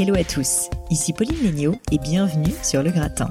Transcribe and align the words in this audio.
Hello 0.00 0.14
à 0.14 0.22
tous, 0.22 0.70
ici 0.90 1.12
Pauline 1.12 1.42
Léniaud 1.42 1.74
et 1.90 1.98
bienvenue 1.98 2.54
sur 2.62 2.84
Le 2.84 2.92
Gratin. 2.92 3.30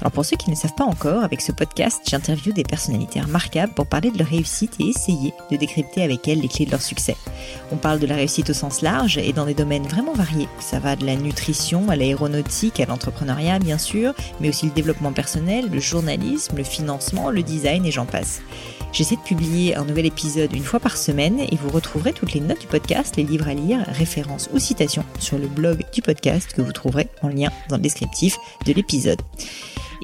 Alors 0.00 0.12
pour 0.12 0.24
ceux 0.24 0.36
qui 0.36 0.50
ne 0.50 0.54
savent 0.54 0.74
pas 0.74 0.84
encore, 0.84 1.24
avec 1.24 1.40
ce 1.40 1.52
podcast, 1.52 2.00
j'interviewe 2.06 2.52
des 2.52 2.62
personnalités 2.62 3.20
remarquables 3.20 3.72
pour 3.72 3.86
parler 3.86 4.10
de 4.10 4.18
leur 4.18 4.28
réussite 4.28 4.74
et 4.80 4.88
essayer 4.88 5.32
de 5.50 5.56
décrypter 5.56 6.02
avec 6.02 6.26
elles 6.28 6.40
les 6.40 6.48
clés 6.48 6.66
de 6.66 6.70
leur 6.70 6.82
succès. 6.82 7.16
On 7.72 7.76
parle 7.76 7.98
de 7.98 8.06
la 8.06 8.16
réussite 8.16 8.50
au 8.50 8.54
sens 8.54 8.82
large 8.82 9.18
et 9.18 9.32
dans 9.32 9.46
des 9.46 9.54
domaines 9.54 9.86
vraiment 9.86 10.12
variés. 10.12 10.48
Ça 10.60 10.78
va 10.78 10.96
de 10.96 11.06
la 11.06 11.16
nutrition 11.16 11.88
à 11.88 11.96
l'aéronautique, 11.96 12.80
à 12.80 12.86
l'entrepreneuriat 12.86 13.58
bien 13.58 13.78
sûr, 13.78 14.14
mais 14.40 14.48
aussi 14.48 14.66
le 14.66 14.72
développement 14.72 15.12
personnel, 15.12 15.70
le 15.70 15.80
journalisme, 15.80 16.56
le 16.56 16.64
financement, 16.64 17.30
le 17.30 17.42
design 17.42 17.86
et 17.86 17.90
j'en 17.90 18.06
passe. 18.06 18.40
J'essaie 18.92 19.16
de 19.16 19.22
publier 19.22 19.74
un 19.74 19.84
nouvel 19.84 20.06
épisode 20.06 20.54
une 20.54 20.62
fois 20.62 20.78
par 20.78 20.96
semaine 20.96 21.40
et 21.40 21.56
vous 21.56 21.68
retrouverez 21.70 22.12
toutes 22.12 22.32
les 22.32 22.40
notes 22.40 22.60
du 22.60 22.68
podcast, 22.68 23.16
les 23.16 23.24
livres 23.24 23.48
à 23.48 23.54
lire, 23.54 23.84
références 23.88 24.48
ou 24.52 24.60
citations 24.60 25.04
sur 25.18 25.36
le 25.36 25.48
blog 25.48 25.84
du 25.92 26.00
podcast 26.00 26.52
que 26.52 26.62
vous 26.62 26.72
trouverez 26.72 27.08
en 27.22 27.28
lien 27.28 27.50
dans 27.68 27.76
le 27.76 27.82
descriptif 27.82 28.36
de 28.66 28.72
l'épisode. 28.72 29.20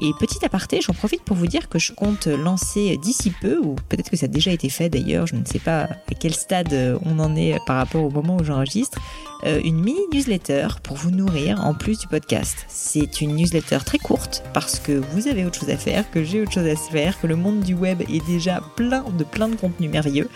Et 0.01 0.13
petit 0.19 0.43
aparté, 0.43 0.81
j'en 0.81 0.93
profite 0.93 1.21
pour 1.23 1.37
vous 1.37 1.47
dire 1.47 1.69
que 1.69 1.77
je 1.77 1.93
compte 1.93 2.25
lancer 2.25 2.97
d'ici 2.97 3.31
peu, 3.41 3.59
ou 3.59 3.75
peut-être 3.87 4.09
que 4.09 4.17
ça 4.17 4.25
a 4.25 4.29
déjà 4.29 4.51
été 4.51 4.67
fait 4.67 4.89
d'ailleurs, 4.89 5.27
je 5.27 5.35
ne 5.35 5.45
sais 5.45 5.59
pas 5.59 5.83
à 5.83 6.15
quel 6.19 6.33
stade 6.33 6.99
on 7.05 7.19
en 7.19 7.35
est 7.35 7.59
par 7.67 7.77
rapport 7.77 8.03
au 8.03 8.09
moment 8.09 8.37
où 8.37 8.43
j'enregistre, 8.43 8.97
euh, 9.43 9.59
une 9.63 9.79
mini 9.79 10.01
newsletter 10.11 10.67
pour 10.83 10.97
vous 10.97 11.11
nourrir 11.11 11.63
en 11.65 11.73
plus 11.73 11.99
du 11.99 12.07
podcast. 12.07 12.65
C'est 12.67 13.21
une 13.21 13.35
newsletter 13.35 13.79
très 13.85 13.97
courte 13.97 14.43
parce 14.53 14.79
que 14.79 14.91
vous 14.91 15.27
avez 15.27 15.45
autre 15.45 15.59
chose 15.59 15.69
à 15.69 15.77
faire, 15.77 16.09
que 16.11 16.23
j'ai 16.23 16.41
autre 16.41 16.51
chose 16.51 16.67
à 16.67 16.75
faire, 16.75 17.19
que 17.19 17.27
le 17.27 17.35
monde 17.35 17.61
du 17.61 17.73
web 17.73 18.01
est 18.01 18.25
déjà 18.25 18.61
plein 18.75 19.03
de 19.17 19.23
plein 19.23 19.49
de 19.49 19.55
contenus 19.55 19.89
merveilleux. 19.89 20.29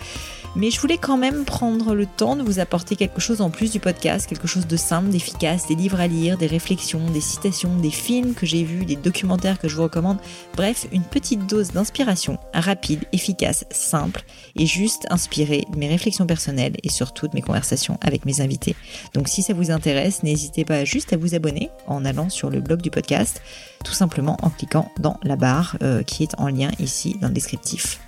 Mais 0.56 0.70
je 0.70 0.80
voulais 0.80 0.96
quand 0.96 1.18
même 1.18 1.44
prendre 1.44 1.94
le 1.94 2.06
temps 2.06 2.34
de 2.34 2.42
vous 2.42 2.60
apporter 2.60 2.96
quelque 2.96 3.20
chose 3.20 3.42
en 3.42 3.50
plus 3.50 3.70
du 3.70 3.78
podcast, 3.78 4.26
quelque 4.26 4.46
chose 4.46 4.66
de 4.66 4.76
simple, 4.78 5.10
d'efficace, 5.10 5.66
des 5.68 5.74
livres 5.74 6.00
à 6.00 6.06
lire, 6.06 6.38
des 6.38 6.46
réflexions, 6.46 7.10
des 7.10 7.20
citations, 7.20 7.76
des 7.76 7.90
films 7.90 8.32
que 8.32 8.46
j'ai 8.46 8.64
vus, 8.64 8.86
des 8.86 8.96
documentaires 8.96 9.58
que 9.58 9.68
je 9.68 9.76
vous 9.76 9.82
recommande. 9.82 10.16
Bref, 10.56 10.86
une 10.92 11.02
petite 11.02 11.46
dose 11.46 11.72
d'inspiration, 11.72 12.38
rapide, 12.54 13.04
efficace, 13.12 13.66
simple 13.70 14.22
et 14.56 14.64
juste 14.64 15.06
inspirée 15.10 15.66
de 15.70 15.78
mes 15.78 15.88
réflexions 15.88 16.26
personnelles 16.26 16.76
et 16.82 16.88
surtout 16.88 17.28
de 17.28 17.34
mes 17.34 17.42
conversations 17.42 17.98
avec 18.00 18.24
mes 18.24 18.40
invités. 18.40 18.74
Donc 19.12 19.28
si 19.28 19.42
ça 19.42 19.52
vous 19.52 19.70
intéresse, 19.70 20.22
n'hésitez 20.22 20.64
pas 20.64 20.86
juste 20.86 21.12
à 21.12 21.18
vous 21.18 21.34
abonner 21.34 21.68
en 21.86 22.06
allant 22.06 22.30
sur 22.30 22.48
le 22.48 22.62
blog 22.62 22.80
du 22.80 22.90
podcast, 22.90 23.42
tout 23.84 23.92
simplement 23.92 24.38
en 24.40 24.48
cliquant 24.48 24.90
dans 25.00 25.18
la 25.22 25.36
barre 25.36 25.76
euh, 25.82 26.02
qui 26.02 26.22
est 26.22 26.34
en 26.38 26.48
lien 26.48 26.70
ici 26.78 27.18
dans 27.20 27.28
le 27.28 27.34
descriptif. 27.34 28.00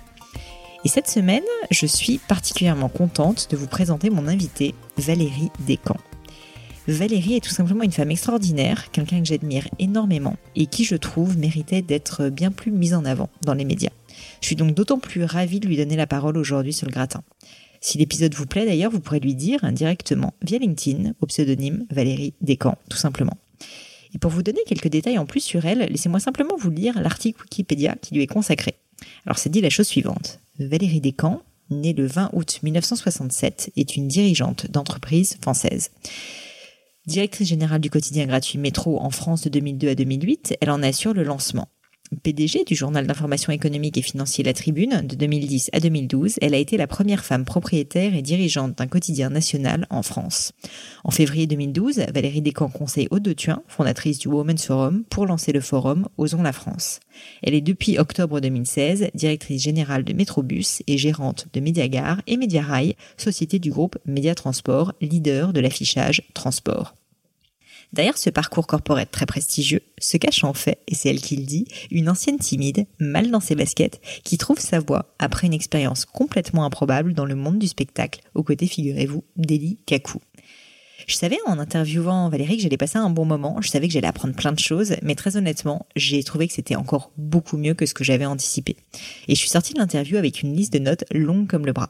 Et 0.85 0.87
cette 0.87 1.09
semaine, 1.09 1.43
je 1.71 1.85
suis 1.85 2.19
particulièrement 2.19 2.87
contente 2.87 3.49
de 3.51 3.57
vous 3.57 3.67
présenter 3.67 4.09
mon 4.09 4.27
invitée, 4.27 4.73
Valérie 4.97 5.49
Descamps. 5.67 5.99
Valérie 6.87 7.35
est 7.35 7.43
tout 7.43 7.49
simplement 7.49 7.83
une 7.83 7.91
femme 7.91 8.11
extraordinaire, 8.11 8.89
quelqu'un 8.91 9.19
que 9.19 9.27
j'admire 9.27 9.67
énormément 9.77 10.37
et 10.55 10.67
qui, 10.67 10.85
je 10.85 10.95
trouve, 10.95 11.37
méritait 11.37 11.81
d'être 11.81 12.29
bien 12.29 12.49
plus 12.49 12.71
mise 12.71 12.93
en 12.93 13.03
avant 13.03 13.29
dans 13.43 13.53
les 13.53 13.65
médias. 13.65 13.91
Je 14.39 14.47
suis 14.47 14.55
donc 14.55 14.73
d'autant 14.73 14.99
plus 14.99 15.25
ravie 15.25 15.59
de 15.59 15.67
lui 15.67 15.75
donner 15.75 15.97
la 15.97 16.07
parole 16.07 16.37
aujourd'hui 16.37 16.73
sur 16.73 16.87
le 16.87 16.93
gratin. 16.93 17.23
Si 17.81 17.97
l'épisode 17.97 18.33
vous 18.33 18.45
plaît 18.45 18.65
d'ailleurs, 18.65 18.91
vous 18.91 19.01
pourrez 19.01 19.19
lui 19.19 19.35
dire 19.35 19.59
directement 19.73 20.33
via 20.41 20.59
LinkedIn 20.59 21.11
au 21.21 21.25
pseudonyme 21.25 21.85
Valérie 21.91 22.33
Descamps, 22.39 22.77
tout 22.89 22.97
simplement. 22.97 23.37
Et 24.15 24.17
pour 24.17 24.31
vous 24.31 24.43
donner 24.43 24.61
quelques 24.65 24.87
détails 24.87 25.17
en 25.17 25.25
plus 25.25 25.41
sur 25.41 25.65
elle, 25.65 25.79
laissez-moi 25.79 26.21
simplement 26.21 26.55
vous 26.57 26.71
lire 26.71 26.99
l'article 27.01 27.41
Wikipédia 27.41 27.95
qui 28.01 28.15
lui 28.15 28.23
est 28.23 28.27
consacré. 28.27 28.75
Alors 29.29 29.37
c'est 29.37 29.51
dit 29.51 29.61
la 29.61 29.69
chose 29.69 29.87
suivante. 29.87 30.39
Valérie 30.57 31.01
Descamps, 31.01 31.43
née 31.69 31.93
le 31.93 32.07
20 32.07 32.31
août 32.33 32.61
1967, 32.63 33.71
est 33.77 33.95
une 33.95 34.07
dirigeante 34.07 34.71
d'entreprise 34.71 35.37
française. 35.39 35.91
Directrice 37.05 37.47
générale 37.47 37.79
du 37.79 37.91
quotidien 37.91 38.25
gratuit 38.25 38.57
Métro 38.57 38.99
en 38.99 39.11
France 39.11 39.43
de 39.43 39.49
2002 39.49 39.89
à 39.89 39.93
2008, 39.93 40.57
elle 40.59 40.71
en 40.71 40.81
assure 40.81 41.13
le 41.13 41.21
lancement. 41.21 41.67
PDG 42.23 42.63
du 42.63 42.75
journal 42.75 43.05
d'information 43.05 43.53
économique 43.53 43.97
et 43.97 44.01
financier 44.01 44.43
La 44.43 44.53
Tribune 44.53 45.01
de 45.07 45.15
2010 45.15 45.69
à 45.73 45.79
2012, 45.79 46.35
elle 46.41 46.53
a 46.53 46.57
été 46.57 46.75
la 46.77 46.87
première 46.87 47.23
femme 47.23 47.45
propriétaire 47.45 48.15
et 48.15 48.21
dirigeante 48.21 48.77
d'un 48.77 48.87
quotidien 48.87 49.29
national 49.29 49.85
en 49.89 50.01
France. 50.01 50.53
En 51.03 51.11
février 51.11 51.47
2012, 51.47 52.05
Valérie 52.13 52.41
Descamps 52.41 52.69
conseille 52.69 53.07
Aude 53.11 53.23
de 53.23 53.33
Thuin, 53.33 53.61
fondatrice 53.67 54.19
du 54.19 54.27
Women's 54.27 54.65
Forum, 54.65 55.03
pour 55.09 55.25
lancer 55.25 55.51
le 55.51 55.61
forum 55.61 56.07
Osons 56.17 56.41
la 56.41 56.53
France. 56.53 56.99
Elle 57.43 57.53
est 57.53 57.61
depuis 57.61 57.99
octobre 57.99 58.39
2016 58.39 59.09
directrice 59.13 59.61
générale 59.61 60.03
de 60.03 60.13
Métrobus 60.13 60.81
et 60.87 60.97
gérante 60.97 61.47
de 61.53 61.59
Mediagare 61.59 62.21
et 62.27 62.37
Mediarail, 62.37 62.95
société 63.17 63.59
du 63.59 63.71
groupe 63.71 63.97
Média 64.05 64.35
Transport, 64.35 64.93
leader 65.01 65.53
de 65.53 65.59
l'affichage 65.59 66.23
transport. 66.33 66.95
Derrière 67.91 68.17
ce 68.17 68.29
parcours 68.29 68.67
corporate 68.67 69.09
très 69.09 69.25
prestigieux 69.25 69.81
se 69.97 70.17
cache 70.17 70.43
en 70.43 70.53
fait, 70.53 70.79
et 70.87 70.93
c'est 70.93 71.09
elle 71.09 71.21
qui 71.21 71.35
le 71.35 71.43
dit, 71.43 71.65
une 71.89 72.09
ancienne 72.09 72.37
timide, 72.37 72.85
mal 72.99 73.31
dans 73.31 73.39
ses 73.39 73.55
baskets, 73.55 73.99
qui 74.23 74.37
trouve 74.37 74.59
sa 74.59 74.79
voie 74.79 75.15
après 75.17 75.47
une 75.47 75.53
expérience 75.53 76.05
complètement 76.05 76.65
improbable 76.65 77.13
dans 77.13 77.25
le 77.25 77.35
monde 77.35 77.57
du 77.57 77.67
spectacle, 77.67 78.21
aux 78.35 78.43
côtés, 78.43 78.67
figurez-vous, 78.67 79.23
d'Eli 79.37 79.79
Kakou. 79.87 80.19
Je 81.07 81.15
savais 81.15 81.39
en 81.47 81.57
interviewant 81.57 82.29
Valérie 82.29 82.57
que 82.57 82.63
j'allais 82.63 82.77
passer 82.77 82.99
un 82.99 83.09
bon 83.09 83.25
moment, 83.25 83.59
je 83.61 83.69
savais 83.69 83.87
que 83.87 83.93
j'allais 83.93 84.07
apprendre 84.07 84.35
plein 84.35 84.51
de 84.51 84.59
choses, 84.59 84.95
mais 85.01 85.15
très 85.15 85.37
honnêtement, 85.37 85.87
j'ai 85.95 86.23
trouvé 86.23 86.47
que 86.47 86.53
c'était 86.53 86.75
encore 86.75 87.11
beaucoup 87.17 87.57
mieux 87.57 87.73
que 87.73 87.87
ce 87.87 87.95
que 87.95 88.03
j'avais 88.03 88.25
anticipé. 88.25 88.77
Et 89.27 89.33
je 89.33 89.39
suis 89.39 89.49
sortie 89.49 89.73
de 89.73 89.79
l'interview 89.79 90.17
avec 90.17 90.43
une 90.43 90.55
liste 90.55 90.73
de 90.73 90.79
notes 90.79 91.05
longue 91.11 91.47
comme 91.47 91.65
le 91.65 91.73
bras. 91.73 91.89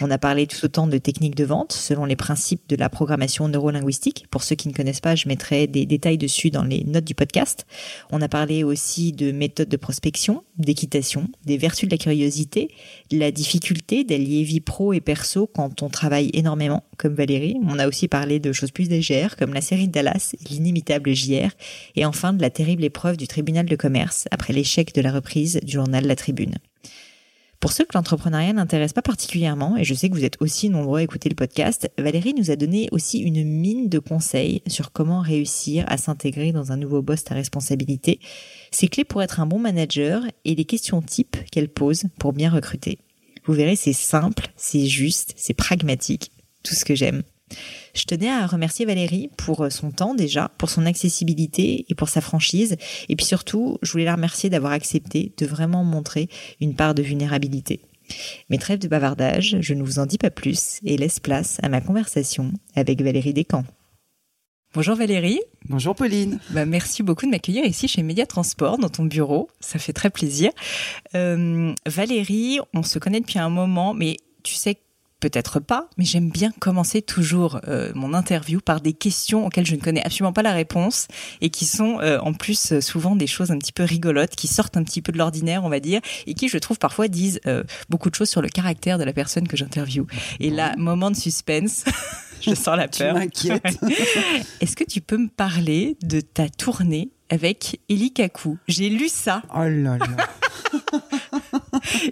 On 0.00 0.12
a 0.12 0.18
parlé 0.18 0.46
tout 0.46 0.64
autant 0.64 0.86
de 0.86 0.96
techniques 0.96 1.34
de 1.34 1.44
vente 1.44 1.72
selon 1.72 2.04
les 2.04 2.14
principes 2.14 2.68
de 2.68 2.76
la 2.76 2.88
programmation 2.88 3.48
neurolinguistique. 3.48 4.26
Pour 4.30 4.44
ceux 4.44 4.54
qui 4.54 4.68
ne 4.68 4.72
connaissent 4.72 5.00
pas, 5.00 5.16
je 5.16 5.26
mettrai 5.26 5.66
des 5.66 5.86
détails 5.86 6.18
dessus 6.18 6.50
dans 6.50 6.62
les 6.62 6.84
notes 6.84 7.04
du 7.04 7.16
podcast. 7.16 7.66
On 8.12 8.22
a 8.22 8.28
parlé 8.28 8.62
aussi 8.62 9.10
de 9.10 9.32
méthodes 9.32 9.68
de 9.68 9.76
prospection, 9.76 10.44
d'équitation, 10.56 11.28
des 11.44 11.56
vertus 11.56 11.88
de 11.88 11.94
la 11.94 11.98
curiosité, 11.98 12.70
la 13.10 13.32
difficulté 13.32 14.04
d'allier 14.04 14.44
vie 14.44 14.60
pro 14.60 14.92
et 14.92 15.00
perso 15.00 15.48
quand 15.48 15.82
on 15.82 15.88
travaille 15.88 16.30
énormément, 16.32 16.84
comme 16.96 17.14
Valérie. 17.14 17.56
On 17.66 17.80
a 17.80 17.88
aussi 17.88 18.06
parlé 18.06 18.38
de 18.38 18.52
choses 18.52 18.70
plus 18.70 18.88
légères, 18.88 19.36
comme 19.36 19.52
la 19.52 19.60
série 19.60 19.88
Dallas 19.88 20.36
l'inimitable 20.48 21.12
JR. 21.12 21.50
Et 21.96 22.04
enfin 22.04 22.32
de 22.32 22.40
la 22.40 22.50
terrible 22.50 22.84
épreuve 22.84 23.16
du 23.16 23.26
tribunal 23.26 23.66
de 23.66 23.74
commerce 23.74 24.28
après 24.30 24.52
l'échec 24.52 24.94
de 24.94 25.00
la 25.00 25.10
reprise 25.10 25.58
du 25.64 25.72
journal 25.72 26.06
La 26.06 26.14
Tribune. 26.14 26.54
Pour 27.60 27.72
ceux 27.72 27.84
que 27.84 27.94
l'entrepreneuriat 27.94 28.52
n'intéresse 28.52 28.92
pas 28.92 29.02
particulièrement, 29.02 29.76
et 29.76 29.82
je 29.82 29.92
sais 29.92 30.08
que 30.08 30.14
vous 30.14 30.24
êtes 30.24 30.40
aussi 30.40 30.70
nombreux 30.70 31.00
à 31.00 31.02
écouter 31.02 31.28
le 31.28 31.34
podcast, 31.34 31.90
Valérie 31.98 32.34
nous 32.34 32.52
a 32.52 32.56
donné 32.56 32.88
aussi 32.92 33.18
une 33.18 33.44
mine 33.44 33.88
de 33.88 33.98
conseils 33.98 34.62
sur 34.68 34.92
comment 34.92 35.20
réussir 35.20 35.84
à 35.88 35.96
s'intégrer 35.96 36.52
dans 36.52 36.70
un 36.70 36.76
nouveau 36.76 37.02
poste 37.02 37.32
à 37.32 37.34
responsabilité, 37.34 38.20
ses 38.70 38.86
clés 38.86 39.04
pour 39.04 39.22
être 39.22 39.40
un 39.40 39.46
bon 39.46 39.58
manager 39.58 40.22
et 40.44 40.54
les 40.54 40.64
questions 40.64 41.02
types 41.02 41.36
qu'elle 41.50 41.68
pose 41.68 42.04
pour 42.20 42.32
bien 42.32 42.48
recruter. 42.48 42.98
Vous 43.44 43.54
verrez, 43.54 43.74
c'est 43.74 43.92
simple, 43.92 44.48
c'est 44.56 44.86
juste, 44.86 45.34
c'est 45.36 45.54
pragmatique, 45.54 46.30
tout 46.62 46.76
ce 46.76 46.84
que 46.84 46.94
j'aime. 46.94 47.24
Je 47.98 48.04
tenais 48.04 48.30
à 48.30 48.46
remercier 48.46 48.86
Valérie 48.86 49.28
pour 49.36 49.64
euh, 49.64 49.70
son 49.70 49.90
temps 49.90 50.14
déjà, 50.14 50.52
pour 50.56 50.70
son 50.70 50.86
accessibilité 50.86 51.84
et 51.88 51.94
pour 51.96 52.08
sa 52.08 52.20
franchise. 52.20 52.76
Et 53.08 53.16
puis 53.16 53.26
surtout, 53.26 53.78
je 53.82 53.90
voulais 53.90 54.04
la 54.04 54.14
remercier 54.14 54.48
d'avoir 54.50 54.70
accepté 54.70 55.32
de 55.36 55.46
vraiment 55.46 55.82
montrer 55.82 56.28
une 56.60 56.76
part 56.76 56.94
de 56.94 57.02
vulnérabilité. 57.02 57.80
Mais 58.50 58.58
trêve 58.58 58.78
de 58.78 58.86
bavardage, 58.86 59.56
je 59.60 59.74
ne 59.74 59.82
vous 59.82 59.98
en 59.98 60.06
dis 60.06 60.16
pas 60.16 60.30
plus 60.30 60.78
et 60.84 60.96
laisse 60.96 61.18
place 61.18 61.58
à 61.64 61.68
ma 61.68 61.80
conversation 61.80 62.52
avec 62.76 63.02
Valérie 63.02 63.34
Descamps. 63.34 63.64
Bonjour 64.74 64.94
Valérie. 64.94 65.40
Bonjour 65.68 65.96
Pauline. 65.96 66.38
Bah, 66.50 66.66
merci 66.66 67.02
beaucoup 67.02 67.26
de 67.26 67.32
m'accueillir 67.32 67.64
ici 67.64 67.88
chez 67.88 68.04
Média 68.04 68.26
Transport 68.26 68.78
dans 68.78 68.90
ton 68.90 69.06
bureau. 69.06 69.48
Ça 69.58 69.80
fait 69.80 69.92
très 69.92 70.10
plaisir. 70.10 70.52
Euh, 71.16 71.74
Valérie, 71.84 72.60
on 72.74 72.84
se 72.84 73.00
connaît 73.00 73.20
depuis 73.20 73.40
un 73.40 73.50
moment, 73.50 73.92
mais 73.92 74.18
tu 74.44 74.54
sais 74.54 74.76
peut-être 75.20 75.60
pas, 75.60 75.88
mais 75.96 76.04
j'aime 76.04 76.30
bien 76.30 76.52
commencer 76.58 77.02
toujours 77.02 77.60
euh, 77.66 77.90
mon 77.94 78.14
interview 78.14 78.60
par 78.60 78.80
des 78.80 78.92
questions 78.92 79.46
auxquelles 79.46 79.66
je 79.66 79.74
ne 79.74 79.80
connais 79.80 80.04
absolument 80.04 80.32
pas 80.32 80.42
la 80.42 80.52
réponse 80.52 81.08
et 81.40 81.50
qui 81.50 81.64
sont 81.64 81.98
euh, 82.00 82.18
en 82.20 82.32
plus 82.32 82.72
euh, 82.72 82.80
souvent 82.80 83.16
des 83.16 83.26
choses 83.26 83.50
un 83.50 83.58
petit 83.58 83.72
peu 83.72 83.82
rigolotes, 83.82 84.36
qui 84.36 84.46
sortent 84.46 84.76
un 84.76 84.84
petit 84.84 85.02
peu 85.02 85.12
de 85.12 85.18
l'ordinaire, 85.18 85.64
on 85.64 85.68
va 85.68 85.80
dire, 85.80 86.00
et 86.26 86.34
qui, 86.34 86.48
je 86.48 86.58
trouve, 86.58 86.78
parfois 86.78 87.08
disent 87.08 87.40
beaucoup 87.88 88.10
de 88.10 88.14
choses 88.14 88.28
sur 88.28 88.42
le 88.42 88.48
caractère 88.48 88.98
de 88.98 89.04
la 89.04 89.12
personne 89.12 89.48
que 89.48 89.56
j'interviewe. 89.56 90.06
Et 90.40 90.50
là, 90.50 90.74
moment 90.76 91.10
de 91.10 91.16
suspense. 91.16 91.84
je 92.40 92.54
sens 92.54 92.76
la 92.76 92.88
peur. 92.88 93.16
Tu 93.34 93.48
Est-ce 94.60 94.76
que 94.76 94.84
tu 94.84 95.00
peux 95.00 95.16
me 95.16 95.28
parler 95.28 95.96
de 96.02 96.20
ta 96.20 96.48
tournée 96.48 97.10
avec 97.30 97.80
Eli 97.88 98.12
Kaku 98.12 98.58
J'ai 98.68 98.88
lu 98.88 99.08
ça. 99.08 99.42
Oh 99.54 99.62
là 99.62 99.98
là. 99.98 99.98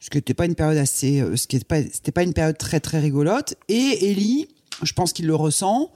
ce 0.00 0.10
qui 0.10 0.16
n'était 0.16 0.34
pas 0.34 0.46
une 0.46 0.54
période 0.54 0.78
assez, 0.78 1.20
euh, 1.20 1.36
ce 1.36 1.46
qui 1.46 1.56
n'était 1.56 1.66
pas, 1.66 2.12
pas 2.12 2.22
une 2.22 2.32
période 2.32 2.56
très 2.56 2.80
très 2.80 3.00
rigolote. 3.00 3.54
Et 3.68 4.10
Ellie, 4.10 4.48
je 4.82 4.92
pense 4.92 5.12
qu'il 5.12 5.26
le 5.26 5.34
ressent, 5.34 5.90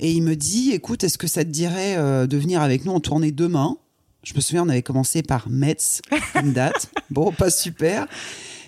et 0.00 0.12
il 0.12 0.22
me 0.22 0.36
dit, 0.36 0.72
écoute, 0.72 1.04
est-ce 1.04 1.18
que 1.18 1.26
ça 1.26 1.44
te 1.44 1.50
dirait 1.50 1.96
euh, 1.96 2.26
de 2.26 2.36
venir 2.36 2.60
avec 2.60 2.84
nous 2.84 2.92
en 2.92 3.00
tournée 3.00 3.32
demain? 3.32 3.76
Je 4.22 4.34
me 4.34 4.40
souviens, 4.40 4.64
on 4.64 4.68
avait 4.68 4.82
commencé 4.82 5.22
par 5.22 5.48
Metz, 5.48 6.02
une 6.42 6.52
date. 6.52 6.90
bon, 7.10 7.32
pas 7.32 7.50
super. 7.50 8.06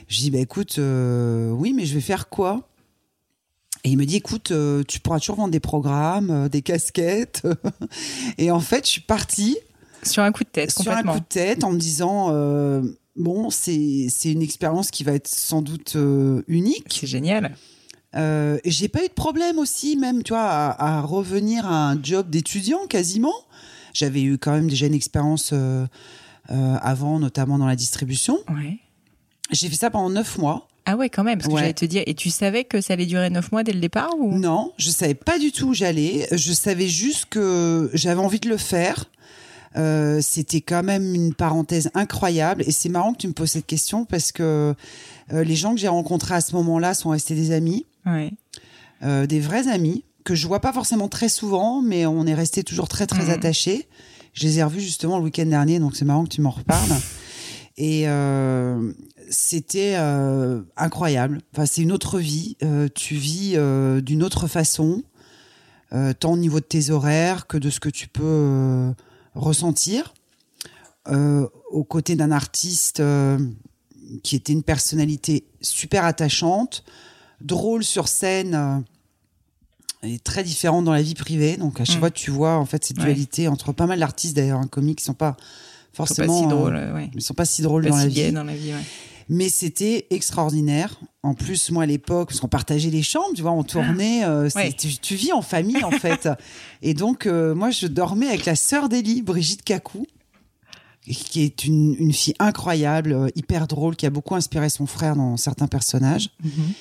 Je 0.09 0.19
dis, 0.19 0.31
bah 0.31 0.39
écoute, 0.39 0.79
oui, 0.79 1.73
mais 1.75 1.85
je 1.85 1.95
vais 1.95 2.01
faire 2.01 2.29
quoi? 2.29 2.69
Et 3.85 3.91
il 3.91 3.97
me 3.97 4.05
dit, 4.05 4.17
écoute, 4.17 4.51
euh, 4.51 4.83
tu 4.87 5.01
pourras 5.01 5.21
toujours 5.21 5.37
vendre 5.37 5.53
des 5.53 5.61
programmes, 5.61 6.31
euh, 6.31 6.49
des 6.49 6.63
casquettes. 6.63 7.47
et 8.39 8.51
en 8.51 8.61
fait, 8.61 8.85
je 8.85 8.91
suis 8.91 9.01
partie. 9.01 9.57
Sur 10.03 10.23
un 10.23 10.33
coup 10.33 10.45
de 10.45 10.49
tête, 10.49 10.73
Sur 10.73 10.93
un 10.93 11.03
coup 11.03 11.21
de 11.21 11.25
tête, 11.25 11.65
en 11.65 11.73
me 11.73 11.79
disant, 11.79 12.29
euh, 12.31 12.83
bon, 13.17 13.51
c'est 13.51 14.11
une 14.25 14.43
expérience 14.43 14.91
qui 14.91 15.05
va 15.05 15.13
être 15.13 15.29
sans 15.29 15.63
doute 15.63 15.97
unique. 16.47 16.87
C'est 17.01 17.07
génial. 17.07 17.57
Euh, 18.19 18.59
j'ai 18.65 18.89
pas 18.89 19.05
eu 19.05 19.09
de 19.09 19.13
problème 19.13 19.59
aussi, 19.59 19.97
même, 19.97 20.23
tu 20.23 20.33
vois, 20.33 20.43
à, 20.43 21.01
revenir 21.01 21.67
à 21.67 21.91
un 21.91 22.03
job 22.03 22.29
d'étudiant 22.29 22.87
quasiment. 22.89 23.35
J'avais 23.95 24.23
eu 24.23 24.39
quand 24.39 24.53
même 24.53 24.69
déjà 24.69 24.87
une 24.87 24.95
expérience 24.95 25.55
avant, 26.49 27.19
notamment 27.19 27.59
dans 27.59 27.67
la 27.67 27.77
distribution. 27.77 28.39
Ouais. 28.49 28.79
J'ai 29.51 29.69
fait 29.69 29.77
ça 29.77 29.91
pendant 29.91 30.11
neuf 30.11 30.39
mois. 30.39 30.69
Ah 30.91 30.97
ouais, 30.97 31.11
quand 31.11 31.23
même, 31.23 31.39
parce 31.39 31.53
que 31.53 31.59
j'allais 31.59 31.75
te 31.75 31.85
dire, 31.85 32.03
et 32.07 32.15
tu 32.15 32.31
savais 32.31 32.65
que 32.65 32.81
ça 32.81 32.95
allait 32.95 33.05
durer 33.05 33.29
neuf 33.29 33.53
mois 33.53 33.63
dès 33.63 33.73
le 33.73 33.81
départ 33.81 34.11
ou? 34.19 34.39
Non, 34.39 34.73
je 34.79 34.89
savais 34.89 35.13
pas 35.13 35.39
du 35.39 35.53
tout 35.53 35.67
où 35.67 35.75
j'allais. 35.75 36.27
Je 36.33 36.53
savais 36.55 36.89
juste 36.89 37.27
que 37.27 37.91
j'avais 37.93 38.21
envie 38.21 38.41
de 38.41 38.49
le 38.49 38.57
faire. 38.57 39.05
Euh, 39.77 40.21
c'était 40.23 40.63
quand 40.63 40.83
même 40.83 41.15
une 41.15 41.35
parenthèse 41.35 41.91
incroyable. 41.93 42.65
Et 42.67 42.71
c'est 42.71 42.89
marrant 42.89 43.13
que 43.13 43.19
tu 43.19 43.29
me 43.29 43.35
poses 43.35 43.51
cette 43.51 43.67
question 43.67 44.07
parce 44.07 44.33
que 44.33 44.75
euh, 45.35 45.45
les 45.45 45.57
gens 45.57 45.75
que 45.75 45.81
j'ai 45.81 45.89
rencontrés 45.89 46.37
à 46.37 46.41
ce 46.41 46.55
moment-là 46.57 46.95
sont 46.95 47.11
restés 47.11 47.35
des 47.35 47.51
amis, 47.53 47.85
ouais. 48.13 48.33
euh, 49.03 49.27
des 49.27 49.41
vrais 49.41 49.69
amis 49.69 50.05
que 50.25 50.35
je 50.35 50.47
vois 50.47 50.61
pas 50.61 50.73
forcément 50.73 51.09
très 51.09 51.29
souvent, 51.29 51.81
mais 51.81 52.07
on 52.07 52.27
est 52.27 52.35
restés 52.35 52.63
toujours 52.63 52.89
très 52.89 53.07
très 53.07 53.27
mmh. 53.27 53.31
attachés. 53.31 53.89
Je 54.35 54.47
les 54.47 54.59
ai 54.59 54.63
revus 54.63 54.81
justement 54.81 55.19
le 55.19 55.25
week-end 55.25 55.47
dernier, 55.47 55.79
donc 55.79 55.97
c'est 55.97 56.05
marrant 56.05 56.25
que 56.25 56.31
tu 56.31 56.41
m'en 56.41 56.51
reparles. 56.51 56.91
Et, 57.77 58.09
euh, 58.09 58.93
c'était 59.31 59.95
euh, 59.97 60.63
incroyable. 60.77 61.41
Enfin, 61.55 61.65
c'est 61.65 61.83
une 61.83 61.93
autre 61.93 62.19
vie. 62.19 62.57
Tu 62.95 63.15
vis 63.15 63.57
d'une 64.03 64.23
autre 64.23 64.49
façon, 64.49 65.03
tant 66.19 66.33
au 66.33 66.37
niveau 66.37 66.61
de 66.61 66.65
tes 66.65 66.91
horaires 66.91 67.47
que 67.47 67.57
de 67.59 67.71
ce 67.71 67.79
que 67.79 67.91
tu 67.91 68.09
peux 68.09 68.93
ressentir. 69.35 70.15
aux 71.07 71.85
côtés 71.85 72.17
d'un 72.17 72.33
artiste 72.33 73.03
qui 74.23 74.37
était 74.37 74.53
une 74.53 74.63
personnalité 74.63 75.47
super 75.61 76.05
attachante, 76.05 76.85
drôle 77.41 77.85
sur 77.85 78.09
scène 78.09 78.85
et 80.03 80.19
très 80.19 80.45
différente 80.45 80.85
dans 80.85 80.93
la 80.93 81.03
vie 81.03 81.15
privée. 81.15 81.57
Donc 81.57 81.81
à 81.81 81.85
chaque 81.85 81.97
mm. 81.97 82.01
fois, 82.01 82.11
tu 82.11 82.31
vois 82.31 82.57
en 82.57 82.67
fait 82.67 82.85
cette 82.85 82.99
dualité 82.99 83.49
entre 83.49 83.73
pas 83.73 83.87
mal 83.87 83.99
d'artistes 84.01 84.37
d'ailleurs, 84.37 84.61
un 84.61 84.67
comique 84.67 84.99
qui 84.99 85.05
sont 85.05 85.15
pas 85.15 85.37
forcément, 85.93 86.39
ils 86.39 86.43
sont 86.43 86.49
pas 86.49 86.55
si 86.55 86.57
drôles, 86.57 87.11
ils 87.15 87.23
sont 87.23 87.35
pas 87.35 87.45
si 87.45 87.63
drôles 87.63 87.87
dans, 87.87 87.97
la 87.97 88.07
vie. 88.07 88.33
dans 88.33 88.45
la 88.45 88.55
vie. 88.55 88.73
Mais 89.29 89.51
c'était 89.51 90.07
extraordinaire. 90.11 90.99
En 91.23 91.35
plus, 91.35 91.71
moi, 91.71 91.83
à 91.83 91.87
l'époque, 91.87 92.29
parce 92.29 92.41
qu'on 92.41 92.49
partageait 92.49 92.89
les 92.89 93.03
chambres, 93.03 93.35
tu 93.35 93.43
vois, 93.43 93.51
on 93.51 93.63
tournait, 93.63 94.25
euh, 94.25 94.49
tu, 95.03 95.15
vis 95.17 95.33
en 95.33 95.43
famille, 95.43 95.85
en 95.85 95.91
fait. 95.91 96.31
Et 96.83 96.95
donc, 96.95 97.27
euh, 97.27 97.55
moi, 97.55 97.71
je 97.71 97.87
dormais 97.87 98.29
avec 98.29 98.47
la 98.47 98.57
sœur 98.57 98.89
d'Elie, 98.89 99.21
Brigitte 99.21 99.63
Cacou, 99.63 100.07
qui 101.03 101.43
est 101.43 101.65
une, 101.65 102.13
fille 102.13 102.35
incroyable, 102.39 103.13
euh, 103.13 103.29
hyper 103.35 103.67
drôle, 103.67 103.97
qui 103.97 104.07
a 104.07 104.11
beaucoup 104.11 104.35
inspiré 104.35 104.71
son 104.71 104.87
frère 104.87 105.15
dans 105.15 105.37
certains 105.37 105.67
personnages. 105.67 106.31
Mm-hmm. 106.43 106.73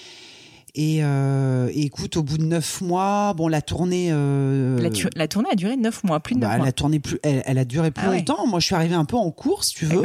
Et, 0.77 1.01
écoute, 1.74 2.17
au 2.17 2.24
bout 2.24 2.38
de 2.38 2.46
neuf 2.46 2.81
mois, 2.81 3.34
bon, 3.34 3.48
la 3.48 3.62
tournée. 3.62 4.10
La, 4.10 5.27
tournée 5.27 5.50
a 5.51 5.55
duré 5.55 5.75
neuf 5.75 6.03
mois, 6.03 6.19
plus 6.19 6.36
de 6.36 6.39
neuf 6.39 6.50
bah, 6.50 6.57
mois. 6.57 6.65
La 6.65 6.72
tournée 6.72 7.00
plus, 7.00 7.19
elle, 7.24 7.57
a 7.57 7.65
duré 7.65 7.91
plus 7.91 8.07
ah 8.07 8.13
longtemps. 8.13 8.48
Moi, 8.48 8.60
je 8.60 8.67
suis 8.67 8.75
arrivée 8.75 8.96
un 8.96 9.05
peu 9.05 9.17
en 9.17 9.31
course, 9.31 9.69
si 9.69 9.75
tu 9.75 9.86
veux. 9.86 10.03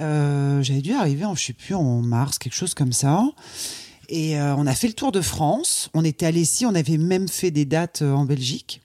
Euh, 0.00 0.62
j'avais 0.62 0.80
dû 0.80 0.92
arriver, 0.92 1.24
en, 1.24 1.34
je 1.34 1.46
sais 1.46 1.52
plus, 1.52 1.74
en 1.74 2.02
mars, 2.02 2.38
quelque 2.38 2.54
chose 2.54 2.74
comme 2.74 2.92
ça. 2.92 3.24
Et 4.08 4.38
euh, 4.38 4.54
on 4.56 4.66
a 4.66 4.74
fait 4.74 4.88
le 4.88 4.94
tour 4.94 5.12
de 5.12 5.20
France. 5.20 5.90
On 5.94 6.04
était 6.04 6.26
allé 6.26 6.40
ici, 6.40 6.66
on 6.66 6.74
avait 6.74 6.98
même 6.98 7.28
fait 7.28 7.50
des 7.50 7.64
dates 7.64 8.02
euh, 8.02 8.12
en 8.12 8.24
Belgique. 8.24 8.82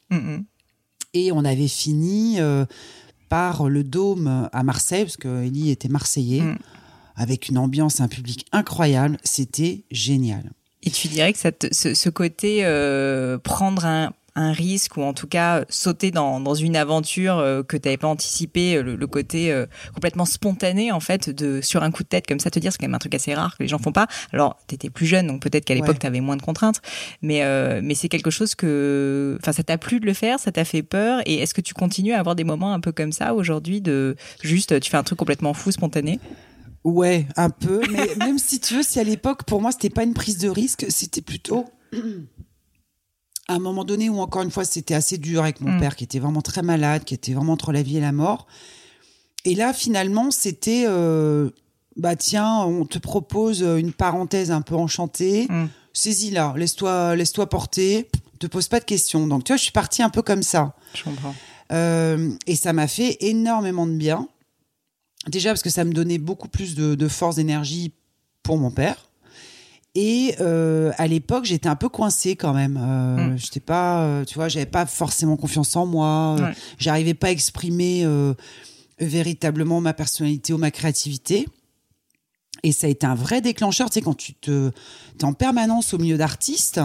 Et 1.13 1.31
on 1.31 1.43
avait 1.43 1.67
fini 1.67 2.37
par 3.29 3.69
le 3.69 3.83
Dôme 3.83 4.49
à 4.51 4.63
Marseille, 4.63 5.03
parce 5.03 5.17
que 5.17 5.43
Ellie 5.43 5.71
était 5.71 5.89
marseillais, 5.89 6.41
mm. 6.41 6.57
avec 7.15 7.49
une 7.49 7.57
ambiance, 7.57 8.01
un 8.01 8.07
public 8.07 8.45
incroyable. 8.51 9.17
C'était 9.23 9.85
génial. 9.89 10.51
Et 10.83 10.91
tu 10.91 11.07
dirais 11.07 11.33
que 11.33 11.39
ce, 11.39 11.93
ce, 11.93 12.09
côté 12.09 12.61
prendre 13.43 13.85
un 13.85 14.13
un 14.37 14.51
risque 14.51 14.97
ou 14.97 15.01
en 15.01 15.13
tout 15.13 15.27
cas 15.27 15.65
sauter 15.67 16.11
dans, 16.11 16.39
dans 16.39 16.53
une 16.53 16.75
aventure 16.75 17.39
euh, 17.39 17.63
que 17.63 17.75
tu 17.75 17.87
n'avais 17.87 17.97
pas 17.97 18.07
anticipé, 18.07 18.75
euh, 18.75 18.95
le, 18.95 19.07
côté 19.07 19.51
euh, 19.51 19.65
complètement 19.93 20.25
spontané 20.25 20.91
en 20.91 20.99
fait 20.99 21.29
de 21.29 21.59
sur 21.61 21.81
un 21.81 21.89
coup 21.89 22.03
de 22.03 22.07
tête 22.07 22.27
comme 22.27 22.39
ça 22.39 22.51
te 22.51 22.59
dire 22.59 22.71
c'est 22.71 22.77
quand 22.77 22.85
même 22.85 22.93
un 22.93 22.99
truc 22.99 23.15
assez 23.15 23.33
rare 23.33 23.57
que 23.57 23.63
les 23.63 23.67
gens 23.67 23.79
font 23.79 23.91
pas. 23.91 24.07
Alors 24.31 24.57
tu 24.67 24.75
étais 24.75 24.91
plus 24.91 25.07
jeune 25.07 25.27
donc 25.27 25.41
peut-être 25.41 25.65
qu'à 25.65 25.73
l'époque 25.73 25.97
tu 25.99 26.05
avais 26.05 26.21
moins 26.21 26.37
de 26.37 26.41
contraintes. 26.43 26.81
Mais 27.21 27.41
mais 27.81 27.95
c'est 27.95 28.09
quelque 28.09 28.29
chose 28.29 28.53
que 28.53 29.37
enfin 29.41 29.51
ça 29.51 29.63
t'a 29.63 29.77
plu 29.77 29.99
de 29.99 30.05
le 30.05 30.13
faire, 30.13 30.39
ça 30.39 30.51
t'a 30.51 30.65
fait 30.65 30.83
peur. 30.83 31.21
Et 31.25 31.35
est-ce 31.35 31.53
que 31.53 31.61
tu 31.61 31.73
continues 31.73 32.13
à 32.13 32.19
avoir 32.19 32.35
des 32.35 32.43
moments 32.43 32.73
un 32.73 32.79
peu 32.79 32.91
comme 32.91 33.11
ça 33.11 33.33
aujourd'hui 33.33 33.81
de 33.81 34.15
juste 34.43 34.79
tu 34.79 34.91
fais 34.91 34.97
un 34.97 35.03
truc 35.03 35.17
complètement 35.17 35.53
fou 35.53 35.71
spontané? 35.71 36.19
Ouais, 36.87 37.27
un 37.35 37.49
peu 37.49 37.81
mais 37.91 38.15
même 38.17 38.39
si 38.39 38.61
tu 38.61 38.75
veux 38.75 38.81
si 38.81 38.97
à 38.97 39.03
l'époque 39.03 39.43
pour 39.43 39.61
moi 39.61 39.73
c'était 39.73 39.89
pas 39.89 40.03
une 40.03 40.13
prise 40.13 40.37
de 40.37 40.47
risque, 40.47 40.85
c'était 40.87 41.21
plutôt 41.21 41.65
à 43.49 43.55
un 43.55 43.59
moment 43.59 43.83
donné 43.83 44.09
où 44.09 44.19
encore 44.21 44.41
une 44.41 44.51
fois 44.51 44.63
c'était 44.63 44.93
assez 44.93 45.17
dur 45.17 45.43
avec 45.43 45.59
mon 45.59 45.73
mm. 45.73 45.79
père 45.81 45.95
qui 45.97 46.05
était 46.05 46.19
vraiment 46.19 46.41
très 46.41 46.61
malade, 46.61 47.03
qui 47.03 47.13
était 47.13 47.33
vraiment 47.33 47.53
entre 47.53 47.73
la 47.73 47.81
vie 47.81 47.97
et 47.97 48.01
la 48.01 48.13
mort. 48.13 48.47
Et 49.43 49.53
là 49.53 49.73
finalement 49.73 50.31
c'était 50.31 50.85
euh, 50.87 51.49
bah 51.97 52.15
tiens, 52.15 52.59
on 52.59 52.85
te 52.85 52.99
propose 52.99 53.63
une 53.63 53.91
parenthèse 53.91 54.51
un 54.51 54.61
peu 54.61 54.75
enchantée, 54.75 55.47
Mm. 55.49 55.65
saisis-la, 55.91 56.53
laisse-toi 56.55 57.17
laisse-toi 57.17 57.49
porter, 57.49 58.09
te 58.39 58.47
pose 58.47 58.69
pas 58.69 58.79
de 58.79 58.85
questions. 58.85 59.27
Donc 59.27 59.43
tu 59.43 59.51
vois, 59.51 59.57
je 59.57 59.63
suis 59.63 59.73
partie 59.73 60.03
un 60.03 60.09
peu 60.09 60.21
comme 60.21 60.43
ça. 60.43 60.73
Je 60.93 61.03
comprends. 61.03 61.35
Euh, 61.73 62.31
et 62.45 62.55
ça 62.55 62.71
m'a 62.71 62.87
fait 62.87 63.17
énormément 63.19 63.87
de 63.87 63.91
bien. 63.91 64.29
Déjà 65.29 65.49
parce 65.49 65.61
que 65.61 65.69
ça 65.69 65.83
me 65.83 65.93
donnait 65.93 66.17
beaucoup 66.17 66.47
plus 66.47 66.75
de, 66.75 66.95
de 66.95 67.07
force, 67.07 67.35
d'énergie 67.37 67.91
pour 68.43 68.57
mon 68.57 68.71
père. 68.71 69.09
Et 69.95 70.35
euh, 70.41 70.91
à 70.97 71.07
l'époque, 71.07 71.45
j'étais 71.45 71.67
un 71.69 71.75
peu 71.75 71.89
coincée 71.89 72.35
quand 72.35 72.53
même. 72.53 72.77
Euh, 72.79 73.17
Mm. 73.33 73.37
J'étais 73.37 73.59
pas, 73.59 74.03
euh, 74.03 74.25
tu 74.25 74.35
vois, 74.35 74.47
j'avais 74.47 74.67
pas 74.67 74.85
forcément 74.85 75.37
confiance 75.37 75.75
en 75.75 75.85
moi. 75.87 76.35
Euh, 76.37 76.43
Ouais. 76.43 76.53
J'arrivais 76.77 77.13
pas 77.15 77.27
à 77.27 77.31
exprimer 77.31 78.05
véritablement 78.99 79.81
ma 79.81 79.93
personnalité 79.93 80.53
ou 80.53 80.57
ma 80.57 80.71
créativité. 80.71 81.47
Et 82.63 82.71
ça 82.71 82.87
a 82.87 82.89
été 82.89 83.05
un 83.05 83.15
vrai 83.15 83.41
déclencheur, 83.41 83.89
tu 83.89 83.95
sais, 83.95 84.01
quand 84.01 84.15
tu 84.15 84.33
te, 84.33 84.71
es 85.19 85.23
en 85.23 85.33
permanence 85.33 85.93
au 85.93 85.97
milieu 85.97 86.17
d'artistes. 86.17 86.79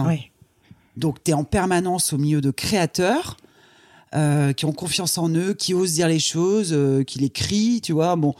Donc, 0.97 1.23
tu 1.23 1.31
es 1.31 1.33
en 1.33 1.43
permanence 1.43 2.13
au 2.13 2.17
milieu 2.17 2.41
de 2.41 2.51
créateurs 2.51 3.37
euh, 4.15 4.53
qui 4.53 4.65
ont 4.65 4.73
confiance 4.73 5.17
en 5.17 5.29
eux, 5.29 5.53
qui 5.53 5.73
osent 5.73 5.93
dire 5.93 6.07
les 6.07 6.19
choses, 6.19 6.69
euh, 6.71 7.03
qui 7.03 7.19
les 7.19 7.29
crient, 7.29 7.81
tu 7.81 7.93
vois. 7.93 8.15
Bon, 8.15 8.35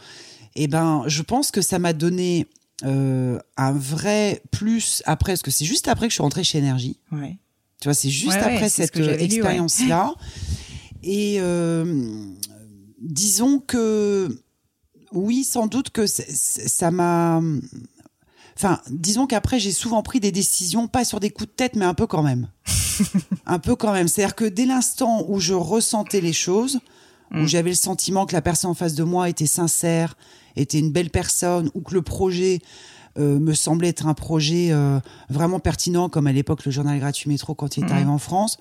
et 0.54 0.68
ben, 0.68 1.02
je 1.06 1.22
pense 1.22 1.50
que 1.50 1.62
ça 1.62 1.78
m'a 1.78 1.92
donné 1.92 2.46
euh, 2.84 3.38
un 3.56 3.72
vrai 3.72 4.42
plus 4.50 5.02
après, 5.04 5.32
parce 5.32 5.42
que 5.42 5.50
c'est 5.50 5.64
juste 5.64 5.88
après 5.88 6.06
que 6.06 6.10
je 6.10 6.14
suis 6.14 6.22
rentrée 6.22 6.44
chez 6.44 6.58
Énergie. 6.58 6.98
Ouais. 7.10 7.38
Tu 7.80 7.88
vois, 7.88 7.94
c'est 7.94 8.10
juste 8.10 8.36
Ouais, 8.36 8.42
après 8.42 8.68
cette 8.68 8.94
ouais. 8.96 9.22
expérience-là. 9.22 10.14
Et 11.02 11.40
disons 13.00 13.58
que, 13.58 14.28
oui, 15.12 15.44
sans 15.44 15.66
doute 15.66 15.90
que 15.90 16.06
ça 16.06 16.90
m'a. 16.90 17.42
Enfin, 18.56 18.80
disons 18.90 19.26
qu'après, 19.26 19.58
j'ai 19.58 19.72
souvent 19.72 20.02
pris 20.02 20.20
des 20.20 20.30
décisions, 20.32 20.86
pas 20.88 21.04
sur 21.04 21.18
des 21.20 21.30
coups 21.30 21.48
de 21.50 21.54
tête, 21.54 21.74
mais 21.76 21.84
un 21.84 21.94
peu 21.94 22.06
quand 22.06 22.22
même. 22.22 22.48
un 23.46 23.58
peu 23.58 23.74
quand 23.76 23.92
même. 23.92 24.06
C'est-à-dire 24.08 24.34
que 24.36 24.44
dès 24.44 24.64
l'instant 24.66 25.24
où 25.28 25.40
je 25.40 25.54
ressentais 25.54 26.20
les 26.20 26.32
choses, 26.32 26.80
Mm. 27.30 27.42
où 27.42 27.46
j'avais 27.46 27.70
le 27.70 27.74
sentiment 27.74 28.26
que 28.26 28.34
la 28.34 28.42
personne 28.42 28.70
en 28.70 28.74
face 28.74 28.94
de 28.94 29.02
moi 29.02 29.30
était 29.30 29.46
sincère, 29.46 30.14
était 30.56 30.78
une 30.78 30.92
belle 30.92 31.08
personne, 31.08 31.70
ou 31.74 31.80
que 31.80 31.94
le 31.94 32.02
projet 32.02 32.60
euh, 33.18 33.38
me 33.40 33.54
semblait 33.54 33.88
être 33.88 34.06
un 34.06 34.12
projet 34.14 34.68
euh, 34.72 35.00
vraiment 35.30 35.58
pertinent, 35.58 36.10
comme 36.10 36.26
à 36.26 36.32
l'époque 36.32 36.64
le 36.66 36.70
journal 36.70 36.98
gratuit 37.00 37.30
métro 37.30 37.54
quand 37.54 37.76
il 37.78 37.80
est 37.82 37.86
Mhm. 37.86 37.92
arrivé 37.92 38.10
en 38.10 38.18
France, 38.18 38.58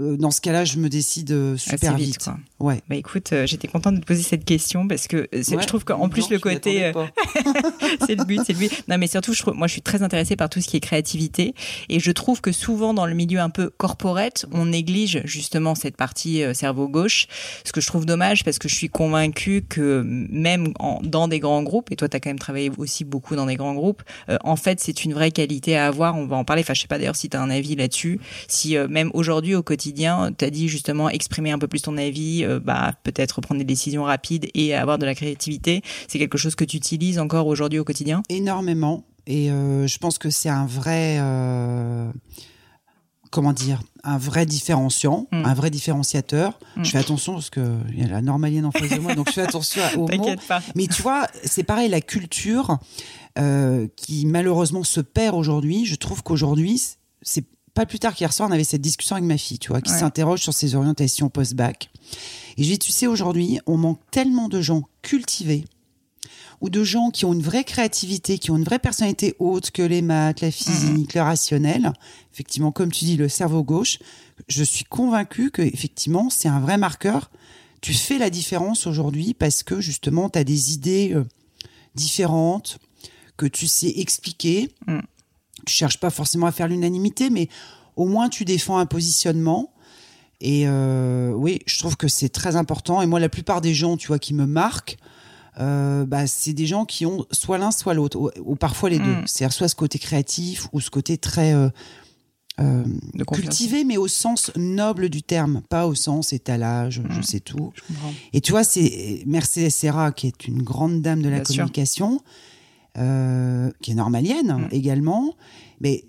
euh, 0.00 0.16
dans 0.16 0.30
ce 0.30 0.40
cas-là, 0.40 0.64
je 0.64 0.78
me 0.78 0.88
décide 0.88 1.56
super 1.58 1.90
Assez 1.92 2.02
vite. 2.02 2.14
vite, 2.14 2.24
quoi. 2.24 2.38
Ouais. 2.62 2.80
Bah 2.88 2.94
écoute, 2.94 3.32
euh, 3.32 3.44
j'étais 3.46 3.66
contente 3.66 3.96
de 3.96 4.00
te 4.00 4.06
poser 4.06 4.22
cette 4.22 4.44
question 4.44 4.86
parce 4.86 5.08
que 5.08 5.16
euh, 5.16 5.26
Ouais. 5.32 5.42
je 5.62 5.66
trouve 5.66 5.84
qu'en 5.84 6.08
plus 6.08 6.22
Non, 6.22 6.28
le 6.30 6.38
côté, 6.38 6.84
euh, 6.84 6.92
c'est 8.06 8.14
le 8.14 8.24
but, 8.24 8.40
c'est 8.46 8.52
le 8.52 8.58
but. 8.60 8.84
Non, 8.88 8.98
mais 8.98 9.06
surtout, 9.08 9.32
je 9.34 9.42
trouve, 9.42 9.54
moi, 9.54 9.66
je 9.66 9.72
suis 9.72 9.82
très 9.82 10.02
intéressée 10.02 10.36
par 10.36 10.48
tout 10.48 10.60
ce 10.60 10.68
qui 10.68 10.76
est 10.76 10.80
créativité, 10.80 11.54
et 11.88 11.98
je 12.00 12.10
trouve 12.12 12.40
que 12.40 12.52
souvent 12.52 12.94
dans 12.94 13.06
le 13.06 13.14
milieu 13.14 13.40
un 13.40 13.50
peu 13.50 13.70
corporate, 13.76 14.46
on 14.52 14.66
néglige 14.66 15.22
justement 15.24 15.74
cette 15.74 15.96
partie 15.96 16.42
euh, 16.44 16.54
cerveau 16.54 16.88
gauche, 16.88 17.26
ce 17.64 17.72
que 17.72 17.80
je 17.80 17.86
trouve 17.88 18.06
dommage 18.06 18.44
parce 18.44 18.58
que 18.58 18.68
je 18.68 18.74
suis 18.76 18.88
convaincue 18.88 19.62
que 19.68 20.02
même 20.06 20.72
en- 20.78 21.00
dans 21.02 21.26
des 21.28 21.40
grands 21.40 21.62
groupes, 21.64 21.90
et 21.90 21.96
toi, 21.96 22.08
tu 22.08 22.16
as 22.16 22.20
quand 22.20 22.30
même 22.30 22.38
travaillé 22.38 22.70
aussi 22.78 23.04
beaucoup 23.04 23.34
dans 23.36 23.46
des 23.46 23.56
grands 23.56 23.74
groupes, 23.74 24.02
euh, 24.28 24.38
en 24.44 24.56
fait, 24.56 24.78
c'est 24.80 25.04
une 25.04 25.14
vraie 25.14 25.32
qualité 25.32 25.76
à 25.76 25.86
avoir. 25.88 26.16
On 26.16 26.26
va 26.26 26.36
en 26.36 26.44
parler. 26.44 26.62
Enfin, 26.62 26.74
je 26.74 26.82
sais 26.82 26.86
pas 26.88 26.98
d'ailleurs 26.98 27.16
si 27.16 27.28
tu 27.28 27.36
as 27.36 27.42
un 27.42 27.50
avis 27.50 27.74
là-dessus. 27.74 28.20
Si 28.46 28.76
même 28.88 29.10
aujourd'hui 29.14 29.54
au 29.56 29.62
quotidien, 29.64 30.30
tu 30.38 30.44
as 30.44 30.50
dit 30.50 30.68
justement 30.68 31.08
exprimer 31.10 31.50
un 31.50 31.58
peu 31.58 31.66
plus 31.66 31.82
ton 31.82 31.96
avis, 31.96 32.44
euh, 32.52 32.60
bah 32.60 32.92
peut-être 33.02 33.40
prendre 33.40 33.58
des 33.58 33.64
décisions 33.64 34.04
rapides 34.04 34.48
et 34.54 34.74
avoir 34.74 34.98
de 34.98 35.06
la 35.06 35.14
créativité, 35.14 35.82
c'est 36.08 36.18
quelque 36.18 36.38
chose 36.38 36.54
que 36.54 36.64
tu 36.64 36.76
utilises 36.76 37.18
encore 37.18 37.46
aujourd'hui 37.46 37.78
au 37.78 37.84
quotidien? 37.84 38.22
Énormément. 38.28 39.04
Et 39.26 39.50
euh, 39.50 39.86
je 39.86 39.98
pense 39.98 40.18
que 40.18 40.30
c'est 40.30 40.48
un 40.48 40.66
vrai, 40.66 41.18
euh, 41.20 42.10
comment 43.30 43.52
dire, 43.52 43.82
un 44.04 44.18
vrai 44.18 44.46
différenciant, 44.46 45.28
Mm. 45.30 45.44
un 45.44 45.54
vrai 45.54 45.70
différenciateur. 45.70 46.58
Mm. 46.76 46.84
Je 46.84 46.90
fais 46.90 46.98
attention 46.98 47.34
parce 47.34 47.50
que 47.50 47.78
il 47.92 48.00
y 48.00 48.04
a 48.04 48.08
la 48.08 48.20
normalienne 48.20 48.66
en 48.66 48.72
face 48.72 48.90
de 48.90 48.98
moi, 48.98 49.14
donc 49.14 49.28
je 49.28 49.34
fais 49.34 49.42
attention 49.42 49.82
aux 49.96 50.08
mots. 50.08 50.34
Pas. 50.48 50.60
Mais 50.74 50.86
tu 50.88 51.02
vois, 51.02 51.26
c'est 51.44 51.62
pareil, 51.62 51.88
la 51.88 52.00
culture 52.00 52.78
euh, 53.38 53.86
qui 53.96 54.26
malheureusement 54.26 54.84
se 54.84 55.00
perd 55.00 55.36
aujourd'hui. 55.36 55.86
Je 55.86 55.94
trouve 55.94 56.22
qu'aujourd'hui, 56.22 56.80
c'est 57.22 57.44
pas 57.74 57.86
plus 57.86 57.98
tard 57.98 58.14
qu'hier 58.14 58.32
soir, 58.32 58.48
on 58.48 58.52
avait 58.52 58.64
cette 58.64 58.80
discussion 58.82 59.16
avec 59.16 59.26
ma 59.26 59.38
fille, 59.38 59.58
tu 59.58 59.68
vois, 59.68 59.80
qui 59.80 59.90
Ouais. 59.92 59.98
s'interroge 59.98 60.40
sur 60.40 60.52
ses 60.52 60.74
orientations 60.74 61.28
post-bac. 61.30 61.90
Et 62.56 62.62
je 62.64 62.68
lui 62.68 62.72
dis, 62.74 62.78
tu 62.78 62.92
sais, 62.92 63.06
aujourd'hui, 63.06 63.60
on 63.66 63.76
manque 63.78 64.00
tellement 64.10 64.48
de 64.48 64.60
gens 64.60 64.82
cultivés 65.00 65.64
ou 66.60 66.68
de 66.70 66.84
gens 66.84 67.10
qui 67.10 67.24
ont 67.24 67.32
une 67.32 67.42
vraie 67.42 67.64
créativité, 67.64 68.38
qui 68.38 68.50
ont 68.50 68.56
une 68.56 68.62
vraie 68.64 68.78
personnalité 68.78 69.34
haute 69.38 69.70
que 69.72 69.82
les 69.82 70.02
maths, 70.02 70.42
la 70.42 70.50
physique, 70.50 71.14
le 71.14 71.22
rationnel. 71.22 71.92
Effectivement, 72.32 72.70
comme 72.72 72.92
tu 72.92 73.04
dis, 73.04 73.16
le 73.16 73.28
cerveau 73.28 73.64
gauche. 73.64 73.98
Je 74.48 74.62
suis 74.62 74.84
convaincue 74.84 75.50
que 75.50 75.62
effectivement, 75.62 76.30
c'est 76.30 76.48
un 76.48 76.60
vrai 76.60 76.76
marqueur. 76.78 77.30
Tu 77.80 77.94
fais 77.94 78.18
la 78.18 78.30
différence 78.30 78.86
aujourd'hui 78.86 79.34
parce 79.34 79.62
que 79.64 79.80
justement, 79.80 80.28
tu 80.28 80.38
as 80.38 80.44
des 80.44 80.72
idées 80.72 81.12
euh, 81.14 81.24
différentes 81.96 82.78
que 83.36 83.46
tu 83.46 83.66
sais 83.66 83.92
expliquer. 83.96 84.70
Mm. 84.86 84.98
Tu 85.66 85.74
cherches 85.74 85.98
pas 85.98 86.10
forcément 86.10 86.46
à 86.46 86.52
faire 86.52 86.68
l'unanimité, 86.68 87.30
mais 87.30 87.48
au 87.96 88.06
moins 88.06 88.28
tu 88.28 88.44
défends 88.44 88.78
un 88.78 88.86
positionnement. 88.86 89.72
Et 90.40 90.64
euh, 90.66 91.32
oui, 91.32 91.60
je 91.66 91.78
trouve 91.78 91.96
que 91.96 92.08
c'est 92.08 92.28
très 92.28 92.56
important. 92.56 93.00
Et 93.00 93.06
moi, 93.06 93.20
la 93.20 93.28
plupart 93.28 93.60
des 93.60 93.74
gens, 93.74 93.96
tu 93.96 94.08
vois, 94.08 94.18
qui 94.18 94.34
me 94.34 94.44
marquent, 94.46 94.96
euh, 95.60 96.04
bah, 96.04 96.26
c'est 96.26 96.52
des 96.52 96.66
gens 96.66 96.84
qui 96.84 97.06
ont 97.06 97.26
soit 97.30 97.58
l'un, 97.58 97.70
soit 97.70 97.94
l'autre, 97.94 98.18
ou, 98.18 98.30
ou 98.44 98.56
parfois 98.56 98.90
les 98.90 98.98
deux. 98.98 99.04
Mm. 99.04 99.22
C'est-à-dire 99.26 99.52
soit 99.52 99.68
ce 99.68 99.76
côté 99.76 99.98
créatif 100.00 100.66
ou 100.72 100.80
ce 100.80 100.90
côté 100.90 101.16
très 101.16 101.52
euh, 101.54 101.68
cultivé, 103.32 103.84
mais 103.84 103.96
au 103.96 104.08
sens 104.08 104.50
noble 104.56 105.08
du 105.08 105.22
terme, 105.22 105.62
pas 105.68 105.86
au 105.86 105.94
sens 105.94 106.32
étalage, 106.32 107.02
je 107.08 107.18
Mm. 107.18 107.22
sais 107.22 107.40
tout. 107.40 107.72
Je. 107.74 107.82
Et 108.32 108.40
tu 108.40 108.52
vois, 108.52 108.64
c'est 108.64 109.22
Mercedes 109.26 109.70
Serra, 109.70 110.12
qui 110.12 110.26
est 110.26 110.46
une 110.48 110.62
grande 110.62 111.02
dame 111.02 111.22
de 111.22 111.28
la 111.28 111.36
Bien 111.36 111.44
sûr. 111.44 111.64
Euh, 112.98 113.70
qui 113.80 113.92
est 113.92 113.94
normalienne 113.94 114.52
Mm. 114.52 114.68
également, 114.72 115.34
mais 115.80 116.04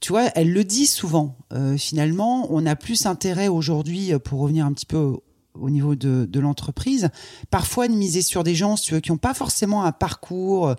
tu 0.00 0.12
vois, 0.12 0.26
elle 0.34 0.52
le 0.52 0.64
dit 0.64 0.86
souvent. 0.86 1.36
Euh, 1.52 1.76
finalement, 1.76 2.46
on 2.50 2.66
a 2.66 2.76
plus 2.76 3.06
intérêt 3.06 3.48
aujourd'hui, 3.48 4.12
euh, 4.12 4.18
pour 4.18 4.40
revenir 4.40 4.66
un 4.66 4.72
petit 4.72 4.86
peu 4.86 5.16
au, 5.60 5.66
au 5.66 5.70
niveau 5.70 5.94
de, 5.94 6.26
de 6.30 6.40
l'entreprise, 6.40 7.08
parfois 7.50 7.88
de 7.88 7.92
miser 7.94 8.22
sur 8.22 8.44
des 8.44 8.54
gens, 8.54 8.76
si 8.76 8.86
tu 8.86 8.94
veux, 8.94 9.00
qui 9.00 9.10
n'ont 9.12 9.18
pas 9.18 9.34
forcément 9.34 9.84
un 9.84 9.92
parcours 9.92 10.68
euh, 10.68 10.74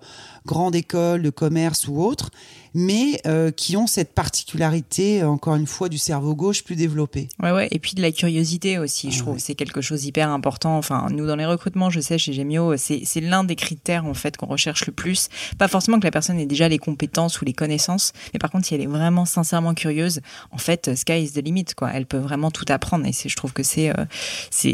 grande 0.46 0.74
école 0.74 1.22
de 1.22 1.30
commerce 1.30 1.88
ou 1.88 2.02
autre, 2.02 2.30
mais 2.74 3.20
euh, 3.26 3.50
qui 3.50 3.76
ont 3.76 3.86
cette 3.86 4.14
particularité, 4.14 5.22
euh, 5.22 5.28
encore 5.28 5.56
une 5.56 5.66
fois, 5.66 5.88
du 5.88 5.98
cerveau 5.98 6.34
gauche 6.34 6.64
plus 6.64 6.76
développé. 6.76 7.28
Ouais, 7.42 7.50
ouais. 7.52 7.68
Et 7.70 7.78
puis 7.78 7.94
de 7.94 8.02
la 8.02 8.12
curiosité 8.12 8.78
aussi, 8.78 9.10
je 9.10 9.16
Ah 9.18 9.22
trouve. 9.22 9.34
ouais. 9.34 9.40
C'est 9.40 9.54
quelque 9.54 9.80
chose 9.80 10.02
d'hyper 10.02 10.28
important. 10.30 10.76
Enfin, 10.78 11.08
nous, 11.10 11.26
dans 11.26 11.36
les 11.36 11.46
recrutements, 11.46 11.90
je 11.90 12.00
sais, 12.00 12.18
chez 12.18 12.32
Gemio, 12.32 12.76
c'est, 12.76 13.02
l'un 13.20 13.44
des 13.44 13.56
critères, 13.56 14.04
en 14.06 14.14
fait, 14.14 14.36
qu'on 14.36 14.46
recherche 14.46 14.86
le 14.86 14.92
plus. 14.92 15.28
Pas 15.58 15.68
forcément 15.68 15.98
que 15.98 16.04
la 16.04 16.10
personne 16.10 16.38
ait 16.38 16.46
déjà 16.46 16.68
les 16.68 16.78
compétences 16.78 17.40
ou 17.40 17.44
les 17.44 17.52
connaissances, 17.52 18.12
mais 18.32 18.38
par 18.38 18.50
contre, 18.50 18.66
si 18.66 18.74
elle 18.74 18.80
est 18.82 18.86
vraiment 18.86 19.24
sincèrement 19.24 19.74
curieuse, 19.74 20.20
en 20.50 20.58
fait, 20.58 20.94
sky 20.94 21.22
is 21.24 21.32
the 21.32 21.44
limit, 21.44 21.66
quoi. 21.76 21.90
Elle 21.92 22.06
peut 22.06 22.18
vraiment 22.18 22.50
tout 22.50 22.64
apprendre. 22.68 23.06
Et 23.06 23.12
je 23.12 23.36
trouve 23.36 23.52
que 23.52 23.62
c'est, 23.62 23.90
euh, 23.90 24.04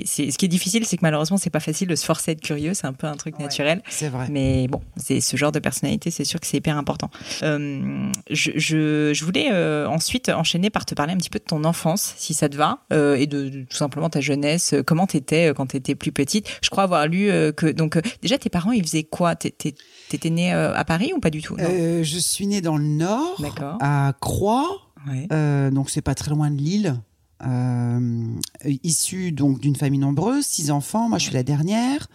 c'est, 0.05 0.31
ce 0.31 0.37
qui 0.39 0.45
est 0.47 0.49
difficile, 0.49 0.85
c'est 0.85 0.97
que 0.97 1.03
malheureusement, 1.03 1.37
c'est 1.37 1.51
pas 1.51 1.61
facile 1.61 1.89
de 1.89 1.95
se 1.95 2.05
forcer 2.05 2.31
à 2.31 2.33
être 2.33 2.41
curieux. 2.41 2.75
C'est 2.75 2.87
un 2.87 2.93
peu 2.93 3.07
un 3.07 3.15
truc 3.17 3.39
naturel. 3.39 3.83
C'est 3.89 4.09
vrai. 4.09 4.27
Mais 4.31 4.67
bon, 4.69 4.81
c'est 4.97 5.21
ce 5.21 5.37
genre 5.37 5.53
de 5.53 5.59
personnalité, 5.59 6.11
c'est 6.11 6.25
sûr 6.25 6.41
que 6.41 6.47
c'est 6.47 6.57
hyper 6.57 6.77
important. 6.77 7.11
Euh, 7.43 8.11
je, 8.31 8.51
je, 8.57 9.13
je 9.15 9.25
voulais 9.25 9.49
euh, 9.53 9.87
ensuite 9.89 10.29
enchaîner 10.29 10.71
par 10.71 10.85
te 10.85 10.95
parler 10.95 11.13
un 11.13 11.17
petit 11.17 11.31
peu 11.31 11.39
de 11.39 11.45
ton 11.45 11.65
enfance, 11.65 12.15
si 12.17 12.35
ça 12.35 12.49
te 12.49 12.57
va, 12.57 12.81
euh, 12.93 13.15
et 13.17 13.27
de, 13.27 13.49
de 13.49 13.63
tout 13.65 13.77
simplement 13.77 14.11
ta 14.11 14.21
jeunesse. 14.21 14.75
Comment 14.87 15.07
t'étais 15.07 15.53
quand 15.57 15.67
t'étais 15.67 15.95
plus 15.95 16.13
petite 16.13 16.49
Je 16.63 16.71
crois 16.71 16.85
avoir 16.85 17.07
lu 17.07 17.29
que 17.57 17.71
donc 17.71 17.99
déjà 18.23 18.39
tes 18.39 18.51
parents 18.51 18.73
ils 18.73 18.83
faisaient 18.83 19.05
quoi? 19.05 19.37
T'é- 19.37 19.51
t'é- 19.51 19.75
T'étais 20.09 20.31
née 20.31 20.53
à 20.53 20.85
Paris 20.85 21.13
ou 21.17 21.21
pas 21.21 21.31
du 21.31 21.43
tout? 21.43 21.57
Je 21.59 22.19
suis 22.19 22.47
née 22.47 22.61
dans 22.61 22.77
le 22.77 22.85
Nord, 22.85 23.41
à 23.81 24.13
Croix, 24.21 24.79
Ouais. 25.07 25.71
donc 25.71 25.91
c'est 25.91 26.03
pas 26.03 26.15
très 26.15 26.31
loin 26.31 26.51
de 26.51 26.57
Lille. 26.57 26.95
Euh, 27.43 28.39
issue 28.83 29.33
donc 29.33 29.61
d'une 29.61 29.77
famille 29.77 30.01
nombreuse, 30.01 30.47
six 30.47 30.71
enfants. 30.71 31.09
Moi, 31.09 31.19
je 31.19 31.25
suis 31.25 31.35
la 31.35 31.43
dernière. 31.43 32.09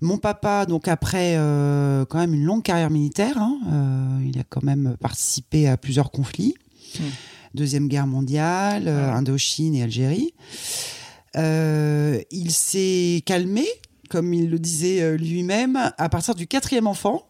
Mon 0.00 0.18
papa, 0.18 0.66
donc 0.66 0.88
après 0.88 1.34
euh, 1.36 2.04
quand 2.04 2.18
même 2.18 2.34
une 2.34 2.44
longue 2.44 2.62
carrière 2.62 2.90
militaire, 2.90 3.38
hein, 3.38 3.58
euh, 3.68 4.28
il 4.28 4.38
a 4.38 4.44
quand 4.44 4.62
même 4.62 4.96
participé 5.00 5.68
à 5.68 5.76
plusieurs 5.76 6.10
conflits. 6.10 6.54
Mm. 6.98 7.02
Deuxième 7.54 7.88
guerre 7.88 8.06
mondiale, 8.06 8.84
euh, 8.86 9.12
Indochine 9.12 9.74
et 9.74 9.82
Algérie. 9.82 10.34
Il 11.36 12.50
s'est 12.50 13.22
calmé, 13.24 13.64
comme 14.10 14.34
il 14.34 14.50
le 14.50 14.58
disait 14.58 15.16
lui-même, 15.16 15.92
à 15.96 16.08
partir 16.08 16.34
du 16.34 16.46
quatrième 16.46 16.86
enfant. 16.86 17.26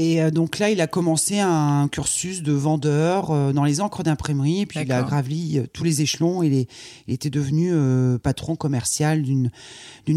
Et 0.00 0.22
euh, 0.22 0.30
donc 0.30 0.60
là, 0.60 0.70
il 0.70 0.80
a 0.80 0.86
commencé 0.86 1.40
un 1.40 1.88
cursus 1.88 2.42
de 2.44 2.52
vendeur 2.52 3.32
euh, 3.32 3.52
dans 3.52 3.64
les 3.64 3.80
encres 3.80 4.04
d'imprimerie. 4.04 4.60
Et 4.60 4.66
puis 4.66 4.78
il 4.80 4.92
a 4.92 5.02
gravi 5.02 5.58
euh, 5.58 5.66
tous 5.72 5.82
les 5.82 6.02
échelons. 6.02 6.44
Il, 6.44 6.54
est, 6.54 6.70
il 7.08 7.14
était 7.14 7.30
devenu 7.30 7.70
euh, 7.72 8.16
patron 8.16 8.54
commercial 8.54 9.22
d'une 9.22 9.50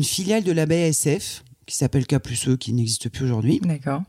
filiale 0.03 0.43
de 0.43 0.51
la 0.51 0.67
BASF 0.67 1.43
qui 1.65 1.75
s'appelle 1.75 2.05
K+E, 2.05 2.57
qui 2.57 2.73
n'existe 2.73 3.09
plus 3.09 3.25
aujourd'hui. 3.25 3.59
D'accord. 3.63 4.03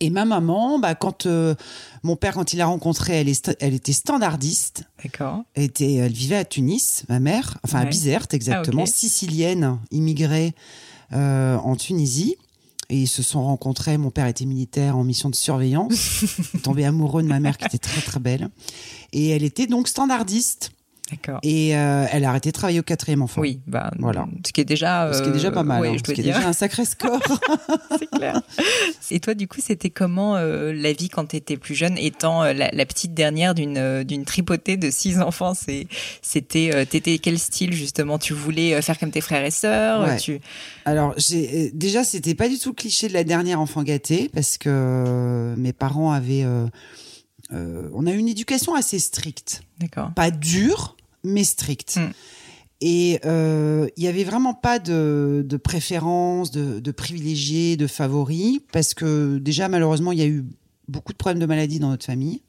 Et 0.00 0.10
ma 0.10 0.26
maman, 0.26 0.78
bah, 0.78 0.94
quand 0.94 1.24
euh, 1.24 1.54
mon 2.02 2.16
père, 2.16 2.34
quand 2.34 2.52
il 2.52 2.58
l'a 2.58 2.66
rencontrée, 2.66 3.14
elle, 3.14 3.30
est, 3.30 3.56
elle 3.60 3.72
était 3.72 3.94
standardiste. 3.94 4.84
D'accord. 5.02 5.44
Elle, 5.54 5.62
était, 5.64 5.94
elle 5.94 6.12
vivait 6.12 6.36
à 6.36 6.44
Tunis, 6.44 7.04
ma 7.08 7.20
mère, 7.20 7.56
enfin 7.64 7.80
à. 7.80 7.84
Bizerte 7.86 8.34
exactement, 8.34 8.82
Ah, 8.82 8.90
ok. 8.90 8.94
sicilienne, 8.94 9.78
immigrée 9.90 10.54
euh, 11.14 11.56
en 11.56 11.76
Tunisie. 11.76 12.36
Et 12.88 13.02
ils 13.02 13.08
se 13.08 13.22
sont 13.22 13.42
rencontrés. 13.42 13.98
Mon 13.98 14.10
père 14.10 14.26
était 14.26 14.44
militaire 14.44 14.96
en 14.96 15.04
mission 15.04 15.28
de 15.28 15.34
surveillance. 15.34 16.22
Il 16.54 16.60
tombé 16.62 16.84
amoureux 16.84 17.22
de 17.22 17.28
ma 17.28 17.40
mère 17.40 17.58
qui 17.58 17.66
était 17.66 17.78
très 17.78 18.00
très 18.00 18.20
belle. 18.20 18.48
Et 19.12 19.30
elle 19.30 19.42
était 19.42 19.66
donc 19.66 19.88
standardiste. 19.88 20.70
D'accord. 21.10 21.38
Et 21.44 21.76
euh, 21.76 22.04
elle 22.10 22.24
a 22.24 22.30
arrêté 22.30 22.48
de 22.48 22.52
travailler 22.52 22.80
au 22.80 22.82
quatrième 22.82 23.22
enfant. 23.22 23.40
Oui, 23.40 23.60
bah, 23.68 23.92
Voilà. 24.00 24.26
ce 24.44 24.52
qui 24.52 24.60
est 24.60 24.64
déjà, 24.64 25.12
Ce 25.12 25.22
qui 25.22 25.28
est 25.28 25.32
déjà 25.32 25.52
pas 25.52 25.62
mal, 25.62 25.80
oui, 25.80 25.88
hein, 25.88 25.92
je 25.94 25.98
ce 25.98 26.12
qui 26.14 26.20
est 26.20 26.24
déjà 26.24 26.46
un 26.48 26.52
sacré 26.52 26.84
score. 26.84 27.20
c'est 27.98 28.10
clair. 28.10 28.40
Et 29.12 29.20
toi, 29.20 29.34
du 29.34 29.46
coup, 29.46 29.60
c'était 29.62 29.90
comment 29.90 30.34
euh, 30.36 30.72
la 30.72 30.92
vie 30.92 31.08
quand 31.08 31.26
tu 31.26 31.36
étais 31.36 31.56
plus 31.56 31.74
jeune, 31.76 31.96
étant 31.96 32.42
euh, 32.42 32.52
la, 32.52 32.70
la 32.72 32.86
petite 32.86 33.14
dernière 33.14 33.54
d'une 33.54 33.78
euh, 33.78 34.02
d'une 34.02 34.24
tripotée 34.24 34.76
de 34.76 34.90
six 34.90 35.20
enfants? 35.20 35.54
C'est 35.54 35.86
c'était 36.22 36.70
euh, 36.74 36.84
t'étais 36.84 37.18
quel 37.18 37.38
style 37.38 37.72
justement? 37.72 38.18
Tu 38.18 38.32
voulais 38.32 38.74
euh, 38.74 38.82
faire 38.82 38.98
comme 38.98 39.12
tes 39.12 39.20
frères 39.20 39.44
et 39.44 39.52
sœurs? 39.52 40.00
Ouais. 40.06 40.16
Tu 40.16 40.40
Alors, 40.84 41.14
j'ai, 41.18 41.66
euh, 41.66 41.70
déjà, 41.72 42.02
c'était 42.02 42.34
pas 42.34 42.48
du 42.48 42.58
tout 42.58 42.70
le 42.70 42.74
cliché 42.74 43.06
de 43.06 43.12
la 43.12 43.22
dernière 43.22 43.60
enfant 43.60 43.84
gâtée 43.84 44.28
parce 44.34 44.58
que 44.58 44.68
euh, 44.68 45.54
mes 45.56 45.72
parents 45.72 46.10
avaient. 46.10 46.44
Euh, 47.52 47.88
on 47.94 48.06
a 48.06 48.12
une 48.12 48.28
éducation 48.28 48.74
assez 48.74 48.98
stricte. 48.98 49.62
d'accord 49.78 50.12
Pas 50.14 50.30
dure, 50.30 50.96
mais 51.22 51.44
stricte. 51.44 51.96
Mm. 51.96 52.10
Et 52.80 53.20
euh, 53.24 53.88
il 53.96 54.04
y 54.04 54.08
avait 54.08 54.24
vraiment 54.24 54.54
pas 54.54 54.78
de, 54.78 55.44
de 55.46 55.56
préférence, 55.56 56.50
de, 56.50 56.80
de 56.80 56.90
privilégiés, 56.90 57.76
de 57.76 57.86
favoris, 57.86 58.60
parce 58.72 58.92
que 58.92 59.38
déjà, 59.38 59.68
malheureusement, 59.68 60.12
il 60.12 60.18
y 60.18 60.22
a 60.22 60.26
eu 60.26 60.44
beaucoup 60.88 61.12
de 61.12 61.16
problèmes 61.16 61.40
de 61.40 61.46
maladies 61.46 61.78
dans 61.78 61.88
notre 61.88 62.04
famille, 62.04 62.42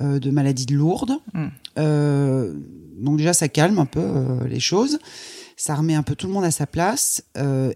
euh, 0.00 0.18
de 0.18 0.30
maladies 0.30 0.72
lourdes. 0.72 1.18
Mm. 1.34 1.46
Euh, 1.78 2.54
donc 2.98 3.18
déjà, 3.18 3.34
ça 3.34 3.48
calme 3.48 3.78
un 3.78 3.86
peu 3.86 4.38
les 4.48 4.60
choses. 4.60 4.98
Ça 5.58 5.74
remet 5.74 5.94
un 5.94 6.02
peu 6.02 6.14
tout 6.14 6.26
le 6.26 6.32
monde 6.32 6.44
à 6.44 6.50
sa 6.50 6.66
place. 6.66 7.22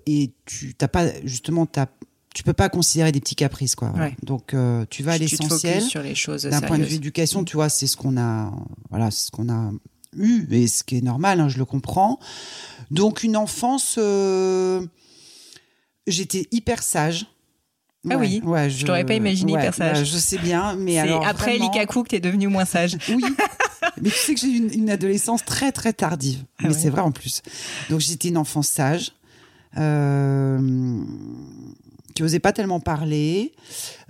et 0.06 0.32
tu 0.46 0.74
t'as 0.74 0.88
pas, 0.88 1.08
justement, 1.24 1.66
t'as, 1.66 1.86
tu 2.34 2.42
peux 2.42 2.52
pas 2.52 2.68
considérer 2.68 3.10
des 3.12 3.20
petits 3.20 3.34
caprices, 3.34 3.74
quoi. 3.74 3.90
Ouais. 3.90 4.14
Donc, 4.22 4.54
euh, 4.54 4.84
tu 4.88 5.02
vas 5.02 5.12
à 5.12 5.18
l'essentiel 5.18 5.82
sur 5.82 6.02
les 6.02 6.14
choses 6.14 6.44
d'un 6.44 6.60
point 6.60 6.78
de 6.78 6.84
vue 6.84 6.94
éducation, 6.96 7.44
tu 7.44 7.56
vois, 7.56 7.68
c'est 7.68 7.86
ce 7.86 7.96
qu'on 7.96 8.16
a, 8.16 8.52
voilà, 8.90 9.10
c'est 9.10 9.26
ce 9.26 9.30
qu'on 9.30 9.48
a 9.48 9.70
eu, 10.16 10.46
et 10.50 10.66
ce 10.66 10.84
qui 10.84 10.98
est 10.98 11.02
normal, 11.02 11.40
hein, 11.40 11.48
je 11.48 11.58
le 11.58 11.64
comprends. 11.64 12.18
Donc 12.90 13.22
une 13.22 13.36
enfance, 13.36 13.96
euh, 13.98 14.84
j'étais 16.06 16.46
hyper 16.52 16.82
sage. 16.82 17.26
Ah 18.08 18.16
oui, 18.16 18.40
ouais, 18.44 18.70
je 18.70 18.86
t'aurais 18.86 19.04
pas 19.04 19.12
imaginé 19.14 19.52
hyper 19.52 19.74
sage. 19.74 19.98
ouais, 19.98 20.04
je 20.06 20.16
sais 20.16 20.38
bien, 20.38 20.74
mais 20.74 20.98
alors 20.98 21.26
après 21.26 21.56
vraiment- 21.58 21.70
Likaku 21.70 22.02
que 22.04 22.08
t'es 22.08 22.20
devenue 22.20 22.48
moins 22.48 22.64
sage. 22.64 22.96
oui. 23.10 23.22
Mais 24.00 24.08
tu 24.08 24.16
sais 24.16 24.34
que 24.34 24.40
j'ai 24.40 24.46
eu 24.48 24.56
une, 24.56 24.72
une 24.72 24.90
adolescence 24.90 25.44
très 25.44 25.70
très 25.70 25.92
tardive. 25.92 26.44
Ah 26.60 26.68
mais 26.68 26.74
c'est 26.74 26.88
vrai 26.90 27.02
en 27.02 27.12
plus. 27.12 27.42
Donc 27.90 28.00
j'étais 28.00 28.28
une 28.28 28.38
enfant 28.38 28.62
sage, 28.62 29.12
euh, 29.76 30.58
qui 32.14 32.22
osait 32.22 32.38
pas 32.40 32.52
tellement 32.52 32.80
parler. 32.80 33.52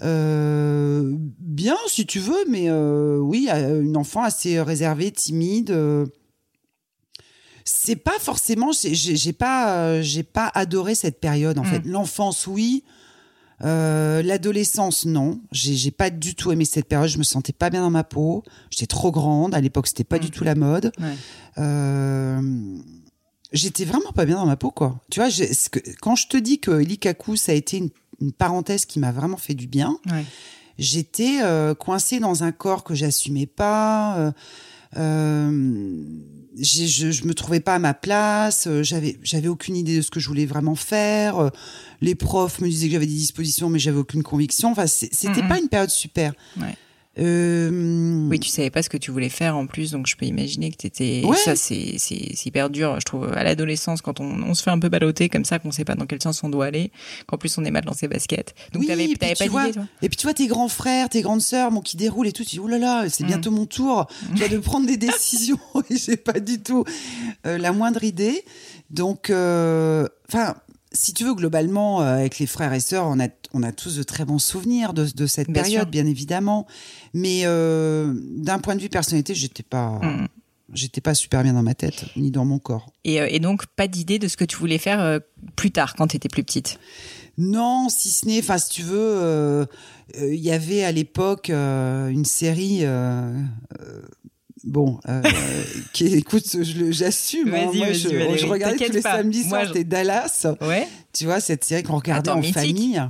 Euh, 0.02 1.14
bien 1.38 1.76
si 1.88 2.06
tu 2.06 2.18
veux, 2.18 2.44
mais 2.48 2.68
euh, 2.68 3.18
oui, 3.18 3.48
euh, 3.52 3.82
une 3.82 3.96
enfant 3.96 4.22
assez 4.22 4.60
réservée, 4.60 5.10
timide. 5.10 5.74
c'est 7.64 7.96
pas 7.96 8.18
forcément. 8.18 8.70
j'ai- 8.72 9.32
pas, 9.32 10.00
j'ai 10.02 10.22
pas 10.22 10.50
adoré 10.54 10.94
cette 10.94 11.20
période 11.20 11.58
en 11.58 11.62
Mm. 11.62 11.66
fait. 11.66 11.82
L'enfance, 11.86 12.46
oui. 12.46 12.84
Euh, 13.62 14.22
L'adolescence, 14.22 15.04
non. 15.04 15.38
J'ai 15.52 15.74
j'ai 15.74 15.90
pas 15.90 16.08
du 16.08 16.34
tout 16.34 16.50
aimé 16.50 16.64
cette 16.64 16.86
période. 16.88 17.10
Je 17.10 17.18
me 17.18 17.22
sentais 17.22 17.52
pas 17.52 17.68
bien 17.68 17.82
dans 17.82 17.90
ma 17.90 18.04
peau. 18.04 18.42
J'étais 18.70 18.86
trop 18.86 19.10
grande. 19.12 19.54
À 19.54 19.60
l'époque, 19.60 19.86
c'était 19.86 20.02
pas 20.04 20.16
Mm. 20.16 20.20
du 20.20 20.30
tout 20.30 20.44
la 20.44 20.54
mode. 20.54 20.90
Ouais. 20.98 21.14
J'étais 23.52 23.84
vraiment 23.84 24.12
pas 24.12 24.24
bien 24.26 24.36
dans 24.36 24.46
ma 24.46 24.56
peau, 24.56 24.70
quoi. 24.70 25.00
Tu 25.10 25.20
vois, 25.20 25.28
que- 25.30 25.80
quand 26.00 26.14
je 26.16 26.28
te 26.28 26.36
dis 26.36 26.58
que 26.60 26.70
Likaku, 26.70 27.36
ça 27.36 27.52
a 27.52 27.54
été 27.54 27.78
une, 27.78 27.90
une 28.20 28.32
parenthèse 28.32 28.84
qui 28.86 28.98
m'a 29.00 29.10
vraiment 29.12 29.36
fait 29.36 29.54
du 29.54 29.66
bien, 29.66 29.98
Ouais. 30.10 30.24
j'étais 30.78 31.38
euh, 31.42 31.74
coincée 31.74 32.20
dans 32.20 32.44
un 32.44 32.52
corps 32.52 32.84
que 32.84 32.94
j'assumais 32.94 33.46
pas. 33.46 34.16
euh, 34.18 34.32
euh, 34.96 36.04
je, 36.58 37.10
je 37.12 37.24
me 37.24 37.32
trouvais 37.34 37.60
pas 37.60 37.74
à 37.76 37.78
ma 37.78 37.94
place. 37.94 38.68
J'avais, 38.82 39.18
j'avais 39.22 39.48
aucune 39.48 39.76
idée 39.76 39.96
de 39.96 40.02
ce 40.02 40.10
que 40.10 40.18
je 40.20 40.28
voulais 40.28 40.46
vraiment 40.46 40.74
faire. 40.74 41.50
Les 42.00 42.14
profs 42.16 42.60
me 42.60 42.68
disaient 42.68 42.86
que 42.88 42.92
j'avais 42.94 43.06
des 43.06 43.14
dispositions, 43.14 43.68
mais 43.70 43.78
j'avais 43.78 43.98
aucune 43.98 44.22
conviction. 44.24 44.72
Enfin, 44.72 44.86
c'était 44.86 45.46
pas 45.46 45.58
une 45.58 45.68
période 45.68 45.90
super. 45.90 46.32
Ouais. 46.60 46.76
Euh, 47.18 48.28
Oui, 48.28 48.38
tu 48.38 48.48
savais 48.48 48.70
pas 48.70 48.82
ce 48.82 48.88
que 48.88 48.96
tu 48.96 49.10
voulais 49.10 49.28
faire 49.28 49.56
en 49.56 49.66
plus, 49.66 49.90
donc 49.90 50.06
je 50.06 50.16
peux 50.16 50.26
imaginer 50.26 50.70
que 50.70 50.76
t'étais. 50.76 51.22
Ouais. 51.24 51.36
Ça, 51.36 51.56
c'est 51.56 51.96
hyper 52.46 52.70
dur, 52.70 52.96
je 53.00 53.04
trouve, 53.04 53.32
à 53.32 53.42
l'adolescence, 53.42 54.00
quand 54.00 54.20
on, 54.20 54.42
on 54.42 54.54
se 54.54 54.62
fait 54.62 54.70
un 54.70 54.78
peu 54.78 54.88
balloter 54.88 55.28
comme 55.28 55.44
ça, 55.44 55.58
qu'on 55.58 55.72
sait 55.72 55.84
pas 55.84 55.96
dans 55.96 56.06
quel 56.06 56.22
sens 56.22 56.42
on 56.44 56.48
doit 56.48 56.66
aller, 56.66 56.92
qu'en 57.26 57.36
plus 57.36 57.56
on 57.58 57.64
est 57.64 57.70
mal 57.70 57.84
dans 57.84 57.92
ses 57.94 58.08
baskets. 58.08 58.54
Donc 58.72 58.82
Oui, 58.82 58.86
t'avais 58.88 59.08
t'avais 59.14 59.34
tu 59.34 59.44
pas 59.44 59.50
vois, 59.50 59.72
toi 59.72 59.82
Et 60.02 60.08
puis 60.08 60.16
tu 60.16 60.24
vois 60.26 60.34
tes 60.34 60.46
grands 60.46 60.68
frères, 60.68 61.08
tes 61.08 61.22
grandes 61.22 61.42
sœurs, 61.42 61.70
bon, 61.72 61.80
qui 61.80 61.96
déroulent 61.96 62.28
et 62.28 62.32
tout, 62.32 62.44
tu 62.44 62.50
dis, 62.50 62.58
oh 62.60 62.68
là 62.68 62.78
là, 62.78 63.08
c'est 63.08 63.24
Mm. 63.24 63.26
bientôt 63.26 63.50
mon 63.50 63.66
tour, 63.66 64.06
tu 64.32 64.38
vois, 64.38 64.48
de 64.48 64.58
prendre 64.70 64.86
des 64.86 64.96
décisions 64.96 65.58
et 65.90 65.96
j'ai 65.96 66.16
pas 66.16 66.38
du 66.40 66.60
tout 66.62 66.84
euh, 67.46 67.58
la 67.58 67.72
moindre 67.72 68.04
idée. 68.04 68.44
Donc, 68.90 69.30
euh, 69.30 70.06
enfin, 70.28 70.54
si 70.92 71.14
tu 71.14 71.24
veux, 71.24 71.34
globalement, 71.34 72.02
euh, 72.02 72.16
avec 72.16 72.38
les 72.38 72.46
frères 72.46 72.72
et 72.72 72.80
sœurs, 72.80 73.06
on 73.06 73.20
a, 73.20 73.28
on 73.52 73.62
a 73.62 73.72
tous 73.72 73.96
de 73.96 74.02
très 74.02 74.24
bons 74.24 74.38
souvenirs 74.40 74.92
de, 74.92 75.06
de 75.14 75.26
cette 75.26 75.48
Bien 75.50 75.62
période, 75.62 75.82
sûr. 75.82 75.90
bien 75.90 76.06
évidemment. 76.06 76.66
Mais 77.14 77.42
euh, 77.44 78.12
d'un 78.36 78.58
point 78.58 78.74
de 78.76 78.80
vue 78.80 78.88
personnalité, 78.88 79.34
j'étais 79.34 79.62
pas, 79.62 80.00
Mm. 80.02 80.26
j'étais 80.72 81.00
pas 81.00 81.14
super 81.14 81.42
bien 81.42 81.52
dans 81.52 81.62
ma 81.62 81.74
tête, 81.74 82.06
ni 82.16 82.30
dans 82.30 82.44
mon 82.44 82.58
corps. 82.58 82.92
et, 83.04 83.20
euh, 83.20 83.26
et 83.30 83.38
donc 83.40 83.66
pas 83.66 83.86
d'idée 83.88 84.18
de 84.18 84.28
ce 84.28 84.36
que 84.36 84.44
tu 84.44 84.56
voulais 84.56 84.78
faire 84.78 85.00
euh, 85.00 85.18
plus 85.56 85.70
tard, 85.70 85.94
quand 85.96 86.08
t'étais 86.08 86.28
plus 86.28 86.42
petite? 86.44 86.78
Non, 87.38 87.88
si 87.88 88.10
ce 88.10 88.26
n'est, 88.26 88.40
enfin, 88.40 88.58
si 88.58 88.68
tu 88.70 88.82
veux, 88.82 88.98
euh, 88.98 89.64
euh, 90.20 90.34
il 90.34 90.40
y 90.40 90.50
avait 90.50 90.82
à 90.84 90.92
l'époque 90.92 91.48
euh, 91.50 92.08
une 92.08 92.24
série. 92.26 92.84
Bon, 94.64 94.98
euh, 95.08 95.22
qui 95.92 96.06
écoute, 96.14 96.44
j'assume. 96.90 97.54
hein, 97.54 97.70
moi, 97.74 97.92
je, 97.92 98.46
regardais 98.46 98.76
tous 98.86 98.92
les 98.92 99.00
pas. 99.00 99.16
samedis 99.16 99.44
soirs, 99.48 99.72
je- 99.74 99.82
Dallas. 99.82 100.46
Ouais. 100.60 100.86
Tu 101.12 101.24
vois, 101.24 101.40
cette 101.40 101.64
série 101.64 101.82
qu'on 101.82 101.96
regardait 101.96 102.28
Attends, 102.30 102.38
en 102.38 102.42
mythique. 102.42 102.54
famille. 102.54 103.02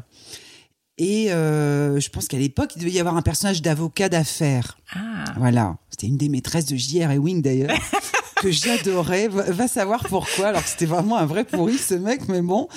Et 0.98 1.32
euh, 1.32 1.98
je 1.98 2.08
pense 2.10 2.28
qu'à 2.28 2.36
l'époque, 2.38 2.72
il 2.76 2.80
devait 2.80 2.90
y 2.92 3.00
avoir 3.00 3.16
un 3.16 3.22
personnage 3.22 3.62
d'avocat 3.62 4.08
d'affaires. 4.08 4.78
Ah. 4.94 5.24
Voilà. 5.38 5.76
C'était 5.88 6.06
une 6.06 6.18
des 6.18 6.28
maîtresses 6.28 6.66
de 6.66 6.76
J.R. 6.76 7.10
Ewing 7.12 7.40
d'ailleurs, 7.42 7.70
que 8.36 8.50
j'adorais. 8.50 9.28
Va, 9.28 9.50
va 9.50 9.66
savoir 9.66 10.02
pourquoi. 10.08 10.48
Alors 10.48 10.62
que 10.62 10.68
c'était 10.68 10.86
vraiment 10.86 11.16
un 11.16 11.24
vrai 11.26 11.44
pourri 11.44 11.78
ce 11.78 11.94
mec, 11.94 12.28
mais 12.28 12.42
bon. 12.42 12.68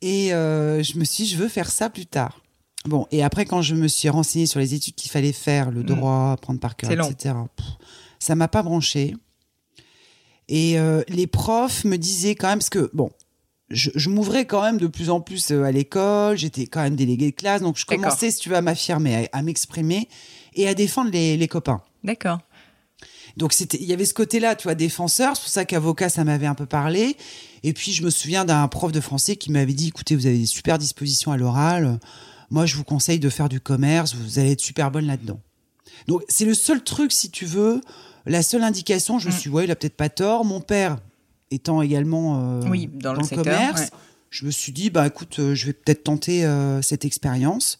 Et 0.00 0.32
euh, 0.32 0.82
je 0.82 0.96
me 0.96 1.04
suis 1.04 1.24
dit, 1.24 1.30
je 1.30 1.36
veux 1.36 1.48
faire 1.48 1.70
ça 1.70 1.90
plus 1.90 2.06
tard. 2.06 2.40
Bon, 2.86 3.06
et 3.10 3.22
après, 3.22 3.44
quand 3.44 3.60
je 3.60 3.74
me 3.74 3.88
suis 3.88 4.08
renseignée 4.08 4.46
sur 4.46 4.58
les 4.58 4.72
études 4.74 4.94
qu'il 4.94 5.10
fallait 5.10 5.32
faire, 5.32 5.70
le 5.70 5.82
droit, 5.82 6.36
prendre 6.40 6.60
par 6.60 6.76
cœur, 6.76 6.90
Mm. 6.90 7.10
Etc., 7.12 7.34
pff, 7.56 7.66
ça 8.18 8.34
m'a 8.34 8.48
pas 8.48 8.62
branché. 8.62 9.14
Et 10.48 10.78
euh, 10.78 11.02
les 11.08 11.26
profs 11.26 11.84
me 11.84 11.96
disaient 11.96 12.34
quand 12.34 12.48
même, 12.48 12.58
parce 12.58 12.70
que, 12.70 12.90
bon, 12.92 13.10
je, 13.68 13.90
je 13.94 14.08
m'ouvrais 14.08 14.46
quand 14.46 14.62
même 14.62 14.78
de 14.78 14.86
plus 14.86 15.10
en 15.10 15.20
plus 15.20 15.52
euh, 15.52 15.62
à 15.62 15.70
l'école, 15.70 16.36
j'étais 16.36 16.66
quand 16.66 16.82
même 16.82 16.96
déléguée 16.96 17.30
de 17.30 17.36
classe, 17.36 17.62
donc 17.62 17.76
je 17.78 17.86
commençais, 17.86 18.30
si 18.30 18.40
tu 18.40 18.48
veux, 18.48 18.56
à 18.56 18.62
m'affirmer, 18.62 19.28
à, 19.32 19.38
à 19.38 19.42
m'exprimer 19.42 20.08
et 20.54 20.66
à 20.66 20.74
défendre 20.74 21.10
les, 21.12 21.36
les 21.36 21.48
copains. 21.48 21.82
D'accord. 22.02 22.40
Donc 23.36 23.54
il 23.60 23.84
y 23.84 23.92
avait 23.92 24.04
ce 24.06 24.14
côté-là, 24.14 24.56
tu 24.56 24.64
vois, 24.64 24.74
défenseur. 24.74 25.36
C'est 25.36 25.42
pour 25.42 25.50
ça 25.50 25.64
qu'avocat, 25.64 26.08
ça 26.08 26.24
m'avait 26.24 26.46
un 26.46 26.56
peu 26.56 26.66
parlé. 26.66 27.16
Et 27.62 27.72
puis 27.72 27.92
je 27.92 28.02
me 28.02 28.10
souviens 28.10 28.44
d'un 28.44 28.66
prof 28.66 28.90
de 28.90 29.00
français 29.00 29.36
qui 29.36 29.52
m'avait 29.52 29.72
dit, 29.72 29.88
écoutez, 29.88 30.16
vous 30.16 30.26
avez 30.26 30.38
des 30.38 30.46
super 30.46 30.78
dispositions 30.78 31.30
à 31.30 31.36
l'oral. 31.36 32.00
Moi, 32.50 32.66
je 32.66 32.76
vous 32.76 32.84
conseille 32.84 33.18
de 33.20 33.28
faire 33.28 33.48
du 33.48 33.60
commerce. 33.60 34.14
Vous 34.14 34.38
allez 34.38 34.52
être 34.52 34.60
super 34.60 34.90
bonne 34.90 35.06
là-dedans. 35.06 35.40
Donc 36.08 36.22
c'est 36.28 36.44
le 36.44 36.54
seul 36.54 36.82
truc, 36.82 37.12
si 37.12 37.30
tu 37.30 37.44
veux, 37.46 37.80
la 38.26 38.42
seule 38.42 38.62
indication. 38.62 39.18
Je 39.18 39.28
me 39.28 39.32
Mm. 39.32 39.36
suis, 39.36 39.50
dit, 39.50 39.54
ouais, 39.56 39.64
il 39.64 39.70
a 39.70 39.76
peut-être 39.76 39.96
pas 39.96 40.08
tort. 40.08 40.44
Mon 40.44 40.60
père 40.60 40.98
étant 41.50 41.82
également 41.82 42.60
euh, 42.62 42.68
Oui, 42.68 42.88
dans 42.92 43.12
le 43.12 43.22
secteur, 43.22 43.44
commerce, 43.44 43.80
ouais. 43.82 43.88
je 44.30 44.46
me 44.46 44.50
suis 44.50 44.72
dit, 44.72 44.90
bah 44.90 45.06
écoute, 45.06 45.38
euh, 45.38 45.54
je 45.54 45.66
vais 45.66 45.72
peut-être 45.72 46.04
tenter 46.04 46.44
euh, 46.44 46.80
cette 46.82 47.04
expérience. 47.04 47.78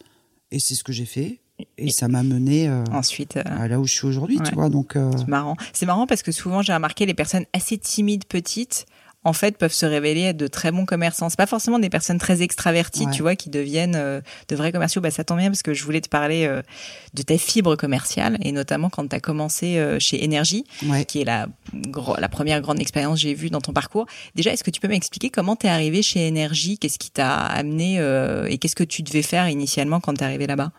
Et 0.51 0.59
c'est 0.59 0.75
ce 0.75 0.83
que 0.85 0.93
j'ai 0.93 1.05
fait. 1.07 1.41
Et, 1.79 1.89
Et- 1.89 1.91
ça 1.91 2.09
m'a 2.09 2.23
mené 2.23 2.69
euh, 2.69 2.83
Ensuite. 2.93 3.37
euh, 3.37 3.43
à 3.45 3.69
là 3.69 3.79
où 3.81 3.87
je 3.87 3.93
suis 3.93 4.07
aujourd'hui, 4.07 4.39
Ouais. 4.39 4.49
tu 4.49 4.55
vois. 4.55 4.69
Donc 4.71 4.97
euh, 4.97 5.11
C'est 5.17 5.29
marrant. 5.29 5.57
C'est 5.73 5.87
marrant 5.87 6.07
parce 6.07 6.23
que 6.23 6.33
souvent 6.33 6.63
j'ai 6.63 6.73
remarqué 6.73 7.07
les 7.07 7.15
personnes 7.15 7.45
assez 7.53 7.77
timides 7.79 8.25
petites 8.25 8.87
en 9.23 9.35
fait, 9.35 9.59
peuvent 9.59 9.73
se 9.73 9.85
révéler 9.85 10.23
être 10.23 10.39
de 10.39 10.47
très 10.47 10.73
bons 10.73 10.87
commerçants. 10.87 11.29
C'est 11.29 11.37
pas 11.37 11.47
forcément 11.47 11.79
des 11.79 11.91
personnes 11.91 12.19
très 12.19 12.41
extraverties, 12.41 13.07
tu 13.13 13.21
vois, 13.21 13.37
qui 13.37 13.51
deviennent 13.51 13.97
euh, 13.97 14.21
de 14.49 14.57
vrais 14.57 14.73
commerciaux. 14.73 15.03
Bah, 15.03 15.11
ça 15.11 15.25
tombe 15.25 15.39
bien 15.39 15.51
parce 15.51 15.63
que 15.63 15.75
je 15.75 15.85
voulais 15.85 16.01
te 16.01 16.09
parler 16.09 16.47
euh, 16.47 16.63
de 17.13 17.23
ta 17.23 17.37
fibre 17.37 17.77
commerciale 17.77 18.39
et 18.41 18.53
notamment 18.53 18.89
quand 18.89 19.07
tu 19.07 19.15
as 19.15 19.21
commencé 19.21 19.77
euh, 19.77 19.99
chez 19.99 20.25
Énergie, 20.25 20.65
qui 21.07 21.21
est 21.21 21.25
la, 21.25 21.49
la 22.19 22.29
première 22.31 22.63
grande 22.63 22.81
expérience 22.81 23.17
que 23.17 23.23
j'ai 23.23 23.35
vue 23.35 23.51
dans 23.51 23.61
ton 23.61 23.75
parcours. 23.75 24.07
Déjà, 24.35 24.53
est-ce 24.53 24.65
que 24.65 24.71
tu 24.71 24.81
peux 24.81 24.89
m'expliquer 24.89 25.29
comment 25.29 25.55
tu 25.55 25.67
es 25.67 25.71
arrivé 25.71 26.03
chez 26.03 26.27
Énergie? 26.27 26.79
Qu'est-ce 26.79 26.99
qui 26.99 27.11
t'a 27.11 27.37
amené 27.37 27.97
et 28.49 28.57
qu'est-ce 28.59 28.77
que 28.77 28.85
tu 28.85 29.03
devais 29.03 29.23
faire 29.23 29.49
initialement 29.49 30.01
quand 30.01 30.15
tu 30.15 30.21
es 30.21 30.25
arrivé 30.25 30.47
là-bas? 30.47 30.73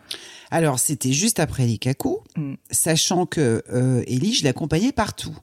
Alors, 0.50 0.80
c'était 0.80 1.14
juste 1.14 1.40
après 1.40 1.66
les 1.66 1.78
cacos, 1.78 2.24
mm. 2.36 2.56
sachant 2.72 3.26
que 3.26 3.64
Ellie, 4.08 4.34
je 4.34 4.44
l'accompagnais 4.44 4.92
partout. 4.92 5.36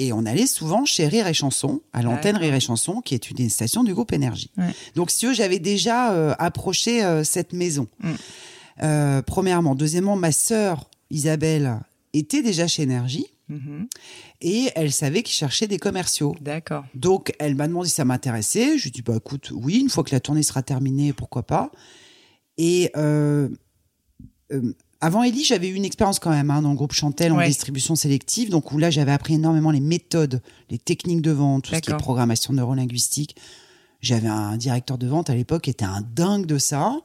Et 0.00 0.14
on 0.14 0.24
allait 0.24 0.46
souvent 0.46 0.86
chez 0.86 1.06
Rire 1.08 1.26
et 1.26 1.34
Chanson, 1.34 1.82
à 1.92 2.00
l'antenne 2.00 2.38
Rire 2.38 2.54
et 2.54 2.60
Chanson, 2.60 3.02
qui 3.02 3.14
est 3.14 3.30
une 3.30 3.50
station 3.50 3.84
du 3.84 3.92
groupe 3.92 4.14
Énergie. 4.14 4.50
Donc, 4.94 5.10
si 5.10 5.32
j'avais 5.34 5.58
déjà 5.58 6.14
euh, 6.14 6.34
approché 6.38 7.04
euh, 7.04 7.22
cette 7.22 7.52
maison. 7.52 7.86
Mm. 8.02 9.20
premièrement. 9.26 9.74
Deuxièmement, 9.74 10.16
ma 10.16 10.32
sœur 10.32 10.88
Isabelle 11.10 11.80
était 12.14 12.42
déjà 12.42 12.66
chez 12.66 12.82
Énergie. 12.84 13.26
Mm-hmm. 13.50 13.88
Et 14.40 14.70
elle 14.74 14.90
savait 14.90 15.22
qu'il 15.22 15.34
cherchait 15.34 15.66
des 15.66 15.78
commerciaux. 15.78 16.34
D'accord. 16.40 16.84
Donc, 16.94 17.34
elle 17.38 17.54
m'a 17.54 17.68
demandé 17.68 17.90
si 17.90 17.96
ça 17.96 18.06
m'intéressait. 18.06 18.78
Je 18.78 18.84
lui 18.84 18.88
ai 18.88 18.92
dit, 18.92 19.02
bah, 19.02 19.16
écoute, 19.18 19.50
oui, 19.52 19.80
une 19.80 19.90
fois 19.90 20.02
que 20.02 20.14
la 20.14 20.20
tournée 20.20 20.42
sera 20.42 20.62
terminée, 20.62 21.12
pourquoi 21.12 21.42
pas. 21.42 21.70
Et 22.56 22.90
euh, 22.96 23.50
avant 25.00 25.22
Ellie, 25.22 25.44
j'avais 25.44 25.68
eu 25.68 25.74
une 25.74 25.84
expérience 25.84 26.18
quand 26.18 26.30
même 26.30 26.50
hein, 26.50 26.60
dans 26.60 26.70
le 26.70 26.76
groupe 26.76 26.92
Chantel 26.92 27.32
en 27.32 27.40
distribution 27.40 27.96
sélective, 27.96 28.50
donc 28.50 28.70
où 28.72 28.78
là 28.78 28.90
j'avais 28.90 29.12
appris 29.12 29.34
énormément 29.34 29.70
les 29.70 29.80
méthodes, 29.80 30.42
les 30.68 30.78
techniques 30.78 31.22
de 31.22 31.30
vente, 31.30 31.64
tout 31.64 31.74
ce 31.74 31.80
qui 31.80 31.90
est 31.90 31.96
programmation 31.96 32.52
neurolinguistique. 32.52 33.36
J'avais 34.02 34.28
un 34.28 34.56
directeur 34.56 34.98
de 34.98 35.06
vente 35.06 35.28
à 35.30 35.34
l'époque 35.34 35.62
qui 35.62 35.70
était 35.70 35.84
un 35.84 36.02
dingue 36.14 36.46
de 36.46 36.58
ça. 36.58 36.96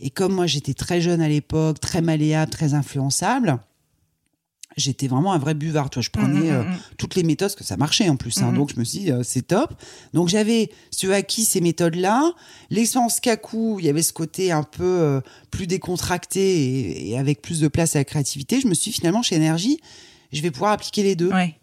Et 0.00 0.10
comme 0.10 0.34
moi 0.34 0.46
j'étais 0.46 0.74
très 0.74 1.00
jeune 1.00 1.20
à 1.20 1.28
l'époque, 1.28 1.80
très 1.80 2.02
malléable, 2.02 2.50
très 2.50 2.74
influençable, 2.74 3.58
j'étais 4.76 5.08
vraiment 5.08 5.32
un 5.32 5.38
vrai 5.38 5.54
buvard. 5.54 5.90
Toi, 5.90 6.02
je 6.02 6.10
prenais 6.10 6.50
mmh, 6.50 6.52
mmh, 6.52 6.56
euh, 6.56 6.62
mmh. 6.62 6.78
toutes 6.98 7.14
les 7.14 7.22
méthodes, 7.22 7.48
parce 7.48 7.56
que 7.56 7.64
ça 7.64 7.76
marchait 7.76 8.08
en 8.08 8.16
plus. 8.16 8.42
Hein. 8.42 8.52
donc, 8.52 8.72
je 8.74 8.78
me 8.78 8.84
suis 8.84 9.00
dit, 9.00 9.12
euh, 9.12 9.22
c'est 9.22 9.42
top. 9.42 9.74
Donc, 10.14 10.28
j'avais 10.28 10.70
tu 10.96 11.12
acquis 11.12 11.44
ces 11.44 11.60
méthodes-là. 11.60 12.32
L'expérience 12.70 13.20
Kaku, 13.20 13.78
il 13.80 13.86
y 13.86 13.88
avait 13.88 14.02
ce 14.02 14.12
côté 14.12 14.52
un 14.52 14.62
peu 14.62 14.84
euh, 14.84 15.20
plus 15.50 15.66
décontracté 15.66 17.10
et, 17.10 17.18
avec 17.18 17.42
plus 17.42 17.60
de 17.60 17.68
place 17.68 17.96
à 17.96 18.00
la 18.00 18.04
créativité. 18.04 18.60
Je 18.60 18.66
me 18.66 18.74
suis 18.74 18.90
dit, 18.90 18.96
finalement, 18.96 19.22
chez 19.22 19.36
Énergie, 19.36 19.80
je 20.32 20.40
vais 20.42 20.50
pouvoir 20.50 20.72
appliquer 20.72 21.02
les 21.02 21.16
deux. 21.16 21.32
Ouais. 21.32 21.54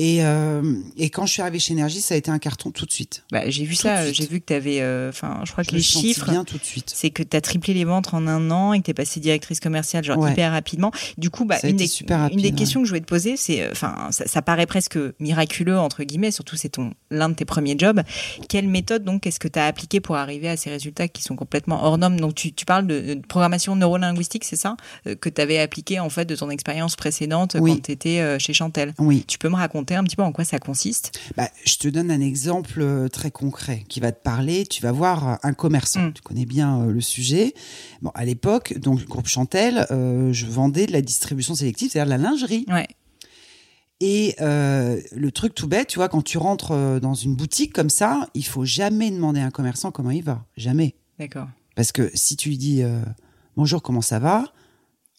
Et, 0.00 0.24
euh, 0.24 0.62
et 0.96 1.10
quand 1.10 1.26
je 1.26 1.32
suis 1.32 1.42
arrivée 1.42 1.58
chez 1.58 1.72
Énergie, 1.72 2.00
ça 2.00 2.14
a 2.14 2.16
été 2.16 2.30
un 2.30 2.38
carton 2.38 2.70
tout 2.70 2.86
de 2.86 2.92
suite. 2.92 3.24
Bah, 3.32 3.50
j'ai 3.50 3.64
vu 3.64 3.74
ça, 3.74 4.12
j'ai 4.12 4.26
vu 4.26 4.38
que 4.38 4.46
tu 4.46 4.54
avais. 4.54 4.80
Euh, 4.80 5.08
enfin, 5.08 5.40
je 5.44 5.50
crois 5.50 5.64
que 5.64 5.74
les 5.74 5.82
chiffres. 5.82 6.30
bien 6.30 6.44
tout 6.44 6.56
de 6.56 6.64
suite. 6.64 6.92
C'est 6.94 7.10
que 7.10 7.24
tu 7.24 7.36
as 7.36 7.40
triplé 7.40 7.74
les 7.74 7.84
ventes 7.84 8.14
en 8.14 8.28
un 8.28 8.48
an 8.52 8.72
et 8.74 8.78
que 8.78 8.84
tu 8.84 8.90
es 8.92 8.94
passée 8.94 9.18
directrice 9.18 9.58
commerciale, 9.58 10.04
genre 10.04 10.28
hyper 10.28 10.52
rapidement. 10.52 10.92
Du 11.16 11.30
coup, 11.30 11.44
bah, 11.44 11.56
une, 11.64 11.76
des, 11.76 11.90
une 12.30 12.40
des 12.40 12.52
questions 12.52 12.80
que 12.80 12.86
je 12.86 12.92
voulais 12.92 13.00
te 13.00 13.06
poser, 13.06 13.36
c'est. 13.36 13.62
Euh, 13.62 13.70
enfin, 13.72 14.08
ça, 14.12 14.40
paraît 14.40 14.66
presque 14.66 14.96
miraculeux, 15.18 15.76
entre 15.76 16.04
guillemets, 16.04 16.30
surtout 16.30 16.54
c'est 16.54 16.68
ton 16.68 16.92
l'un 17.10 17.30
de 17.30 17.34
tes 17.34 17.44
premiers 17.44 17.76
jobs. 17.76 18.00
Quelle 18.48 18.68
méthode, 18.68 19.02
donc, 19.02 19.26
est-ce 19.26 19.40
que 19.40 19.48
tu 19.48 19.58
as 19.58 19.64
appliqué 19.64 19.98
pour 19.98 20.14
arriver 20.14 20.48
à 20.48 20.56
ces 20.56 20.70
résultats 20.70 21.08
qui 21.08 21.24
sont 21.24 21.34
complètement 21.34 21.82
hors 21.82 21.98
normes? 21.98 22.20
Donc, 22.20 22.36
tu, 22.36 22.52
tu 22.52 22.64
parles 22.66 22.86
de, 22.86 23.20
programmation 23.26 23.74
neurolinguistique, 23.74 24.44
c'est 24.44 24.54
ça? 24.54 24.76
Que 25.20 25.28
tu 25.28 25.40
avais 25.40 25.58
appliqué, 25.58 25.98
en 25.98 26.08
fait, 26.08 26.24
de 26.24 26.36
ton 26.36 26.50
expérience 26.50 26.94
précédente 26.94 27.56
quand 27.58 27.82
tu 27.82 27.90
étais 27.90 28.38
chez 28.38 28.52
Chantel. 28.52 28.94
Oui. 28.98 29.24
Tu 29.26 29.38
peux 29.38 29.48
me 29.48 29.56
raconter 29.56 29.87
un 29.94 30.04
petit 30.04 30.16
peu 30.16 30.22
en 30.22 30.32
quoi 30.32 30.44
ça 30.44 30.58
consiste 30.58 31.18
bah, 31.36 31.48
Je 31.64 31.76
te 31.76 31.88
donne 31.88 32.10
un 32.10 32.20
exemple 32.20 32.80
euh, 32.80 33.08
très 33.08 33.30
concret 33.30 33.84
qui 33.88 34.00
va 34.00 34.12
te 34.12 34.22
parler. 34.22 34.66
Tu 34.66 34.82
vas 34.82 34.92
voir 34.92 35.28
euh, 35.28 35.34
un 35.42 35.52
commerçant, 35.52 36.08
mm. 36.08 36.12
tu 36.14 36.22
connais 36.22 36.46
bien 36.46 36.80
euh, 36.80 36.92
le 36.92 37.00
sujet. 37.00 37.54
Bon, 38.02 38.10
à 38.14 38.24
l'époque, 38.24 38.78
donc 38.78 39.00
le 39.00 39.06
groupe 39.06 39.26
Chantel, 39.26 39.86
je 39.90 40.46
vendais 40.46 40.86
de 40.86 40.92
la 40.92 41.02
distribution 41.02 41.54
sélective, 41.54 41.90
c'est-à-dire 41.90 42.16
de 42.16 42.22
la 42.22 42.28
lingerie. 42.30 42.64
Ouais. 42.68 42.86
Et 44.00 44.36
le 44.38 45.28
truc 45.30 45.54
tout 45.54 45.66
bête, 45.66 45.88
tu 45.88 45.98
vois, 45.98 46.08
quand 46.08 46.22
tu 46.22 46.38
rentres 46.38 47.00
dans 47.00 47.14
une 47.14 47.34
boutique 47.34 47.72
comme 47.72 47.90
ça, 47.90 48.28
il 48.34 48.44
faut 48.44 48.64
jamais 48.64 49.10
demander 49.10 49.40
à 49.40 49.46
un 49.46 49.50
commerçant 49.50 49.90
comment 49.90 50.10
il 50.10 50.22
va. 50.22 50.44
Jamais. 50.56 50.94
D'accord. 51.18 51.48
Parce 51.74 51.92
que 51.92 52.10
si 52.14 52.36
tu 52.36 52.50
lui 52.50 52.58
dis 52.58 52.82
bonjour, 53.56 53.82
comment 53.82 54.02
ça 54.02 54.18
va? 54.18 54.44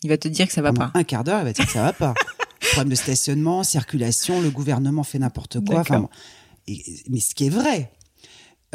Il 0.04 0.10
va 0.10 0.18
te 0.18 0.30
dire 0.30 0.48
que 0.48 0.54
ça 0.54 0.62
va 0.62 0.72
pas. 0.72 0.92
Un 0.94 1.04
quart 1.04 1.24
d'heure, 1.24 1.42
il 1.42 1.46
va 1.46 1.52
te 1.52 1.58
dire 1.58 1.66
que 1.66 1.74
ça 1.74 1.84
va 1.84 1.94
pas. 1.94 2.14
problème 2.60 2.90
de 2.90 2.96
stationnement, 2.96 3.64
circulation, 3.64 4.42
le 4.42 4.50
gouvernement 4.50 5.04
fait 5.04 5.20
n'importe 5.20 5.64
quoi. 5.66 5.80
Enfin, 5.80 6.10
mais 7.10 7.20
ce 7.20 7.36
qui 7.36 7.46
est 7.46 7.50
vrai. 7.50 7.92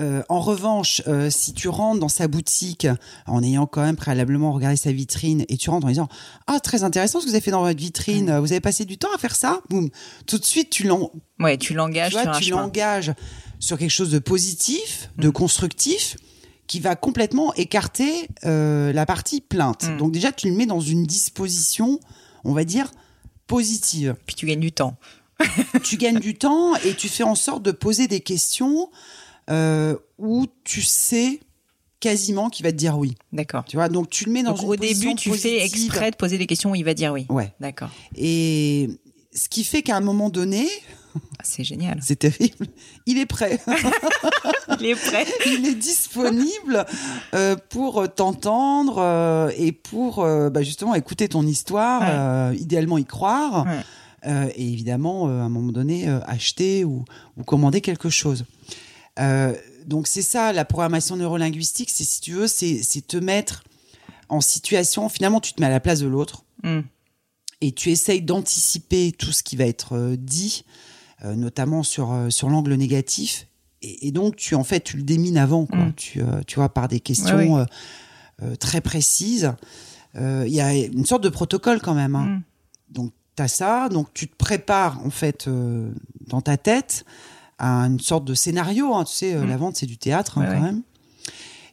Euh, 0.00 0.24
en 0.28 0.40
revanche, 0.40 1.02
euh, 1.06 1.30
si 1.30 1.52
tu 1.52 1.68
rentres 1.68 2.00
dans 2.00 2.08
sa 2.08 2.26
boutique 2.26 2.88
en 3.28 3.44
ayant 3.44 3.66
quand 3.66 3.82
même 3.82 3.94
préalablement 3.94 4.52
regardé 4.52 4.76
sa 4.76 4.90
vitrine 4.90 5.44
et 5.48 5.56
tu 5.56 5.70
rentres 5.70 5.86
en 5.86 5.90
disant 5.90 6.08
ah 6.48 6.58
très 6.58 6.82
intéressant 6.82 7.20
ce 7.20 7.26
que 7.26 7.30
vous 7.30 7.36
avez 7.36 7.44
fait 7.44 7.52
dans 7.52 7.62
votre 7.62 7.78
vitrine, 7.78 8.36
vous 8.38 8.50
avez 8.50 8.60
passé 8.60 8.84
du 8.84 8.98
temps 8.98 9.14
à 9.14 9.18
faire 9.18 9.36
ça, 9.36 9.60
boum, 9.70 9.90
tout 10.26 10.38
de 10.38 10.44
suite 10.44 10.70
tu 10.70 10.82
l'en 10.82 11.12
ouais 11.38 11.58
tu 11.58 11.74
l'engages 11.74 12.16
tu, 12.40 12.50
l'engages 12.50 13.12
sur 13.60 13.78
quelque 13.78 13.90
chose 13.90 14.10
de 14.10 14.18
positif, 14.18 15.10
de 15.16 15.28
mm. 15.28 15.32
constructif 15.32 16.16
qui 16.66 16.80
va 16.80 16.96
complètement 16.96 17.54
écarter 17.54 18.28
euh, 18.44 18.92
la 18.92 19.06
partie 19.06 19.40
plainte. 19.40 19.88
Mm. 19.88 19.98
Donc 19.98 20.10
déjà 20.10 20.32
tu 20.32 20.48
le 20.48 20.56
mets 20.56 20.66
dans 20.66 20.80
une 20.80 21.06
disposition, 21.06 22.00
on 22.42 22.52
va 22.52 22.64
dire 22.64 22.90
positive. 23.46 24.16
Puis 24.26 24.36
tu 24.36 24.46
gagnes 24.46 24.60
du 24.60 24.72
temps. 24.72 24.96
tu 25.82 25.96
gagnes 25.96 26.20
du 26.20 26.34
temps 26.36 26.76
et 26.76 26.94
tu 26.94 27.08
fais 27.08 27.24
en 27.24 27.34
sorte 27.34 27.62
de 27.62 27.72
poser 27.72 28.06
des 28.06 28.20
questions 28.20 28.90
euh, 29.50 29.96
où 30.18 30.46
tu 30.62 30.82
sais 30.82 31.40
quasiment 32.00 32.50
qu'il 32.50 32.64
va 32.64 32.72
te 32.72 32.76
dire 32.76 32.98
oui. 32.98 33.14
D'accord. 33.32 33.64
Tu 33.64 33.76
vois, 33.76 33.88
donc 33.88 34.10
tu 34.10 34.26
le 34.26 34.32
mets 34.32 34.42
dans 34.42 34.52
donc, 34.52 34.68
au 34.68 34.76
début, 34.76 35.14
tu 35.14 35.32
fais 35.32 35.64
exprès 35.64 36.10
de 36.10 36.16
poser 36.16 36.38
des 36.38 36.46
questions 36.46 36.70
où 36.72 36.74
il 36.74 36.84
va 36.84 36.94
dire 36.94 37.12
oui. 37.12 37.26
Ouais. 37.28 37.52
D'accord. 37.60 37.90
Et 38.16 38.90
ce 39.32 39.48
qui 39.48 39.64
fait 39.64 39.82
qu'à 39.82 39.96
un 39.96 40.00
moment 40.00 40.30
donné, 40.30 40.68
c'est 41.42 41.64
génial. 41.64 41.98
C'est 42.02 42.18
terrible. 42.18 42.66
Il 43.06 43.18
est 43.18 43.26
prêt. 43.26 43.60
il 44.80 44.86
est 44.86 44.94
prêt. 44.94 45.26
il 45.46 45.66
est 45.66 45.74
disponible 45.74 46.84
euh, 47.34 47.56
pour 47.68 48.12
t'entendre 48.12 48.98
euh, 48.98 49.50
et 49.56 49.72
pour 49.72 50.20
euh, 50.20 50.50
bah, 50.50 50.62
justement 50.62 50.94
écouter 50.94 51.28
ton 51.28 51.46
histoire, 51.46 52.52
idéalement 52.54 52.98
y 52.98 53.04
croire. 53.04 53.66
et 54.24 54.72
évidemment, 54.72 55.26
à 55.26 55.44
un 55.44 55.48
moment 55.48 55.72
donné, 55.72 56.08
acheter 56.26 56.84
ou, 56.84 57.04
ou, 57.36 57.44
commander 57.44 57.80
quelque 57.80 58.08
chose. 58.08 58.44
donc 59.86 60.06
c'est 60.06 60.22
ça, 60.22 60.52
la 60.52 60.64
programmation 60.64 61.16
neurolinguistique, 61.16 61.90
c'est 61.90 62.04
si 62.04 62.20
tu 62.20 62.32
veux, 62.32 62.46
c'est 62.46 63.06
te 63.06 63.16
mettre 63.16 63.64
en 64.30 64.40
situation, 64.40 65.08
finalement 65.08 65.40
tu 65.40 65.52
te 65.52 65.60
mets 65.60 65.66
à 65.66 65.70
la 65.70 65.80
place 65.80 66.00
de 66.00 66.06
l'autre 66.06 66.44
mm. 66.62 66.80
et 67.60 67.72
tu 67.72 67.90
essayes 67.90 68.22
d'anticiper 68.22 69.12
tout 69.12 69.32
ce 69.32 69.42
qui 69.42 69.56
va 69.56 69.66
être 69.66 70.16
dit 70.16 70.64
euh, 71.24 71.34
notamment 71.34 71.82
sur, 71.82 72.12
euh, 72.12 72.28
sur 72.28 72.50
l'angle 72.50 72.74
négatif. 72.74 73.46
Et, 73.86 74.12
donc, 74.12 74.36
tu, 74.36 74.54
en 74.54 74.64
fait, 74.64 74.80
tu 74.80 74.96
le 74.96 75.02
démines 75.02 75.36
avant, 75.36 75.66
quoi. 75.66 75.78
Mm. 75.78 75.92
Tu, 75.94 76.22
euh, 76.22 76.40
tu 76.46 76.56
vois, 76.56 76.70
par 76.70 76.88
des 76.88 77.00
questions 77.00 77.66
très 78.58 78.80
précises. 78.80 79.52
Il 80.14 80.48
y 80.48 80.62
a 80.62 80.74
une 80.74 81.04
sorte 81.04 81.22
de 81.22 81.28
protocole 81.28 81.80
quand 81.82 81.92
même. 81.92 82.16
Hein. 82.16 82.24
Mm. 82.24 82.42
Donc, 82.90 83.12
tu 83.36 83.42
as 83.42 83.48
ça. 83.48 83.90
Donc, 83.90 84.08
tu 84.14 84.26
te 84.26 84.34
prépares, 84.36 85.04
en 85.04 85.10
fait, 85.10 85.50
dans 86.26 86.40
ta 86.40 86.56
tête 86.56 87.04
à 87.58 87.82
une 87.82 88.00
sorte 88.00 88.24
de 88.24 88.32
scénario. 88.32 88.94
Hein. 88.94 89.04
Tu 89.04 89.14
sais, 89.14 89.34
mm. 89.34 89.46
la 89.46 89.56
vente, 89.58 89.76
c'est 89.76 89.86
du 89.86 89.98
théâtre, 89.98 90.38
hein, 90.38 90.46
quand 90.46 90.60
même. 90.60 90.82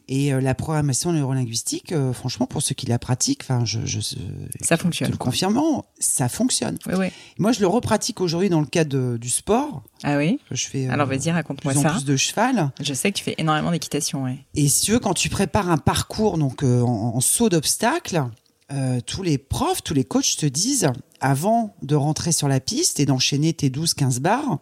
Et 0.08 0.32
euh, 0.32 0.40
la 0.40 0.54
programmation 0.54 1.12
neurolinguistique, 1.12 1.92
euh, 1.92 2.12
franchement, 2.12 2.46
pour 2.46 2.62
ceux 2.62 2.74
qui 2.74 2.86
la 2.86 2.98
pratiquent, 2.98 3.42
enfin, 3.42 3.64
je, 3.64 3.80
je, 3.84 4.00
ça 4.60 4.76
fonctionne. 4.76 5.10
le 5.10 5.16
confirmant, 5.16 5.86
ça 5.98 6.28
fonctionne. 6.28 6.78
Oui, 6.86 6.94
oui. 6.98 7.06
Moi, 7.38 7.52
je 7.52 7.60
le 7.60 7.66
repratique 7.66 8.20
aujourd'hui 8.20 8.48
dans 8.48 8.60
le 8.60 8.66
cadre 8.66 9.16
du 9.16 9.30
sport. 9.30 9.82
Ah 10.02 10.16
oui. 10.16 10.40
Je 10.50 10.66
fais. 10.66 10.88
Alors 10.88 11.06
vas-y, 11.06 11.30
raconte-moi 11.30 11.74
ça. 11.74 11.90
Plus 11.90 12.04
de 12.04 12.16
cheval. 12.16 12.72
Je 12.80 12.94
sais 12.94 13.12
que 13.12 13.18
tu 13.18 13.24
fais 13.24 13.34
énormément 13.38 13.70
d'équitation. 13.70 14.26
Et 14.54 14.68
si 14.68 14.84
tu 14.84 14.92
veux, 14.92 14.98
quand 14.98 15.14
tu 15.14 15.28
prépares 15.28 15.70
un 15.70 15.78
parcours 15.78 16.38
donc 16.38 16.62
euh, 16.62 16.80
en, 16.82 17.20
saut 17.20 17.48
d'obstacle, 17.48 18.24
tous 19.06 19.22
les 19.22 19.36
profs, 19.36 19.82
tous 19.82 19.92
les 19.92 20.04
coachs 20.04 20.36
te 20.38 20.46
disent, 20.46 20.90
avant 21.20 21.76
de 21.82 21.94
rentrer 21.94 22.32
sur 22.32 22.48
la 22.48 22.58
piste 22.58 23.00
et 23.00 23.04
d'enchaîner 23.04 23.52
tes 23.52 23.68
12-15 23.68 24.20
barres, 24.20 24.60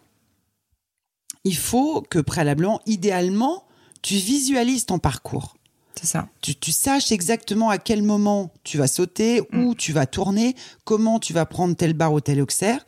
il 1.43 1.55
faut 1.55 2.01
que 2.01 2.19
préalablement, 2.19 2.81
idéalement, 2.85 3.63
tu 4.01 4.15
visualises 4.15 4.85
ton 4.85 4.99
parcours. 4.99 5.55
C'est 5.95 6.07
ça. 6.07 6.29
Tu, 6.41 6.55
tu, 6.55 6.71
saches 6.71 7.11
exactement 7.11 7.69
à 7.69 7.77
quel 7.77 8.01
moment 8.01 8.51
tu 8.63 8.77
vas 8.77 8.87
sauter, 8.87 9.41
mm. 9.41 9.63
où 9.63 9.75
tu 9.75 9.93
vas 9.93 10.05
tourner, 10.05 10.55
comment 10.83 11.19
tu 11.19 11.33
vas 11.33 11.45
prendre 11.45 11.75
telle 11.75 11.93
barre 11.93 12.13
ou 12.13 12.21
tel 12.21 12.41
auxerre. 12.41 12.83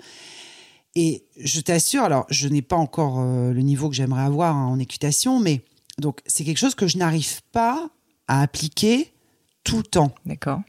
Et 0.96 1.26
je 1.38 1.60
t'assure, 1.60 2.04
alors 2.04 2.26
je 2.30 2.48
n'ai 2.48 2.62
pas 2.62 2.76
encore 2.76 3.20
euh, 3.20 3.52
le 3.52 3.62
niveau 3.62 3.90
que 3.90 3.96
j'aimerais 3.96 4.24
avoir 4.24 4.56
hein, 4.56 4.66
en 4.66 4.80
équitation, 4.80 5.40
mais 5.40 5.64
donc 5.98 6.22
c'est 6.26 6.44
quelque 6.44 6.58
chose 6.58 6.76
que 6.76 6.88
je 6.88 6.98
n'arrive 6.98 7.42
pas 7.52 7.90
à 8.28 8.42
appliquer 8.42 9.12
tout 9.64 9.78
le 9.78 9.84
temps. 9.84 10.14
D'accord. 10.26 10.62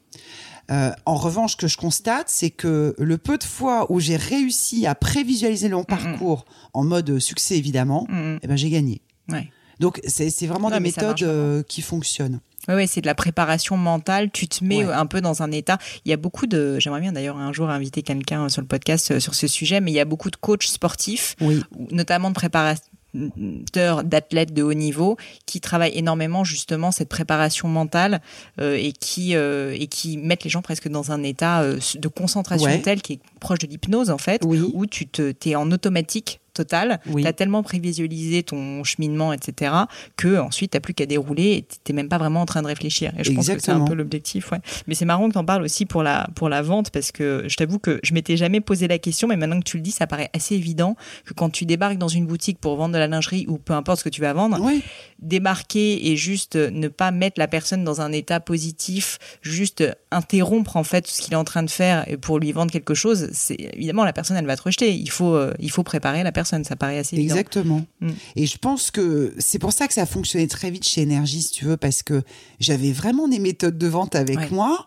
Euh, 0.71 0.93
en 1.05 1.17
revanche, 1.17 1.53
ce 1.53 1.57
que 1.57 1.69
je 1.69 1.77
constate, 1.77 2.31
c'est 2.31 2.51
que 2.51 2.95
le 2.99 3.19
peu 3.19 3.37
de 3.37 3.45
fois 3.45 3.91
où 3.93 4.01
j'ai 4.01 4.17
réussi 4.17 4.87
à 4.87 4.95
prévisualiser 4.95 5.69
mon 5.69 5.85
parcours 5.85 6.47
en 6.73 6.85
mode 6.85 7.19
succès, 7.19 7.59
évidemment, 7.59 8.07
eh 8.43 8.47
ben, 8.47 8.57
j'ai 8.57 8.71
gagné. 8.71 9.03
Ouais. 9.29 9.51
Donc, 9.81 10.01
c'est 10.07 10.29
vraiment 10.47 10.71
Non, 10.71 10.77
des 10.77 10.83
méthodes 10.83 11.23
euh, 11.23 11.63
qui 11.63 11.83
fonctionnent. 11.83 12.41
Ouais, 12.67 12.87
c'est 12.87 13.03
de 13.03 13.07
la 13.07 13.15
préparation 13.15 13.77
mentale. 13.77 14.31
Tu 14.31 14.49
te 14.49 14.65
mets 14.65 14.87
Ouais. 14.87 14.93
un 14.95 15.05
peu 15.05 15.21
dans 15.21 15.43
un 15.43 15.51
état. 15.51 15.77
Il 16.07 16.11
y 16.11 16.13
a 16.15 16.17
beaucoup 16.17 16.47
de. 16.47 16.79
J'aimerais 16.79 17.03
bien 17.03 17.13
d'ailleurs 17.13 17.37
un 17.37 17.53
jour 17.53 17.69
inviter 17.69 18.03
quelqu'un 18.03 18.49
sur 18.49 18.63
le 18.63 18.67
podcast 18.67 19.11
euh, 19.11 19.21
sur 19.21 19.35
ce 19.35 19.47
sujet, 19.47 19.81
mais 19.81 19.91
il 19.91 19.95
y 19.95 20.01
a 20.01 20.07
beaucoup 20.07 20.31
de 20.31 20.37
coachs 20.37 20.63
sportifs, 20.63 21.37
Oui. 21.43 21.61
ou- 21.77 21.89
notamment 21.91 22.31
de 22.31 22.35
préparateurs 22.35 24.03
d'athlètes 24.05 24.53
de 24.55 24.63
haut 24.63 24.73
niveau, 24.75 25.17
qui 25.47 25.61
travaillent 25.61 25.97
énormément 25.97 26.43
justement 26.43 26.91
cette 26.91 27.09
préparation 27.09 27.69
mentale 27.69 28.21
euh, 28.61 28.77
et 28.81 28.93
qui 28.93 29.37
euh, 29.37 29.77
et 29.79 29.87
qui 29.87 30.17
mettent 30.17 30.45
les 30.45 30.51
gens 30.51 30.63
presque 30.63 30.89
dans 30.89 31.13
un 31.13 31.23
état 31.23 31.61
euh, 31.61 31.79
de 31.97 32.09
concentration 32.09 32.71
Ouais. 32.71 32.81
tel 32.81 33.03
qui 33.03 33.15
est 33.15 33.21
proche 33.41 33.59
de 33.59 33.67
l'hypnose 33.67 34.11
en 34.11 34.19
fait, 34.19 34.41
Oui. 34.45 34.61
où 34.73 34.87
tu 34.87 35.07
te 35.07 35.33
t'es 35.33 35.55
en 35.55 35.71
automatique 35.71 36.41
total, 36.55 37.01
Oui. 37.11 37.23
tu 37.23 37.29
as 37.29 37.33
tellement 37.33 37.63
prévisualisé 37.63 38.43
ton 38.43 38.83
cheminement, 38.85 39.33
etc., 39.33 39.73
que 40.17 40.39
ensuite 40.39 40.73
tu 40.73 40.81
plus 40.81 40.95
qu'à 40.95 41.07
dérouler 41.07 41.53
et 41.53 41.67
t'es 41.85 41.93
même 41.93 42.09
pas 42.09 42.19
vraiment 42.19 42.41
en 42.43 42.47
train 42.47 42.63
de 42.63 42.67
réfléchir. 42.67 43.13
Et 43.19 43.25
je 43.25 43.33
pense 43.33 43.47
que 43.47 43.53
c'est 43.53 43.53
un 43.53 43.55
Exactement. 43.75 43.85
peu 43.87 43.95
l'objectif. 43.95 44.51
Ouais. 44.53 44.59
Mais 44.87 44.95
c'est 44.95 45.05
marrant 45.05 45.27
que 45.29 45.33
tu 45.33 45.39
en 45.39 45.45
parles 45.45 45.63
aussi 45.63 45.85
pour 45.87 46.03
la, 46.03 46.29
pour 46.35 46.49
la 46.49 46.63
vente, 46.63 46.91
parce 46.91 47.13
que 47.13 47.45
je 47.49 47.57
t'avoue 47.57 47.79
que 47.79 48.01
je 48.03 48.15
m'étais 48.15 48.37
jamais 48.37 48.61
posé 48.61 48.89
la 48.89 48.99
question, 48.99 49.29
mais 49.29 49.37
maintenant 49.37 49.59
que 49.61 49.65
tu 49.65 49.77
le 49.77 49.83
dis, 49.83 49.91
ça 49.93 50.07
paraît 50.07 50.31
assez 50.35 50.55
évident 50.55 50.97
que 51.25 51.33
quand 51.35 51.51
tu 51.51 51.65
débarques 51.67 51.99
dans 51.99 52.09
une 52.09 52.27
boutique 52.27 52.59
pour 52.59 52.77
vendre 52.77 52.95
de 52.95 52.99
la 52.99 53.07
lingerie 53.07 53.47
ou 53.49 53.59
peu 53.59 53.73
importe 53.73 53.99
ce 54.01 54.05
que 54.05 54.09
tu 54.09 54.21
vas 54.21 54.33
vendre, 54.33 54.59
Oui. 54.61 54.83
démarquer 55.21 56.11
et 56.11 56.17
juste 56.17 56.57
ne 56.57 56.89
pas 56.89 57.11
mettre 57.11 57.39
la 57.41 57.49
personne 57.49 57.83
dans 57.85 58.01
un 58.01 58.13
état 58.13 58.41
positif, 58.41 59.19
juste 59.43 59.83
interrompre 60.11 60.77
en 60.77 60.85
fait 60.85 61.07
ce 61.07 61.23
qu'il 61.23 61.33
est 61.33 61.37
en 61.37 61.45
train 61.45 61.63
de 61.63 61.71
faire 61.71 62.07
pour 62.21 62.39
lui 62.39 62.53
vendre 62.53 62.71
quelque 62.71 62.95
chose, 62.95 63.29
c'est 63.33 63.57
évidemment 63.75 64.05
la 64.05 64.13
personne 64.13 64.37
elle 64.37 64.47
va 64.47 64.57
te 64.57 64.63
rejeter. 64.63 64.93
Il 64.95 65.11
faut 65.11 65.35
euh, 65.35 65.53
il 65.59 65.71
faut 65.71 65.83
préparer 65.83 66.23
la 66.23 66.33
personne, 66.33 66.44
ça 66.45 66.77
paraît 66.77 66.99
assez 66.99 67.17
évident. 67.17 67.35
Exactement. 67.35 67.85
Mm. 68.01 68.11
Et 68.37 68.47
je 68.47 68.59
pense 68.59 68.91
que 68.91 69.35
c'est 69.39 69.59
pour 69.59 69.73
ça 69.73 69.87
que 69.89 69.95
ça 69.95 70.03
a 70.03 70.07
fonctionné 70.07 70.47
très 70.47 70.71
vite 70.71 70.85
chez 70.87 71.03
Énergie, 71.03 71.43
si 71.43 71.51
tu 71.53 71.65
veux, 71.65 71.77
parce 71.77 72.03
que 72.03 72.23
j'avais 72.61 72.93
vraiment 72.93 73.29
des 73.29 73.39
méthodes 73.39 73.79
de 73.79 73.87
vente 73.87 74.15
avec 74.15 74.39
Ouais. 74.39 74.49
moi. 74.51 74.87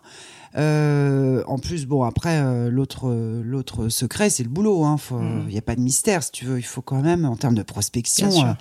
Euh, 0.56 1.42
en 1.46 1.58
plus, 1.58 1.86
bon, 1.86 2.02
après, 2.02 2.40
euh, 2.40 2.70
l'autre, 2.70 3.08
euh, 3.08 3.42
l'autre 3.44 3.88
secret, 3.88 4.30
c'est 4.30 4.42
le 4.42 4.48
boulot. 4.48 4.82
Il 4.82 4.86
hein. 4.86 4.96
Mm. 5.10 5.48
n'y 5.48 5.58
a 5.58 5.62
pas 5.62 5.76
de 5.76 5.80
mystère, 5.80 6.22
si 6.22 6.32
tu 6.32 6.44
veux. 6.46 6.58
Il 6.58 6.64
faut 6.64 6.82
quand 6.82 7.02
même, 7.02 7.24
en 7.24 7.36
termes 7.36 7.54
de 7.54 7.62
prospection. 7.62 8.30
Euh, 8.46 8.52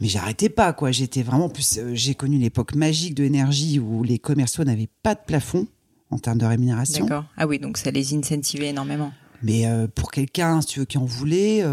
mais 0.00 0.08
j'arrêtais 0.08 0.48
pas, 0.48 0.72
quoi. 0.72 0.90
J'étais 0.90 1.22
vraiment 1.22 1.46
en 1.46 1.48
plus. 1.48 1.80
j'ai 1.92 2.14
connu 2.14 2.38
l'époque 2.38 2.74
magique 2.74 3.14
de 3.14 3.24
Énergie 3.24 3.78
où 3.78 4.02
les 4.02 4.18
commerciaux 4.18 4.64
n'avaient 4.64 4.90
pas 5.02 5.14
de 5.14 5.20
plafond 5.26 5.66
en 6.10 6.18
termes 6.18 6.38
de 6.38 6.46
rémunération. 6.46 7.06
D'accord. 7.06 7.24
Ah 7.36 7.46
oui, 7.46 7.58
donc 7.58 7.78
ça 7.78 7.90
les 7.90 8.14
incentivait 8.14 8.68
énormément. 8.68 9.12
Mais 9.42 9.64
pour 9.94 10.10
quelqu'un, 10.10 10.60
si 10.60 10.68
tu 10.68 10.78
veux, 10.80 10.84
qui 10.84 10.98
en 10.98 11.04
voulait, 11.04 11.64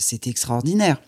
c'était 0.00 0.30
extraordinaire. 0.30 1.00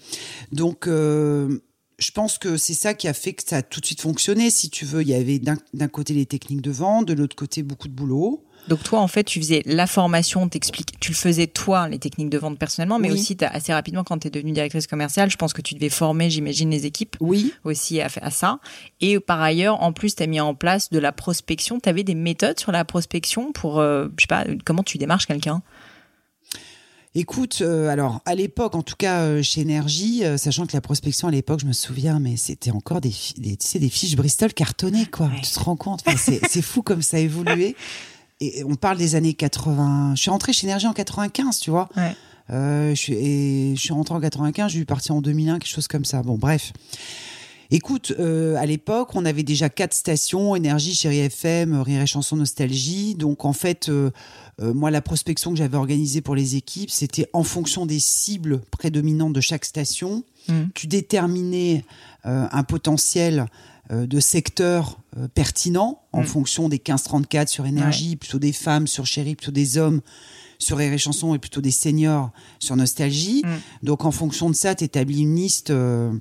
Donc, 0.52 0.86
euh, 0.86 1.58
je 1.98 2.10
pense 2.10 2.38
que 2.38 2.56
c'est 2.56 2.74
ça 2.74 2.94
qui 2.94 3.08
a 3.08 3.12
fait 3.14 3.32
que 3.32 3.42
ça 3.46 3.58
a 3.58 3.62
tout 3.62 3.80
de 3.80 3.86
suite 3.86 4.00
fonctionné. 4.00 4.50
Si 4.50 4.70
tu 4.70 4.84
veux, 4.84 5.02
il 5.02 5.08
y 5.08 5.14
avait 5.14 5.38
d'un 5.38 5.88
côté 5.88 6.14
les 6.14 6.26
techniques 6.26 6.62
de 6.62 6.70
vente, 6.70 7.06
de 7.06 7.12
l'autre 7.14 7.36
côté 7.36 7.62
beaucoup 7.62 7.88
de 7.88 7.94
boulot. 7.94 8.44
Donc 8.68 8.84
toi, 8.84 9.00
en 9.00 9.08
fait, 9.08 9.24
tu 9.24 9.40
faisais 9.40 9.62
la 9.66 9.88
formation, 9.88 10.48
t'expliques, 10.48 10.98
tu 11.00 11.10
le 11.10 11.16
faisais 11.16 11.48
toi, 11.48 11.88
les 11.88 11.98
techniques 11.98 12.30
de 12.30 12.38
vente 12.38 12.60
personnellement, 12.60 13.00
mais 13.00 13.10
Oui. 13.10 13.14
aussi 13.18 13.36
assez 13.40 13.72
rapidement 13.72 14.04
quand 14.04 14.18
tu 14.18 14.28
es 14.28 14.30
devenue 14.30 14.52
directrice 14.52 14.86
commerciale, 14.86 15.28
je 15.32 15.36
pense 15.36 15.52
que 15.52 15.60
tu 15.62 15.74
devais 15.74 15.88
former, 15.88 16.30
j'imagine, 16.30 16.70
les 16.70 16.86
équipes 16.86 17.16
Oui. 17.18 17.52
aussi 17.64 18.00
à, 18.00 18.06
à 18.20 18.30
ça. 18.30 18.60
Et 19.00 19.18
par 19.18 19.40
ailleurs, 19.40 19.82
en 19.82 19.92
plus, 19.92 20.14
tu 20.14 20.22
as 20.22 20.28
mis 20.28 20.38
en 20.40 20.54
place 20.54 20.90
de 20.90 21.00
la 21.00 21.10
prospection. 21.10 21.80
Tu 21.80 21.88
avais 21.88 22.04
des 22.04 22.14
méthodes 22.14 22.60
sur 22.60 22.70
la 22.70 22.84
prospection 22.84 23.50
pour, 23.52 23.80
euh, 23.80 24.06
je 24.16 24.22
sais 24.22 24.26
pas, 24.28 24.44
comment 24.64 24.84
tu 24.84 24.96
démarches 24.96 25.26
quelqu'un? 25.26 25.60
Écoute, 27.14 27.58
euh, 27.60 27.88
alors 27.88 28.22
à 28.24 28.34
l'époque, 28.34 28.74
en 28.74 28.82
tout 28.82 28.94
cas 28.96 29.20
euh, 29.20 29.42
chez 29.42 29.60
Énergie, 29.60 30.24
euh, 30.24 30.38
sachant 30.38 30.66
que 30.66 30.72
la 30.72 30.80
prospection 30.80 31.28
à 31.28 31.30
l'époque, 31.30 31.60
je 31.60 31.66
me 31.66 31.74
souviens, 31.74 32.18
mais 32.18 32.36
c'était 32.36 32.70
encore 32.70 33.02
des, 33.02 33.10
tu 33.10 33.56
sais, 33.60 33.78
des 33.78 33.90
fiches 33.90 34.16
Bristol 34.16 34.54
cartonnées, 34.54 35.06
quoi. 35.06 35.26
Ouais. 35.26 35.40
Tu 35.42 35.50
te 35.50 35.60
rends 35.60 35.76
compte? 35.76 36.02
Enfin, 36.06 36.16
C'est 36.16 36.62
fou 36.62 36.82
comme 36.82 37.02
ça 37.02 37.18
a 37.18 37.20
évolué. 37.20 37.76
Et 38.40 38.64
on 38.64 38.74
parle 38.74 38.96
des 38.96 39.14
années 39.14 39.34
80. 39.34 40.14
Je 40.16 40.22
suis 40.22 40.30
rentrée 40.30 40.52
chez 40.52 40.66
Énergie 40.66 40.86
en 40.86 40.92
95, 40.94 41.60
tu 41.60 41.70
vois. 41.70 41.88
Ouais. 41.96 42.16
Euh, 42.50 42.90
je 42.90 43.00
suis, 43.00 43.12
et 43.12 43.76
je 43.76 43.80
suis 43.80 43.92
rentrée 43.92 44.14
en 44.14 44.20
95, 44.20 44.72
j'ai 44.72 44.78
dû 44.80 44.84
partir 44.84 45.14
en 45.14 45.20
2001, 45.20 45.58
quelque 45.58 45.70
chose 45.70 45.88
comme 45.88 46.04
ça. 46.04 46.22
Bon, 46.22 46.36
bref. 46.36 46.72
Écoute, 47.74 48.12
euh, 48.18 48.54
à 48.56 48.66
l'époque, 48.66 49.14
on 49.14 49.24
avait 49.24 49.42
déjà 49.44 49.70
quatre 49.70 49.94
stations, 49.94 50.54
Énergie, 50.54 50.94
Chérie 50.94 51.20
FM, 51.20 51.80
Rire 51.80 52.02
et 52.02 52.06
Chanson 52.06 52.36
Nostalgie. 52.36 53.14
Donc, 53.14 53.46
en 53.46 53.54
fait, 53.54 53.88
euh, 53.88 54.10
euh, 54.60 54.74
moi, 54.74 54.90
la 54.90 55.00
prospection 55.00 55.52
que 55.52 55.56
j'avais 55.56 55.78
organisée 55.78 56.20
pour 56.20 56.34
les 56.34 56.54
équipes, 56.56 56.90
c'était 56.90 57.26
en 57.32 57.44
fonction 57.44 57.86
des 57.86 57.98
cibles 57.98 58.60
prédominantes 58.70 59.32
de 59.32 59.40
chaque 59.40 59.64
station. 59.64 60.22
Mhm. 60.48 60.68
Tu 60.74 60.86
déterminais 60.86 61.86
euh, 62.26 62.46
un 62.52 62.62
potentiel 62.62 63.46
euh, 63.90 64.06
de 64.06 64.20
secteur 64.20 64.98
euh, 65.16 65.26
pertinent 65.28 66.02
en 66.12 66.20
Mhm. 66.20 66.26
fonction 66.26 66.68
des 66.68 66.78
15-34 66.78 67.46
sur 67.48 67.64
Énergie, 67.64 68.16
plutôt 68.16 68.38
des 68.38 68.52
femmes, 68.52 68.86
sur 68.86 69.06
Chérie, 69.06 69.34
plutôt 69.34 69.50
des 69.50 69.78
hommes 69.78 70.02
sur 70.58 70.76
Rire 70.76 70.92
et 70.92 70.98
Chanson 70.98 71.34
et 71.34 71.38
plutôt 71.38 71.62
des 71.62 71.70
seniors 71.72 72.32
sur 72.58 72.76
Nostalgie. 72.76 73.42
Mhm. 73.46 73.50
Donc, 73.82 74.04
en 74.04 74.12
fonction 74.12 74.50
de 74.50 74.54
ça, 74.54 74.74
tu 74.74 74.84
établis 74.84 75.22
une 75.22 75.36
liste 75.36 75.70
euh, 75.70 76.12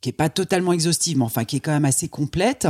qui 0.00 0.08
est 0.08 0.12
pas 0.12 0.28
totalement 0.28 0.72
exhaustive, 0.72 1.18
mais 1.18 1.24
enfin 1.24 1.44
qui 1.44 1.56
est 1.56 1.60
quand 1.60 1.72
même 1.72 1.84
assez 1.84 2.08
complète. 2.08 2.68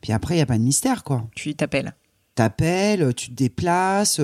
Puis 0.00 0.12
après, 0.12 0.34
il 0.34 0.38
n'y 0.38 0.42
a 0.42 0.46
pas 0.46 0.58
de 0.58 0.62
mystère, 0.62 1.04
quoi. 1.04 1.24
Tu 1.34 1.54
t'appelles. 1.54 1.94
T'appelles, 2.34 3.12
tu 3.14 3.28
te 3.28 3.34
déplaces. 3.34 4.20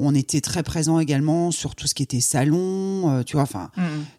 On 0.00 0.12
était 0.12 0.40
très 0.40 0.64
présent 0.64 0.98
également 0.98 1.52
sur 1.52 1.76
tout 1.76 1.86
ce 1.86 1.94
qui 1.94 2.02
était 2.02 2.20
salon, 2.20 3.10
euh, 3.18 3.22
tu 3.22 3.34
vois. 3.34 3.42
Enfin, 3.42 3.70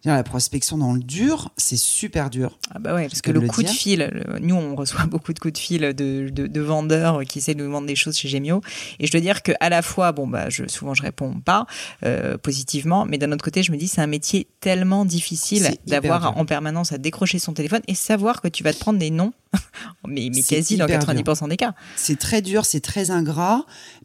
la 0.05 0.23
prospection 0.23 0.77
dans 0.77 0.93
le 0.93 1.01
dur, 1.01 1.51
c'est 1.57 1.75
super 1.77 2.29
dur. 2.29 2.57
Ah 2.73 2.79
bah 2.79 2.95
ouais, 2.95 3.09
parce 3.09 3.21
que 3.21 3.31
le 3.31 3.41
coup 3.41 3.61
de 3.61 3.67
fil, 3.73 4.09
le- 4.13 4.39
nous 4.39 4.55
on 4.55 4.75
reçoit 4.75 5.05
beaucoup 5.07 5.33
de 5.33 5.39
coups 5.39 5.53
de 5.53 5.57
fil 5.57 5.81
de, 5.81 6.29
de, 6.31 6.47
de 6.47 6.61
vendeurs 6.61 7.23
qui 7.25 7.39
essaient 7.39 7.55
de 7.55 7.63
nous 7.63 7.69
vendre 7.71 7.87
des 7.87 7.95
choses 7.97 8.17
chez 8.17 8.29
Gemio. 8.29 8.61
Et 8.99 9.05
je 9.07 9.11
dois 9.11 9.19
dire 9.19 9.43
que 9.43 9.51
à 9.59 9.67
la 9.67 9.81
fois, 9.81 10.13
bon 10.13 10.27
bah 10.27 10.49
je, 10.49 10.65
souvent 10.67 10.93
je 10.93 11.01
réponds 11.01 11.33
pas 11.43 11.65
euh, 12.05 12.37
positivement, 12.37 13.05
mais 13.05 13.17
d'un 13.17 13.33
autre 13.33 13.43
côté 13.43 13.63
je 13.63 13.71
me 13.73 13.77
dis 13.77 13.89
c'est 13.89 14.01
un 14.01 14.07
métier 14.07 14.47
tellement 14.61 15.03
difficile 15.03 15.63
d'avoir 15.85 16.21
dur. 16.31 16.37
en 16.37 16.45
permanence 16.45 16.93
à 16.93 16.97
décrocher 16.97 17.39
son 17.39 17.51
téléphone 17.53 17.81
et 17.89 17.95
savoir 17.95 18.39
que 18.41 18.47
tu 18.47 18.63
vas 18.63 18.71
te 18.71 18.79
prendre 18.79 18.97
des 18.99 19.11
noms, 19.11 19.33
mais, 20.07 20.29
quasi 20.29 20.77
dans 20.77 20.85
hyper 20.85 21.01
90% 21.01 21.49
des 21.49 21.57
cas. 21.57 21.73
C'est 21.97 22.17
très 22.17 22.41
dur, 22.41 22.65
c'est 22.65 22.79
très 22.79 23.11
ingrat. 23.11 23.24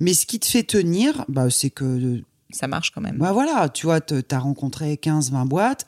Mais 0.00 0.14
ce 0.14 0.26
qui 0.26 0.38
te 0.40 0.46
fait 0.46 0.62
tenir, 0.62 1.24
bah, 1.28 1.50
c'est 1.50 1.70
que 1.70 2.22
Ça 2.50 2.66
marche 2.66 2.90
quand 2.90 3.00
même. 3.00 3.16
Bah 3.18 3.32
voilà, 3.32 3.68
tu 3.68 3.86
vois, 3.86 4.00
tu 4.00 4.14
as 4.30 4.38
rencontré 4.38 4.96
15, 4.96 5.30
20 5.30 5.44
boîtes. 5.46 5.86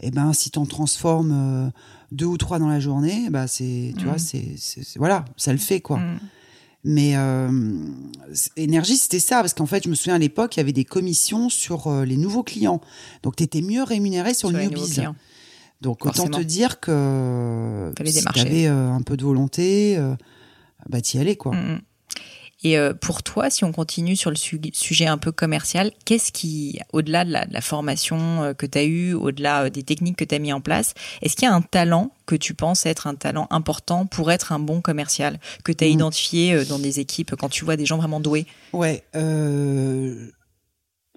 Et 0.00 0.10
ben, 0.10 0.32
si 0.32 0.50
t'en 0.50 0.66
transformes 0.66 1.32
euh, 1.32 1.70
deux 2.10 2.26
ou 2.26 2.36
trois 2.36 2.58
dans 2.58 2.68
la 2.68 2.80
journée, 2.80 3.30
bah 3.30 3.46
c'est, 3.46 3.94
tu 3.96 4.04
vois, 4.04 4.18
c'est, 4.18 4.54
c'est- 4.56 4.98
voilà, 4.98 5.24
ça 5.36 5.52
le 5.52 5.58
fait 5.58 5.80
quoi. 5.80 5.98
Mm. 5.98 6.18
Mais 6.84 7.16
euh, 7.16 7.48
énergie, 8.56 8.96
c'était 8.96 9.20
ça, 9.20 9.36
parce 9.40 9.54
qu'en 9.54 9.66
fait, 9.66 9.84
je 9.84 9.88
me 9.88 9.94
souviens 9.94 10.16
à 10.16 10.18
l'époque, 10.18 10.56
il 10.56 10.58
y 10.58 10.62
avait 10.62 10.72
des 10.72 10.84
commissions 10.84 11.48
sur 11.48 11.86
euh, 11.86 12.04
les 12.04 12.16
nouveaux 12.16 12.42
clients. 12.42 12.80
Donc, 13.22 13.36
tu 13.36 13.44
étais 13.44 13.60
mieux 13.62 13.84
rémunéré 13.84 14.34
sur, 14.34 14.48
Sur 14.48 14.58
le 14.58 14.64
newbies. 14.64 14.80
Donc, 15.80 16.04
autant 16.04 16.24
te 16.38 16.40
dire 16.42 16.80
que 16.80 17.92
si 18.06 18.24
t'avais 18.44 18.66
euh, 18.66 18.90
un 18.90 19.02
peu 19.02 19.16
de 19.16 19.22
volonté, 19.24 19.96
euh, 19.96 20.14
bah 20.88 21.00
t'y 21.00 21.18
allais 21.18 21.36
quoi. 21.36 21.54
Mm, 21.54 21.74
mm. 21.74 21.80
Et 22.64 22.78
euh, 22.78 22.94
pour 22.94 23.22
toi, 23.22 23.50
si 23.50 23.64
on 23.64 23.72
continue 23.72 24.14
sur 24.14 24.30
le 24.30 24.36
su- 24.36 24.60
sujet 24.72 25.06
un 25.06 25.18
peu 25.18 25.32
commercial, 25.32 25.90
qu'est-ce 26.04 26.30
qui, 26.30 26.78
au-delà 26.92 27.24
de 27.24 27.30
la, 27.32 27.44
de 27.46 27.52
la 27.52 27.60
formation 27.60 28.42
euh, 28.42 28.54
que 28.54 28.66
tu 28.66 28.78
as 28.78 28.84
eue, 28.84 29.14
au-delà 29.14 29.64
euh, 29.64 29.70
des 29.70 29.82
techniques 29.82 30.16
que 30.16 30.24
tu 30.24 30.34
as 30.34 30.38
mis 30.38 30.52
en 30.52 30.60
place, 30.60 30.94
est-ce 31.22 31.34
qu'il 31.34 31.48
y 31.48 31.50
a 31.50 31.54
un 31.54 31.62
talent 31.62 32.12
que 32.26 32.36
tu 32.36 32.54
penses 32.54 32.86
être 32.86 33.06
un 33.08 33.14
talent 33.16 33.48
important 33.50 34.06
pour 34.06 34.30
être 34.30 34.52
un 34.52 34.58
bon 34.60 34.80
commercial, 34.80 35.40
que 35.64 35.72
tu 35.72 35.82
as 35.84 35.88
Mhm. 35.88 35.92
identifié 35.94 36.64
dans 36.66 36.78
des 36.78 37.00
équipes 37.00 37.34
quand 37.36 37.48
tu 37.48 37.64
vois 37.64 37.76
des 37.76 37.84
gens 37.86 37.98
vraiment 37.98 38.20
doués? 38.20 38.46
Ouais, 38.72 39.02
euh, 39.16 40.28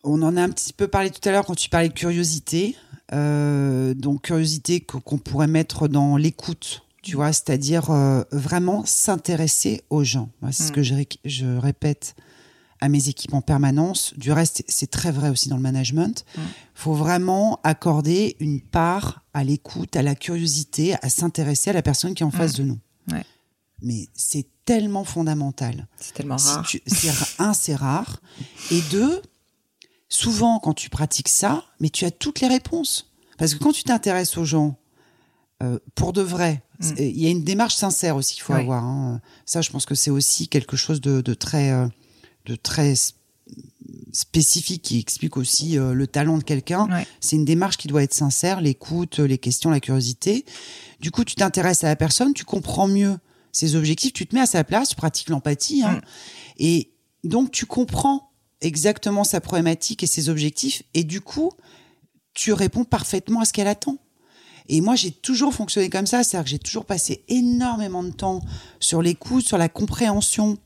on 0.03 0.21
en 0.23 0.35
a 0.37 0.41
un 0.41 0.49
petit 0.49 0.73
peu 0.73 0.87
parlé 0.87 1.09
tout 1.11 1.27
à 1.27 1.31
l'heure 1.31 1.45
quand 1.45 1.55
tu 1.55 1.69
parlais 1.69 1.89
de 1.89 1.93
curiosité. 1.93 2.75
Euh, 3.13 3.93
donc 3.93 4.23
curiosité 4.23 4.79
qu'on 4.81 5.19
pourrait 5.19 5.45
mettre 5.47 5.87
dans 5.87 6.17
l'écoute, 6.17 6.81
tu 7.05 7.15
vois, 7.15 7.31
c'est-à-dire 7.31 7.91
euh, 7.91 8.23
vraiment 8.31 8.83
s'intéresser 8.85 9.83
aux 9.89 10.03
gens. 10.03 10.29
C'est 10.51 10.63
ce 10.63 10.71
Mm. 10.71 10.75
que 10.75 10.83
je, 10.83 10.93
ré- 10.95 11.07
je 11.23 11.45
répète 11.57 12.15
à 12.81 12.89
mes 12.89 13.07
équipes 13.09 13.33
en 13.33 13.41
permanence. 13.41 14.13
Du 14.17 14.31
reste, 14.31 14.63
c'est 14.67 14.89
très 14.91 15.11
vrai 15.11 15.29
aussi 15.29 15.47
dans 15.49 15.55
le 15.55 15.61
management. 15.61 16.25
Il 16.35 16.41
Mm. 16.41 16.45
faut 16.73 16.93
vraiment 16.93 17.59
accorder 17.63 18.35
une 18.39 18.59
part 18.59 19.23
à 19.33 19.43
l'écoute, 19.43 19.95
à 19.95 20.01
la 20.01 20.15
curiosité, 20.15 20.95
à 21.01 21.09
s'intéresser 21.09 21.69
à 21.69 21.73
la 21.73 21.81
personne 21.81 22.13
qui 22.15 22.23
est 22.23 22.25
en 22.25 22.31
face 22.31 22.53
de 22.53 22.63
nous. 22.63 22.79
Ouais. 23.11 23.23
Mais 23.81 24.07
c'est 24.13 24.47
tellement 24.65 25.03
fondamental. 25.03 25.87
C'est 25.99 26.13
tellement 26.13 26.37
Si 26.39 26.47
rare. 26.49 26.65
tu- 26.67 26.81
c'est 26.87 27.11
ra- 27.11 27.27
un, 27.49 27.53
c'est 27.53 27.75
rare. 27.75 28.19
Et 28.71 28.81
deux, 28.91 29.21
souvent 30.09 30.59
quand 30.59 30.73
tu 30.73 30.89
pratiques 30.89 31.29
ça, 31.29 31.63
mais 31.79 31.89
tu 31.89 32.05
as 32.05 32.11
toutes 32.11 32.39
les 32.41 32.47
réponses. 32.47 33.11
Parce 33.37 33.53
que 33.53 33.59
quand 33.63 33.73
tu 33.73 33.83
t'intéresses 33.83 34.37
aux 34.37 34.45
gens, 34.45 34.77
euh, 35.63 35.79
pour 35.93 36.13
de 36.13 36.21
vrai, 36.21 36.63
C'est- 36.79 37.09
Il 37.09 37.19
y 37.21 37.27
a 37.27 37.29
une 37.29 37.43
démarche 37.43 37.75
sincère 37.75 38.15
aussi 38.15 38.33
qu'il 38.35 38.43
faut 38.43 38.53
avoir. 38.61 38.83
hein. 38.83 39.21
Ça, 39.45 39.61
je 39.61 39.69
pense 39.69 39.85
que 39.85 39.95
c'est 39.95 40.11
aussi 40.11 40.47
quelque 40.47 40.75
chose 40.77 41.01
de, 41.01 41.21
de 41.21 41.33
très, 41.33 41.71
euh, 41.71 41.87
de 42.45 42.55
très 42.55 42.91
s- 42.91 43.13
spécifique 44.11 44.81
qui 44.81 44.99
explique 44.99 45.37
aussi 45.37 45.77
euh, 45.77 45.93
le 45.93 46.07
talent 46.07 46.37
de 46.37 46.43
quelqu'un. 46.43 46.87
Ouais. 46.89 47.05
C'est 47.19 47.35
une 47.35 47.45
démarche 47.45 47.77
qui 47.77 47.87
doit 47.87 48.03
être 48.03 48.13
sincère, 48.13 48.61
l'écoute, 48.61 49.19
les 49.19 49.37
questions, 49.37 49.69
la 49.69 49.79
curiosité. 49.79 50.45
Du 50.99 51.11
coup, 51.11 51.23
tu 51.23 51.35
t'intéresses 51.35 51.83
à 51.83 51.87
la 51.87 51.95
personne, 51.95 52.33
tu 52.33 52.45
comprends 52.45 52.87
mieux 52.87 53.17
ses 53.51 53.75
objectifs, 53.75 54.13
tu 54.13 54.25
te 54.27 54.35
mets 54.35 54.41
à 54.41 54.45
sa 54.45 54.63
place, 54.63 54.89
tu 54.89 54.95
pratiques 54.95 55.29
l'empathie. 55.29 55.83
hein. 55.83 55.97
Mm. 55.97 56.01
Et 56.59 56.91
donc, 57.23 57.51
tu 57.51 57.65
comprends 57.65 58.31
exactement 58.61 59.23
sa 59.23 59.41
problématique 59.41 60.03
et 60.03 60.07
ses 60.07 60.29
objectifs. 60.29 60.83
Et 60.93 61.03
du 61.03 61.21
coup, 61.21 61.51
tu 62.33 62.51
réponds 62.53 62.83
parfaitement 62.85 63.41
à 63.41 63.45
ce 63.45 63.53
qu'elle 63.53 63.67
attend. 63.67 63.97
Et 64.69 64.81
moi, 64.81 64.95
j'ai 64.95 65.11
toujours 65.11 65.53
fonctionné 65.53 65.89
comme 65.89 66.07
ça, 66.07 66.23
c'est-à-dire 66.23 66.45
que 66.45 66.49
j'ai 66.49 66.59
toujours 66.59 66.85
passé 66.85 67.23
énormément 67.27 68.03
de 68.03 68.11
temps 68.11 68.41
sur 68.79 69.01
l'écoute, 69.01 69.45
sur 69.45 69.57
la 69.57 69.69
compréhension 69.69 70.57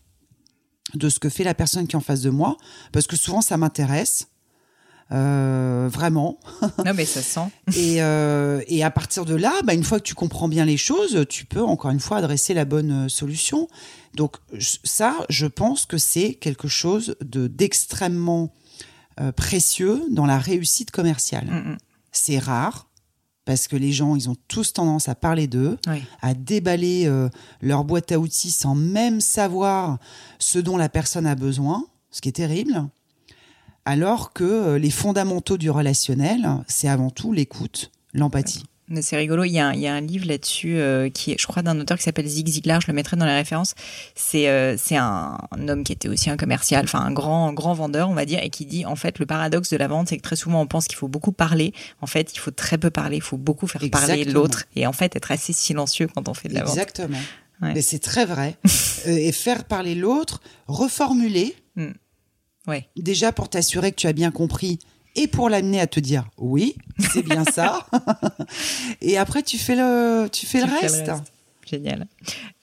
de 0.96 1.10
ce 1.10 1.20
que 1.20 1.30
fait 1.30 1.44
la 1.44 1.54
personne 1.54 1.88
qui 1.88 1.96
est 1.96 1.98
en 1.98 2.02
face 2.02 2.22
de 2.22 2.30
moi, 2.30 2.58
parce 2.92 3.08
que 3.08 3.16
souvent 3.16 3.42
ça 3.42 3.58
m'intéresse, 3.58 4.28
euh, 5.12 5.90
vraiment. 5.92 6.40
Non, 6.86 6.94
mais 6.96 7.06
ça 7.06 7.22
se 7.22 7.30
sent. 7.34 7.78
Et, 7.78 8.02
euh, 8.02 8.62
et 8.68 8.84
à 8.84 8.92
partir 8.92 9.26
de 9.26 9.36
là, 9.36 9.54
bah, 9.64 9.74
une 9.74 9.84
fois 9.84 10.00
que 10.00 10.06
tu 10.06 10.16
comprends 10.16 10.48
bien 10.48 10.66
les 10.66 10.78
choses, 10.78 11.26
tu 11.30 11.46
peux 11.46 11.64
encore 11.64 11.92
une 11.92 12.00
fois 12.00 12.18
adresser 12.18 12.54
la 12.54 12.66
bonne 12.66 13.06
euh, 13.06 13.10
solution. 13.10 13.68
Donc 14.16 14.38
ça, 14.84 15.16
je 15.30 15.46
pense 15.46 15.86
que 15.86 15.98
c'est 15.98 16.34
quelque 16.36 16.68
chose 16.68 17.16
de 17.22 17.48
d'extrêmement 17.48 18.54
euh, 19.20 19.32
précieux 19.32 20.02
dans 20.10 20.26
la 20.26 20.38
réussite 20.38 20.92
commerciale. 20.92 21.48
Mm, 21.48 21.72
mm. 21.72 21.78
C'est 22.12 22.40
rare 22.40 22.89
parce 23.46 23.68
que 23.68 23.76
les 23.76 23.92
gens, 23.92 24.16
ils 24.16 24.30
ont 24.30 24.36
tous 24.48 24.74
tendance 24.74 25.10
à 25.10 25.16
parler 25.16 25.48
d'eux, 25.48 25.78
à 26.22 26.34
déballer 26.34 27.08
euh, 27.08 27.30
leur 27.62 27.84
boîte 27.84 28.12
à 28.12 28.20
outils 28.20 28.52
sans 28.52 28.76
même 28.76 29.22
savoir 29.22 29.98
ce 30.38 30.60
dont 30.60 30.78
la 30.78 30.90
personne 30.90 31.26
a 31.26 31.36
besoin, 31.36 31.86
ce 32.12 32.22
qui 32.22 32.30
est 32.30 32.34
terrible. 32.34 32.88
Alors 33.86 34.34
que 34.34 34.44
euh, 34.44 34.78
les 34.78 34.92
fondamentaux 34.92 35.58
du 35.58 35.70
relationnel, 35.72 36.48
c'est 36.68 36.88
avant 36.88 37.10
tout 37.10 37.34
l'écoute, 37.34 37.92
l'empathie. 38.14 38.64
C'est 39.02 39.18
rigolo, 39.18 39.44
il 39.44 39.52
y, 39.52 39.60
a 39.60 39.68
un, 39.68 39.74
il 39.74 39.80
y 39.82 39.88
a 39.88 39.94
un 39.94 40.02
livre 40.02 40.26
là-dessus 40.28 40.78
euh, 40.78 41.10
qui 41.10 41.32
est, 41.32 41.40
je 41.40 41.46
crois, 41.46 41.62
d'un 41.62 41.80
auteur 41.80 41.98
qui 41.98 42.04
s'appelle 42.04 42.28
Zig 42.28 42.48
Ziglar, 42.48 42.82
je 42.82 42.88
le 42.88 42.94
mettrai 42.94 43.18
dans 43.18 43.26
les 43.26 43.36
références. 43.36 43.76
C'est 44.16 44.50
euh, 44.50 44.76
c'est 44.78 44.96
un, 44.98 45.38
un 45.52 45.68
homme 45.68 45.84
qui 45.84 45.92
était 45.94 46.08
aussi 46.10 46.30
un 46.30 46.38
commercial, 46.38 46.84
enfin 46.86 47.00
un 47.02 47.12
grand 47.12 47.54
grand 47.54 47.74
vendeur, 47.74 48.10
on 48.10 48.14
va 48.16 48.26
dire, 48.26 48.40
et 48.42 48.50
qui 48.50 48.66
dit 48.66 48.86
en 48.86 48.96
fait 48.96 49.20
le 49.20 49.26
paradoxe 49.26 49.70
de 49.70 49.78
la 49.78 49.88
vente, 49.88 50.10
c'est 50.10 50.18
que 50.18 50.24
très 50.24 50.36
souvent 50.36 50.62
on 50.62 50.68
pense 50.68 50.88
qu'il 50.88 50.98
faut 50.98 51.08
beaucoup 51.08 51.32
parler. 51.32 51.74
En 52.02 52.08
fait, 52.08 52.34
il 52.34 52.40
faut 52.40 52.52
très 52.52 52.78
peu 52.78 52.90
parler, 52.90 53.18
il 53.18 53.22
faut 53.24 53.38
beaucoup 53.38 53.68
faire 53.68 53.82
parler 53.92 54.24
l'autre, 54.26 54.66
et 54.76 54.88
en 54.88 54.94
fait 54.94 55.16
être 55.16 55.32
assez 55.32 55.54
silencieux 55.54 56.08
quand 56.14 56.28
on 56.28 56.34
fait 56.34 56.50
de 56.50 56.56
la 56.56 56.64
vente. 56.64 56.72
Exactement. 56.74 57.20
Ouais. 57.62 57.74
Mais 57.76 57.82
c'est 57.82 58.00
très 58.00 58.26
vrai. 58.26 58.56
Euh, 59.08 59.16
et 59.16 59.32
faire 59.32 59.64
parler 59.64 59.96
l'autre, 59.96 60.42
reformuler, 60.68 61.56
Ouais. 62.68 62.90
déjà 62.98 63.32
pour 63.32 63.48
t'assurer 63.48 63.92
que 63.92 63.96
tu 63.96 64.08
as 64.08 64.14
bien 64.14 64.30
compris 64.30 64.78
et 65.16 65.28
pour 65.28 65.50
l'amener 65.50 65.80
à 65.80 65.88
te 65.88 66.00
dire 66.00 66.26
oui, 66.38 66.76
c'est 67.00 67.24
bien 67.24 67.44
ça. 67.46 67.86
et 69.02 69.18
après, 69.18 69.44
tu 69.44 69.58
fais 69.58 69.76
le, 69.76 70.28
tu 70.32 70.46
fais, 70.46 70.62
Tu 70.62 70.68
le, 70.68 70.72
fais 70.72 70.88
reste. 70.88 71.12
Génial. 71.70 72.08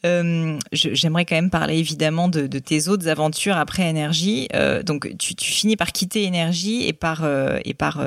Euh, 0.04 0.58
J'aimerais 0.72 1.24
quand 1.24 1.36
même 1.36 1.50
parler 1.50 1.78
évidemment 1.78 2.28
de, 2.28 2.46
de 2.46 2.58
tes 2.58 2.88
autres 2.88 3.06
aventures 3.08 3.56
après 3.56 3.88
Énergie. 3.88 4.48
Euh, 4.54 4.82
donc 4.82 5.16
tu, 5.18 5.36
tu 5.36 5.52
finis 5.52 5.76
par 5.76 5.92
quitter 5.92 6.24
Énergie 6.24 6.86
et 6.86 6.92
par, 6.92 7.22
euh, 7.22 7.58
et 7.64 7.74
par 7.74 8.04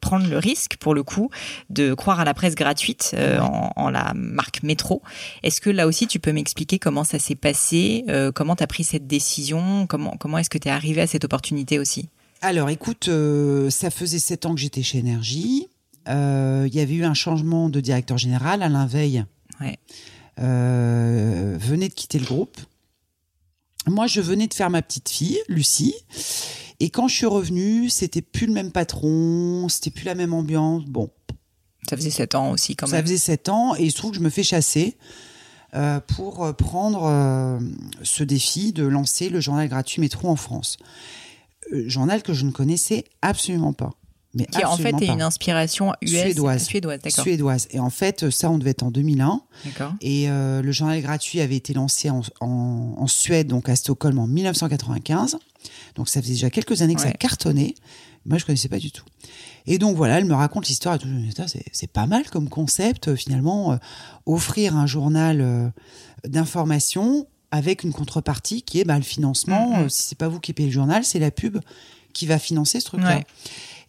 prendre 0.00 0.28
le 0.28 0.38
risque, 0.38 0.76
pour 0.78 0.94
le 0.94 1.02
coup, 1.02 1.30
de 1.68 1.92
croire 1.92 2.20
à 2.20 2.24
la 2.24 2.32
presse 2.32 2.54
gratuite 2.54 3.14
en, 3.40 3.72
en 3.76 3.90
la 3.90 4.12
marque 4.14 4.62
Métro. 4.62 5.02
Est-ce 5.42 5.60
que 5.60 5.70
là 5.70 5.86
aussi 5.86 6.06
tu 6.06 6.18
peux 6.18 6.32
m'expliquer 6.32 6.78
comment 6.78 7.04
ça 7.04 7.18
s'est 7.18 7.34
passé, 7.34 8.04
comment 8.34 8.56
tu 8.56 8.62
as 8.62 8.66
pris 8.66 8.84
cette 8.84 9.06
décision, 9.06 9.86
comment, 9.86 10.16
comment 10.18 10.38
est-ce 10.38 10.50
que 10.50 10.58
tu 10.58 10.68
es 10.68 10.70
arrivé 10.70 11.02
à 11.02 11.06
cette 11.06 11.24
opportunité 11.24 11.78
aussi? 11.78 12.08
Alors, 12.40 12.70
écoute, 12.70 13.08
euh, 13.08 13.68
ça 13.70 13.90
faisait 13.90 14.18
sept 14.18 14.46
ans 14.46 14.54
que 14.54 14.60
j'étais 14.60 14.82
chez 14.82 14.98
Énergie. 14.98 15.68
Euh, 16.08 16.66
Il 16.68 16.74
y 16.74 16.80
avait 16.80 16.94
eu 16.94 17.04
un 17.04 17.14
changement 17.14 17.68
de 17.68 17.80
directeur 17.80 18.16
général. 18.18 18.62
Alain 18.62 18.86
Veil 18.86 19.24
Ouais. 19.60 19.76
euh, 20.40 21.56
venait 21.60 21.88
de 21.88 21.94
quitter 21.94 22.18
le 22.20 22.24
groupe. 22.26 22.56
Moi, 23.86 24.06
je 24.06 24.20
venais 24.20 24.46
de 24.46 24.54
faire 24.54 24.70
ma 24.70 24.82
petite 24.82 25.08
fille, 25.08 25.38
Lucie. 25.48 25.94
Et 26.80 26.90
quand 26.90 27.08
je 27.08 27.16
suis 27.16 27.26
revenue, 27.26 27.88
c'était 27.90 28.22
plus 28.22 28.46
le 28.46 28.52
même 28.52 28.70
patron, 28.70 29.68
c'était 29.68 29.90
plus 29.90 30.04
la 30.04 30.14
même 30.14 30.32
ambiance. 30.32 30.84
Bon, 30.84 31.10
Ça 31.90 31.96
faisait 31.96 32.10
sept 32.10 32.36
ans 32.36 32.52
aussi 32.52 32.76
quand 32.76 32.86
ça 32.86 32.96
même. 32.96 33.04
faisait 33.06 33.16
sept 33.18 33.48
ans 33.48 33.74
et 33.74 33.82
il 33.84 33.90
se 33.90 33.96
trouve 33.96 34.12
que 34.12 34.16
je 34.18 34.22
me 34.22 34.30
fais 34.30 34.44
chasser 34.44 34.96
euh, 35.74 35.98
pour 35.98 36.54
prendre 36.54 37.02
euh, 37.06 37.58
ce 38.04 38.22
défi 38.22 38.72
de 38.72 38.84
lancer 38.84 39.28
le 39.28 39.40
journal 39.40 39.68
gratuit 39.68 40.00
Métro 40.00 40.28
en 40.28 40.36
France. 40.36 40.76
Euh, 41.72 41.88
journal 41.88 42.22
que 42.22 42.32
je 42.32 42.44
ne 42.44 42.50
connaissais 42.50 43.04
absolument 43.22 43.72
pas. 43.72 43.90
Mais 44.34 44.44
Qui 44.44 44.62
en 44.64 44.76
fait 44.76 44.90
est 44.90 45.06
pas. 45.06 45.12
une 45.14 45.22
inspiration 45.22 45.92
US 46.02 46.10
Suédoise. 46.10 46.62
Suédoise, 46.64 47.00
suédoise. 47.22 47.68
Et 47.70 47.80
en 47.80 47.88
fait, 47.90 48.28
ça, 48.30 48.50
on 48.50 48.58
devait 48.58 48.70
être 48.70 48.82
en 48.82 48.90
2001. 48.90 49.40
D'accord. 49.64 49.94
Et 50.02 50.28
euh, 50.30 50.60
le 50.60 50.70
journal 50.70 51.00
gratuit 51.00 51.40
avait 51.40 51.56
été 51.56 51.72
lancé 51.72 52.10
en, 52.10 52.20
en- 52.40 52.94
en 52.98 53.06
Suède, 53.06 53.46
donc 53.48 53.68
à 53.70 53.74
Stockholm, 53.76 54.18
en 54.18 54.26
1995. 54.26 55.38
Donc 55.94 56.08
ça 56.10 56.20
faisait 56.20 56.34
déjà 56.34 56.50
quelques 56.50 56.82
années 56.82 56.94
que 56.94 57.00
ça 57.00 57.10
cartonnait. 57.12 57.74
Moi, 58.26 58.36
je 58.36 58.44
connaissais 58.44 58.68
pas 58.68 58.78
du 58.78 58.90
tout. 58.92 59.04
Et 59.66 59.78
donc 59.78 59.96
voilà, 59.96 60.18
elle 60.18 60.26
me 60.26 60.34
raconte 60.34 60.68
l'histoire 60.68 60.96
et 60.96 60.98
tout. 60.98 61.08
C'est 61.72 61.90
pas 61.90 62.06
mal 62.06 62.28
comme 62.30 62.50
concept, 62.50 63.08
euh, 63.08 63.16
finalement, 63.16 63.72
euh, 63.72 63.76
offrir 64.26 64.76
un 64.76 64.86
journal 64.86 65.40
euh, 65.40 65.68
d'information 66.26 67.26
avec 67.50 67.82
une 67.82 67.92
contrepartie 67.92 68.62
qui 68.62 68.80
est 68.80 68.84
bah, 68.84 68.96
le 68.96 69.02
financement. 69.02 69.70
Mhm. 69.70 69.84
Euh, 69.84 69.88
si 69.88 70.02
c'est 70.02 70.18
pas 70.18 70.28
vous 70.28 70.40
qui 70.40 70.52
payez 70.52 70.68
le 70.68 70.74
journal, 70.74 71.04
c'est 71.04 71.18
la 71.18 71.30
pub 71.30 71.58
qui 72.12 72.26
va 72.26 72.38
financer 72.38 72.80
ce 72.80 72.86
truc-là. 72.86 73.16
Ouais. 73.18 73.26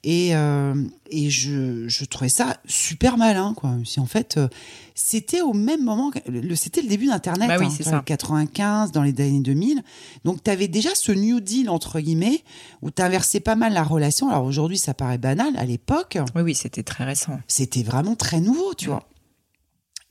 Et, 0.05 0.33
euh, 0.33 0.81
et 1.09 1.29
je, 1.29 1.89
je 1.89 2.05
trouvais 2.05 2.29
ça 2.29 2.55
super 2.65 3.17
malin, 3.17 3.53
quoi. 3.53 3.75
Si 3.83 3.99
en 3.99 4.05
fait, 4.05 4.37
euh, 4.37 4.47
c'était 4.95 5.41
au 5.41 5.51
même 5.51 5.83
moment, 5.83 6.09
c'était 6.55 6.81
le 6.81 6.87
début 6.87 7.07
d'Internet, 7.07 7.49
Bah 7.49 7.57
oui, 7.59 7.65
hein, 7.85 7.97
les 7.97 8.03
95, 8.05 8.93
dans 8.93 9.03
les 9.03 9.09
années 9.19 9.41
2000. 9.41 9.83
Donc, 10.23 10.41
tu 10.41 10.49
avais 10.51 10.69
déjà 10.69 10.95
ce 10.95 11.11
New 11.11 11.41
Deal, 11.41 11.69
entre 11.69 11.99
guillemets, 11.99 12.45
où 12.81 12.91
tu 12.91 13.01
inversais 13.01 13.41
pas 13.41 13.55
mal 13.55 13.73
la 13.73 13.83
relation. 13.83 14.29
Alors 14.29 14.45
aujourd'hui, 14.45 14.77
ça 14.77 14.93
paraît 14.93 15.17
banal. 15.17 15.53
À 15.57 15.65
l'époque, 15.65 16.17
Oui, 16.33 16.43
oui, 16.43 16.55
c'était 16.55 16.83
très 16.83 17.03
récent. 17.03 17.37
c'était 17.49 17.83
vraiment 17.83 18.15
très 18.15 18.39
nouveau, 18.39 18.73
tu 18.75 18.87
vois. 18.87 19.03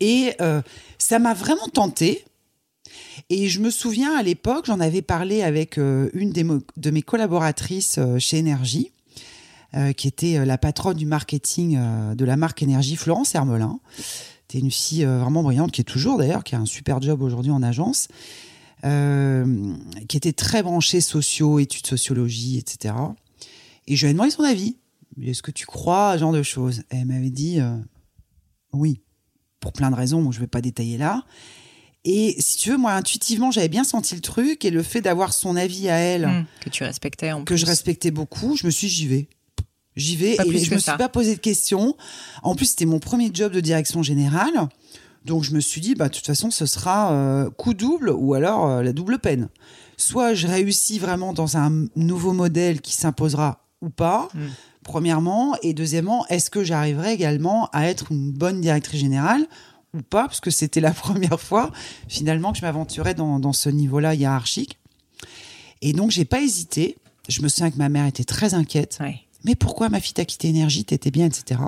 Et 0.00 0.34
euh, 0.42 0.60
ça 0.98 1.18
m'a 1.18 1.32
vraiment 1.32 1.68
tenté. 1.72 2.24
Et 3.30 3.48
je 3.48 3.60
me 3.60 3.70
souviens 3.70 4.16
à 4.16 4.22
l'époque, 4.22 4.66
j'en 4.66 4.80
avais 4.80 5.02
parlé 5.02 5.42
avec 5.42 5.78
euh, 5.78 6.10
une 6.14 6.30
des 6.30 6.44
de 6.44 6.90
mes 6.90 7.02
collaboratrices 7.02 7.96
euh, 7.98 8.18
chez 8.18 8.38
Énergie, 8.38 8.92
euh, 9.74 9.92
qui 9.92 10.08
était 10.08 10.44
la 10.44 10.58
patronne 10.58 10.96
du 10.96 11.06
marketing 11.06 11.78
de 12.14 12.24
la 12.24 12.36
marque 12.36 12.62
Énergie, 12.62 12.96
Florence 12.96 13.34
Hermelin. 13.34 13.80
C'était 14.48 14.64
une 14.64 14.70
fille 14.70 15.04
vraiment 15.04 15.42
brillante, 15.42 15.72
qui 15.72 15.82
est 15.82 15.84
toujours 15.84 16.16
d'ailleurs, 16.16 16.42
qui 16.42 16.54
a 16.54 16.58
un 16.58 16.64
super 16.64 17.02
job 17.02 17.20
aujourd'hui 17.20 17.50
en 17.50 17.62
agence, 17.62 18.08
qui 18.82 20.16
était 20.16 20.32
très 20.32 20.62
branchée 20.62 21.02
sociaux, 21.02 21.58
études 21.58 21.86
sociologie, 21.86 22.56
etc. 22.56 22.94
Et 23.86 23.96
je 23.96 24.06
lui 24.06 24.10
ai 24.10 24.14
demandé 24.14 24.30
son 24.30 24.44
avis. 24.44 24.78
Est-ce 25.22 25.42
que 25.42 25.50
tu 25.50 25.66
crois 25.66 26.12
à 26.12 26.14
ce 26.14 26.20
genre 26.20 26.32
de 26.32 26.42
choses? 26.42 26.80
Et 26.90 26.96
Elle 26.96 27.04
m'avait 27.04 27.28
dit 27.28 27.58
oui, 28.72 29.02
pour 29.60 29.72
plein 29.72 29.90
de 29.90 29.96
raisons, 29.96 30.30
je 30.32 30.38
ne 30.38 30.44
vais 30.44 30.48
pas 30.48 30.60
détailler 30.60 30.96
là. 30.98 31.24
Et 32.10 32.36
si 32.38 32.56
tu 32.56 32.70
veux, 32.70 32.78
moi, 32.78 32.92
intuitivement, 32.92 33.50
j'avais 33.50 33.68
bien 33.68 33.84
senti 33.84 34.14
le 34.14 34.22
truc 34.22 34.64
et 34.64 34.70
le 34.70 34.82
fait 34.82 35.02
d'avoir 35.02 35.34
son 35.34 35.56
avis 35.56 35.90
à 35.90 35.96
elle, 35.96 36.24
Hum, 36.24 36.44
que 36.60 36.70
tu 36.70 36.82
respectais 36.82 37.32
en 37.32 37.40
que 37.40 37.44
plus. 37.44 37.58
je 37.58 37.66
respectais 37.66 38.10
beaucoup, 38.10 38.56
je 38.56 38.64
me 38.66 38.70
suis 38.70 38.86
dit, 38.88 38.94
j'y 38.94 39.06
vais. 39.08 39.28
J'y 39.94 40.16
vais 40.16 40.36
Pas 40.36 40.44
et 40.46 40.58
je 40.58 40.74
me 40.74 40.78
ça. 40.78 40.92
suis 40.92 40.98
pas 40.98 41.08
posé 41.10 41.34
de 41.34 41.40
questions. 41.40 41.96
En 42.42 42.54
plus, 42.54 42.66
c'était 42.66 42.86
mon 42.86 42.98
premier 42.98 43.30
job 43.34 43.52
de 43.52 43.60
direction 43.60 44.02
générale. 44.02 44.68
Donc, 45.26 45.42
je 45.44 45.52
me 45.52 45.60
suis 45.60 45.80
dit, 45.82 45.94
bah, 45.96 46.08
de 46.08 46.14
toute 46.14 46.26
façon, 46.26 46.50
ce 46.50 46.64
sera 46.66 47.12
euh, 47.12 47.50
coup 47.50 47.74
double 47.74 48.10
ou 48.16 48.32
alors 48.34 48.66
euh, 48.68 48.82
la 48.82 48.92
double 48.94 49.18
peine. 49.18 49.48
Soit 49.98 50.32
je 50.34 50.46
réussis 50.46 50.98
vraiment 50.98 51.32
dans 51.34 51.56
un 51.56 51.86
nouveau 51.96 52.32
modèle 52.32 52.80
qui 52.80 52.94
s'imposera 52.94 53.66
ou 53.82 53.90
pas, 53.90 54.28
Mm. 54.34 54.38
premièrement. 54.84 55.56
Et 55.62 55.74
deuxièmement, 55.74 56.24
est-ce 56.28 56.48
que 56.50 56.62
j'arriverai 56.64 57.12
également 57.12 57.68
à 57.72 57.86
être 57.88 58.12
une 58.12 58.30
bonne 58.32 58.60
directrice 58.60 59.00
générale 59.00 59.46
ou 59.94 60.02
pas 60.02 60.24
Parce 60.26 60.40
que 60.40 60.50
c'était 60.50 60.80
la 60.80 60.90
première 60.92 61.40
fois, 61.40 61.70
finalement, 62.08 62.52
que 62.52 62.58
je 62.58 62.62
m'aventurais 62.64 63.14
dans, 63.14 63.38
dans 63.40 63.52
ce 63.52 63.68
niveau-là 63.68 64.14
hiérarchique. 64.14 64.78
Et 65.82 65.92
donc, 65.92 66.10
j'ai 66.10 66.24
pas 66.24 66.40
hésité. 66.40 66.96
Je 67.28 67.42
me 67.42 67.48
souviens 67.48 67.70
que 67.70 67.76
ma 67.78 67.88
mère 67.88 68.06
était 68.06 68.24
très 68.24 68.54
inquiète. 68.54 68.98
Ouais. 69.00 69.20
Mais 69.44 69.54
pourquoi 69.54 69.88
ma 69.88 70.00
fille 70.00 70.14
t'a 70.14 70.24
quitté 70.24 70.48
énergie 70.48 70.84
T'étais 70.84 71.10
bien, 71.10 71.26
etc. 71.26 71.60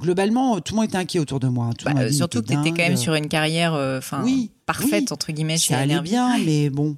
Globalement, 0.00 0.60
tout 0.60 0.74
le 0.74 0.80
monde 0.80 0.88
était 0.88 0.96
inquiet 0.98 1.18
autour 1.18 1.40
de 1.40 1.48
moi. 1.48 1.70
Tout 1.76 1.88
le 1.88 1.94
Bah, 1.94 2.00
euh, 2.02 2.08
dit, 2.08 2.16
surtout 2.16 2.40
que 2.42 2.46
tu 2.46 2.52
étais 2.52 2.70
quand 2.70 2.76
même 2.76 2.96
sur 2.96 3.14
une 3.14 3.26
carrière 3.28 3.74
euh, 3.74 4.00
Oui, 4.22 4.52
parfaite, 4.64 5.06
oui. 5.08 5.12
entre 5.12 5.32
guillemets, 5.32 5.58
ça 5.58 5.78
allait 5.78 6.00
bien, 6.00 6.38
mais 6.44 6.70
bon, 6.70 6.96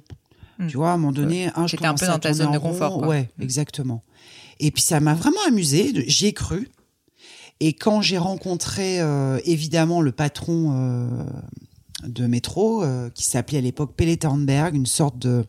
Hmm. 0.59 0.67
tu 0.67 0.77
vois, 0.77 0.91
à 0.91 0.93
un 0.93 0.97
moment 0.97 1.11
donné, 1.11 1.49
un, 1.55 1.65
je 1.65 1.71
T'étais 1.75 1.87
un 1.87 1.95
peu 1.95 2.05
dans 2.05 2.19
ta 2.19 2.33
zone 2.33 2.51
de 2.51 2.57
rond. 2.57 2.69
confort. 2.69 2.97
Ouais, 3.07 3.31
exactement. 3.39 4.03
Et 4.59 4.69
puis 4.69 4.83
ça 4.83 4.99
m'a 4.99 5.15
vraiment 5.15 5.39
amusé. 5.47 5.91
J'y 6.07 6.27
ai 6.27 6.33
cru. 6.33 6.69
Et 7.63 7.73
quand 7.73 8.01
j'ai 8.01 8.17
rencontré 8.17 8.99
euh, 8.99 9.39
évidemment 9.45 10.01
le 10.01 10.11
patron 10.11 10.71
euh, 10.73 11.07
de 12.07 12.25
métro, 12.25 12.83
euh, 12.83 13.09
qui 13.11 13.23
s'appelait 13.23 13.59
à 13.59 13.61
l'époque 13.61 13.93
Pelle 13.95 14.17
Thornberg, 14.17 14.75
une 14.75 14.85
sorte 14.87 15.17
de 15.19 15.45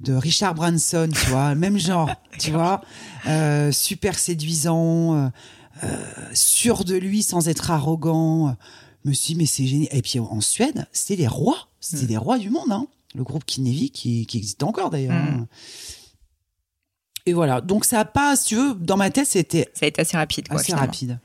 de 0.00 0.12
Richard 0.12 0.54
Branson, 0.54 1.08
tu 1.10 1.30
vois, 1.30 1.54
même 1.54 1.78
genre, 1.78 2.10
tu 2.38 2.50
vois, 2.50 2.82
super 3.72 4.18
séduisant, 4.18 5.32
sûr 6.34 6.84
de 6.84 6.96
lui 6.96 7.22
sans 7.22 7.48
être 7.48 7.70
arrogant. 7.70 8.56
Je 9.04 9.08
me 9.10 9.14
suis 9.14 9.32
dit, 9.34 9.38
mais 9.38 9.46
c'est 9.46 9.66
génial. 9.66 9.88
Et 9.96 10.02
puis 10.02 10.18
en 10.18 10.40
Suède, 10.42 10.86
c'était 10.92 11.16
les 11.16 11.26
rois, 11.28 11.68
c'était 11.80 12.04
Mm. 12.04 12.08
les 12.08 12.16
rois 12.18 12.38
du 12.38 12.50
monde, 12.50 12.70
hein. 12.72 12.86
Le 13.14 13.24
groupe 13.24 13.46
Kinevi 13.46 13.90
qui, 13.90 14.26
qui 14.26 14.36
existe 14.36 14.62
encore 14.62 14.90
d'ailleurs. 14.90 15.14
hein. 15.14 15.46
Et 17.28 17.32
voilà, 17.32 17.60
donc 17.60 17.84
ça 17.84 17.98
a 18.00 18.04
pas, 18.04 18.36
si 18.36 18.44
tu 18.50 18.54
veux, 18.56 18.74
dans 18.74 18.96
ma 18.96 19.10
tête, 19.10 19.26
c'était 19.26 19.68
Ça 19.74 19.84
a 19.84 19.88
été 19.88 20.00
assez 20.00 20.16
rapide. 20.16 20.46
Quoi, 20.46 20.58
assez 20.60 20.66
finalement. 20.66 20.86
rapide. 20.86 21.18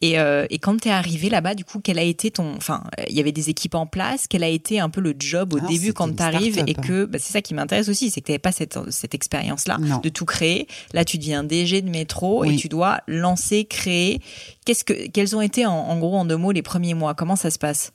Et, 0.00 0.20
euh, 0.20 0.46
et 0.50 0.60
quand 0.60 0.80
tu 0.80 0.86
es 0.86 0.92
arrivé 0.92 1.28
là-bas, 1.28 1.56
du 1.56 1.64
coup, 1.64 1.80
quel 1.82 1.98
a 1.98 2.02
été 2.04 2.30
ton. 2.30 2.54
Enfin, 2.56 2.84
il 3.08 3.16
y 3.16 3.20
avait 3.20 3.32
des 3.32 3.50
équipes 3.50 3.74
en 3.74 3.86
place. 3.86 4.26
Quel 4.28 4.44
a 4.44 4.48
été 4.48 4.78
un 4.78 4.88
peu 4.88 5.00
le 5.00 5.14
job 5.18 5.54
au 5.54 5.58
Alors, 5.58 5.68
début 5.68 5.92
quand 5.92 6.14
tu 6.14 6.22
arrives 6.22 6.62
Et 6.66 6.74
que 6.74 7.06
bah, 7.06 7.18
c'est 7.20 7.32
ça 7.32 7.42
qui 7.42 7.54
m'intéresse 7.54 7.88
aussi, 7.88 8.08
c'est 8.10 8.20
que 8.20 8.26
tu 8.26 8.32
n'avais 8.32 8.38
pas 8.38 8.52
cette, 8.52 8.78
cette 8.90 9.14
expérience-là 9.14 9.78
de 10.00 10.08
tout 10.08 10.24
créer. 10.24 10.68
Là, 10.94 11.04
tu 11.04 11.18
deviens 11.18 11.42
DG 11.42 11.82
de 11.82 11.90
métro 11.90 12.44
et 12.44 12.54
tu 12.54 12.68
dois 12.68 13.00
lancer, 13.08 13.64
créer. 13.64 14.20
Qu'est-ce 14.64 14.84
que, 14.84 15.08
quels 15.08 15.34
ont 15.34 15.40
été, 15.40 15.66
en, 15.66 15.72
en 15.72 15.98
gros, 15.98 16.16
en 16.16 16.24
deux 16.24 16.36
mots, 16.36 16.52
les 16.52 16.62
premiers 16.62 16.94
mois? 16.94 17.14
Comment 17.14 17.34
ça 17.36 17.50
se 17.50 17.58
passe? 17.58 17.92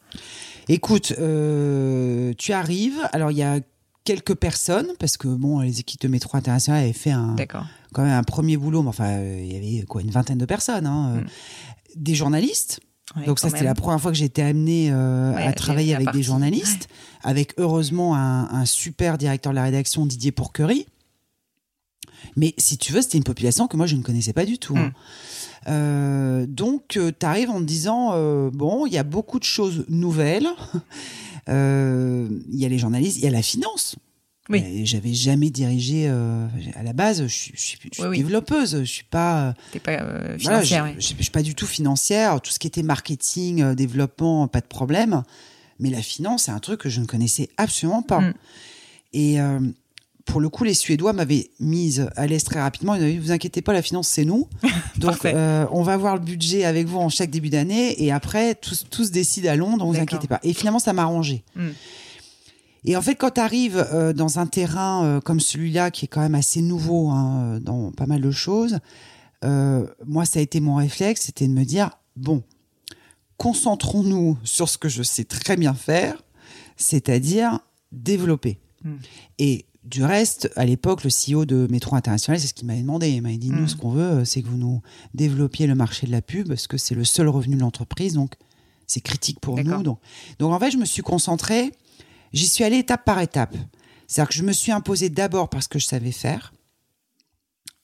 Écoute, 0.68 1.14
euh, 1.20 2.34
tu 2.38 2.52
arrives. 2.52 3.00
Alors, 3.14 3.32
il 3.32 3.38
y 3.38 3.44
a 3.44 3.60
quelques 4.04 4.36
personnes, 4.36 4.88
parce 5.00 5.18
que 5.18 5.28
bon, 5.28 5.60
les 5.62 5.80
équipes 5.80 6.02
de 6.02 6.08
métro 6.10 6.38
international 6.38 6.84
avaient 6.84 6.94
fait 6.94 7.12
un, 7.12 7.36
quand 7.94 8.04
même 8.04 8.12
un 8.12 8.24
premier 8.24 8.58
boulot, 8.58 8.82
mais 8.84 8.90
enfin, 8.90 9.08
euh, 9.20 9.40
il 9.42 9.52
y 9.54 9.56
avait 9.78 9.86
quoi, 9.86 10.02
une 10.02 10.12
vingtaine 10.12 10.38
de 10.38 10.46
personnes. 10.46 10.86
Hein, 10.86 11.16
euh, 11.18 11.22
Mm. 11.22 11.28
Des 11.96 12.16
journalistes. 12.16 12.80
Ouais, 13.16 13.26
Donc, 13.26 13.38
ça, 13.40 13.50
c'était 13.50 13.60
la 13.66 13.76
première 13.76 14.02
fois 14.02 14.12
que 14.12 14.18
j'ai 14.18 14.26
été 14.26 14.42
amenée 14.42 14.90
euh, 14.92 15.34
Ouais, 15.36 15.44
à 15.46 15.54
travailler 15.54 15.94
avec 15.94 16.06
partie- 16.06 16.18
des 16.20 16.24
journalistes, 16.24 16.88
avec 17.22 17.54
heureusement 17.58 18.16
un, 18.16 18.46
un 18.50 18.66
super 18.66 19.18
directeur 19.20 19.52
de 19.52 19.56
la 19.58 19.64
rédaction, 19.64 20.06
Didier 20.08 20.32
Pourquerie. 20.32 20.88
Mais 22.36 22.56
si 22.58 22.78
tu 22.78 22.94
veux, 22.94 23.02
c'était 23.02 23.18
une 23.20 23.24
population 23.24 23.68
que 23.68 23.78
moi, 23.78 23.86
je 23.86 23.96
ne 23.96 24.02
connaissais 24.02 24.34
pas 24.34 24.46
du 24.46 24.58
tout. 24.58 24.76
hein. 24.76 24.92
Euh, 25.68 26.46
donc, 26.48 26.98
tu 27.20 27.26
arrives 27.26 27.50
en 27.50 27.60
te 27.60 27.64
disant, 27.66 28.12
euh, 28.14 28.50
bon, 28.54 28.86
il 28.86 28.94
y 28.94 28.98
a 28.98 29.04
beaucoup 29.04 29.40
de 29.40 29.44
choses 29.46 29.86
nouvelles. 29.90 30.48
Euh, 31.50 32.28
Il 32.52 32.58
y 32.58 32.66
a 32.66 32.70
les 32.70 32.78
journalistes, 32.78 33.18
il 33.18 33.24
y 33.24 33.28
a 33.28 33.30
la 33.30 33.42
finance. 33.42 33.98
Oui. 34.50 34.64
Euh, 34.66 34.82
J'avais 34.86 35.14
jamais 35.14 35.50
dirigé 35.50 36.08
euh, 36.08 36.48
à 36.76 36.84
la 36.84 36.94
base. 36.94 37.24
Je 37.24 37.28
suis, 37.28 37.52
je 37.56 37.62
suis, 37.62 37.80
je 37.84 37.96
suis 37.96 38.04
Oui, 38.04 38.10
oui. 38.10 38.18
développeuse. 38.20 38.80
Je 38.80 38.84
suis 38.86 39.04
pas. 39.04 39.50
euh, 39.50 39.54
T'es 39.74 39.80
pas 39.80 39.92
euh, 39.92 40.38
voilà, 40.42 40.62
financière, 40.62 40.88
je, 40.88 40.92
ouais. 40.94 41.02
je- 41.02 41.14
je 41.18 41.22
suis 41.24 41.32
pas 41.32 41.42
du 41.42 41.54
tout 41.56 41.66
financière. 41.68 42.40
Tout 42.42 42.52
ce 42.52 42.60
qui 42.60 42.68
était 42.68 42.84
marketing, 42.84 43.62
euh, 43.62 43.76
développement, 43.76 44.48
pas 44.48 44.62
de 44.62 44.66
problème. 44.68 45.24
Mais 45.80 45.90
la 45.90 46.02
finance, 46.02 46.44
c'est 46.44 46.52
un 46.52 46.60
truc 46.60 46.80
que 46.82 46.90
je 46.90 47.02
ne 47.02 47.06
connaissais 47.06 47.50
absolument 47.58 48.04
pas. 48.04 48.22
Mm. 48.22 48.34
Et 49.14 49.42
euh, 49.42 49.60
pour 50.26 50.40
le 50.40 50.50
coup, 50.50 50.64
les 50.64 50.74
Suédois 50.74 51.14
m'avaient 51.14 51.50
mise 51.60 52.10
à 52.16 52.28
l'aise 52.28 52.44
très 52.44 52.62
rapidement. 52.62 52.96
Ils 52.96 53.02
m'avaient 53.02 53.14
dit, 53.14 53.20
vous 53.20 53.32
inquiétez 53.32 53.62
pas, 53.62 53.74
la 53.74 53.82
finance, 53.82 54.08
c'est 54.08 54.26
nous. 54.26 54.48
Donc, 54.98 55.26
euh, 55.26 55.66
on 55.72 55.84
va 55.84 55.98
voir 55.98 56.16
le 56.16 56.22
budget 56.22 56.64
avec 56.64 56.88
vous 56.88 56.98
en 56.98 57.10
chaque 57.10 57.30
début 57.30 57.50
d'année. 57.50 58.02
Et 58.02 58.12
après, 58.12 58.56
tout, 58.56 58.76
tout 58.90 59.04
se 59.04 59.12
décide 59.12 59.48
à 59.48 59.56
Londres, 59.56 59.86
vous 59.86 60.00
inquiétez 60.00 60.28
pas. 60.28 60.40
Et 60.44 60.54
finalement, 60.54 60.80
ça 60.80 60.94
m'a 60.94 61.04
arrangé. 61.04 61.44
Mm. 61.56 61.70
Et 62.86 62.98
en 62.98 63.02
fait, 63.02 63.16
quand 63.16 63.32
tu 63.32 63.42
arrives 63.42 63.86
dans 64.16 64.40
un 64.40 64.46
terrain 64.46 65.06
euh, 65.06 65.22
comme 65.22 65.40
celui-là, 65.40 65.92
qui 65.92 66.06
est 66.06 66.08
quand 66.10 66.22
même 66.22 66.36
assez 66.36 66.62
nouveau 66.62 67.10
hein, 67.10 67.60
dans 67.62 67.92
pas 67.92 68.06
mal 68.06 68.22
de 68.22 68.32
choses, 68.32 68.80
euh, 69.44 69.86
moi, 70.06 70.26
ça 70.26 70.40
a 70.40 70.42
été 70.42 70.60
mon 70.60 70.76
réflexe, 70.76 71.22
c'était 71.22 71.48
de 71.48 71.54
me 71.54 71.64
dire, 71.64 71.92
bon, 72.16 72.44
concentrons-nous 73.38 74.38
sur 74.44 74.70
ce 74.70 74.78
que 74.78 74.90
je 74.90 75.04
sais 75.04 75.26
très 75.26 75.58
bien 75.58 75.74
faire, 75.74 76.24
c'est-à-dire 76.78 77.60
développer. 77.92 78.60
Mm. 78.84 78.94
Et 79.40 79.66
du 79.86 80.04
reste, 80.04 80.50
à 80.56 80.66
l'époque, 80.66 81.04
le 81.04 81.10
CEO 81.10 81.46
de 81.46 81.68
Métro 81.70 81.96
International, 81.96 82.40
c'est 82.40 82.48
ce 82.48 82.54
qu'il 82.54 82.68
m'avait 82.68 82.82
demandé. 82.82 83.10
Il 83.10 83.22
m'avait 83.22 83.38
dit, 83.38 83.50
Mm. 83.52 83.60
nous, 83.60 83.68
ce 83.68 83.76
qu'on 83.76 83.90
veut, 83.92 84.02
euh, 84.02 84.26
c'est 84.26 84.42
que 84.42 84.48
vous 84.48 84.58
nous 84.58 84.82
développiez 85.14 85.68
le 85.68 85.76
marché 85.76 86.08
de 86.08 86.12
la 86.12 86.22
pub, 86.22 86.48
parce 86.48 86.68
que 86.68 86.78
c'est 86.78 86.96
le 86.96 87.04
seul 87.04 87.28
revenu 87.28 87.56
de 87.56 87.62
l'entreprise, 87.62 88.14
donc 88.14 88.36
c'est 88.88 89.02
critique 89.02 89.40
pour 89.40 89.58
nous. 89.58 89.84
Donc, 89.84 90.00
donc, 90.40 90.54
en 90.54 90.60
fait, 90.60 90.72
je 90.72 90.78
me 90.78 90.86
suis 90.86 91.02
concentrée, 91.02 91.72
j'y 92.32 92.48
suis 92.48 92.64
allée 92.64 92.78
étape 92.78 93.04
par 93.06 93.20
étape. 93.20 93.56
C'est-à-dire 94.08 94.30
que 94.30 94.36
je 94.36 94.44
me 94.44 94.52
suis 94.54 94.72
imposée 94.72 95.10
d'abord 95.10 95.50
parce 95.50 95.68
que 95.68 95.80
je 95.80 95.86
savais 95.86 96.12
faire, 96.12 96.54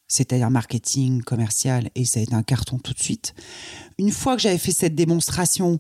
c'est-à-dire 0.08 0.50
marketing, 0.50 1.22
commercial, 1.22 1.90
et 1.96 2.06
ça 2.06 2.20
a 2.20 2.24
été 2.24 2.34
un 2.34 2.44
carton 2.44 2.80
tout 2.80 2.94
de 2.94 3.00
suite. 3.00 3.34
Une 3.98 4.12
fois 4.12 4.36
que 4.36 4.42
j'avais 4.42 4.58
fait 4.58 4.72
cette 4.72 4.96
démonstration, 4.96 5.80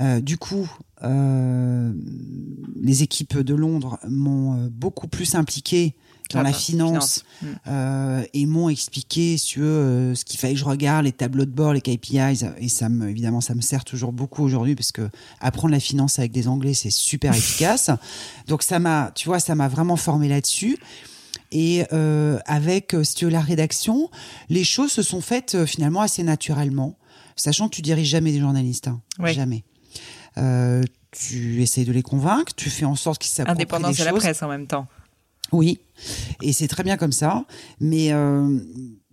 euh, 0.00 0.20
du 0.20 0.38
coup, 0.38 0.68
euh, 1.02 1.92
les 2.80 3.02
équipes 3.02 3.38
de 3.38 3.54
Londres 3.54 3.98
m'ont 4.08 4.54
euh, 4.58 4.68
beaucoup 4.70 5.06
plus 5.08 5.34
impliquée 5.34 5.94
dans 6.32 6.40
Ah 6.40 6.44
la 6.44 6.50
bah, 6.52 6.56
finance, 6.56 7.22
Mm. 7.42 7.46
euh, 7.68 8.24
et 8.32 8.46
m'ont 8.46 8.70
expliqué 8.70 9.36
euh, 9.58 10.14
ce 10.14 10.24
qu'il 10.24 10.40
fallait 10.40 10.54
que 10.54 10.58
je 10.58 10.64
regarde, 10.64 11.04
les 11.04 11.12
tableaux 11.12 11.44
de 11.44 11.50
bord, 11.50 11.74
les 11.74 11.82
KPIs, 11.82 12.44
et 12.58 12.68
ça 12.68 12.88
me, 12.88 13.10
évidemment, 13.10 13.42
ça 13.42 13.54
me 13.54 13.60
sert 13.60 13.84
toujours 13.84 14.12
beaucoup 14.12 14.42
aujourd'hui 14.42 14.74
parce 14.74 14.90
que 14.90 15.10
apprendre 15.40 15.72
la 15.72 15.80
finance 15.80 16.18
avec 16.18 16.32
des 16.32 16.48
Anglais, 16.48 16.72
c'est 16.74 16.90
super 16.90 17.34
efficace. 17.36 17.90
Donc 18.48 18.62
ça 18.62 18.78
m'a, 18.78 19.12
tu 19.14 19.28
vois, 19.28 19.38
ça 19.38 19.54
m'a 19.54 19.68
vraiment 19.68 19.96
formé 19.96 20.28
là-dessus. 20.28 20.78
Et 21.52 21.84
euh, 21.92 22.38
avec, 22.46 22.96
si 23.04 23.14
tu 23.14 23.26
veux, 23.26 23.30
la 23.30 23.42
rédaction, 23.42 24.10
les 24.48 24.64
choses 24.64 24.90
se 24.92 25.02
sont 25.02 25.20
faites 25.20 25.64
finalement 25.66 26.00
assez 26.00 26.22
naturellement, 26.22 26.96
sachant 27.36 27.68
que 27.68 27.76
tu 27.76 27.82
diriges 27.82 28.08
jamais 28.08 28.32
des 28.32 28.40
journalistes, 28.40 28.88
hein. 28.88 29.00
Jamais. 29.34 29.62
Euh, 30.38 30.82
tu 31.10 31.62
essayes 31.62 31.84
de 31.84 31.92
les 31.92 32.02
convaincre, 32.02 32.52
tu 32.54 32.70
fais 32.70 32.84
en 32.84 32.96
sorte 32.96 33.20
qu'ils 33.20 33.30
s'approprient 33.30 33.62
Indépendance 33.62 33.96
de 33.96 34.04
la 34.04 34.12
presse 34.12 34.42
en 34.42 34.48
même 34.48 34.66
temps. 34.66 34.88
Oui, 35.52 35.78
et 36.42 36.52
c'est 36.52 36.68
très 36.68 36.82
bien 36.82 36.96
comme 36.96 37.12
ça. 37.12 37.44
Mais 37.80 38.12
euh, 38.12 38.58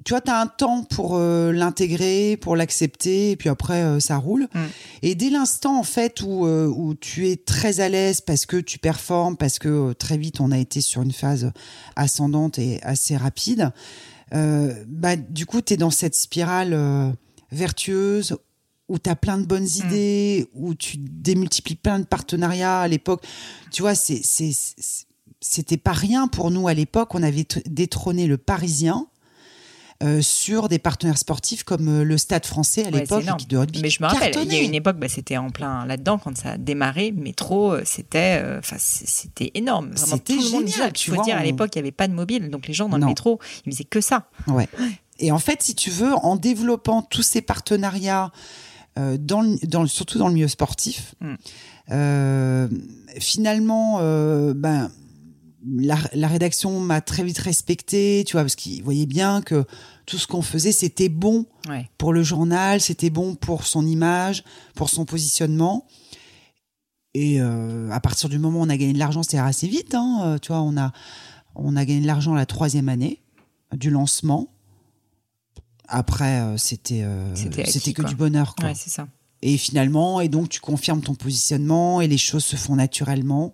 tu 0.03 0.13
vois, 0.13 0.21
tu 0.21 0.31
as 0.31 0.39
un 0.39 0.47
temps 0.47 0.83
pour 0.83 1.15
euh, 1.15 1.51
l'intégrer, 1.51 2.37
pour 2.37 2.55
l'accepter, 2.55 3.31
et 3.31 3.35
puis 3.35 3.49
après, 3.49 3.83
euh, 3.83 3.99
ça 3.99 4.17
roule. 4.17 4.47
Mm. 4.53 4.59
Et 5.03 5.15
dès 5.15 5.29
l'instant, 5.29 5.77
en 5.77 5.83
fait, 5.83 6.21
où, 6.21 6.45
où 6.45 6.95
tu 6.95 7.29
es 7.29 7.35
très 7.35 7.79
à 7.79 7.89
l'aise 7.89 8.21
parce 8.21 8.45
que 8.45 8.57
tu 8.57 8.79
performes, 8.79 9.37
parce 9.37 9.59
que 9.59 9.93
très 9.93 10.17
vite, 10.17 10.39
on 10.39 10.51
a 10.51 10.57
été 10.57 10.81
sur 10.81 11.01
une 11.01 11.11
phase 11.11 11.51
ascendante 11.95 12.57
et 12.57 12.81
assez 12.81 13.15
rapide, 13.15 13.71
bah, 14.31 15.17
du 15.17 15.45
coup, 15.45 15.61
tu 15.61 15.73
es 15.73 15.77
dans 15.77 15.91
cette 15.91 16.15
spirale 16.15 17.15
vertueuse 17.51 18.37
où 18.91 18.99
tu 18.99 19.09
as 19.09 19.15
plein 19.15 19.37
de 19.37 19.45
bonnes 19.45 19.67
idées, 19.67 20.47
où 20.53 20.75
tu 20.75 20.97
démultiplies 20.97 21.75
plein 21.75 21.97
de 21.99 22.03
partenariats 22.05 22.81
à 22.81 22.87
l'époque. 22.87 23.23
Tu 23.71 23.81
vois, 23.81 23.95
c'est, 23.95 24.19
c'est, 24.23 24.51
c'était 25.39 25.77
pas 25.77 25.93
rien 25.93 26.27
pour 26.27 26.51
nous 26.51 26.67
à 26.67 26.73
l'époque. 26.73 27.15
On 27.15 27.23
avait 27.23 27.45
détrôné 27.65 28.27
le 28.27 28.37
Parisien 28.37 29.07
euh, 30.03 30.21
sur 30.21 30.67
des 30.67 30.79
partenaires 30.79 31.17
sportifs 31.19 31.63
comme 31.63 31.87
euh, 31.87 32.03
le 32.03 32.17
Stade 32.17 32.45
français 32.45 32.81
à 32.85 32.89
Ouais, 32.89 33.01
l'époque, 33.01 33.23
de 33.47 33.57
rugby. 33.57 33.81
Mais 33.83 33.89
je 33.91 34.01
me 34.03 34.07
rappelle, 34.07 34.33
il 34.43 34.51
y 34.51 34.55
a 34.57 34.61
une 34.61 34.73
époque, 34.73 34.97
bah, 34.97 35.07
c'était 35.07 35.37
en 35.37 35.51
plein 35.51 35.85
là-dedans 35.85 36.17
quand 36.17 36.35
ça 36.35 36.53
a 36.53 36.57
démarré. 36.57 37.11
Métro, 37.11 37.71
euh, 37.73 37.83
c'était, 37.85 38.43
enfin, 38.57 38.77
c- 38.79 39.05
c'était 39.07 39.51
énorme. 39.53 39.91
Vraiment, 39.91 40.15
C'était 40.17 40.33
tout 40.35 40.41
le 40.43 40.49
monde 40.49 40.67
génial, 40.67 40.91
tu 40.93 41.05
Il 41.05 41.09
faut 41.11 41.15
vois, 41.15 41.23
dire, 41.23 41.37
à 41.37 41.43
l'époque, 41.43 41.69
il 41.75 41.77
n'y 41.77 41.81
avait 41.83 41.91
pas 41.91 42.07
de 42.07 42.13
mobile, 42.13 42.49
donc 42.49 42.67
les 42.67 42.73
gens 42.73 42.89
dans 42.89 42.97
le 42.97 43.01
Non. 43.03 43.07
métro, 43.09 43.39
ils 43.65 43.71
faisaient 43.71 43.83
que 43.83 44.01
ça. 44.01 44.27
Ouais. 44.47 44.67
Et 45.19 45.31
en 45.31 45.37
fait, 45.39 45.61
si 45.61 45.75
tu 45.75 45.91
veux, 45.91 46.13
en 46.15 46.35
développant 46.35 47.03
tous 47.03 47.21
ces 47.21 47.41
partenariats, 47.41 48.31
euh, 48.99 49.17
dans 49.19 49.41
le- 49.41 49.57
dans 49.67 49.81
le- 49.83 49.87
surtout 49.87 50.17
dans 50.17 50.27
le 50.27 50.33
milieu 50.33 50.47
sportif, 50.47 51.15
Mm. 51.21 51.35
euh, 51.91 52.67
finalement, 53.19 53.97
euh, 54.01 54.53
ben, 54.53 54.91
la, 55.65 55.97
la 56.13 56.27
rédaction 56.27 56.79
m'a 56.79 57.01
très 57.01 57.23
vite 57.23 57.37
respecté, 57.37 58.23
tu 58.25 58.33
vois, 58.33 58.41
parce 58.41 58.55
qu'ils 58.55 58.81
voyaient 58.83 59.05
bien 59.05 59.41
que 59.41 59.63
tout 60.07 60.17
ce 60.17 60.25
qu'on 60.27 60.41
faisait, 60.41 60.71
c'était 60.71 61.07
bon 61.09 61.45
Ouais. 61.69 61.87
pour 61.97 62.13
le 62.13 62.23
journal, 62.23 62.81
c'était 62.81 63.09
bon 63.11 63.35
pour 63.35 63.65
son 63.67 63.85
image, 63.85 64.43
pour 64.75 64.89
son 64.89 65.05
positionnement. 65.05 65.85
Et 67.13 67.39
à 67.41 67.99
partir 67.99 68.29
du 68.29 68.39
moment 68.39 68.59
où 68.59 68.63
on 68.63 68.69
a 68.69 68.77
gagné 68.77 68.93
de 68.93 68.99
l'argent, 68.99 69.21
c'était 69.21 69.37
assez 69.37 69.67
vite. 69.67 69.93
Hein, 69.95 70.37
tu 70.41 70.47
vois, 70.53 70.61
on 70.61 70.77
a, 70.77 70.91
on 71.55 71.75
a 71.75 71.83
gagné 71.85 72.01
de 72.01 72.07
l'argent 72.07 72.33
la 72.33 72.45
troisième 72.45 72.87
année 72.89 73.21
du 73.75 73.89
lancement. 73.89 74.47
Après, 75.91 76.39
euh, 76.39 76.57
c'était 76.57 77.03
euh, 77.03 77.35
C'était 77.35 77.93
que 77.93 78.01
quoi. 78.01 78.09
du 78.09 78.15
bonheur. 78.15 78.55
Quoi. 78.55 78.69
Ouais, 78.69 78.75
c'est 78.75 78.89
ça. 78.89 79.07
Et 79.41 79.57
finalement, 79.57 80.21
et 80.21 80.29
donc 80.29 80.49
tu 80.49 80.61
confirmes 80.61 81.01
ton 81.01 81.15
positionnement 81.15 81.99
et 81.99 82.07
les 82.07 82.17
choses 82.17 82.45
se 82.45 82.55
font 82.55 82.75
naturellement. 82.75 83.53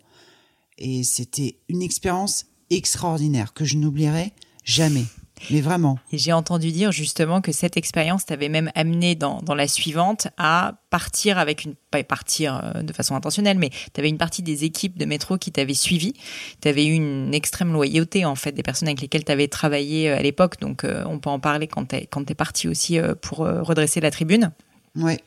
Et 0.78 1.04
c'était 1.04 1.58
une 1.68 1.82
expérience 1.82 2.46
extraordinaire 2.70 3.54
que 3.54 3.66
je 3.66 3.78
n'oublierai 3.78 4.34
jamais. 4.64 5.06
Mais 5.52 5.62
vraiment. 5.62 5.98
Et 6.12 6.18
j'ai 6.18 6.34
entendu 6.34 6.72
dire 6.72 6.92
justement 6.92 7.42
que 7.42 7.52
cette 7.52 7.78
expérience 7.78 8.26
t'avait 8.26 8.50
même 8.50 8.72
amené 8.76 9.16
dans, 9.16 9.42
la 9.56 9.68
suivante 9.68 10.28
à 10.38 10.76
partir 10.90 11.38
avec 11.38 11.66
une 11.66 11.76
pas 11.90 12.04
partir 12.04 12.62
euh, 12.64 12.82
de 12.82 12.94
façon 12.94 13.16
intentionnelle, 13.16 13.58
mais 13.58 13.70
tu 13.70 14.00
avais 14.00 14.10
une 14.10 14.18
partie 14.18 14.44
des 14.44 14.66
équipes 14.66 14.98
de 14.98 15.06
métro 15.06 15.38
qui 15.38 15.52
t'avaient 15.52 15.74
suivi. 15.74 16.14
Tu 16.62 16.68
avais 16.68 16.86
eu 16.86 16.94
une 16.94 17.34
extrême 17.34 17.72
loyauté 17.72 18.26
en 18.26 18.36
fait 18.36 18.52
des 18.52 18.64
personnes 18.64 18.90
avec 18.90 19.02
lesquelles 19.02 19.24
tu 19.24 19.32
avais 19.32 19.48
travaillé 19.48 20.10
euh, 20.10 20.18
à 20.18 20.22
l'époque, 20.22 20.60
donc 20.60 20.84
euh, 20.84 21.04
on 21.08 21.20
peut 21.20 21.30
en 21.30 21.40
parler 21.40 21.68
quand 21.68 21.86
tu 21.86 21.96
es, 21.96 22.06
quand 22.06 22.30
es 22.30 22.36
parti 22.36 22.68
aussi 22.68 23.00
pour 23.22 23.40
redresser 23.40 24.00
la 24.00 24.12
tribune. 24.12 24.52
Ouais. 24.98 25.20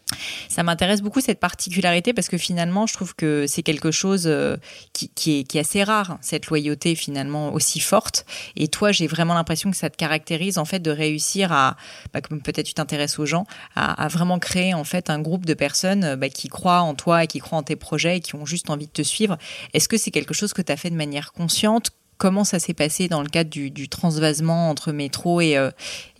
Ça 0.48 0.64
m'intéresse 0.64 1.00
beaucoup 1.00 1.20
cette 1.20 1.38
particularité 1.38 2.12
parce 2.12 2.28
que 2.28 2.36
finalement, 2.36 2.86
je 2.86 2.94
trouve 2.94 3.14
que 3.14 3.46
c'est 3.46 3.62
quelque 3.62 3.92
chose 3.92 4.24
euh, 4.26 4.56
qui, 4.92 5.38
est, 5.38 5.56
assez 5.56 5.84
rare, 5.84 6.18
cette 6.20 6.46
loyauté 6.48 6.94
finalement 6.96 7.52
aussi 7.52 7.78
forte. 7.78 8.26
Et 8.56 8.66
toi, 8.66 8.90
j'ai 8.90 9.06
vraiment 9.06 9.34
l'impression 9.34 9.70
que 9.70 9.76
ça 9.76 9.88
te 9.88 9.96
caractérise 9.96 10.58
en 10.58 10.64
fait 10.64 10.80
de 10.80 10.90
réussir 10.90 11.52
à, 11.52 11.76
bah, 12.12 12.20
comme 12.20 12.42
peut-être 12.42 12.66
tu 12.66 12.74
t'intéresses 12.74 13.18
aux 13.18 13.26
gens, 13.26 13.46
à, 13.76 14.08
vraiment 14.08 14.38
créer 14.38 14.74
en 14.74 14.84
fait 14.84 15.08
un 15.08 15.20
groupe 15.20 15.46
de 15.46 15.54
personnes 15.54 16.16
bah, 16.16 16.28
qui 16.28 16.48
croient 16.48 16.80
en 16.80 16.94
toi 16.94 17.24
et 17.24 17.26
qui 17.28 17.38
croient 17.38 17.58
en 17.58 17.62
tes 17.62 17.76
projets 17.76 18.16
et 18.16 18.20
qui 18.20 18.34
ont 18.34 18.46
juste 18.46 18.70
envie 18.70 18.86
de 18.86 18.92
te 18.92 19.02
suivre. 19.02 19.38
Est-ce 19.72 19.88
que 19.88 19.96
c'est 19.96 20.10
quelque 20.10 20.34
chose 20.34 20.52
que 20.52 20.62
tu 20.62 20.72
as 20.72 20.76
fait 20.76 20.90
de 20.90 20.96
manière 20.96 21.32
consciente? 21.32 21.90
Comment 22.18 22.44
ça 22.44 22.58
s'est 22.58 22.74
passé 22.74 23.08
dans 23.08 23.22
le 23.22 23.28
cadre 23.28 23.48
du, 23.48 23.88
transvasement 23.88 24.68
entre 24.68 24.92
métro 24.92 25.40
euh, 25.40 25.70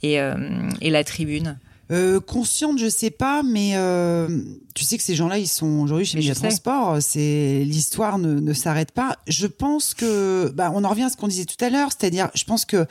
et, 0.02 0.20
euh, 0.20 0.34
et 0.80 0.88
la 0.88 1.04
tribune? 1.04 1.58
Euh, 1.90 2.20
consciente, 2.20 2.78
je 2.78 2.88
sais 2.88 3.10
pas, 3.10 3.42
mais 3.42 3.72
euh, 3.74 4.28
tu 4.74 4.84
sais 4.84 4.96
que 4.96 5.02
ces 5.02 5.14
gens-là, 5.14 5.38
ils 5.38 5.48
sont 5.48 5.80
aujourd'hui 5.80 6.06
chez 6.06 6.18
Média 6.18 6.34
Transport. 6.34 7.02
C'est 7.02 7.64
l'histoire 7.64 8.18
ne, 8.18 8.38
ne 8.38 8.52
s'arrête 8.52 8.92
pas. 8.92 9.18
Je 9.26 9.46
pense 9.46 9.94
que, 9.94 10.52
bah, 10.54 10.70
on 10.74 10.84
en 10.84 10.88
revient 10.88 11.04
à 11.04 11.10
ce 11.10 11.16
qu'on 11.16 11.28
disait 11.28 11.46
tout 11.46 11.62
à 11.64 11.70
l'heure, 11.70 11.90
c'est-à-dire, 11.90 12.30
je 12.34 12.44
pense 12.44 12.64
que 12.64 12.86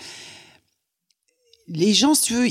les 1.70 1.93
gens, 1.93 2.16
si 2.16 2.24
tu 2.24 2.34
veux, 2.34 2.47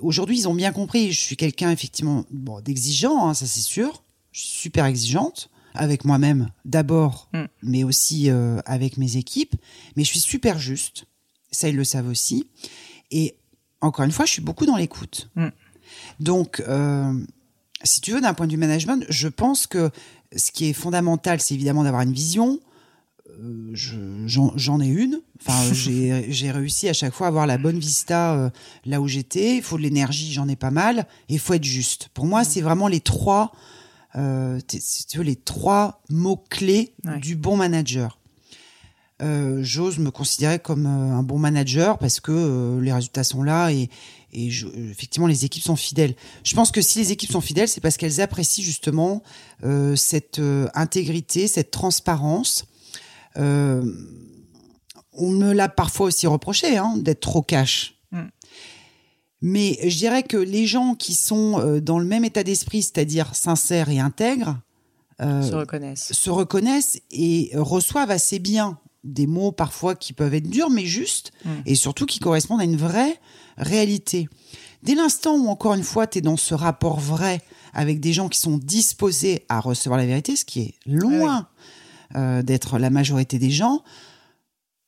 aujourd'hui, 0.00 0.38
ils 0.38 0.48
ont 0.48 0.54
bien 0.54 0.72
compris. 0.72 1.12
Je 1.12 1.20
suis 1.20 1.36
quelqu'un 1.36 1.70
effectivement, 1.70 2.24
bon, 2.30 2.60
d'exigeant, 2.60 3.28
hein, 3.28 3.34
ça 3.34 3.46
c'est 3.46 3.60
sûr. 3.60 4.02
Je 4.32 4.40
suis 4.40 4.48
super 4.48 4.86
exigeante 4.86 5.50
avec 5.74 6.04
moi-même 6.04 6.50
d'abord, 6.64 7.28
mm. 7.32 7.44
mais 7.62 7.84
aussi 7.84 8.30
euh, 8.30 8.60
avec 8.64 8.96
mes 8.96 9.16
équipes. 9.16 9.56
Mais 9.96 10.04
je 10.04 10.10
suis 10.10 10.20
super 10.20 10.58
juste. 10.58 11.06
Ça, 11.50 11.68
ils 11.68 11.76
le 11.76 11.84
savent 11.84 12.08
aussi. 12.08 12.48
Et 13.10 13.36
encore 13.80 14.04
une 14.04 14.12
fois, 14.12 14.24
je 14.24 14.32
suis 14.32 14.42
beaucoup 14.42 14.66
dans 14.66 14.76
l'écoute. 14.76 15.30
Mm. 15.34 15.48
Donc, 16.20 16.62
euh, 16.68 17.12
si 17.82 18.00
tu 18.00 18.12
veux, 18.12 18.20
d'un 18.20 18.34
point 18.34 18.46
de 18.46 18.52
vue 18.52 18.58
management, 18.58 19.04
je 19.08 19.28
pense 19.28 19.66
que 19.66 19.90
ce 20.36 20.50
qui 20.50 20.68
est 20.68 20.72
fondamental, 20.72 21.40
c'est 21.40 21.54
évidemment 21.54 21.84
d'avoir 21.84 22.02
une 22.02 22.12
vision. 22.12 22.60
Euh, 23.40 23.72
j'en 24.26 24.80
ai 24.80 24.86
une. 24.86 25.20
Enfin, 25.40 25.72
j'ai 25.72 26.50
réussi 26.50 26.88
à 26.88 26.92
chaque 26.92 27.12
fois 27.12 27.26
à 27.26 27.28
avoir 27.28 27.46
la 27.46 27.58
bonne 27.58 27.78
vista 27.78 28.34
euh, 28.34 28.50
là 28.84 29.00
où 29.00 29.08
j'étais. 29.08 29.56
Il 29.56 29.62
faut 29.62 29.76
de 29.76 29.82
l'énergie, 29.82 30.32
j'en 30.32 30.48
ai 30.48 30.56
pas 30.56 30.70
mal. 30.70 31.06
Et 31.28 31.34
il 31.34 31.38
faut 31.38 31.54
être 31.54 31.64
juste. 31.64 32.08
Pour 32.14 32.26
moi, 32.26 32.44
c'est 32.44 32.60
vraiment 32.60 32.88
les 32.88 33.00
trois, 33.00 33.52
euh, 34.16 34.60
si 34.68 35.06
tu 35.06 35.18
veux, 35.18 35.24
les 35.24 35.36
trois 35.36 36.02
mots 36.10 36.42
clés 36.48 36.94
du 37.20 37.36
bon 37.36 37.56
manager. 37.56 38.18
J'ose 39.60 40.00
me 40.00 40.10
considérer 40.10 40.58
comme 40.58 40.84
un 40.84 41.22
bon 41.22 41.38
manager 41.38 41.96
parce 41.96 42.20
que 42.20 42.78
les 42.82 42.92
résultats 42.92 43.24
sont 43.24 43.42
là 43.42 43.70
et, 43.70 43.88
et 44.34 44.50
effectivement 44.90 45.26
les 45.26 45.44
équipes 45.44 45.62
sont 45.62 45.76
fidèles. 45.76 46.14
Je 46.42 46.54
pense 46.54 46.70
que 46.70 46.82
si 46.82 46.98
les 46.98 47.12
équipes 47.12 47.32
sont 47.32 47.40
fidèles, 47.40 47.68
c'est 47.68 47.80
parce 47.80 47.96
qu'elles 47.96 48.20
apprécient 48.20 48.64
justement 48.64 49.22
euh, 49.64 49.96
cette 49.96 50.38
euh, 50.38 50.68
intégrité, 50.74 51.46
cette 51.46 51.70
transparence. 51.70 52.66
Euh, 53.36 53.84
on 55.12 55.30
me 55.30 55.52
l'a 55.52 55.68
parfois 55.68 56.06
aussi 56.06 56.26
reproché 56.26 56.76
hein, 56.76 56.94
d'être 56.96 57.20
trop 57.20 57.42
cash. 57.42 57.98
Mm. 58.10 58.22
Mais 59.42 59.78
je 59.88 59.96
dirais 59.96 60.22
que 60.22 60.36
les 60.36 60.66
gens 60.66 60.94
qui 60.94 61.14
sont 61.14 61.78
dans 61.80 61.98
le 61.98 62.06
même 62.06 62.24
état 62.24 62.42
d'esprit, 62.42 62.82
c'est-à-dire 62.82 63.34
sincères 63.34 63.90
et 63.90 64.00
intègres, 64.00 64.58
se 65.20 65.54
reconnaissent. 65.54 66.12
se 66.12 66.30
reconnaissent 66.30 66.98
et 67.10 67.50
reçoivent 67.54 68.10
assez 68.10 68.38
bien 68.38 68.78
des 69.04 69.26
mots 69.26 69.52
parfois 69.52 69.94
qui 69.94 70.12
peuvent 70.12 70.34
être 70.34 70.48
durs 70.48 70.70
mais 70.70 70.86
justes 70.86 71.32
mm. 71.44 71.50
et 71.66 71.74
surtout 71.74 72.06
qui 72.06 72.18
correspondent 72.18 72.62
à 72.62 72.64
une 72.64 72.76
vraie 72.76 73.20
réalité. 73.56 74.28
Dès 74.82 74.94
l'instant 74.94 75.36
où, 75.36 75.48
encore 75.48 75.74
une 75.74 75.82
fois, 75.82 76.06
tu 76.06 76.18
es 76.18 76.20
dans 76.20 76.36
ce 76.36 76.54
rapport 76.54 77.00
vrai 77.00 77.40
avec 77.72 78.00
des 78.00 78.12
gens 78.12 78.28
qui 78.28 78.38
sont 78.38 78.58
disposés 78.58 79.44
à 79.48 79.60
recevoir 79.60 79.98
la 79.98 80.06
vérité, 80.06 80.36
ce 80.36 80.44
qui 80.44 80.60
est 80.60 80.74
loin 80.86 81.48
euh, 82.14 82.42
d'être 82.42 82.78
la 82.78 82.90
majorité 82.90 83.38
des 83.38 83.50
gens, 83.50 83.82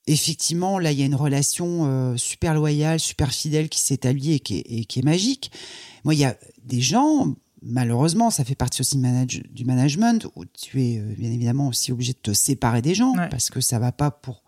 effectivement, 0.06 0.78
là, 0.78 0.92
il 0.92 1.00
y 1.00 1.02
a 1.02 1.06
une 1.06 1.14
relation 1.14 1.86
euh, 1.86 2.16
super 2.16 2.54
loyale, 2.54 3.00
super 3.00 3.32
fidèle 3.32 3.68
qui 3.68 3.80
s'établit 3.80 4.34
et, 4.34 4.40
qui 4.40 4.58
est, 4.58 4.64
et 4.68 4.84
qui 4.84 5.00
est 5.00 5.02
magique. 5.02 5.50
Moi, 6.04 6.14
il 6.14 6.20
y 6.20 6.24
a 6.24 6.36
des 6.64 6.80
gens, 6.80 7.34
malheureusement, 7.62 8.30
ça 8.30 8.44
fait 8.44 8.54
partie 8.54 8.82
aussi 8.82 8.98
du 8.98 9.64
management, 9.64 10.26
où 10.36 10.44
tu 10.44 10.84
es 10.84 10.98
euh, 10.98 11.14
bien 11.18 11.32
évidemment 11.32 11.68
aussi 11.68 11.90
obligé 11.90 12.12
de 12.12 12.18
te 12.18 12.32
séparer 12.32 12.82
des 12.82 12.94
gens, 12.94 13.14
parce 13.30 13.50
que 13.50 13.60
ça 13.60 13.78
va 13.78 13.92
pas 13.92 14.10
pour 14.10 14.44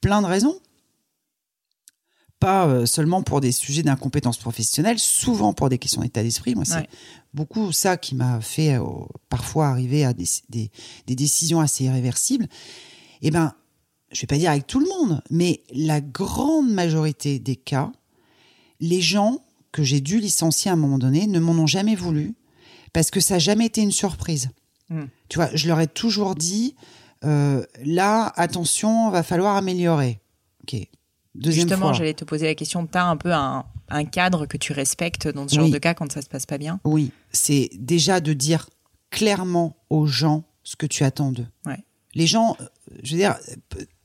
plein 0.00 0.22
de 0.22 0.26
raisons 0.26 0.58
pas 2.40 2.66
euh, 2.66 2.86
seulement 2.86 3.22
pour 3.22 3.40
des 3.40 3.52
sujets 3.52 3.82
d'incompétence 3.82 4.36
professionnelle, 4.36 4.98
souvent 4.98 5.52
pour 5.52 5.68
des 5.68 5.78
questions 5.78 6.02
d'état 6.02 6.22
d'esprit. 6.22 6.54
Moi, 6.54 6.64
c'est 6.64 6.88
beaucoup 7.34 7.72
ça 7.72 7.96
qui 7.96 8.14
m'a 8.14 8.40
fait 8.40 8.74
euh, 8.74 8.84
parfois 9.28 9.68
arriver 9.68 10.04
à 10.04 10.12
des, 10.12 10.26
des, 10.48 10.70
des, 11.06 11.16
décisions 11.16 11.60
assez 11.60 11.84
irréversibles. 11.84 12.46
Eh 13.22 13.30
ben, 13.30 13.54
je 14.12 14.20
vais 14.20 14.26
pas 14.26 14.38
dire 14.38 14.50
avec 14.50 14.66
tout 14.66 14.80
le 14.80 14.86
monde, 14.86 15.22
mais 15.30 15.62
la 15.72 16.00
grande 16.00 16.70
majorité 16.70 17.38
des 17.38 17.56
cas, 17.56 17.92
les 18.80 19.00
gens 19.00 19.44
que 19.72 19.82
j'ai 19.82 20.00
dû 20.00 20.18
licencier 20.18 20.70
à 20.70 20.74
un 20.74 20.78
moment 20.78 20.98
donné 20.98 21.26
ne 21.26 21.38
m'en 21.40 21.52
ont 21.52 21.66
jamais 21.66 21.94
voulu 21.94 22.34
parce 22.92 23.10
que 23.10 23.20
ça 23.20 23.34
n'a 23.34 23.38
jamais 23.38 23.66
été 23.66 23.82
une 23.82 23.92
surprise. 23.92 24.50
Hmm. 24.88 25.04
Tu 25.28 25.36
vois, 25.36 25.50
je 25.54 25.68
leur 25.68 25.80
ai 25.80 25.86
toujours 25.86 26.34
dit, 26.34 26.74
euh, 27.24 27.64
là, 27.84 28.32
attention, 28.36 29.10
va 29.10 29.22
falloir 29.22 29.56
améliorer. 29.56 30.20
Ok, 30.62 30.80
Justement, 31.40 31.92
j'allais 31.92 32.14
te 32.14 32.24
poser 32.24 32.46
la 32.46 32.54
question, 32.54 32.86
tu 32.86 32.98
as 32.98 33.06
un 33.06 33.16
peu 33.16 33.32
un, 33.32 33.64
cadre 34.10 34.46
que 34.46 34.56
tu 34.56 34.72
respectes 34.72 35.28
dans 35.28 35.48
ce 35.48 35.54
genre 35.54 35.70
de 35.70 35.78
cas 35.78 35.94
quand 35.94 36.10
ça 36.10 36.22
se 36.22 36.28
passe 36.28 36.46
pas 36.46 36.58
bien? 36.58 36.80
Oui, 36.84 37.10
c'est 37.32 37.70
déjà 37.74 38.20
de 38.20 38.32
dire 38.32 38.68
clairement 39.10 39.76
aux 39.90 40.06
gens 40.06 40.44
ce 40.62 40.76
que 40.76 40.86
tu 40.86 41.04
attends 41.04 41.32
d'eux. 41.32 41.46
Les 42.14 42.26
gens, 42.26 42.56
euh, 42.60 42.64
je 43.02 43.12
veux 43.12 43.18
dire, 43.18 43.36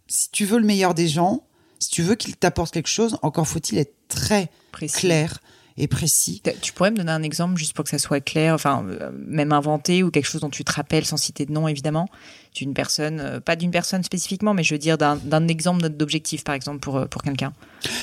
si 0.07 0.30
tu 0.30 0.45
veux 0.45 0.59
le 0.59 0.65
meilleur 0.65 0.93
des 0.93 1.07
gens, 1.07 1.47
si 1.80 1.89
tu 1.89 2.03
veux 2.03 2.15
qu'ils 2.15 2.36
t'apportent 2.36 2.74
quelque 2.74 2.88
chose, 2.88 3.17
encore 3.21 3.47
faut-il 3.47 3.78
être 3.78 3.95
très 4.07 4.49
clair 4.71 5.39
et 5.78 5.88
précis. 5.88 6.41
Tu 6.61 6.74
pourrais 6.74 6.91
me 6.91 6.97
donner 6.97 7.11
un 7.11 7.24
exemple 7.24 7.57
juste 7.57 7.74
pour 7.74 7.84
que 7.84 7.89
ça 7.89 7.97
soit 7.97 8.21
clair, 8.21 8.53
enfin 8.53 8.86
euh, 8.88 9.11
même 9.13 9.51
inventé 9.51 10.03
ou 10.03 10.11
quelque 10.11 10.28
chose 10.28 10.41
dont 10.41 10.49
tu 10.49 10.63
te 10.63 10.71
rappelles 10.71 11.05
sans 11.05 11.17
citer 11.17 11.45
de 11.45 11.51
nom 11.51 11.67
évidemment, 11.67 12.07
d'une 12.53 12.74
personne, 12.74 13.19
euh, 13.19 13.39
pas 13.39 13.55
d'une 13.55 13.71
personne 13.71 14.03
spécifiquement, 14.03 14.53
mais 14.53 14.63
je 14.63 14.76
veux 14.76 14.80
dire 14.80 14.97
d'un 14.97 15.47
exemple 15.47 15.89
d'objectif 15.89 16.43
par 16.43 16.55
exemple 16.55 16.80
pour 16.80 16.97
euh, 16.97 17.05
pour 17.05 17.24
quelqu'un. 17.24 17.53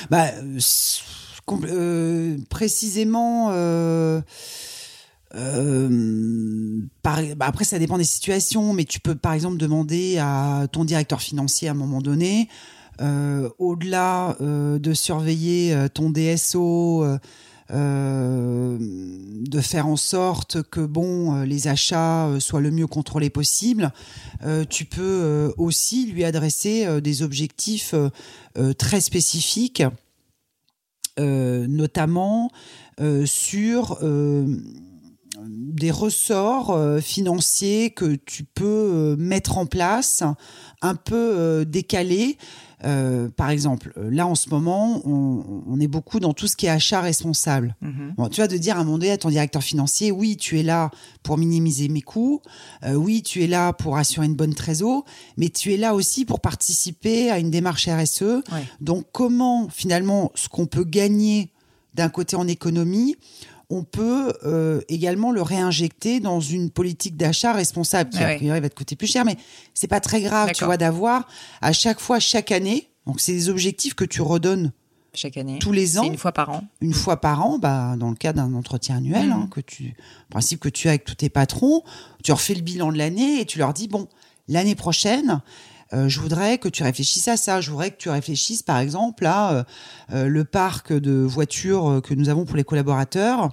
Bah 0.09 0.25
précisément. 2.49 3.47
par, 7.01 7.21
bah, 7.35 7.45
après, 7.45 7.63
ça 7.63 7.79
dépend 7.79 7.97
des 7.97 8.03
situations, 8.03 8.73
mais 8.73 8.83
tu 8.85 8.99
peux 8.99 9.15
par 9.15 9.33
exemple 9.33 9.57
demander 9.57 10.17
à 10.17 10.67
ton 10.71 10.83
directeur 10.85 11.21
financier 11.21 11.67
à 11.69 11.71
un 11.71 11.75
moment 11.75 12.01
donné, 12.01 12.49
au-delà 13.59 14.37
de 14.39 14.93
surveiller 14.93 15.87
ton 15.93 16.09
DSO, 16.09 17.17
euh, 17.73 18.77
de 18.79 19.61
faire 19.61 19.87
en 19.87 19.95
sorte 19.95 20.61
que 20.61 20.81
bon 20.81 21.35
euh, 21.35 21.45
les 21.45 21.69
achats 21.69 22.27
euh, 22.27 22.41
soient 22.41 22.59
le 22.59 22.69
mieux 22.69 22.87
contrôlés 22.87 23.29
possible. 23.29 23.93
tu 24.69 24.85
peux 24.85 25.53
aussi 25.57 26.07
lui 26.07 26.23
adresser 26.23 26.99
des 26.99 27.21
objectifs 27.21 27.93
très 28.79 28.99
spécifiques, 28.99 29.83
notamment 31.17 32.49
sur 33.25 33.99
des 35.47 35.91
ressorts 35.91 36.99
financiers 37.01 37.91
que 37.91 38.15
tu 38.15 38.43
peux 38.43 39.15
mettre 39.19 39.59
en 39.59 39.67
place 39.67 40.23
un 40.81 40.95
peu 40.95 41.65
décalés 41.67 42.37
euh, 42.83 43.29
par 43.29 43.49
exemple, 43.49 43.93
euh, 43.97 44.09
là 44.09 44.25
en 44.27 44.35
ce 44.35 44.49
moment, 44.49 45.01
on, 45.05 45.79
est 45.79 45.87
beaucoup 45.87 46.19
dans 46.19 46.33
tout 46.33 46.47
ce 46.47 46.55
qui 46.55 46.65
est 46.65 46.69
achat 46.69 47.01
responsable. 47.01 47.75
Mhm. 47.81 48.13
bon, 48.17 48.29
tu 48.29 48.37
vois, 48.37 48.47
de 48.47 48.57
dire 48.57 48.77
à 48.77 48.81
un 48.81 48.83
moment 48.83 48.97
donné 48.97 49.11
à 49.11 49.17
ton 49.17 49.29
directeur 49.29 49.63
financier, 49.63 50.11
oui, 50.11 50.37
tu 50.37 50.59
es 50.59 50.63
là 50.63 50.91
pour 51.23 51.37
minimiser 51.37 51.89
mes 51.89 52.01
coûts, 52.01 52.41
euh, 52.83 52.93
oui, 52.93 53.23
tu 53.23 53.43
es 53.43 53.47
là 53.47 53.73
pour 53.73 53.97
assurer 53.97 54.25
une 54.25 54.35
bonne 54.35 54.53
trésor, 54.53 55.05
mais 55.37 55.49
tu 55.49 55.73
es 55.73 55.77
là 55.77 55.95
aussi 55.95 56.25
pour 56.25 56.39
participer 56.39 57.31
à 57.31 57.39
une 57.39 57.51
démarche 57.51 57.87
RSE. 57.87 58.43
Donc, 58.79 59.05
comment 59.11 59.67
finalement 59.69 60.31
ce 60.35 60.49
qu'on 60.49 60.65
peut 60.65 60.83
gagner 60.83 61.51
d'un 61.93 62.09
côté 62.09 62.35
en 62.35 62.47
économie, 62.47 63.15
on 63.71 63.83
peut 63.83 64.33
euh, 64.43 64.81
également 64.89 65.31
le 65.31 65.41
réinjecter 65.41 66.19
dans 66.19 66.41
une 66.41 66.69
politique 66.69 67.15
d'achat 67.15 67.53
responsable 67.53 68.11
qui 68.11 68.49
ah 68.49 68.59
va 68.59 68.69
te 68.69 68.75
coûter 68.75 68.97
plus 68.97 69.07
cher, 69.07 69.23
mais 69.23 69.37
c'est 69.73 69.87
pas 69.87 70.01
très 70.01 70.21
grave, 70.21 70.51
tu 70.53 70.65
vois, 70.65 70.75
d'avoir 70.75 71.25
à 71.61 71.71
chaque 71.71 72.01
fois, 72.01 72.19
chaque 72.19 72.51
année. 72.51 72.89
Donc 73.07 73.21
c'est 73.21 73.31
des 73.31 73.49
objectifs 73.49 73.93
que 73.95 74.03
tu 74.03 74.21
redonnes 74.21 74.73
chaque 75.13 75.37
année. 75.37 75.57
Tous 75.59 75.71
les 75.71 75.97
ans. 75.97 76.03
Une 76.03 76.17
fois 76.17 76.33
par 76.33 76.49
an. 76.49 76.63
Une 76.81 76.93
fois 76.93 77.21
par 77.21 77.45
an, 77.45 77.59
bah, 77.59 77.95
dans 77.97 78.09
le 78.09 78.15
cadre 78.15 78.41
d'un 78.41 78.53
entretien 78.53 78.97
annuel, 78.97 79.31
hein, 79.31 79.47
que 79.49 79.61
tu, 79.61 79.95
principe 80.29 80.59
que 80.59 80.69
tu 80.69 80.87
as 80.87 80.91
avec 80.91 81.05
tous 81.05 81.15
tes 81.15 81.29
patrons, 81.29 81.83
tu 82.23 82.33
refais 82.33 82.53
le 82.53 82.61
bilan 82.61 82.91
de 82.91 82.97
l'année 82.97 83.39
et 83.39 83.45
tu 83.45 83.57
leur 83.57 83.73
dis 83.73 83.87
bon, 83.87 84.09
l'année 84.49 84.75
prochaine, 84.75 85.41
euh, 85.93 86.09
je 86.09 86.19
voudrais 86.19 86.57
que 86.57 86.67
tu 86.67 86.83
réfléchisses 86.83 87.29
à 87.29 87.37
ça. 87.37 87.61
Je 87.61 87.71
voudrais 87.71 87.91
que 87.91 87.97
tu 87.97 88.09
réfléchisses, 88.09 88.63
par 88.63 88.79
exemple, 88.79 89.25
à 89.25 89.65
euh, 90.13 90.27
le 90.27 90.43
parc 90.43 90.91
de 90.91 91.13
voitures 91.13 92.01
que 92.03 92.13
nous 92.13 92.27
avons 92.27 92.43
pour 92.43 92.57
les 92.57 92.65
collaborateurs. 92.65 93.51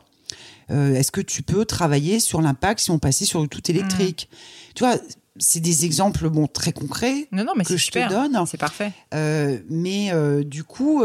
Euh, 0.71 0.95
Est-ce 0.95 1.11
que 1.11 1.21
tu 1.21 1.43
peux 1.43 1.65
travailler 1.65 2.21
sur 2.21 2.41
l'impact 2.41 2.81
si 2.81 2.91
on 2.91 2.99
passait 2.99 3.25
sur 3.25 3.41
le 3.41 3.49
tout 3.49 3.71
électrique 3.71 4.29
Tu 4.75 4.85
vois, 4.85 4.97
c'est 5.39 5.61
des 5.61 5.85
exemples 5.85 6.29
bon 6.29 6.47
très 6.47 6.73
concrets 6.73 7.29
Non, 7.33 7.45
non, 7.45 7.53
mais 7.57 7.65
que 7.65 7.77
je 7.77 7.85
super. 7.85 8.09
te 8.09 8.15
donne. 8.15 8.47
C'est 8.47 8.59
parfait. 8.59 8.93
Euh, 9.15 9.59
mais 9.71 10.13
euh, 10.13 10.45
du 10.45 10.65
coup, 10.65 11.03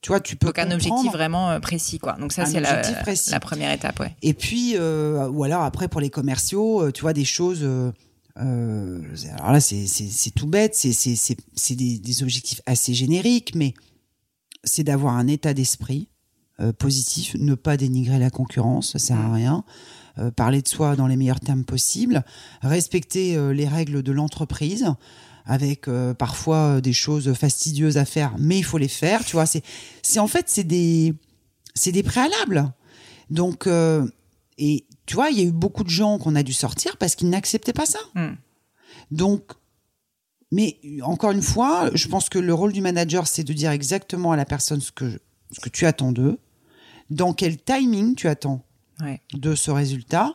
tu 0.00 0.08
vois, 0.08 0.20
tu 0.20 0.36
peux 0.36 0.48
Donc 0.48 0.58
un 0.58 0.70
objectif 0.70 1.12
vraiment 1.12 1.60
précis, 1.60 1.98
quoi. 1.98 2.14
Donc 2.14 2.32
ça, 2.32 2.46
c'est 2.46 2.60
la, 2.60 3.40
première 3.40 3.72
étape, 3.72 4.00
ouais. 4.00 4.14
Et 4.22 4.34
puis, 4.34 4.76
ou 4.78 5.44
alors 5.44 5.62
après 5.62 5.88
pour 5.88 6.00
les 6.00 6.10
commerciaux, 6.10 6.90
tu 6.92 7.02
vois 7.02 7.12
des 7.12 7.24
choses. 7.24 7.62
euh, 8.40 9.00
alors 9.38 9.52
là, 9.52 9.60
c'est 9.60 10.30
tout 10.34 10.46
bête, 10.46 10.74
c'est 10.74 11.74
des 11.74 12.22
objectifs 12.22 12.60
assez 12.66 12.94
génériques, 12.94 13.54
mais 13.54 13.74
c'est 14.64 14.84
d'avoir 14.84 15.16
un 15.16 15.28
état 15.28 15.54
d'esprit 15.54 16.08
euh, 16.60 16.72
positif, 16.72 17.36
ne 17.38 17.54
pas 17.54 17.76
dénigrer 17.76 18.18
la 18.18 18.30
concurrence, 18.30 18.92
ça 18.92 18.98
sert 18.98 19.18
à 19.18 19.32
rien. 19.32 19.64
euh, 20.18 20.30
parler 20.32 20.62
de 20.62 20.68
soi 20.68 20.96
dans 20.96 21.06
les 21.06 21.16
meilleurs 21.16 21.38
termes 21.38 21.64
possibles, 21.64 22.24
respecter 22.62 23.36
euh, 23.36 23.52
les 23.52 23.68
règles 23.68 24.02
de 24.02 24.12
l'entreprise, 24.12 24.92
avec 25.46 25.86
parfois 26.18 26.82
des 26.82 26.92
choses 26.92 27.32
fastidieuses 27.32 27.96
à 27.96 28.04
faire, 28.04 28.34
mais 28.38 28.58
il 28.58 28.64
faut 28.64 28.76
les 28.76 28.86
faire. 28.86 29.24
Tu 29.24 29.32
vois, 29.32 29.46
c'est 29.46 29.62
c'est 30.02 30.18
en 30.18 30.26
fait 30.26 30.44
c'est 30.48 30.62
des 30.64 31.14
c'est 31.74 31.90
des 31.90 32.02
préalables. 32.02 32.70
Donc 33.30 33.66
et 34.58 34.84
tu 35.06 35.14
vois, 35.14 35.30
il 35.30 35.38
y 35.38 35.40
a 35.40 35.44
eu 35.44 35.52
beaucoup 35.52 35.84
de 35.84 35.88
gens 35.88 36.18
qu'on 36.18 36.34
a 36.34 36.42
dû 36.42 36.52
sortir 36.52 36.98
parce 36.98 37.14
qu'ils 37.14 37.30
n'acceptaient 37.30 37.72
pas 37.72 37.86
ça. 37.86 37.98
Hmm. 38.14 38.34
Donc, 39.10 39.52
mais 40.52 40.78
encore 41.02 41.30
une 41.30 41.42
fois, 41.42 41.90
je 41.94 42.08
pense 42.08 42.28
que 42.28 42.38
le 42.38 42.52
rôle 42.52 42.72
du 42.72 42.82
manager, 42.82 43.26
c'est 43.26 43.44
de 43.44 43.52
dire 43.52 43.70
exactement 43.70 44.32
à 44.32 44.36
la 44.36 44.44
personne 44.44 44.80
ce 44.80 44.92
que, 44.92 45.18
ce 45.52 45.60
que 45.60 45.68
tu 45.68 45.86
attends 45.86 46.12
d'eux, 46.12 46.38
dans 47.10 47.32
quel 47.32 47.56
timing 47.62 48.14
tu 48.14 48.28
attends 48.28 48.64
Ouais. 49.00 49.20
de 49.34 49.54
ce 49.54 49.70
résultat. 49.70 50.34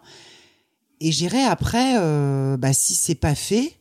Et 1.01 1.11
j'irai 1.11 1.43
après, 1.43 1.97
euh, 1.99 2.55
bah, 2.57 2.71
si 2.73 2.95
c'est 2.95 3.15
pas 3.15 3.35
fait, 3.35 3.77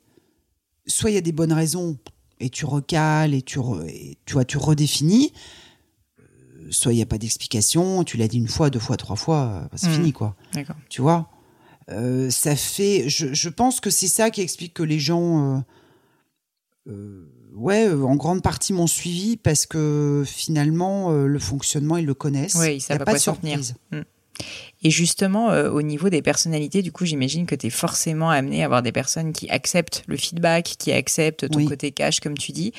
soit 0.89 1.11
il 1.11 1.15
y 1.15 1.19
a 1.19 1.21
des 1.23 1.31
bonnes 1.33 1.53
raisons 1.53 1.97
et 2.41 2.51
tu 2.51 2.65
recales 2.67 3.33
et 3.35 3.43
tu, 3.43 3.61
re- 3.61 3.87
et 3.87 4.19
tu 4.27 4.33
vois, 4.33 4.45
tu 4.45 4.59
redéfinis, 4.59 5.33
euh, 6.19 6.23
soit 6.71 6.93
il 6.93 6.97
n'y 6.97 7.03
a 7.03 7.07
pas 7.07 7.19
d'explication, 7.19 8.03
tu 8.03 8.17
l'as 8.17 8.27
dit 8.27 8.39
une 8.39 8.49
fois, 8.49 8.71
deux 8.71 8.81
fois, 8.81 8.97
trois 8.97 9.15
fois, 9.15 9.43
euh, 9.43 9.61
bah, 9.63 9.77
c'est 9.77 9.87
Mhm. 9.89 9.95
fini 9.95 10.13
quoi 10.13 10.35
D'accord. 10.53 10.75
tu 10.89 11.01
vois? 11.01 11.31
Euh, 11.91 12.31
ça 12.31 12.57
fait, 12.57 13.09
je, 13.09 13.33
je 13.33 13.49
pense 13.49 13.79
que 13.81 13.91
c'est 13.91 14.09
ça 14.09 14.31
qui 14.31 14.41
explique 14.41 14.75
que 14.75 14.83
les 14.83 14.99
gens, 14.99 15.57
euh, 15.57 15.61
euh, 16.89 17.32
ouais, 17.55 17.87
euh, 17.89 18.03
en 18.05 18.17
grande 18.17 18.43
partie 18.43 18.73
m'ont 18.73 18.87
suivi 18.87 19.37
parce 19.37 19.67
que 19.67 20.25
finalement 20.27 21.11
euh, 21.13 21.27
le 21.27 21.39
fonctionnement 21.39 21.97
ils 21.97 22.07
le 22.07 22.15
connaissent. 22.15 22.57
Oui, 22.59 22.73
ils 22.73 22.77
y 22.77 22.81
savent 22.81 22.99
pas 22.99 23.05
quoi 23.05 23.15
de 23.15 23.19
surprise. 23.19 23.75
Et 24.83 24.91
justement, 24.91 25.51
euh, 25.51 25.71
au 25.71 25.83
niveau 25.83 26.09
des 26.09 26.23
personnalités, 26.23 26.83
du 26.83 26.91
coup, 26.91 27.05
j'imagine 27.05 27.47
que 27.47 27.55
tu 27.55 27.69
es 27.69 27.71
forcément 27.71 28.31
amené 28.31 28.63
à 28.63 28.65
avoir 28.65 28.83
des 28.83 28.91
personnes 28.91 29.33
qui 29.33 29.49
acceptent 29.51 30.03
le 30.09 30.17
feedback, 30.17 30.75
qui 30.79 30.91
acceptent 30.91 31.49
ton 31.49 31.59
Oui. 31.59 31.67
côté 31.67 31.93
cash, 31.93 32.19
comme 32.21 32.37
tu 32.37 32.51
dis. 32.53 32.73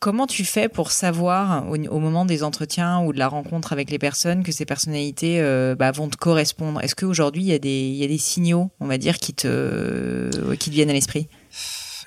Comment 0.00 0.26
tu 0.28 0.44
fais 0.44 0.68
pour 0.68 0.90
savoir 0.92 1.68
au, 1.68 1.76
au 1.76 1.98
moment 1.98 2.24
des 2.24 2.42
entretiens 2.44 3.00
ou 3.04 3.12
de 3.12 3.18
la 3.18 3.26
rencontre 3.28 3.72
avec 3.72 3.90
les 3.90 3.98
personnes 3.98 4.44
que 4.44 4.52
ces 4.52 4.64
personnalités 4.64 5.40
euh, 5.40 5.74
bah, 5.76 5.90
vont 5.90 6.08
te 6.08 6.16
correspondre? 6.16 6.80
Est-ce 6.82 6.94
qu'aujourd'hui, 6.94 7.42
il 7.42 7.48
y, 7.48 7.52
a 7.52 7.58
des- 7.58 7.68
il 7.88 7.96
y 7.96 8.04
a 8.04 8.08
des 8.08 8.18
signaux, 8.18 8.70
on 8.80 8.86
va 8.86 8.96
dire, 8.96 9.18
qui 9.18 9.34
te, 9.34 10.54
qui 10.54 10.70
te 10.70 10.74
viennent 10.74 10.90
à 10.90 10.92
l'esprit? 10.92 11.28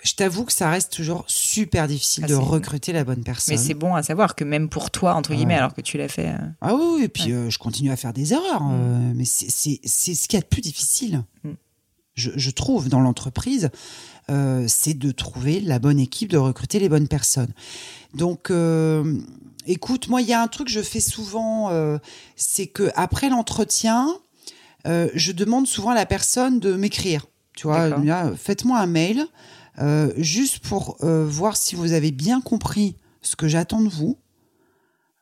Je 0.04 0.14
t'avoue 0.16 0.46
que 0.46 0.54
ça 0.54 0.70
reste 0.70 0.92
toujours 0.94 1.24
super 1.28 1.88
difficile 1.88 2.24
Ah, 2.26 2.30
de 2.30 2.34
recruter 2.36 2.92
la 2.92 3.04
bonne 3.04 3.24
personne. 3.24 3.54
Mais 3.56 3.62
c'est 3.62 3.76
bon 3.76 3.94
à 3.94 4.02
savoir 4.02 4.34
que 4.36 4.44
même 4.44 4.68
pour 4.68 4.90
toi, 4.90 5.14
entre 5.14 5.34
guillemets, 5.36 5.54
Ouais. 5.54 5.60
alors 5.60 5.74
que 5.76 5.82
tu 5.82 5.98
l'as 5.98 6.08
fait. 6.08 6.30
euh, 6.30 6.38
Ah 6.60 6.74
oui, 6.76 7.04
et 7.04 7.08
puis 7.08 7.26
Ouais. 7.26 7.34
euh, 7.34 7.50
je 7.52 7.60
continue 7.60 7.92
à 7.92 7.96
faire 7.96 8.12
des 8.14 8.34
erreurs, 8.34 8.64
Mm. 8.64 8.72
euh, 8.74 9.12
mais 9.16 9.26
c'est 9.26 9.50
ce 9.86 10.28
qu'il 10.28 10.34
y 10.34 10.38
a 10.38 10.42
de 10.42 10.48
plus 10.48 10.62
difficile, 10.62 11.24
Mm. 11.44 11.52
je, 12.16 12.32
je 12.36 12.50
trouve, 12.52 12.90
dans 12.90 13.00
l'entreprise, 13.00 13.70
c'est 14.68 14.94
de 14.94 15.12
trouver 15.12 15.60
la 15.60 15.78
bonne 15.78 16.00
équipe, 16.00 16.30
de 16.30 16.38
recruter 16.38 16.80
les 16.80 16.88
bonnes 16.88 17.10
personnes. 17.10 17.52
Donc, 18.14 18.50
écoute, 19.68 20.08
moi, 20.08 20.22
il 20.22 20.28
y 20.28 20.34
a 20.34 20.42
un 20.42 20.48
truc 20.48 20.68
que 20.68 20.74
je 20.74 20.82
fais 20.82 21.00
souvent, 21.02 21.70
c'est 22.38 22.68
que 22.68 22.90
après 22.96 23.30
l'entretien, 23.30 24.08
je 24.86 25.32
demande 25.34 25.68
souvent 25.68 25.90
à 25.92 25.96
la 25.96 26.06
personne 26.06 26.60
de 26.60 26.74
m'écrire. 26.76 27.26
Tu 27.58 27.68
vois, 27.68 27.90
là, 27.90 28.32
faites-moi 28.38 28.80
un 28.80 28.88
mail, 28.88 29.26
euh, 29.80 30.12
juste 30.18 30.60
pour 30.60 30.98
euh, 31.04 31.26
voir 31.26 31.56
si 31.56 31.76
vous 31.76 31.94
avez 31.94 32.12
bien 32.12 32.42
compris 32.42 32.96
ce 33.22 33.36
que 33.36 33.48
j'attends 33.48 33.82
de 33.82 33.90
vous 33.90 34.18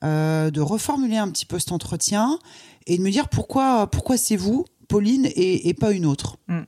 euh, 0.04 0.50
de 0.50 0.62
reformuler 0.62 1.18
un 1.18 1.30
petit 1.30 1.46
peu 1.46 1.60
cet 1.60 1.72
entretien 1.72 2.40
et 2.88 2.98
de 2.98 3.04
me 3.04 3.12
dire 3.12 3.28
pourquoi, 3.30 3.88
pourquoi 3.88 4.18
c'est 4.18 4.38
vous, 4.38 4.66
Pauline, 4.88 5.26
et, 5.26 5.68
et 5.68 5.74
pas 5.74 5.92
une 5.92 6.06
autre. 6.06 6.38
Mm. 6.48 6.62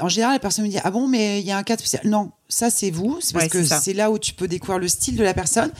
En 0.00 0.08
général, 0.08 0.34
la 0.34 0.38
personne 0.38 0.64
me 0.64 0.70
dit 0.70 0.78
Ah 0.82 0.90
bon, 0.90 1.08
mais 1.08 1.40
il 1.40 1.46
y 1.46 1.50
a 1.50 1.56
un 1.58 1.62
cas 1.62 1.76
spécial. 1.76 2.02
Non, 2.04 2.32
ça 2.48 2.70
c'est 2.70 2.90
vous, 2.90 3.18
c'est 3.20 3.32
parce 3.32 3.44
Ouais, 3.46 3.50
que 3.50 3.64
c'est 3.64 3.92
là 3.92 4.10
où 4.10 4.18
tu 4.18 4.34
peux 4.34 4.48
découvrir 4.48 4.78
le 4.78 4.88
style 4.88 5.16
de 5.16 5.24
la 5.24 5.34
personne. 5.34 5.72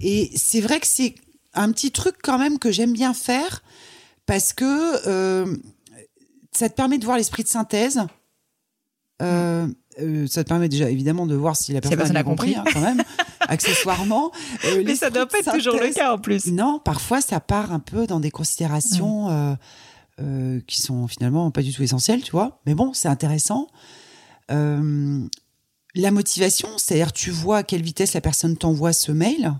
Et 0.00 0.30
c'est 0.36 0.60
vrai 0.60 0.80
que 0.80 0.86
c'est 0.86 1.14
un 1.54 1.72
petit 1.72 1.90
truc 1.90 2.16
quand 2.22 2.38
même 2.38 2.58
que 2.58 2.70
j'aime 2.70 2.92
bien 2.92 3.14
faire 3.14 3.62
parce 4.26 4.52
que 4.52 5.56
ça 6.56 6.68
te 6.68 6.74
permet 6.74 6.98
de 6.98 7.04
voir 7.04 7.16
l'esprit 7.16 7.42
de 7.42 7.48
synthèse. 7.48 8.00
Euh, 9.22 9.68
euh, 10.00 10.26
ça 10.26 10.44
te 10.44 10.48
permet 10.48 10.68
déjà 10.68 10.90
évidemment 10.90 11.26
de 11.26 11.34
voir 11.34 11.56
si 11.56 11.72
la 11.72 11.80
personne, 11.80 11.98
personne 11.98 12.16
a 12.16 12.22
compris, 12.22 12.54
compris. 12.54 12.70
hein, 12.70 12.72
quand 12.74 12.80
même, 12.80 13.02
accessoirement. 13.48 14.30
Euh, 14.64 14.82
Mais 14.84 14.94
ça 14.94 15.06
l'esprit 15.06 15.10
doit 15.12 15.26
pas 15.26 15.38
être 15.38 15.52
toujours 15.52 15.80
le 15.80 15.92
cas 15.92 16.12
en 16.14 16.18
plus. 16.18 16.46
non, 16.46 16.78
parfois 16.84 17.20
ça 17.20 17.40
part 17.40 17.72
un 17.72 17.80
peu 17.80 18.06
dans 18.06 18.20
des 18.20 18.30
considérations 18.30 19.28
euh, 19.30 19.54
euh, 20.20 20.60
qui 20.66 20.80
sont 20.82 21.06
finalement 21.08 21.50
pas 21.50 21.62
du 21.62 21.72
tout 21.72 21.82
essentielles, 21.82 22.22
tu 22.22 22.32
vois. 22.32 22.60
Mais 22.66 22.74
bon, 22.74 22.92
c'est 22.94 23.08
intéressant. 23.08 23.68
Euh, 24.50 25.20
la 25.94 26.10
motivation, 26.10 26.68
c'est-à-dire 26.76 27.12
tu 27.12 27.30
vois 27.30 27.58
à 27.58 27.62
quelle 27.62 27.82
vitesse 27.82 28.12
la 28.14 28.20
personne 28.20 28.56
t'envoie 28.56 28.92
ce 28.92 29.12
mail. 29.12 29.54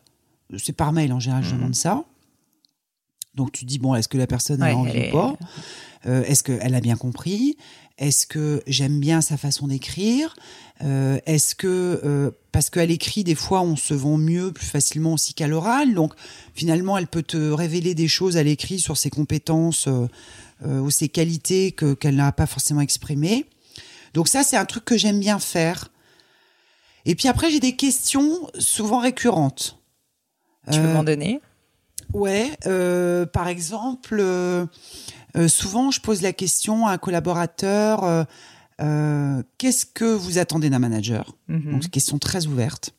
C'est 0.58 0.72
par 0.74 0.92
mail 0.92 1.12
en 1.12 1.18
général, 1.20 1.42
je 1.44 1.50
Mhm. 1.50 1.56
demande 1.56 1.74
ça. 1.74 2.04
Donc 3.34 3.52
tu 3.52 3.64
dis 3.64 3.78
bon, 3.78 3.94
est-ce 3.94 4.08
que 4.08 4.16
la 4.18 4.26
personne 4.26 4.62
Ouais, 4.62 4.70
a 4.70 4.76
envie 4.76 4.98
est- 4.98 5.08
ou 5.08 5.12
pas? 5.12 5.34
Est-ce 6.04 6.42
qu'elle 6.44 6.74
a 6.74 6.80
bien 6.80 6.96
compris? 6.96 7.56
Est-ce 7.98 8.26
que 8.26 8.62
j'aime 8.66 9.00
bien 9.00 9.20
sa 9.20 9.36
façon 9.36 9.68
d'écrire 9.68 10.36
Euh, 10.84 11.18
Est-ce 11.24 11.54
que 11.54 12.00
euh, 12.04 12.30
parce 12.52 12.68
qu'elle 12.68 12.90
écrit, 12.90 13.24
des 13.24 13.34
fois, 13.34 13.62
on 13.62 13.76
se 13.76 13.94
vend 13.94 14.18
mieux, 14.18 14.52
plus 14.52 14.66
facilement 14.66 15.14
aussi 15.14 15.32
qu'à 15.34 15.46
l'oral. 15.46 15.94
Donc 15.94 16.12
finalement, 16.54 16.98
elle 16.98 17.06
peut 17.06 17.22
te 17.22 17.36
révéler 17.36 17.94
des 17.94 18.08
choses 18.08 18.36
à 18.36 18.42
l'écrit 18.42 18.78
sur 18.78 18.96
ses 18.96 19.10
compétences 19.10 19.88
euh, 19.88 20.80
ou 20.80 20.90
ses 20.90 21.08
qualités 21.08 21.72
que 21.72 21.94
qu'elle 21.94 22.16
n'a 22.16 22.32
pas 22.32 22.46
forcément 22.46 22.80
exprimées. 22.80 23.46
Donc 24.12 24.28
ça, 24.28 24.42
c'est 24.42 24.56
un 24.56 24.64
truc 24.64 24.84
que 24.84 24.96
j'aime 24.96 25.20
bien 25.20 25.38
faire. 25.38 25.90
Et 27.04 27.14
puis 27.14 27.28
après, 27.28 27.50
j'ai 27.50 27.60
des 27.60 27.76
questions 27.76 28.50
souvent 28.58 29.00
récurrentes. 29.00 29.78
Tu 30.70 30.80
peux 30.80 30.92
m'en 30.92 31.04
donner? 31.04 31.40
Ouais, 32.12 32.50
par 33.32 33.48
exemple, 33.48 34.22
euh, 35.36 35.48
souvent 35.48 35.90
je 35.90 36.00
pose 36.00 36.22
la 36.22 36.32
question 36.32 36.86
à 36.86 36.92
un 36.92 36.98
collaborateur 36.98 38.04
euh, 38.04 38.24
euh, 38.80 39.42
qu'est-ce 39.58 39.86
que 39.86 40.04
vous 40.04 40.38
attendez 40.38 40.68
d'un 40.70 40.78
manager? 40.78 41.34
Mhm. 41.48 41.72
Donc, 41.72 41.82
c'est 41.82 41.86
une 41.86 41.90
question 41.90 42.18
très 42.18 42.46
ouverte. 42.46 42.90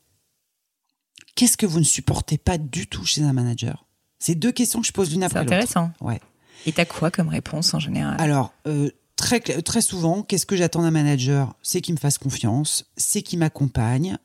Qu'est-ce 1.35 1.57
que 1.57 1.65
vous 1.67 1.79
ne 1.79 1.85
supportez 1.85 2.37
pas 2.37 2.57
du 2.57 2.87
tout 2.87 3.05
chez 3.05 3.21
un 3.21 3.33
manager? 3.33 3.85
C'est 4.19 4.33
deux 4.35 4.51
questions 4.51 4.81
que 4.81 4.87
je 4.87 4.91
pose 4.91 5.11
l'une 5.11 5.19
C'est 5.21 5.25
après 5.25 5.39
l'autre. 5.41 5.53
intéressant. 5.53 5.91
Ouais. 6.01 6.19
Et 6.65 6.71
t'as 6.71 6.85
quoi 6.85 7.11
comme 7.11 7.29
réponse 7.29 7.73
en 7.75 7.79
général? 7.79 8.15
Alors, 8.19 8.53
euh, 8.65 8.89
très, 9.15 9.39
très 9.39 9.81
souvent, 9.81 10.23
qu'est-ce 10.23 10.47
que 10.47 10.55
j'attends 10.55 10.81
d'un 10.81 10.89
manager? 10.91 11.53
C'est 11.61 11.81
qu'il 11.81 11.93
me 11.93 11.99
fasse 11.99 12.17
confiance, 12.17 12.85
c'est 12.97 13.21
qu'il 13.21 13.37
m'accompagne, 13.37 14.17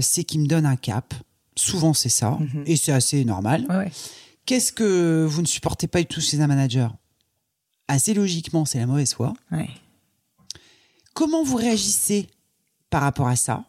c'est 0.00 0.22
qu'il 0.22 0.40
me 0.40 0.46
donne 0.46 0.66
un 0.66 0.76
cap. 0.76 1.12
Souvent, 1.56 1.92
c'est 1.92 2.08
ça. 2.08 2.38
Mhm. 2.38 2.62
Et 2.66 2.76
c'est 2.76 2.92
assez 2.92 3.24
normal. 3.24 3.66
Ouais, 3.68 3.76
ouais. 3.76 3.92
Qu'est-ce 4.46 4.72
que 4.72 5.26
vous 5.28 5.42
ne 5.42 5.46
supportez 5.46 5.88
pas 5.88 5.98
du 5.98 6.06
tout 6.06 6.20
chez 6.20 6.40
un 6.40 6.46
manager? 6.46 6.94
Assez 7.92 8.14
logiquement, 8.14 8.64
c'est 8.64 8.78
la 8.78 8.86
mauvaise 8.86 9.12
foi. 9.14 9.34
ouais. 9.52 9.68
Comment 11.14 11.42
vous 11.42 11.56
réagissez 11.56 12.28
par 12.88 13.02
rapport 13.02 13.26
à 13.28 13.36
ça? 13.36 13.64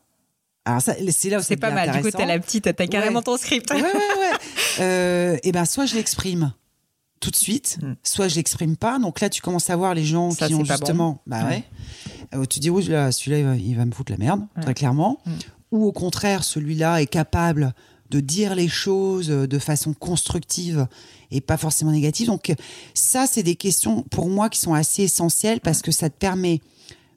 Alors 0.63 0.81
ça, 0.81 0.93
c'est 1.09 1.29
là 1.29 1.39
où 1.39 1.41
C'est 1.41 1.57
pas 1.57 1.71
mal. 1.71 1.91
Du 1.91 2.01
coup, 2.01 2.11
t'as 2.11 2.25
la 2.25 2.39
petite, 2.39 2.63
t'as 2.75 2.87
carrément 2.87 3.17
Ouais. 3.19 3.23
ton 3.23 3.35
script. 3.37 3.69
Ouais, 3.71 3.81
ouais, 3.81 3.91
ouais. 3.91 4.37
Euh, 4.79 5.37
et 5.43 5.51
ben, 5.51 5.65
soit 5.65 5.85
je 5.85 5.95
l'exprime 5.95 6.53
tout 7.19 7.29
de 7.31 7.35
suite, 7.35 7.77
Mm. 7.81 7.93
soit 8.03 8.27
je 8.29 8.35
l'exprime 8.35 8.77
pas. 8.77 8.99
Donc 8.99 9.19
là, 9.19 9.29
tu 9.29 9.41
commences 9.41 9.69
à 9.69 9.75
voir 9.75 9.93
les 9.95 10.05
gens 10.05 10.31
Ça, 10.31 10.47
qui 10.47 10.53
ont 10.55 10.63
justement, 10.63 11.21
bah 11.27 11.45
ouais. 11.47 11.63
Euh, 12.33 12.45
tu 12.45 12.59
dis 12.59 12.69
oui, 12.69 12.83
là, 12.85 13.11
celui-là, 13.11 13.55
il 13.55 13.75
va, 13.75 13.85
me 13.85 13.91
foutre 13.91 14.11
la 14.11 14.17
merde, 14.17 14.41
Ouais. 14.55 14.61
très 14.63 14.73
clairement. 14.73 15.19
Mm. 15.25 15.31
Ou 15.71 15.85
au 15.85 15.91
contraire, 15.91 16.43
celui-là 16.43 17.01
est 17.01 17.07
capable 17.07 17.73
de 18.11 18.19
dire 18.19 18.53
les 18.55 18.67
choses 18.67 19.27
de 19.29 19.59
façon 19.59 19.93
constructive 19.93 20.85
et 21.31 21.41
pas 21.41 21.57
forcément 21.57 21.91
négative. 21.91 22.27
Donc 22.27 22.53
ça, 22.93 23.25
c'est 23.25 23.41
des 23.43 23.55
questions 23.55 24.03
pour 24.03 24.29
moi 24.29 24.49
qui 24.49 24.59
sont 24.59 24.73
assez 24.73 25.03
essentielles 25.03 25.61
parce 25.61 25.81
que 25.81 25.91
ça 25.91 26.09
te 26.09 26.17
permet 26.17 26.59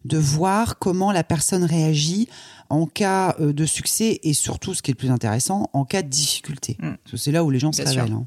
de 0.04 0.18
voir 0.18 0.78
comment 0.78 1.10
la 1.12 1.24
personne 1.24 1.64
réagit 1.64 2.28
en 2.70 2.86
cas 2.86 3.34
euh, 3.40 3.52
de 3.52 3.64
succès 3.66 4.20
et 4.22 4.34
surtout, 4.34 4.72
ce 4.74 4.82
qui 4.82 4.90
est 4.90 4.94
le 4.94 4.98
plus 4.98 5.10
intéressant, 5.10 5.68
en 5.72 5.84
cas 5.84 6.02
de 6.02 6.08
difficulté. 6.08 6.76
Mm. 6.78 6.94
Parce 7.02 7.10
que 7.12 7.16
C'est 7.16 7.32
là 7.32 7.42
où 7.44 7.50
les 7.50 7.58
gens 7.58 7.72
se 7.72 7.82
révèlent. 7.82 8.12
hein. 8.12 8.26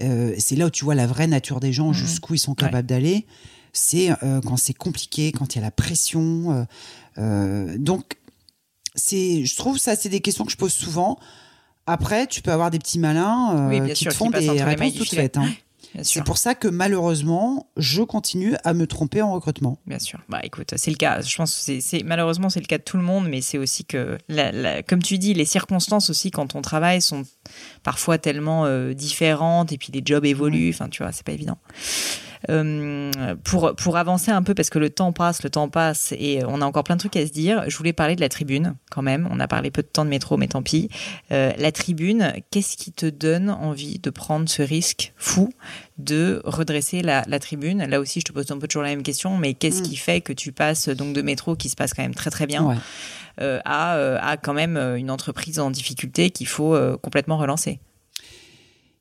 Euh, 0.00 0.34
c'est 0.38 0.56
là 0.56 0.66
où 0.66 0.70
tu 0.70 0.84
vois 0.84 0.94
la 0.94 1.06
vraie 1.06 1.26
nature 1.26 1.58
des 1.60 1.72
gens, 1.72 1.88
Mhm. 1.88 1.94
jusqu'où 1.94 2.34
ils 2.34 2.38
sont 2.38 2.54
capables 2.54 2.86
d'aller. 2.86 3.26
C'est 3.72 4.10
euh, 4.22 4.40
quand 4.40 4.56
c'est 4.56 4.74
compliqué, 4.74 5.32
quand 5.32 5.54
il 5.54 5.58
y 5.58 5.60
a 5.60 5.64
la 5.64 5.70
pression. 5.70 6.52
euh, 6.52 6.64
euh, 7.18 7.78
donc, 7.78 8.16
je 8.96 9.56
trouve 9.56 9.78
ça, 9.78 9.96
c'est 9.96 10.08
des 10.08 10.20
questions 10.20 10.44
que 10.44 10.52
je 10.52 10.56
pose 10.56 10.72
souvent. 10.72 11.18
Après, 11.88 12.26
tu 12.26 12.42
peux 12.42 12.52
avoir 12.52 12.70
des 12.70 12.78
petits 12.78 12.98
malins 12.98 13.56
euh, 13.56 13.68
Oui, 13.68 13.92
qui 13.92 14.04
sûr, 14.04 14.12
te 14.12 14.16
font 14.16 14.30
des 14.30 14.48
réponses 14.62 14.94
toutes 14.94 15.10
faites. 15.14 15.36
hein. 15.38 15.48
C'est 16.02 16.22
pour 16.22 16.36
ça 16.36 16.54
que 16.54 16.68
malheureusement, 16.68 17.70
je 17.78 18.02
continue 18.02 18.54
à 18.62 18.74
me 18.74 18.86
tromper 18.86 19.22
en 19.22 19.32
recrutement. 19.32 19.78
Bien 19.86 19.98
sûr. 19.98 20.20
Bah 20.28 20.38
écoute, 20.42 20.74
c'est 20.76 20.90
le 20.90 20.98
cas. 20.98 21.22
Je 21.22 21.34
pense 21.34 21.64
que 21.66 21.80
c'est- 21.80 22.02
malheureusement 22.04 22.50
c'est 22.50 22.60
le 22.60 22.66
cas 22.66 22.76
de 22.76 22.82
tout 22.82 22.98
le 22.98 23.02
monde, 23.02 23.26
mais 23.28 23.40
c'est 23.40 23.56
aussi 23.56 23.86
que, 23.86 24.18
la- 24.28 24.52
la- 24.52 24.82
comme 24.82 25.02
tu 25.02 25.16
dis, 25.16 25.32
les 25.32 25.46
circonstances 25.46 26.10
aussi 26.10 26.30
quand 26.30 26.54
on 26.54 26.60
travaille 26.62 27.00
sont 27.00 27.24
parfois 27.82 28.18
tellement 28.18 28.66
euh, 28.66 28.92
différentes 28.92 29.72
et 29.72 29.78
puis 29.78 29.90
les 29.90 30.02
jobs 30.04 30.26
évoluent. 30.26 30.70
Enfin, 30.70 30.88
tu 30.90 31.02
vois, 31.02 31.10
c'est 31.10 31.24
pas 31.24 31.32
évident. 31.32 31.56
Euh, 32.50 33.10
pour 33.44 33.74
pour 33.76 33.96
avancer 33.96 34.30
un 34.30 34.42
peu 34.42 34.54
parce 34.54 34.70
que 34.70 34.78
le 34.78 34.90
temps 34.90 35.12
passe, 35.12 35.42
le 35.42 35.50
temps 35.50 35.68
passe 35.68 36.12
et 36.18 36.40
on 36.46 36.60
a 36.62 36.64
encore 36.64 36.84
plein 36.84 36.94
de 36.96 37.00
trucs 37.00 37.16
à 37.16 37.26
se 37.26 37.32
dire. 37.32 37.64
Je 37.68 37.76
voulais 37.76 37.92
parler 37.92 38.14
de 38.16 38.20
la 38.20 38.28
tribune 38.28 38.74
quand 38.90 39.02
même. 39.02 39.28
On 39.30 39.40
a 39.40 39.48
parlé 39.48 39.70
peu 39.70 39.82
de 39.82 39.88
temps 39.88 40.04
de 40.04 40.10
métro, 40.10 40.36
mais 40.36 40.48
tant 40.48 40.62
pis. 40.62 40.88
Euh, 41.32 41.52
la 41.58 41.72
tribune, 41.72 42.32
qu'est-ce 42.50 42.76
qui 42.76 42.92
te 42.92 43.06
donne 43.06 43.50
envie 43.50 43.98
de 43.98 44.10
prendre 44.10 44.48
ce 44.48 44.62
risque 44.62 45.12
fou 45.16 45.50
de 45.98 46.40
redresser 46.44 47.02
la, 47.02 47.22
la 47.26 47.38
tribune? 47.38 47.84
Là 47.84 47.98
aussi, 48.00 48.20
je 48.20 48.26
te 48.26 48.32
pose 48.32 48.50
un 48.50 48.58
peu 48.58 48.68
toujours 48.68 48.82
la 48.84 48.90
même 48.90 49.02
question, 49.02 49.36
mais 49.36 49.54
qu'est-ce 49.54 49.80
Mm. 49.80 49.82
qui 49.82 49.96
fait 49.96 50.20
que 50.20 50.32
tu 50.32 50.52
passes 50.52 50.88
donc 50.88 51.14
de 51.14 51.22
métro 51.22 51.56
qui 51.56 51.68
se 51.68 51.76
passe 51.76 51.92
quand 51.94 52.02
même 52.02 52.14
très 52.14 52.30
très 52.30 52.46
bien 52.46 52.64
Ouais. 52.64 52.76
euh, 53.40 53.60
à, 53.64 53.94
à 54.30 54.36
quand 54.36 54.54
même 54.54 54.76
une 54.76 55.10
entreprise 55.10 55.58
en 55.58 55.70
difficulté 55.70 56.30
qu'il 56.30 56.46
faut 56.46 56.76
complètement 57.02 57.36
relancer? 57.38 57.80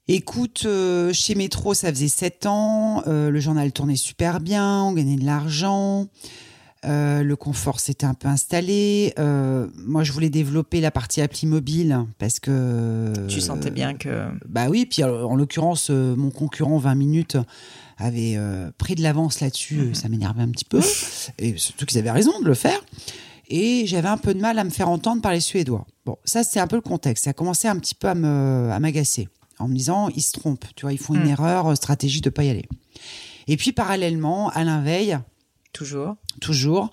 Écoute, 0.08 0.64
euh, 0.66 1.12
chez 1.12 1.36
Métro, 1.36 1.74
ça 1.74 1.90
faisait 1.90 2.08
sept 2.08 2.46
ans. 2.46 3.04
euh, 3.08 3.30
le 3.30 3.40
journal 3.40 3.72
tournait 3.74 3.98
super 3.98 4.40
bien, 4.40 4.84
on 4.84 4.94
gagnait 4.94 5.18
de 5.18 5.26
l'argent. 5.26 6.08
euh, 6.86 7.24
le 7.24 7.36
confort 7.36 7.80
s'était 7.82 8.06
un 8.06 8.14
peu 8.14 8.28
installé. 8.30 9.14
moi, 9.18 10.04
je 10.04 10.12
voulais 10.14 10.30
développer 10.30 10.80
la 10.80 10.92
partie 10.92 11.22
appli 11.22 11.46
mobile 11.48 12.06
parce 12.20 12.40
que. 12.40 13.12
Tu 13.28 13.42
sentais 13.42 13.72
bien 13.72 13.96
que. 13.96 14.28
Bah 14.48 14.68
oui, 14.70 14.86
puis 14.86 15.04
en 15.04 15.36
l'occurrence, 15.36 15.90
mon 15.90 16.30
concurrent 16.30 16.78
20 16.78 16.96
minutes 16.96 17.38
avait 17.98 18.38
pris 18.78 18.96
de 18.96 19.02
l'avance 19.02 19.42
là-dessus. 19.42 19.76
Mhm. 19.88 19.96
Ça 19.96 20.08
m'énervait 20.08 20.44
un 20.44 20.50
petit 20.52 20.66
peu. 20.66 20.80
Et 21.40 21.58
surtout 21.58 21.86
qu'ils 21.86 21.98
avaient 21.98 22.12
raison 22.12 22.40
de 22.40 22.46
le 22.46 22.54
faire. 22.54 22.80
Et 23.50 23.86
j'avais 23.88 24.10
un 24.10 24.18
peu 24.18 24.34
de 24.34 24.40
mal 24.40 24.60
à 24.60 24.64
me 24.64 24.70
faire 24.70 24.88
entendre 24.90 25.22
par 25.22 25.32
les 25.32 25.40
Suédois. 25.40 25.86
Bon, 26.06 26.18
ça, 26.26 26.44
c'est 26.44 26.60
un 26.60 26.68
peu 26.68 26.76
le 26.76 26.82
contexte. 26.82 27.24
Ça 27.26 27.30
a 27.30 27.34
commencé 27.34 27.68
un 27.70 27.78
petit 27.78 27.96
peu 27.96 28.08
à 28.10 28.14
me- 28.16 28.70
à 28.72 28.80
m'agacer. 28.80 29.30
En 29.60 29.68
me 29.68 29.76
disant, 29.76 30.10
ils 30.16 30.22
se 30.22 30.32
trompent. 30.34 30.66
Tu 30.76 30.84
vois, 30.84 30.94
ils 30.94 31.00
font 31.00 31.14
une 31.16 31.22
Mhm. 31.24 31.30
erreur 31.30 31.68
euh, 31.68 31.76
stratégique 31.76 32.24
de 32.24 32.30
pas 32.30 32.44
y 32.44 32.50
aller. 32.50 32.66
Et 33.48 33.58
puis, 33.58 33.72
parallèlement, 33.72 34.50
Alain 34.50 34.82
Veil, 34.82 35.18
Toujours. 35.74 36.16
toujours, 36.42 36.92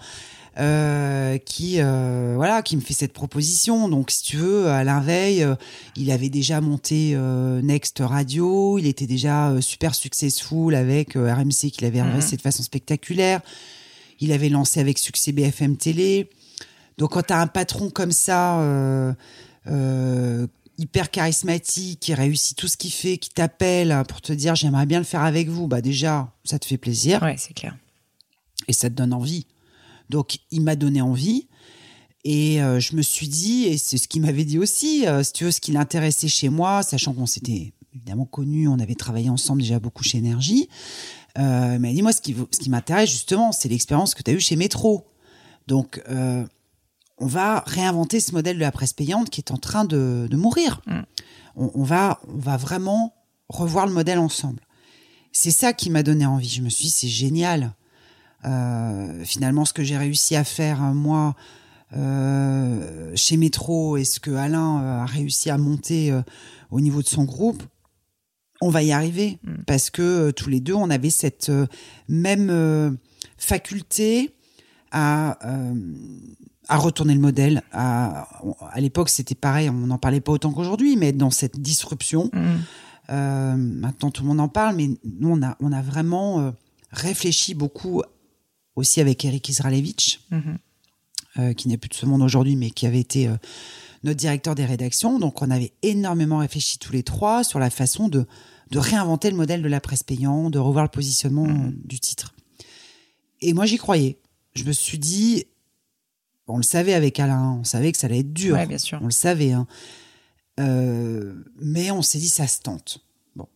euh, 0.59 1.37
qui 1.39 1.81
euh, 1.81 2.35
voilà, 2.37 2.63
qui 2.63 2.77
me 2.77 2.81
fait 2.81 2.95
cette 2.95 3.13
proposition. 3.13 3.89
Donc, 3.89 4.11
si 4.11 4.23
tu 4.23 4.37
veux, 4.37 4.69
Alain 4.69 5.01
Veil, 5.01 5.43
euh, 5.43 5.57
il 5.97 6.11
avait 6.11 6.29
déjà 6.29 6.61
monté 6.61 7.17
Next 7.63 7.99
Radio, 8.05 8.79
il 8.79 8.87
était 8.87 9.07
déjà 9.07 9.55
super 9.61 9.95
successful 9.95 10.75
avec 10.75 11.15
RMC 11.17 11.71
qu'il 11.71 11.85
avait 11.87 12.01
Mhm. 12.01 12.09
redressé 12.09 12.37
de 12.37 12.43
façon 12.43 12.63
spectaculaire. 12.63 13.41
Il 14.21 14.31
avait 14.33 14.49
lancé 14.49 14.79
avec 14.81 14.99
succès 14.99 15.33
BFM 15.33 15.77
Télé. 15.77 16.31
Donc, 16.99 17.11
quand 17.13 17.23
tu 17.27 17.33
as 17.33 17.41
un 17.41 17.49
patron 17.49 17.91
comme 17.91 18.13
ça, 18.13 18.61
euh, 18.61 19.13
hyper 20.79 21.11
charismatique, 21.11 22.01
qui 22.01 22.15
réussit 22.15 22.57
tout 22.57 22.69
ce 22.69 22.77
qu'il 22.77 22.93
fait, 22.93 23.19
qui 23.19 23.31
t'appelle 23.31 24.03
pour 24.09 24.21
te 24.21 24.33
dire 24.33 24.55
j'aimerais 24.55 24.87
bien 24.87 24.99
le 24.99 25.05
faire 25.05 25.23
avec 25.23 25.49
vous, 25.49 25.67
bah 25.69 25.81
déjà, 25.81 26.33
ça 26.45 26.59
te 26.59 26.67
fait 26.67 26.79
plaisir 26.79 27.23
Ouais, 27.23 27.37
c'est 27.39 27.55
clair. 27.55 27.77
et 28.69 28.73
ça 28.73 28.89
te 28.91 28.95
donne 28.95 29.13
envie. 29.13 29.47
Donc, 30.11 30.39
il 30.51 30.61
m'a 30.63 30.77
donné 30.77 31.01
envie. 31.01 31.49
Et 32.27 32.63
euh, 32.63 32.81
je 32.81 32.97
me 32.97 33.03
suis 33.03 33.29
dit, 33.29 33.65
et 33.65 33.77
c'est 33.77 33.99
ce 33.99 34.09
qu'il 34.09 34.23
m'avait 34.23 34.45
dit 34.47 34.59
aussi, 34.59 35.07
euh, 35.07 35.23
si 35.23 35.33
tu 35.33 35.45
veux, 35.45 35.51
ce 35.51 35.61
qui 35.61 35.73
l'intéressait 35.73 36.29
chez 36.29 36.49
moi, 36.49 36.83
sachant 36.83 37.13
qu'on 37.13 37.27
s'était 37.27 37.75
évidemment 37.95 38.25
connus, 38.25 38.67
on 38.67 38.79
avait 38.79 38.95
travaillé 38.95 39.29
ensemble 39.29 39.61
déjà 39.61 39.79
beaucoup 39.79 40.03
chez 40.03 40.19
Énergie, 40.19 40.69
euh, 41.39 41.73
il 41.75 41.81
m'a 41.81 41.93
dit, 41.93 42.03
moi, 42.03 42.13
ce 42.13 42.23
qui, 42.23 42.35
ce 42.51 42.59
qui 42.59 42.71
m'intéresse 42.71 43.11
justement, 43.11 43.53
c'est 43.53 43.69
l'expérience 43.69 44.15
que 44.15 44.23
tu 44.23 44.31
as 44.31 44.35
eue 44.35 44.41
chez 44.41 44.57
Métro. 44.57 45.07
Donc, 45.67 46.03
euh, 46.09 46.47
on 47.19 47.27
va 47.27 47.63
réinventer 47.67 48.21
ce 48.21 48.33
modèle 48.33 48.57
de 48.57 48.61
la 48.61 48.73
presse 48.73 48.93
payante 48.93 49.31
qui 49.31 49.41
est 49.41 49.53
en 49.53 49.57
train 49.57 49.85
de, 49.85 50.27
de 50.31 50.37
mourir. 50.37 50.81
Mm. 50.87 51.01
On, 51.57 51.71
on 51.75 51.83
va, 51.83 52.21
on 52.29 52.39
va 52.39 52.57
vraiment 52.57 53.15
revoir 53.49 53.87
le 53.87 53.93
modèle 53.93 54.19
ensemble. 54.19 54.61
C'est 55.33 55.51
ça 55.51 55.73
qui 55.73 55.91
m'a 55.91 56.03
donné 56.03 56.27
envie. 56.27 56.49
Je 56.49 56.63
me 56.63 56.69
suis 56.69 56.87
dit, 56.87 56.91
c'est 56.91 57.09
génial. 57.09 57.75
Euh, 58.45 59.25
finalement, 59.25 59.65
ce 59.65 59.73
que 59.73 59.83
j'ai 59.83 59.97
réussi 59.97 60.37
à 60.37 60.45
faire, 60.45 60.83
euh, 60.83 60.93
moi, 60.93 61.35
euh, 61.97 63.13
chez 63.17 63.37
Métro, 63.37 63.97
et 63.97 64.05
ce 64.05 64.21
que 64.21 64.31
Alain 64.31 65.03
a 65.03 65.07
réussi 65.07 65.51
à 65.51 65.59
monter 65.59 66.13
euh, 66.13 66.23
au 66.71 66.81
niveau 66.81 67.03
de 67.03 67.09
son 67.09 67.25
groupe, 67.25 67.63
on 68.61 68.71
va 68.71 68.83
y 68.83 68.93
arriver. 68.93 69.39
Mm. 69.43 69.55
Parce 69.67 69.91
que 69.91 70.31
tous 70.31 70.51
les 70.51 70.61
deux, 70.61 70.75
on 70.75 70.89
avait 70.91 71.11
cette 71.11 71.51
même 72.09 72.97
faculté 73.37 74.31
à, 74.93 75.37
à 76.69 76.77
retourner 76.79 77.15
le 77.15 77.21
modèle. 77.21 77.63
À, 77.73 78.29
à 78.73 78.81
l'époque, 78.81 79.09
c'était 79.11 79.35
pareil, 79.35 79.69
on 79.71 79.73
n'en 79.87 79.99
parlait 79.99 80.21
pas 80.21 80.33
autant 80.33 80.53
qu'aujourd'hui, 80.53 80.97
mais 80.97 81.13
dans 81.13 81.31
cette 81.31 81.61
disruption. 81.61 82.31
Mhm. 82.33 82.61
Euh, 83.11 83.57
maintenant, 83.57 84.11
tout 84.11 84.23
le 84.23 84.29
monde 84.29 84.41
en 84.41 84.49
parle, 84.49 84.77
mais 84.77 84.89
nous, 85.21 85.29
on 85.31 85.43
a, 85.43 85.57
on 85.61 85.73
a 85.73 85.83
vraiment 85.83 86.41
euh, 86.41 86.51
réfléchi 86.91 87.55
beaucoup 87.55 88.03
aussi 88.77 89.01
avec 89.01 89.25
Eric 89.25 89.49
Israelevich, 89.49 90.21
Mhm. 90.31 90.59
euh, 91.39 91.53
qui 91.53 91.69
n'est 91.69 91.77
plus 91.77 91.89
de 91.91 91.95
ce 91.95 92.07
monde 92.07 92.23
aujourd'hui, 92.23 92.57
mais 92.57 92.71
qui 92.71 92.87
avait 92.87 93.01
été 93.01 93.31
notre 94.03 94.19
directeur 94.19 94.55
des 94.55 94.65
rédactions. 94.65 95.19
Donc, 95.19 95.43
on 95.43 95.51
avait 95.51 95.73
énormément 95.83 96.39
réfléchi 96.39 96.79
tous 96.79 96.93
les 96.93 97.03
trois 97.03 97.45
sur 97.45 97.59
la 97.59 97.71
façon 97.71 98.09
de, 98.09 98.27
de 98.71 98.79
réinventer 98.79 99.31
le 99.31 99.37
modèle 99.37 99.63
de 99.63 99.69
la 99.69 99.81
presse 99.81 100.03
payante, 100.03 100.53
de 100.53 100.59
revoir 100.59 100.85
le 100.85 100.91
positionnement 100.91 101.45
Mhm. 101.47 101.67
euh, 101.69 101.71
du 101.85 102.01
titre. 102.01 102.35
Et 103.43 103.53
moi, 103.53 103.67
j'y 103.67 103.77
croyais. 103.77 104.19
Je 104.55 104.65
me 104.65 104.73
suis 104.73 104.99
dit, 104.99 105.45
on 106.47 106.57
le 106.59 106.63
savait 106.63 106.95
avec 106.95 107.19
Alain, 107.21 107.59
on 107.61 107.65
savait 107.65 107.91
que 107.93 107.99
ça 107.99 108.07
allait 108.07 108.21
être 108.21 108.33
dur. 108.33 108.55
Ouais, 108.57 108.67
bien 108.67 108.79
sûr. 108.79 108.99
On 109.01 109.07
le 109.07 109.11
savait. 109.13 109.53
hein. 109.53 109.67
Euh, 110.61 111.35
mais 111.61 111.91
on 111.91 112.03
s'est 112.03 112.19
dit, 112.19 112.29
ça 112.29 112.47
se 112.47 112.61
tente. 112.61 112.99
Bon. 113.35 113.49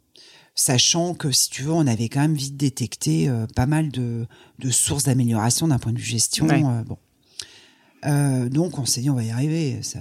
Sachant 0.54 1.14
que, 1.14 1.30
si 1.30 1.50
tu 1.50 1.62
veux, 1.62 1.72
on 1.72 1.86
avait 1.86 2.08
quand 2.08 2.20
même 2.20 2.34
vite 2.34 2.56
détecté 2.56 3.28
euh, 3.28 3.46
pas 3.54 3.66
mal 3.66 3.90
de, 3.90 4.26
de 4.58 4.70
sources 4.70 5.04
d'amélioration 5.04 5.68
d'un 5.68 5.78
point 5.78 5.92
de 5.92 5.98
vue 5.98 6.04
gestion. 6.04 6.46
Ouais. 6.46 6.62
euh, 6.64 6.82
bon. 6.84 8.48
Donc, 8.50 8.78
on 8.78 8.86
s'est 8.86 9.00
dit, 9.00 9.10
on 9.10 9.14
va 9.14 9.24
y 9.24 9.30
arriver. 9.30 9.82
Ça... 9.82 10.00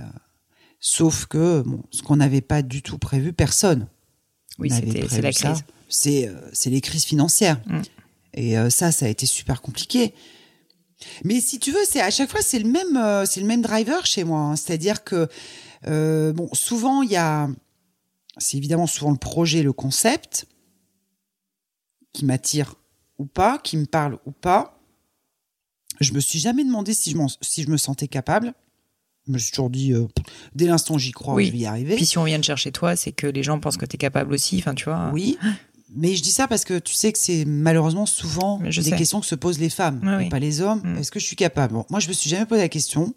Sauf 0.80 1.26
que, 1.26 1.62
bon, 1.62 1.84
ce 1.92 2.02
qu'on 2.02 2.16
n'avait 2.16 2.42
pas 2.42 2.62
du 2.62 2.82
tout 2.82 2.98
prévu, 2.98 3.34
personne. 3.34 3.88
Oui, 4.60 4.70
c'est 4.72 5.22
la 5.22 5.32
ça. 5.32 5.52
crise. 5.52 5.64
C'est 5.90 6.32
c'est 6.54 6.70
les 6.70 6.82
crises 6.82 7.06
financières. 7.06 7.62
Mm. 7.68 7.82
Et 8.34 8.70
ça, 8.70 8.92
ça 8.92 9.06
a 9.06 9.10
été 9.10 9.26
super 9.26 9.62
compliqué. 9.62 10.14
Mais 11.24 11.40
si 11.42 11.60
tu 11.60 11.72
veux, 11.72 11.84
c'est 11.88 12.02
à 12.02 12.10
chaque 12.10 12.30
fois 12.30 12.42
c'est 12.42 12.60
le 12.60 12.70
même, 12.70 12.98
euh, 12.98 13.26
c'est 13.26 13.40
le 13.40 13.46
même 13.48 13.62
driver 13.62 14.06
chez 14.06 14.24
moi. 14.24 14.40
hein. 14.40 14.56
C'est-à-dire 14.56 15.04
que 15.04 15.28
euh, 15.88 16.34
bon, 16.34 16.50
souvent 16.54 17.02
il 17.04 17.12
y 17.12 17.16
a, 17.18 17.48
c'est 18.38 18.58
évidemment 18.58 18.88
souvent 18.88 19.12
le 19.12 19.18
projet, 19.18 19.62
le 19.64 19.74
concept 19.74 20.48
qui 22.14 22.26
m'attire 22.26 22.76
ou 23.20 23.26
pas, 23.26 23.58
qui 23.60 23.78
me 23.78 23.86
parle 23.86 24.18
ou 24.26 24.32
pas. 24.32 24.80
Je 26.00 26.14
me 26.14 26.20
suis 26.20 26.40
jamais 26.40 26.64
demandé 26.64 26.94
si 26.94 27.12
je, 27.12 27.18
si 27.42 27.64
je 27.64 27.70
me 27.70 27.78
sentais 27.78 28.08
capable. 28.08 28.54
Je 29.28 29.34
me 29.34 29.38
suis 29.40 29.52
toujours 29.52 29.70
dit, 29.70 29.92
euh, 29.94 30.08
dès 30.56 30.66
l'instant 30.68 30.96
où 30.96 31.00
j'y 31.00 31.12
crois, 31.12 31.34
Oui. 31.34 31.48
je 31.48 31.52
vais 31.52 31.58
y 31.60 31.66
arriver. 31.66 31.96
Puis 31.96 32.06
si 32.06 32.18
on 32.18 32.24
vient 32.24 32.40
de 32.40 32.44
chercher 32.44 32.72
toi, 32.72 32.96
c'est 32.96 33.12
que 33.12 33.28
les 33.28 33.44
gens 33.44 33.60
pensent 33.60 33.76
que 33.78 33.86
tu 33.86 33.96
es 33.96 33.98
capable 33.98 34.34
aussi. 34.34 34.58
Enfin, 34.60 34.74
tu 34.74 34.86
vois. 34.86 35.10
Oui, 35.14 35.38
mais 35.96 36.16
je 36.16 36.22
dis 36.22 36.32
ça 36.32 36.48
parce 36.48 36.66
que 36.66 36.80
tu 36.80 36.94
sais 36.94 37.12
que 37.12 37.18
c'est 37.20 37.46
malheureusement 37.46 38.06
souvent 38.06 38.60
je 38.70 38.82
des 38.82 38.90
sais. 38.92 38.96
questions 38.98 39.20
que 39.22 39.26
se 39.26 39.36
posent 39.36 39.60
les 39.60 39.70
femmes 39.70 40.02
Oui, 40.04 40.14
et 40.14 40.18
oui. 40.18 40.30
pas 40.30 40.40
les 40.40 40.62
hommes. 40.62 40.82
Mm. 40.84 40.98
Est-ce 40.98 41.12
que 41.12 41.20
je 41.20 41.26
suis 41.26 41.36
capable? 41.36 41.74
Bon, 41.74 41.86
Moi, 41.90 42.00
je 42.00 42.08
me 42.08 42.14
suis 42.14 42.30
jamais 42.30 42.46
posé 42.46 42.62
la 42.62 42.70
question. 42.70 43.14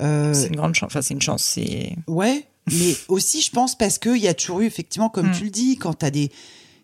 Euh, 0.00 0.32
C'est 0.34 0.46
une 0.48 0.56
grande 0.56 0.74
chance. 0.74 0.88
Enfin, 0.92 1.02
c'est 1.02 1.14
une 1.14 1.22
chance. 1.22 1.42
C'est. 1.42 1.96
ouais, 2.06 2.44
mais 2.70 2.94
aussi, 3.08 3.42
je 3.42 3.50
pense 3.50 3.76
parce 3.76 3.98
qu'il 3.98 4.18
y 4.18 4.28
a 4.28 4.34
toujours 4.34 4.60
eu, 4.60 4.66
effectivement, 4.66 5.08
comme 5.08 5.30
Mm. 5.30 5.34
tu 5.36 5.44
le 5.44 5.50
dis, 5.50 5.76
quand 5.76 5.94
tu 5.98 6.06
as 6.06 6.10
des, 6.10 6.30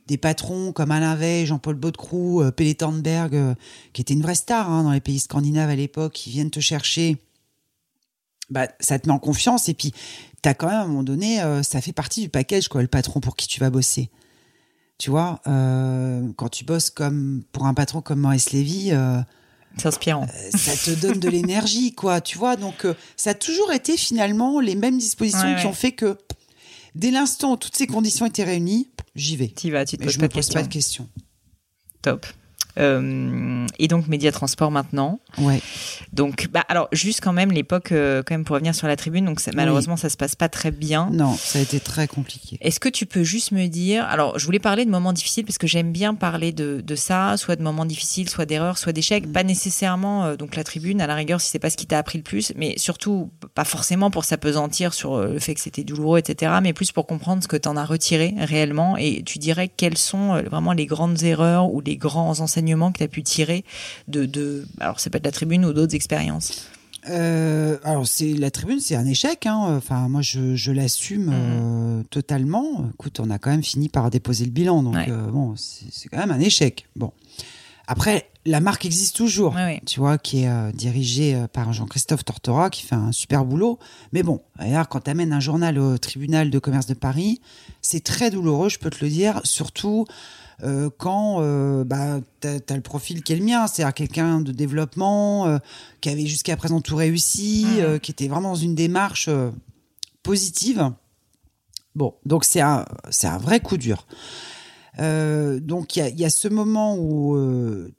des 0.09 0.17
patrons 0.17 0.73
comme 0.73 0.91
Alain 0.91 1.15
Veil, 1.15 1.47
Jean-Paul 1.47 1.77
Baudecroux, 1.77 2.43
euh, 2.43 2.51
Pelle 2.51 2.75
Thornberg, 2.75 3.35
euh, 3.37 3.55
qui 3.93 4.01
était 4.03 4.15
une 4.15 4.23
vraie 4.23 4.35
star 4.35 4.69
hein, 4.71 4.83
dans 4.83 4.91
les 4.93 5.01
pays 5.01 5.21
scandinaves 5.21 5.71
à 5.71 5.77
l'époque, 5.77 6.13
qui 6.13 6.31
viennent 6.31 6.51
te 6.51 6.61
chercher 6.61 7.19
bah, 8.51 8.69
ça 8.81 8.99
te 8.99 9.09
met 9.09 9.15
en 9.15 9.19
confiance 9.19 9.71
et 9.71 9.75
puis 9.75 9.93
t'as 10.43 10.53
quand 10.53 10.67
même 10.67 10.77
à 10.77 10.83
un 10.83 10.87
moment 10.87 11.03
donné, 11.03 11.41
euh, 11.41 11.63
ça 11.63 11.81
fait 11.81 11.95
partie 11.95 12.21
du 12.21 12.29
package 12.29 12.69
quoi, 12.69 12.83
le 12.83 12.89
patron 12.89 13.21
pour 13.21 13.37
qui 13.37 13.49
tu 13.49 13.59
vas 13.61 13.71
bosser. 13.71 14.11
Tu 14.99 15.11
vois, 15.11 15.41
euh, 15.47 16.29
quand 16.37 16.49
tu 16.49 16.65
bosses 16.65 16.91
comme 16.91 17.43
pour 17.53 17.67
un 17.67 17.75
patron 17.75 18.01
comme 18.01 18.21
Maurice 18.21 18.53
Lévy, 18.53 18.93
euh, 18.93 19.21
c'est 19.77 19.87
inspirant. 19.87 20.27
ça 20.55 20.77
te 20.77 20.99
donne 20.99 21.19
de 21.19 21.29
l'énergie, 21.31 21.95
quoi. 21.95 22.21
Tu 22.21 22.39
vois, 22.39 22.57
donc 22.57 22.87
ça 23.17 23.31
a 23.31 23.35
toujours 23.35 23.73
été 23.73 23.97
finalement 23.97 24.61
les 24.61 24.77
mêmes 24.77 24.99
dispositions 24.99 25.57
qui 25.57 25.67
ont 25.67 25.73
fait 25.73 25.93
que 25.93 26.17
dès 26.95 27.11
l'instant 27.11 27.53
où 27.53 27.57
toutes 27.57 27.77
ces 27.77 27.89
conditions 27.89 28.25
étaient 28.27 28.45
réunies, 28.45 28.89
j'y 29.17 29.37
vais. 29.37 29.49
Tu 29.49 29.71
vas, 29.71 29.85
tu 29.85 29.97
te 29.97 30.05
poses, 30.05 30.13
je 30.13 30.19
pas, 30.19 30.27
me 30.27 30.29
pose 30.29 30.49
pas 30.51 30.63
de 30.63 30.69
questions. 30.69 31.09
Top. 32.03 32.27
Euh, 32.79 33.67
et 33.79 33.89
donc 33.89 34.09
média 34.09 34.33
transport 34.33 34.71
maintenant. 34.71 35.21
Ouais. 35.39 35.61
Donc 36.13 36.49
bah 36.53 36.65
alors 36.69 36.89
juste 36.93 37.21
quand 37.21 37.33
même 37.33 37.53
l'époque 37.53 37.93
euh, 37.93 38.23
quand 38.25 38.35
même 38.35 38.45
pour 38.45 38.55
revenir 38.55 38.75
sur 38.75 38.89
la 38.89 38.97
tribune 38.97 39.25
donc 39.25 39.41
malheureusement 39.55 39.97
ça 39.97 40.09
se 40.09 40.17
passe 40.17 40.35
pas 40.35 40.49
très 40.49 40.71
bien. 40.71 41.09
Non, 41.13 41.37
ça 41.37 41.59
a 41.59 41.63
été 41.63 41.79
très 41.79 42.09
compliqué. 42.09 42.59
Est-ce 42.61 42.81
que 42.81 42.89
tu 42.89 43.07
peux 43.07 43.23
juste 43.23 43.53
me 43.53 43.67
dire 43.69 44.05
alors 44.07 44.39
je 44.39 44.45
voulais 44.45 44.59
parler 44.59 44.85
de 44.85 44.91
moments 44.91 45.13
difficiles 45.13 45.45
parce 45.45 45.59
que 45.59 45.67
j'aime 45.67 45.93
bien 45.93 46.15
parler 46.15 46.53
de, 46.53 46.81
de 46.81 46.95
ça 46.97 47.37
soit 47.37 47.57
de 47.57 47.63
moments 47.63 47.85
difficiles 47.85 48.29
soit 48.29 48.47
d'erreurs 48.47 48.79
soit 48.79 48.93
d'échecs 48.93 49.29
mm. 49.29 49.33
pas 49.33 49.45
nécessairement 49.45 50.25
euh, 50.25 50.37
donc 50.37 50.57
la 50.57 50.65
tribune 50.65 51.01
à 51.01 51.07
la 51.07 51.15
rigueur 51.15 51.41
si 51.41 51.51
c'est 51.51 51.59
pas 51.59 51.71
ce 51.71 51.77
qui 51.77 51.87
t'a 51.87 51.99
appris 51.99 52.19
le 52.19 52.25
plus 52.25 52.53
mais 52.57 52.75
surtout 52.77 53.31
pas 53.55 53.65
forcément 53.65 54.11
pour 54.11 54.25
s'apesantir 54.25 54.95
sur 54.95 55.19
le 55.21 55.39
fait 55.39 55.55
que 55.55 55.61
c'était 55.61 55.85
douloureux 55.85 56.19
etc 56.19 56.55
mais 56.63 56.73
plus 56.73 56.91
pour 56.91 57.07
comprendre 57.07 57.43
ce 57.43 57.49
que 57.49 57.57
tu 57.57 57.69
en 57.69 57.77
as 57.77 57.85
retiré 57.85 58.35
réellement 58.39 58.97
et 58.97 59.23
tu 59.25 59.39
dirais 59.39 59.69
quelles 59.69 59.99
sont 59.99 60.43
vraiment 60.43 60.73
les 60.73 60.87
grandes 60.87 61.23
erreurs 61.23 61.73
ou 61.73 61.81
les 61.81 61.97
grands 61.97 62.41
enseignements 62.41 62.64
que 62.65 62.99
tu 62.99 63.05
as 63.05 63.09
pu 63.09 63.23
tirer 63.23 63.65
de, 64.09 64.27
de 64.27 64.67
alors 64.81 65.01
c'est 65.01 65.11
pas 65.11 65.19
de 65.19 65.25
la 65.25 65.33
tribune 65.33 65.65
ou 65.65 65.73
d'autres 65.73 65.95
expériences 65.95 66.69
euh, 67.11 67.77
alors 67.85 68.07
c'est 68.07 68.33
la 68.33 68.51
tribune, 68.51 68.81
c'est 68.81 68.97
un 68.97 69.07
échec. 69.07 69.47
Hein. 69.47 69.77
Enfin, 69.77 70.09
moi 70.09 70.23
je, 70.23 70.55
je 70.57 70.73
l'assume 70.73 71.27
mhm. 71.27 71.33
euh, 71.35 72.03
totalement. 72.11 72.89
Écoute, 72.95 73.21
on 73.21 73.31
a 73.31 73.39
quand 73.39 73.51
même 73.51 73.63
fini 73.63 73.89
par 73.89 74.11
déposer 74.11 74.45
le 74.45 74.51
bilan, 74.51 74.83
donc 74.83 74.97
euh, 74.97 75.27
bon, 75.27 75.55
c'est 75.57 76.09
quand 76.09 76.19
même 76.19 76.31
un 76.31 76.41
échec. 76.41 76.89
Bon, 76.97 77.13
après 77.87 78.31
la 78.47 78.61
marque 78.61 78.85
existe 78.85 79.17
toujours, 79.17 79.57
tu 79.87 80.01
vois, 80.01 80.19
qui 80.19 80.45
est 80.45 80.73
dirigée 80.75 81.47
par 81.55 81.73
Jean-Christophe 81.73 82.25
Tortora, 82.27 82.69
qui 82.69 82.83
fait 82.83 82.95
un 82.95 83.11
super 83.11 83.47
boulot. 83.47 83.79
Mais 84.13 84.23
bon, 84.23 84.43
regarde, 84.59 84.89
quand 84.89 85.01
tu 85.01 85.11
amènes 85.11 85.33
un 85.33 85.41
journal 85.41 85.79
au 85.79 85.97
tribunal 85.97 86.51
de 86.51 86.59
commerce 86.59 86.85
de 86.85 86.93
Paris, 86.93 87.41
c'est 87.81 88.05
très 88.05 88.31
douloureux, 88.31 88.69
je 88.69 88.79
peux 88.79 88.91
te 88.91 89.03
le 89.03 89.11
dire, 89.11 89.41
surtout 89.45 90.05
euh, 90.63 90.89
quand 90.97 91.39
euh, 91.41 91.85
bah, 91.85 92.21
tu 92.41 92.49
as, 92.49 92.77
le 92.77 92.81
profil 92.81 93.23
qui 93.23 93.33
est 93.33 93.37
le 93.37 93.45
mien, 93.45 93.67
c'est-à-dire 93.67 93.95
quelqu'un 93.95 94.41
de 94.41 94.53
développement, 94.53 95.47
euh, 95.47 95.59
qui 96.01 96.09
avait 96.09 96.27
jusqu'à 96.27 96.57
présent 96.57 96.81
tout 96.81 96.97
réussi, 96.97 97.67
mmh. 97.67 97.99
qui 98.01 98.13
était 98.13 98.29
vraiment 98.29 98.51
dans 98.51 98.55
une 98.55 98.75
démarche 98.75 99.29
positive. 100.23 100.91
Bon, 101.95 102.15
donc 102.25 102.45
c'est 102.45 102.61
un, 102.61 102.85
un 103.23 103.39
vrai 103.39 103.61
coup 103.61 103.77
dur. 103.77 104.07
donc 104.99 105.97
il 105.97 106.21
y 106.21 106.25
a, 106.25 106.31
ce 106.31 106.49
moment 106.49 106.97
où 106.97 107.37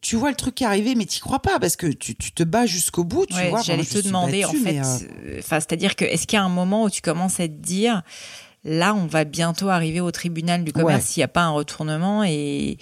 tu 0.01 0.15
vois 0.15 0.29
le 0.29 0.35
truc 0.35 0.61
arriver, 0.61 0.95
mais 0.95 1.05
tu 1.05 1.19
crois 1.19 1.41
pas 1.41 1.59
parce 1.59 1.75
que 1.75 1.87
tu, 1.87 2.15
te 2.15 2.43
bats 2.43 2.65
jusqu'au 2.65 3.03
bout. 3.03 3.25
Tu 3.25 3.49
vois, 3.49 3.61
j'allais 3.61 3.85
te 3.85 3.99
demander 3.99 4.45
en 4.45 4.51
fait, 4.51 4.79
enfin 5.39 5.59
c'est-à-dire 5.59 5.95
que 5.95 6.05
est-ce 6.05 6.27
qu'il 6.27 6.37
y 6.37 6.39
a 6.39 6.45
un 6.45 6.49
moment 6.49 6.83
où 6.83 6.89
tu 6.89 7.01
commences 7.01 7.39
à 7.39 7.47
te 7.47 7.53
dire 7.53 8.03
Là, 8.67 8.95
on 8.95 9.05
va 9.05 9.25
bientôt 9.25 9.69
arriver 9.69 10.01
au 10.01 10.09
tribunal 10.09 10.63
du 10.63 10.73
commerce 10.73 11.05
s'il 11.05 11.21
n'y 11.21 11.25
a 11.25 11.27
pas 11.27 11.43
un 11.43 11.51
retournement 11.51 12.23
et 12.23 12.79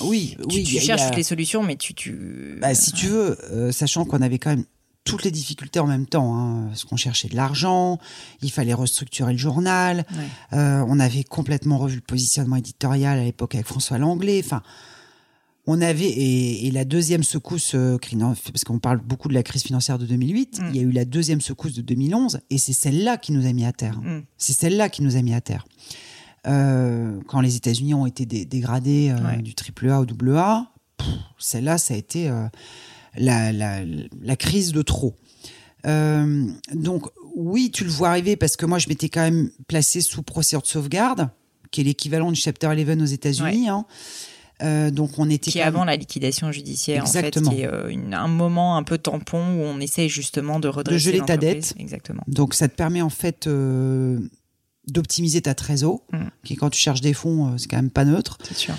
oui, 0.00 0.34
tu, 0.48 0.56
oui, 0.56 0.64
tu 0.64 0.80
cherches 0.80 1.04
toutes 1.06 1.16
les 1.16 1.22
solutions, 1.22 1.62
mais 1.62 1.76
tu, 1.76 1.92
tu... 1.92 2.58
Bah, 2.58 2.74
si 2.74 2.90
tu 2.92 3.08
veux, 3.08 3.36
euh, 3.52 3.70
sachant 3.70 4.06
qu'on 4.06 4.22
avait 4.22 4.38
quand 4.38 4.48
même 4.48 4.64
toutes 5.04 5.24
les 5.24 5.30
difficultés 5.30 5.78
en 5.78 5.86
même 5.86 6.06
temps, 6.06 6.36
hein, 6.36 6.68
parce 6.68 6.84
qu'on 6.84 6.96
cherchait 6.96 7.28
de 7.28 7.36
l'argent, 7.36 7.98
il 8.42 8.50
fallait 8.50 8.72
restructurer 8.72 9.32
le 9.32 9.38
journal, 9.38 10.06
euh, 10.54 10.84
on 10.88 10.98
avait 10.98 11.24
complètement 11.24 11.76
revu 11.76 11.96
le 11.96 12.00
positionnement 12.00 12.56
éditorial 12.56 13.18
à 13.18 13.24
l'époque 13.24 13.54
avec 13.54 13.66
François 13.66 13.98
Langlais, 13.98 14.40
enfin 14.42 14.62
on 15.70 15.80
avait 15.80 16.10
et, 16.10 16.70
la 16.72 16.84
deuxième 16.84 17.22
secousse 17.22 17.72
euh, 17.74 17.96
parce 18.52 18.64
qu'on 18.64 18.78
parle 18.80 18.98
beaucoup 18.98 19.28
de 19.28 19.34
la 19.34 19.42
crise 19.42 19.62
financière 19.62 19.98
de 19.98 20.06
2008 20.06 20.60
mm. 20.60 20.66
il 20.70 20.76
y 20.76 20.78
a 20.80 20.82
eu 20.82 20.90
la 20.90 21.04
deuxième 21.04 21.40
secousse 21.40 21.74
de 21.74 21.82
2011 21.82 22.40
et 22.50 22.58
c'est 22.58 22.72
celle-là 22.72 23.16
qui 23.16 23.32
nous 23.32 23.46
a 23.46 23.52
mis 23.52 23.64
à 23.64 23.72
terre 23.72 24.00
mm. 24.00 24.22
c'est 24.36 24.52
celle-là 24.52 24.88
qui 24.88 25.02
nous 25.02 25.16
a 25.16 25.22
mis 25.22 25.32
à 25.32 25.40
terre 25.40 25.64
euh, 26.46 27.20
quand 27.28 27.40
les 27.40 27.54
États-Unis 27.56 27.94
ont 27.94 28.06
été 28.06 28.26
dégradés 28.26 29.10
euh, 29.10 29.36
du 29.36 29.54
triple 29.54 29.90
A 29.90 30.00
au 30.00 30.06
double 30.06 30.36
A 30.36 30.72
celle-là 31.38 31.78
ça 31.78 31.94
a 31.94 31.96
été 31.96 32.30
la, 33.16 34.36
crise 34.36 34.72
de 34.72 34.82
trop 34.82 35.14
donc 35.84 37.06
oui 37.36 37.70
tu 37.70 37.84
le 37.84 37.90
vois 37.90 38.10
arriver 38.10 38.36
parce 38.36 38.56
que 38.56 38.66
moi 38.66 38.78
je 38.78 38.88
m'étais 38.88 39.08
quand 39.08 39.22
même 39.22 39.50
placé 39.68 40.00
sous 40.00 40.22
procédure 40.22 40.62
de 40.62 40.66
sauvegarde 40.66 41.30
qui 41.70 41.82
est 41.82 41.84
l'équivalent 41.84 42.32
du 42.32 42.40
chapter 42.40 42.66
11 42.66 43.02
aux 43.02 43.04
États-Unis 43.04 43.68
hein. 43.68 43.86
Euh, 44.62 44.90
donc 44.90 45.18
on 45.18 45.30
était 45.30 45.50
qui 45.50 45.60
avant 45.60 45.84
la 45.84 45.96
liquidation 45.96 46.52
judiciaire 46.52 47.02
Exactement. 47.02 47.48
en 47.48 47.50
fait, 47.50 47.56
qui 47.56 47.62
est 47.62 47.66
euh, 47.66 48.12
un 48.12 48.28
moment 48.28 48.76
un 48.76 48.82
peu 48.82 48.98
tampon 48.98 49.38
où 49.38 49.62
on 49.62 49.80
essaie 49.80 50.08
justement 50.08 50.60
de 50.60 50.68
redresser 50.68 50.94
de 50.94 50.98
geler 51.16 51.24
ta 51.24 51.36
dette. 51.36 51.74
Exactement. 51.78 52.22
Donc 52.26 52.54
ça 52.54 52.68
te 52.68 52.74
permet 52.74 53.02
en 53.02 53.10
fait 53.10 53.46
euh, 53.46 54.18
d'optimiser 54.86 55.42
ta 55.42 55.54
trésor, 55.54 56.02
mm. 56.12 56.18
qui 56.44 56.56
quand 56.56 56.70
tu 56.70 56.80
cherches 56.80 57.00
des 57.00 57.14
fonds, 57.14 57.56
c'est 57.58 57.68
quand 57.68 57.76
même 57.76 57.90
pas 57.90 58.04
neutre. 58.04 58.38
C'est 58.42 58.56
sûr. 58.56 58.74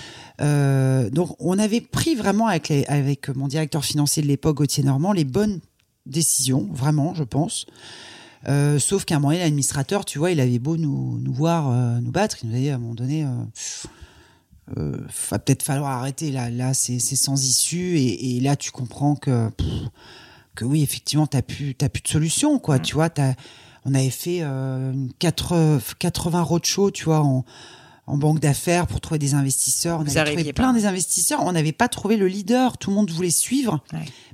donc 1.12 1.36
on 1.40 1.58
avait 1.58 1.82
pris 1.82 2.16
vraiment 2.16 2.48
avec, 2.48 2.72
avec 2.88 3.30
mon 3.30 3.48
directeur 3.48 3.84
financier 3.84 4.22
de 4.22 4.28
l'époque, 4.28 4.58
Gauthier 4.58 4.84
Normand, 4.84 5.14
les 5.14 5.26
bonnes 5.26 5.62
décisions, 6.06 6.68
vraiment, 6.72 7.14
je 7.16 7.24
pense. 7.24 7.66
sauf 8.80 9.06
qu'à 9.06 9.16
un 9.16 9.20
moment, 9.20 9.38
l'administrateur, 9.38 10.06
tu 10.06 10.20
vois, 10.20 10.32
il 10.32 10.40
avait 10.40 10.60
beau 10.60 10.78
nous, 10.78 11.20
nous 11.20 11.34
voir 11.34 11.72
nous 12.02 12.12
battre, 12.12 12.38
il 12.44 12.50
nous 12.50 12.56
a 12.56 12.60
dit 12.60 12.70
à 12.70 12.76
un 12.76 12.80
moment 12.80 12.96
donné, 12.96 13.24
euh, 13.24 13.28
va 14.68 15.40
peut-être 15.40 15.64
falloir 15.64 15.92
arrêter 15.92 16.32
là. 16.32 16.50
Là, 16.50 16.74
c'est 16.74 17.00
sans 17.00 17.44
issue 17.44 17.98
et, 17.98 18.40
là, 18.40 18.56
tu 18.56 18.72
comprends 18.72 19.16
que 19.16 19.50
que 20.54 20.66
oui, 20.66 20.84
effectivement, 20.84 21.28
t'as 21.28 21.42
plus 21.42 21.76
t'as 21.76 21.90
plus 21.90 22.02
de 22.02 22.08
solution, 22.08 22.60
quoi. 22.60 22.78
Mm. 22.78 22.82
Tu 22.82 22.94
vois, 22.96 23.10
as, 23.18 23.36
on 23.86 23.94
avait 23.94 24.10
fait 24.10 24.40
euh, 24.42 24.94
80 25.20 26.42
roadshows, 26.42 26.92
tu 26.92 27.06
vois, 27.06 27.22
en, 27.22 27.46
en 28.08 28.18
banque 28.18 28.40
d'affaires 28.40 28.88
pour 28.88 29.02
trouver 29.02 29.20
des 29.20 29.34
investisseurs. 29.34 30.00
On 30.00 30.08
avait 30.08 30.36
trouvé 30.36 30.54
plein 30.54 30.74
des 30.74 30.86
investisseurs. 30.86 31.42
On 31.44 31.52
n'avait 31.52 31.72
pas 31.72 31.88
trouvé 31.88 32.18
le 32.18 32.28
leader. 32.28 32.78
Tout 32.78 32.90
le 32.90 32.98
monde 32.98 33.10
voulait 33.10 33.30
suivre, 33.30 33.82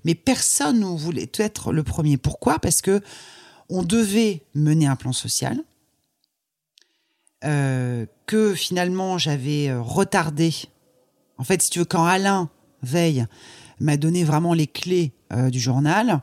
mais 0.04 0.16
personne 0.16 0.80
ne 0.80 0.86
voulait 0.86 1.30
être 1.38 1.72
le 1.72 1.84
premier. 1.84 2.18
Pourquoi? 2.18 2.60
Parce 2.60 2.82
que 2.82 3.02
on 3.70 3.84
devait 3.84 4.44
mener 4.56 4.88
un 4.88 4.96
plan 4.96 5.12
social. 5.12 5.62
Euh, 7.48 8.06
que 8.28 8.54
finalement 8.54 9.18
j'avais 9.18 9.70
euh, 9.70 9.82
retardé. 9.82 10.54
En 11.40 11.44
fait, 11.44 11.62
si 11.64 11.72
tu 11.72 11.80
veux, 11.80 11.86
quand 11.86 12.06
Alain 12.06 12.50
Veille 12.84 13.26
m'a 13.80 13.98
donné 13.98 14.24
vraiment 14.24 14.54
les 14.54 14.68
clés 14.68 15.14
euh, 15.34 15.50
du 15.50 15.60
journal, 15.60 16.22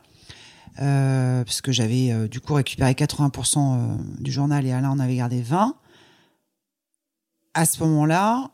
euh, 0.81 1.43
parce 1.43 1.61
que 1.61 1.71
j'avais 1.71 2.27
du 2.29 2.39
coup 2.39 2.53
récupéré 2.53 2.91
80% 2.93 3.97
du 4.21 4.31
journal 4.31 4.65
et 4.65 4.71
Alain 4.71 4.91
en 4.91 4.99
avait 4.99 5.15
gardé 5.15 5.41
20. 5.41 5.75
À 7.53 7.65
ce 7.65 7.81
moment-là, 7.83 8.51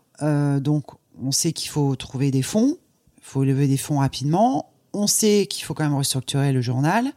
donc 0.59 0.85
on 1.19 1.31
sait 1.31 1.51
qu'il 1.51 1.71
faut 1.71 1.95
trouver 1.95 2.29
des 2.29 2.43
fonds, 2.43 2.77
il 3.17 3.23
faut 3.23 3.43
lever 3.43 3.67
des 3.67 3.77
fonds 3.77 3.99
rapidement. 3.99 4.71
On 4.93 5.07
sait 5.07 5.47
qu'il 5.49 5.63
faut 5.63 5.73
quand 5.73 5.83
même 5.83 5.95
restructurer 5.95 6.53
le 6.53 6.61
journal, 6.61 7.11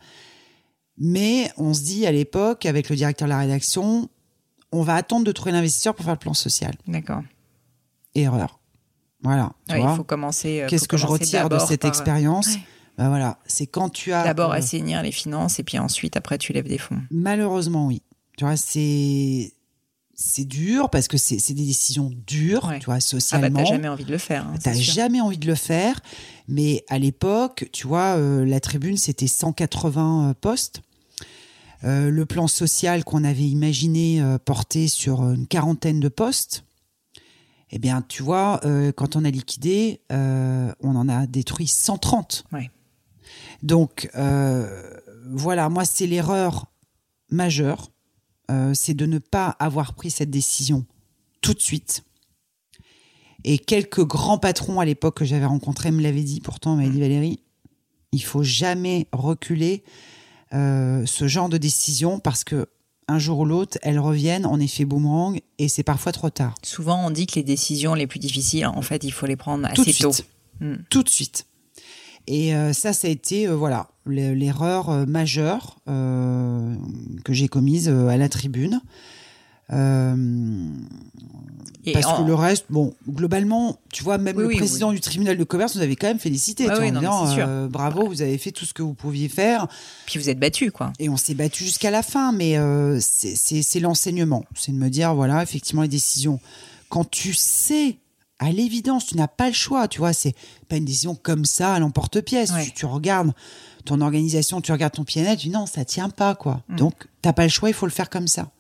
mais 0.96 1.52
on 1.58 1.74
se 1.74 1.82
dit 1.82 2.06
à 2.06 2.12
l'époque 2.12 2.64
avec 2.64 2.88
le 2.88 2.96
directeur 2.96 3.28
de 3.28 3.30
la 3.30 3.38
rédaction, 3.38 4.08
on 4.74 4.82
va 4.82 4.94
attendre 4.96 5.24
de 5.24 5.32
trouver 5.32 5.52
l'investisseur 5.52 5.94
pour 5.94 6.04
faire 6.04 6.14
le 6.14 6.18
plan 6.18 6.34
social. 6.34 6.74
D'accord. 6.86 7.22
Erreur. 8.14 8.60
Voilà. 9.22 9.52
il 9.70 9.96
faut 9.96 10.04
commencer. 10.04 10.62
Euh, 10.62 10.66
Qu'est-ce 10.68 10.86
que 10.86 10.96
je 10.96 11.06
retire 11.06 11.48
de 11.48 11.58
cette 11.58 11.84
euh, 11.84 11.88
expérience 11.88 12.56
ben 12.96 13.08
voilà, 13.08 13.38
c'est 13.44 13.66
quand 13.66 13.88
tu 13.88 14.12
as 14.12 14.22
d'abord 14.22 14.52
euh, 14.52 14.56
assainir 14.58 15.02
les 15.02 15.10
finances 15.10 15.58
et 15.58 15.64
puis 15.64 15.80
ensuite 15.80 16.16
après 16.16 16.38
tu 16.38 16.52
lèves 16.52 16.68
des 16.68 16.78
fonds. 16.78 17.00
Malheureusement 17.10 17.88
oui. 17.88 18.02
Tu 18.36 18.44
vois 18.44 18.56
c'est 18.56 19.52
c'est 20.14 20.44
dur 20.44 20.90
parce 20.90 21.08
que 21.08 21.16
c'est 21.16 21.54
des 21.54 21.64
décisions 21.64 22.12
dures, 22.24 22.72
tu 22.78 22.84
vois, 22.84 23.00
socialement. 23.00 23.46
Ah 23.46 23.50
bah, 23.50 23.62
t'as 23.64 23.74
jamais 23.74 23.88
envie 23.88 24.04
de 24.04 24.12
le 24.12 24.18
faire. 24.18 24.46
Hein, 24.46 24.54
t'as 24.62 24.74
jamais 24.74 25.20
envie 25.20 25.38
de 25.38 25.48
le 25.48 25.56
faire, 25.56 25.98
mais 26.46 26.84
à 26.88 27.00
l'époque, 27.00 27.68
tu 27.72 27.88
vois, 27.88 28.16
la 28.16 28.60
tribune 28.60 28.96
c'était 28.96 29.26
180 29.26 30.36
postes. 30.40 30.82
Euh, 31.84 32.10
le 32.10 32.24
plan 32.24 32.48
social 32.48 33.04
qu'on 33.04 33.24
avait 33.24 33.46
imaginé 33.46 34.20
euh, 34.20 34.38
porter 34.38 34.88
sur 34.88 35.22
une 35.30 35.46
quarantaine 35.46 36.00
de 36.00 36.08
postes, 36.08 36.64
eh 37.70 37.78
bien, 37.78 38.02
tu 38.02 38.22
vois, 38.22 38.60
euh, 38.64 38.90
quand 38.92 39.16
on 39.16 39.24
a 39.24 39.30
liquidé, 39.30 40.00
on 40.10 40.96
en 40.96 41.08
a 41.08 41.26
détruit 41.26 41.66
130. 41.66 42.44
Donc, 43.62 44.10
voilà, 45.26 45.68
moi, 45.68 45.84
c'est 45.84 46.06
l'erreur 46.06 46.66
majeure, 47.30 47.90
c'est 48.74 48.94
de 48.94 49.06
ne 49.06 49.18
pas 49.18 49.48
avoir 49.58 49.94
pris 49.94 50.10
cette 50.10 50.30
décision 50.30 50.86
tout 51.40 51.54
de 51.54 51.60
suite. 51.60 52.04
Et 53.42 53.58
quelques 53.58 54.04
grands 54.04 54.38
patrons 54.38 54.80
à 54.80 54.84
l'époque 54.84 55.18
que 55.18 55.24
j'avais 55.24 55.46
rencontrés 55.46 55.90
me 55.90 56.02
l'avaient 56.02 56.22
dit, 56.22 56.40
pourtant, 56.40 56.76
m'a 56.76 56.84
dit 56.84 56.98
mmh. 56.98 57.00
Valérie, 57.00 57.40
il 58.12 58.22
faut 58.22 58.44
jamais 58.44 59.08
reculer 59.12 59.82
euh, 60.54 61.04
ce 61.06 61.28
genre 61.28 61.48
de 61.48 61.58
décision 61.58 62.18
parce 62.18 62.44
que 62.44 62.66
un 63.06 63.18
jour 63.18 63.40
ou 63.40 63.44
l'autre, 63.44 63.76
elles 63.82 63.98
reviennent 63.98 64.46
en 64.46 64.58
effet 64.60 64.86
boomerang 64.86 65.38
et 65.58 65.68
c'est 65.68 65.82
parfois 65.82 66.12
trop 66.12 66.30
tard. 66.30 66.54
Souvent, 66.62 67.06
on 67.06 67.10
dit 67.10 67.26
que 67.26 67.34
les 67.34 67.42
décisions 67.42 67.94
les 67.94 68.06
plus 68.06 68.18
difficiles, 68.18 68.66
en 68.66 68.80
fait, 68.80 69.04
il 69.04 69.12
faut 69.12 69.26
les 69.26 69.36
prendre 69.36 69.66
assez 69.66 69.74
Tout 69.76 69.84
de 69.84 69.92
tôt. 69.92 70.12
suite. 70.12 70.26
Mm. 70.60 70.74
Tout 70.88 71.02
de 71.02 71.08
suite. 71.10 71.46
Et 72.26 72.54
euh, 72.54 72.72
ça, 72.72 72.94
ça 72.94 73.08
a 73.08 73.10
été 73.10 73.46
euh, 73.46 73.54
voilà 73.54 73.88
l'erreur 74.06 75.06
majeure 75.06 75.78
que 75.86 77.32
j'ai 77.32 77.48
commise 77.48 77.88
à 77.88 78.16
la 78.18 78.28
tribune. 78.28 78.80
Euh, 79.72 80.66
parce 81.92 82.06
en- 82.06 82.22
que 82.22 82.26
le 82.28 82.34
reste, 82.34 82.66
bon, 82.70 82.94
globalement, 83.08 83.78
tu 83.92 84.02
vois, 84.04 84.16
même 84.18 84.36
Oui, 84.36 84.42
le 84.42 84.48
oui, 84.48 84.56
président 84.56 84.92
du 84.92 85.00
tribunal 85.00 85.36
de 85.36 85.44
commerce 85.44 85.74
nous 85.76 85.82
avait 85.82 85.96
quand 85.96 86.06
même 86.06 86.18
félicité, 86.18 86.66
oui, 86.66 86.90
en 86.90 86.98
disant, 87.00 87.38
euh, 87.38 87.68
bravo, 87.68 88.06
vous 88.08 88.22
avez 88.22 88.38
fait 88.38 88.52
tout 88.52 88.64
ce 88.64 88.72
que 88.72 88.82
vous 88.82 88.94
pouviez 88.94 89.28
faire. 89.28 89.66
Puis 90.06 90.18
vous 90.18 90.30
êtes 90.30 90.38
battu, 90.38 90.70
quoi. 90.70 90.92
Et 90.98 91.08
on 91.10 91.16
s'est 91.16 91.34
battu 91.34 91.64
jusqu'à 91.64 91.90
la 91.90 92.02
fin, 92.02 92.32
mais 92.32 92.56
euh, 92.58 92.98
c'est- 93.00 93.80
l'enseignement. 93.80 94.44
C'est 94.54 94.72
de 94.72 94.76
me 94.78 94.88
dire, 94.88 95.14
voilà, 95.14 95.42
effectivement, 95.42 95.82
les 95.82 95.88
décisions. 95.88 96.40
Quand 96.88 97.04
tu 97.10 97.34
sais, 97.34 97.98
à 98.38 98.50
l'évidence, 98.50 99.06
tu 99.06 99.16
n'as 99.16 99.28
pas 99.28 99.48
le 99.48 99.54
choix, 99.54 99.86
tu 99.88 99.98
vois, 99.98 100.12
c'est 100.12 100.34
pas 100.68 100.76
une 100.76 100.84
décision 100.84 101.14
comme 101.14 101.44
ça 101.44 101.74
à 101.74 101.78
l'emporte-pièce. 101.78 102.50
Ouais. 102.52 102.64
Tu, 102.64 102.72
tu 102.72 102.86
regardes 102.86 103.32
ton 103.84 104.00
organisation, 104.00 104.60
tu 104.62 104.72
regardes 104.72 104.94
ton 104.94 105.04
PNL, 105.04 105.36
tu 105.36 105.48
dis 105.48 105.52
non, 105.54 105.66
ça 105.66 105.84
tient 105.84 106.08
pas, 106.08 106.34
quoi. 106.34 106.62
Mm. 106.68 106.76
Donc, 106.76 106.94
t'as 107.20 107.32
pas 107.34 107.42
le 107.42 107.50
choix, 107.50 107.68
il 107.68 107.74
faut 107.74 107.86
le 107.86 107.92
faire 107.92 108.08
comme 108.08 108.28
ça. 108.28 108.50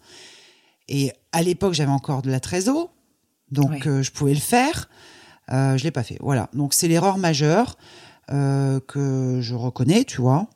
Et 0.88 1.12
à 1.32 1.42
l'époque, 1.42 1.74
j'avais 1.74 1.90
encore 1.90 2.22
de 2.22 2.30
la 2.30 2.40
trésor, 2.40 2.92
donc 3.50 3.86
euh, 3.86 4.02
je 4.02 4.10
pouvais 4.10 4.34
le 4.34 4.40
faire. 4.40 4.88
Euh, 5.52 5.76
je 5.76 5.84
l'ai 5.84 5.90
pas 5.90 6.02
fait. 6.02 6.16
Voilà. 6.20 6.48
Donc, 6.54 6.72
c'est 6.74 6.88
l'erreur 6.88 7.18
majeure 7.18 7.76
euh, 8.30 8.80
que 8.86 9.40
je 9.42 9.54
reconnais, 9.54 10.04
tu 10.04 10.20
vois. 10.22 10.48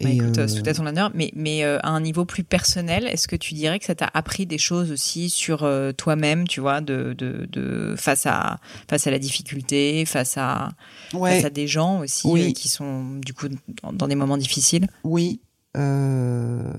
Bah, 0.00 0.08
Et, 0.10 0.16
écoute, 0.16 0.38
euh, 0.38 0.48
tout 0.48 0.68
à 0.68 0.74
ton 0.74 0.84
honneur. 0.84 1.12
Mais, 1.14 1.30
mais 1.36 1.62
à 1.62 1.88
un 1.88 2.00
niveau 2.00 2.24
plus 2.24 2.42
personnel, 2.42 3.06
est-ce 3.06 3.28
que 3.28 3.36
tu 3.36 3.54
dirais 3.54 3.78
que 3.78 3.84
ça 3.84 3.94
t'a 3.94 4.10
appris 4.14 4.46
des 4.46 4.58
choses 4.58 4.90
aussi 4.90 5.30
sur 5.30 5.58
toi-même, 5.96 6.48
tu 6.48 6.60
vois, 6.60 6.80
de, 6.80 7.14
de, 7.16 7.46
de 7.52 7.94
face 7.96 8.26
à 8.26 8.58
face 8.90 9.06
à 9.06 9.12
la 9.12 9.20
difficulté, 9.20 10.04
face 10.06 10.36
à 10.36 10.70
ouais. 11.14 11.36
face 11.36 11.44
à 11.44 11.50
des 11.50 11.68
gens 11.68 12.00
aussi 12.00 12.26
Oui. 12.26 12.52
qui 12.52 12.68
sont 12.68 13.16
du 13.24 13.34
coup 13.34 13.46
dans, 13.82 13.92
dans 13.92 14.08
des 14.08 14.16
moments 14.16 14.36
difficiles? 14.38 14.88
Oui. 15.04 15.40
euh, 15.76 16.72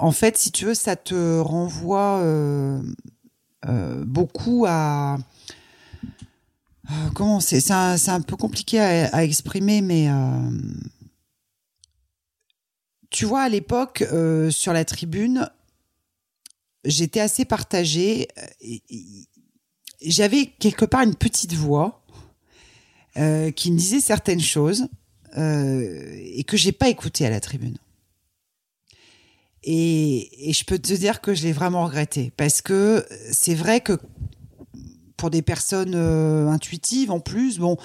En 0.00 0.12
fait, 0.12 0.38
si 0.38 0.50
tu 0.50 0.64
veux, 0.64 0.74
ça 0.74 0.96
te 0.96 1.40
renvoie 1.40 2.20
euh, 2.20 2.82
euh, 3.68 4.02
beaucoup 4.06 4.64
à. 4.66 5.18
euh, 6.90 7.10
Comment 7.14 7.40
c'est 7.40 7.60
C'est 7.60 7.72
un, 7.72 8.20
peu 8.22 8.36
compliqué 8.36 8.80
à, 8.80 9.22
exprimer, 9.22 9.82
mais 9.82 10.08
tu 13.10 13.26
vois, 13.26 13.42
à 13.42 13.48
l'époque, 13.50 14.04
sur 14.50 14.72
la 14.72 14.84
tribune, 14.86 15.50
j'étais 16.84 17.20
assez 17.20 17.44
partagée. 17.44 18.28
J'avais 20.00 20.46
quelque 20.46 20.86
part 20.86 21.02
une 21.02 21.14
petite 21.14 21.52
voix 21.52 22.02
qui 23.14 23.70
me 23.70 23.76
disait 23.76 24.00
certaines 24.00 24.40
choses 24.40 24.88
et 25.36 26.42
que 26.46 26.56
j'ai 26.56 26.72
pas 26.72 26.88
écouté 26.88 27.26
à 27.26 27.30
la 27.30 27.40
tribune. 27.40 27.76
Et, 29.62 30.48
et 30.48 30.52
je 30.52 30.64
peux 30.64 30.78
te 30.78 30.92
dire 30.92 31.20
que 31.20 31.34
je 31.34 31.42
l'ai 31.42 31.52
vraiment 31.52 31.84
regretté 31.84 32.32
parce 32.36 32.62
que 32.62 33.04
c'est 33.30 33.54
vrai 33.54 33.80
que 33.80 33.98
pour 35.16 35.30
des 35.30 35.42
personnes 35.42 35.94
euh, 35.94 36.48
intuitives 36.48 37.10
en 37.10 37.20
plus, 37.20 37.58
bon, 37.58 37.76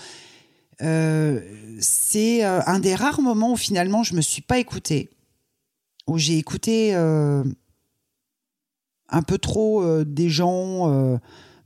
euh, 0.82 1.42
c'est 1.82 2.46
euh, 2.46 2.62
un 2.66 2.80
des 2.80 2.96
rares 2.96 3.22
moments 3.22 3.54
où 3.54 3.58
finalement 3.58 4.04
je 4.04 4.16
me 4.16 4.22
suis 4.22 4.42
pas 4.42 4.58
écoutée, 4.58 5.10
où 6.08 6.18
j'ai 6.18 6.38
écouté 6.38 6.96
euh, 6.96 7.44
un 9.10 9.22
peu 9.22 9.38
trop 9.38 9.84
euh, 9.84 10.06
des 10.06 10.30
gens 10.30 10.90
euh, 10.92 11.18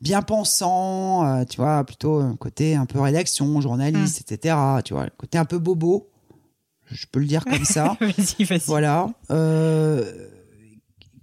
bien 0.02 0.22
pensants, 0.22 1.26
euh, 1.26 1.44
tu 1.46 1.58
vois, 1.58 1.84
plutôt 1.84 2.20
un 2.20 2.36
côté 2.36 2.76
un 2.76 2.86
peu 2.86 3.00
rédaction, 3.00 3.62
journaliste, 3.62 4.22
etc. 4.22 4.56
Tu 4.84 4.94
vois, 4.94 5.06
le 5.06 5.12
côté 5.18 5.38
un 5.38 5.46
peu 5.46 5.60
bobo, 5.60 6.10
je 6.92 7.06
peux 7.12 7.20
le 7.20 7.26
dire 7.26 7.46
comme 7.46 7.66
ça. 7.66 7.98
vas-y, 8.02 8.44
vas-y. 8.44 8.62
Voilà. 8.68 9.10
Euh, 9.32 10.04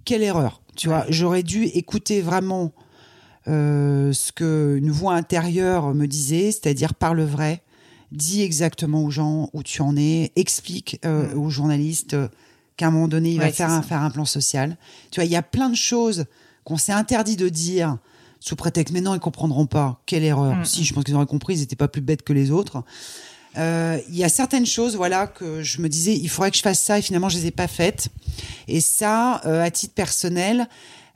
quelle 0.05 0.23
erreur. 0.23 0.61
Tu 0.75 0.87
vois, 0.87 1.05
j'aurais 1.09 1.43
dû 1.43 1.63
écouter 1.63 2.21
vraiment 2.21 2.71
euh, 3.47 4.13
ce 4.13 4.31
que 4.31 4.75
une 4.77 4.91
voix 4.91 5.13
intérieure 5.15 5.93
me 5.93 6.05
disait, 6.07 6.51
c'est-à-dire 6.51 6.93
parle 6.93 7.21
vrai, 7.21 7.63
dis 8.11 8.41
exactement 8.41 9.03
aux 9.03 9.11
gens 9.11 9.49
où 9.53 9.63
tu 9.63 9.81
en 9.81 9.95
es, 9.97 10.31
explique 10.35 10.99
euh, 11.05 11.33
aux 11.35 11.49
journalistes 11.49 12.13
euh, 12.13 12.27
qu'à 12.77 12.87
un 12.87 12.91
moment 12.91 13.07
donné, 13.07 13.31
il 13.31 13.39
Ouais, 13.39 13.47
va 13.47 13.51
faire 13.51 13.71
un, 13.71 13.81
faire 13.81 14.01
un 14.01 14.09
plan 14.11 14.25
social. 14.25 14.77
Tu 15.11 15.19
vois, 15.19 15.25
il 15.25 15.31
y 15.31 15.35
a 15.35 15.41
plein 15.41 15.69
de 15.69 15.75
choses 15.75 16.25
qu'on 16.63 16.77
s'est 16.77 16.91
interdit 16.93 17.35
de 17.37 17.49
dire 17.49 17.97
sous 18.39 18.55
prétexte, 18.55 18.93
mais 18.93 19.01
non, 19.01 19.15
ils 19.15 19.19
comprendront 19.19 19.65
pas. 19.65 20.01
Quelle 20.05 20.23
erreur. 20.23 20.57
Mm, 20.57 20.65
Si, 20.65 20.83
je 20.83 20.93
pense 20.93 21.03
qu'ils 21.03 21.15
auraient 21.15 21.25
compris, 21.25 21.55
ils 21.55 21.59
n'étaient 21.61 21.75
pas 21.75 21.87
plus 21.87 22.01
bêtes 22.01 22.21
que 22.21 22.33
les 22.33 22.51
autres. 22.51 22.83
Euh, 23.57 23.99
Il 24.09 24.15
y 24.15 24.23
a 24.23 24.29
certaines 24.29 24.65
choses, 24.65 24.95
voilà, 24.95 25.27
que 25.27 25.63
je 25.63 25.81
me 25.81 25.89
disais, 25.89 26.15
il 26.15 26.29
faudrait 26.29 26.51
que 26.51 26.57
je 26.57 26.61
fasse 26.61 26.81
ça, 26.81 26.99
et 26.99 27.01
finalement, 27.01 27.29
je 27.29 27.37
les 27.37 27.47
ai 27.47 27.51
pas 27.51 27.67
faites. 27.67 28.09
Et 28.67 28.81
ça, 28.81 29.41
euh, 29.45 29.63
à 29.63 29.71
titre 29.71 29.93
personnel, 29.93 30.67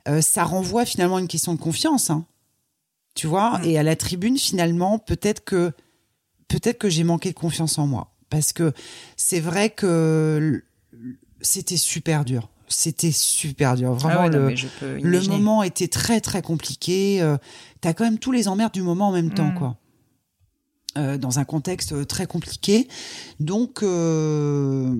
euh, 0.08 0.20
ça 0.20 0.44
renvoie 0.44 0.84
finalement 0.84 1.16
à 1.16 1.20
une 1.20 1.28
question 1.28 1.54
de 1.54 1.60
confiance. 1.60 2.10
hein. 2.10 2.24
Tu 3.14 3.26
vois? 3.26 3.58
Mm. 3.58 3.64
Et 3.64 3.78
à 3.78 3.82
la 3.82 3.94
tribune, 3.96 4.38
finalement, 4.38 4.98
peut-être 4.98 5.44
que 5.44 5.72
peut-être 6.48 6.78
que 6.78 6.88
j'ai 6.90 7.04
manqué 7.04 7.30
de 7.30 7.34
confiance 7.38 7.78
en 7.78 7.86
moi. 7.86 8.08
Parce 8.30 8.52
que 8.52 8.72
c'est 9.16 9.40
vrai 9.40 9.70
que 9.70 10.62
c'était 11.40 11.76
super 11.76 12.24
dur. 12.24 12.48
C'était 12.68 13.12
super 13.12 13.74
dur. 13.76 13.92
Vraiment, 13.94 14.20
Ah 14.20 14.22
ouais, 14.24 14.30
non, 14.30 14.54
le, 15.02 15.20
moment 15.28 15.62
était 15.62 15.88
très 15.88 16.20
très 16.22 16.40
compliqué. 16.40 17.20
Euh, 17.20 17.36
T'as 17.82 17.92
quand 17.92 18.04
même 18.04 18.18
tous 18.18 18.32
les 18.32 18.48
emmerdes 18.48 18.72
du 18.72 18.80
moment 18.82 19.08
en 19.08 19.12
même 19.12 19.32
temps, 19.34 19.50
Mm. 19.50 19.58
quoi. 19.58 19.76
Euh, 20.98 21.16
dans 21.16 21.38
un 21.38 21.44
contexte 21.44 21.92
euh, 21.92 22.04
très 22.04 22.26
compliqué. 22.26 22.86
Donc, 23.40 23.82
euh, 23.82 24.94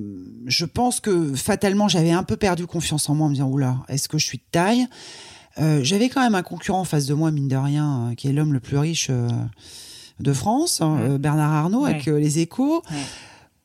je 0.46 0.64
pense 0.64 1.00
que 1.00 1.34
fatalement, 1.34 1.86
j'avais 1.86 2.12
un 2.12 2.22
peu 2.22 2.36
perdu 2.38 2.66
confiance 2.66 3.10
en 3.10 3.14
moi 3.14 3.26
en 3.26 3.28
me 3.28 3.34
disant, 3.34 3.48
oula, 3.50 3.76
est-ce 3.88 4.08
que 4.08 4.16
je 4.16 4.24
suis 4.24 4.38
de 4.38 4.44
taille? 4.50 4.86
Euh, 5.58 5.80
J'avais 5.84 6.08
quand 6.08 6.22
même 6.22 6.34
un 6.34 6.42
concurrent 6.42 6.80
en 6.80 6.84
face 6.84 7.04
de 7.04 7.12
moi, 7.12 7.30
mine 7.30 7.48
de 7.48 7.56
rien, 7.56 8.14
qui 8.16 8.28
est 8.28 8.32
l'homme 8.32 8.54
le 8.54 8.60
plus 8.60 8.78
riche 8.78 9.10
de 10.18 10.32
France, 10.32 10.80
hein, 10.80 10.96
Mm. 10.96 11.16
Bernard 11.18 11.52
Arnault, 11.52 11.84
avec 11.84 12.06
Ouais. 12.06 12.20
les 12.20 12.38
échos. 12.38 12.82
Ouais. 12.90 12.96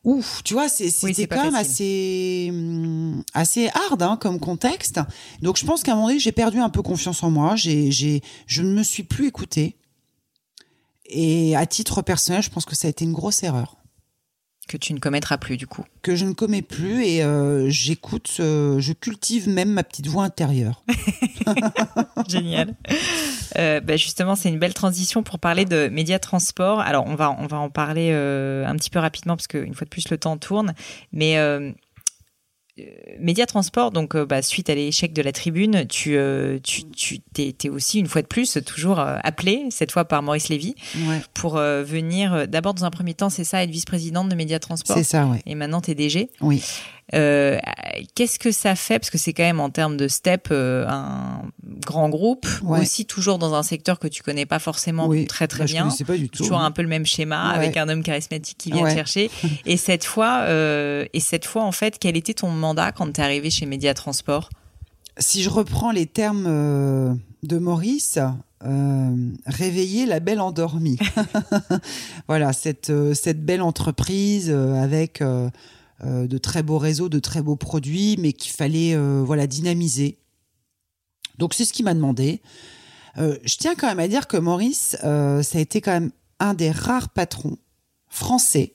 Ouf, 0.04 0.42
tu 0.44 0.52
vois, 0.54 0.68
c'était 0.68 1.26
quand 1.26 1.44
même 1.44 1.54
assez, 1.54 2.48
hum, 2.50 3.22
assez 3.32 3.68
hard 3.68 4.02
hein, 4.02 4.18
comme 4.20 4.38
contexte. 4.38 5.00
Donc 5.40 5.56
je 5.58 5.64
pense 5.64 5.82
qu'à 5.82 5.92
un 5.92 5.94
moment 5.96 6.08
donné, 6.08 6.18
j'ai 6.20 6.32
perdu 6.32 6.58
un 6.58 6.68
peu 6.68 6.82
confiance 6.82 7.22
en 7.22 7.30
moi. 7.30 7.56
J'ai, 7.56 7.90
je 8.46 8.62
ne 8.62 8.74
me 8.74 8.82
suis 8.82 9.02
plus 9.02 9.26
écoutée. 9.28 9.76
Et 11.08 11.56
à 11.56 11.66
titre 11.66 12.02
personnel, 12.02 12.42
je 12.42 12.50
pense 12.50 12.64
que 12.64 12.76
ça 12.76 12.86
a 12.86 12.90
été 12.90 13.04
une 13.04 13.12
grosse 13.12 13.42
erreur 13.42 13.78
que 14.68 14.76
tu 14.76 14.92
ne 14.92 15.00
commettras 15.00 15.38
plus 15.38 15.56
du 15.56 15.66
coup. 15.66 15.84
que 16.02 16.14
je 16.14 16.24
ne 16.26 16.32
commets 16.32 16.62
plus 16.62 17.04
et 17.04 17.24
euh, 17.24 17.68
j'écoute, 17.70 18.36
euh, 18.38 18.78
je 18.78 18.92
cultive 18.92 19.48
même 19.48 19.70
ma 19.70 19.82
petite 19.82 20.06
voix 20.06 20.22
intérieure. 20.24 20.84
Génial. 22.28 22.74
Euh, 23.56 23.80
bah, 23.80 23.96
justement, 23.96 24.36
c'est 24.36 24.50
une 24.50 24.58
belle 24.58 24.74
transition 24.74 25.22
pour 25.22 25.38
parler 25.38 25.64
de 25.64 25.88
médias 25.88 26.18
transport. 26.18 26.80
Alors, 26.80 27.06
on 27.06 27.14
va, 27.14 27.34
on 27.40 27.46
va 27.46 27.56
en 27.56 27.70
parler 27.70 28.12
un 28.12 28.76
petit 28.76 28.90
peu 28.90 28.98
rapidement 28.98 29.36
parce 29.36 29.48
qu'une 29.48 29.74
fois 29.74 29.86
de 29.86 29.90
plus, 29.90 30.10
le 30.10 30.18
temps 30.18 30.36
tourne. 30.36 30.74
Mais 31.12 31.36
euh, 32.78 33.16
médias 33.20 33.46
transport, 33.46 33.90
donc 33.90 34.14
euh, 34.14 34.24
bah, 34.26 34.42
suite 34.42 34.70
à 34.70 34.74
l'échec 34.74 35.12
de 35.12 35.22
la 35.22 35.32
tribune, 35.32 35.86
tu, 35.86 36.16
euh, 36.16 36.58
tu, 36.62 36.84
tu 36.90 37.20
t'es, 37.20 37.54
t'es 37.56 37.68
aussi 37.68 37.98
une 37.98 38.06
fois 38.06 38.22
de 38.22 38.26
plus 38.26 38.58
toujours 38.64 39.00
euh, 39.00 39.16
appelé, 39.24 39.66
cette 39.70 39.92
fois 39.92 40.04
par 40.04 40.22
Maurice 40.22 40.48
Lévy, 40.48 40.74
Ouais, 41.08 41.20
pour 41.34 41.56
euh, 41.56 41.82
venir 41.82 42.46
d'abord 42.48 42.74
dans 42.74 42.84
un 42.84 42.90
premier 42.90 43.14
temps, 43.14 43.30
c'est 43.30 43.44
ça, 43.44 43.62
être 43.62 43.70
vice-présidente 43.70 44.28
de 44.28 44.34
médias 44.34 44.58
transport. 44.58 44.96
c'est 44.96 45.04
ça, 45.04 45.26
ouais. 45.26 45.40
Et 45.46 45.54
maintenant, 45.54 45.80
t'es 45.80 45.94
DG. 45.94 46.30
Oui. 46.40 46.62
Euh, 47.14 47.58
Qu'est-ce 48.14 48.38
que 48.38 48.52
ça 48.52 48.74
fait? 48.76 48.98
Parce 48.98 49.10
que 49.10 49.18
c'est 49.18 49.32
quand 49.32 49.42
même 49.42 49.60
en 49.60 49.70
termes 49.70 49.96
de 49.96 50.08
step 50.08 50.48
euh, 50.50 50.86
un 50.88 51.42
grand 51.86 52.08
groupe, 52.10 52.46
Ouais. 52.62 52.80
aussi 52.80 53.06
toujours 53.06 53.38
dans 53.38 53.54
un 53.54 53.62
secteur 53.62 53.98
que 53.98 54.06
tu 54.08 54.22
connais 54.22 54.44
pas 54.46 54.58
forcément 54.58 55.06
oui. 55.06 55.26
très 55.26 55.46
très 55.48 55.60
Bah, 55.60 55.66
Je 55.66 55.72
bien. 55.72 55.82
connaissais 55.84 56.04
pas 56.04 56.16
du 56.16 56.28
tout. 56.28 56.38
Toujours 56.38 56.60
un 56.60 56.70
peu 56.70 56.82
le 56.82 56.88
même 56.88 57.06
schéma 57.06 57.50
Ouais. 57.50 57.56
avec 57.56 57.76
un 57.76 57.88
homme 57.88 58.02
charismatique 58.02 58.58
qui 58.58 58.70
vient 58.70 58.82
Ouais. 58.82 58.90
te 58.90 58.94
chercher. 58.96 59.30
Et 59.66 59.76
cette 59.76 60.04
fois, 60.04 60.40
euh, 60.48 61.06
et 61.12 61.20
cette 61.20 61.44
fois 61.46 61.62
en 61.64 61.72
fait, 61.72 61.98
quel 61.98 62.16
était 62.16 62.34
ton 62.34 62.50
mandat 62.50 62.92
quand 62.92 63.10
tu 63.12 63.20
es 63.20 63.24
arrivé 63.24 63.48
chez 63.50 63.64
Média 63.66 63.94
Transport 63.94 64.50
Si 65.18 65.42
je 65.42 65.48
reprends 65.50 65.90
les 65.92 66.06
termes 66.06 67.18
de 67.42 67.58
Maurice, 67.58 68.18
euh, 68.66 69.14
réveiller 69.46 70.04
la 70.06 70.20
belle 70.20 70.40
endormie. 70.40 70.98
voilà, 72.28 72.52
cette, 72.52 72.92
cette 73.14 73.44
belle 73.44 73.62
entreprise 73.62 74.50
avec 74.50 75.22
de 76.04 76.38
très 76.38 76.62
beaux 76.62 76.78
réseaux, 76.78 77.08
de 77.08 77.18
très 77.18 77.42
beaux 77.42 77.56
produits, 77.56 78.16
mais 78.18 78.32
qu'il 78.32 78.52
fallait 78.52 78.94
euh, 78.94 79.22
voilà 79.24 79.46
dynamiser. 79.46 80.18
Donc 81.38 81.54
c'est 81.54 81.64
ce 81.64 81.72
qu'il 81.72 81.84
m'a 81.84 81.94
demandé. 81.94 82.40
Euh, 83.16 83.36
je 83.44 83.56
tiens 83.56 83.74
quand 83.74 83.88
même 83.88 83.98
à 83.98 84.06
dire 84.08 84.28
que 84.28 84.36
Maurice, 84.36 84.96
euh, 85.04 85.42
ça 85.42 85.58
a 85.58 85.60
été 85.60 85.80
quand 85.80 85.92
même 85.92 86.10
un 86.40 86.54
des 86.54 86.70
rares 86.70 87.08
patrons 87.08 87.56
français, 88.08 88.74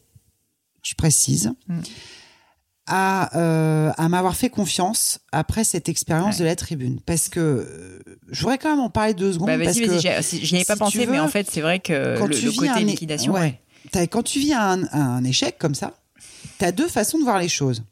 je 0.81 0.95
précise, 0.95 1.53
Mm. 1.69 1.79
à, 2.87 3.37
euh, 3.37 3.91
à 3.97 4.09
m'avoir 4.09 4.35
fait 4.35 4.49
confiance 4.49 5.19
après 5.31 5.63
cette 5.63 5.87
expérience 5.87 6.37
de 6.39 6.43
la 6.43 6.55
tribune. 6.57 6.99
Parce 7.05 7.29
que 7.29 7.39
euh, 7.39 7.99
je 8.29 8.41
voudrais 8.41 8.57
quand 8.57 8.69
même 8.69 8.79
en 8.81 8.89
parler 8.89 9.13
deux 9.13 9.31
secondes. 9.33 9.47
Bah, 9.47 9.57
parce 9.63 9.79
que 9.79 9.97
j'y 9.99 10.07
avais 10.09 10.65
pas 10.65 10.73
si 10.75 10.79
pensé, 10.79 11.05
mais 11.05 11.19
en 11.19 11.29
fait, 11.29 11.49
c'est 11.49 11.61
vrai 11.61 11.79
que 11.79 12.17
quand 12.17 12.27
le, 12.27 12.35
tu 12.35 12.43
le 12.45 12.51
vis 12.51 12.57
côté 12.57 12.69
un 12.71 12.75
é- 12.77 12.83
liquidation. 12.83 13.31
ouais. 13.33 13.61
T'as- 13.91 14.07
quand 14.07 14.23
tu 14.23 14.39
vis 14.39 14.53
un, 14.53 14.83
un 14.91 15.23
échec 15.23 15.57
comme 15.57 15.75
ça, 15.75 15.93
tu 16.59 16.65
as 16.65 16.71
deux 16.71 16.87
façons 16.87 17.17
de 17.19 17.23
voir 17.23 17.39
les 17.39 17.49
choses. 17.49 17.83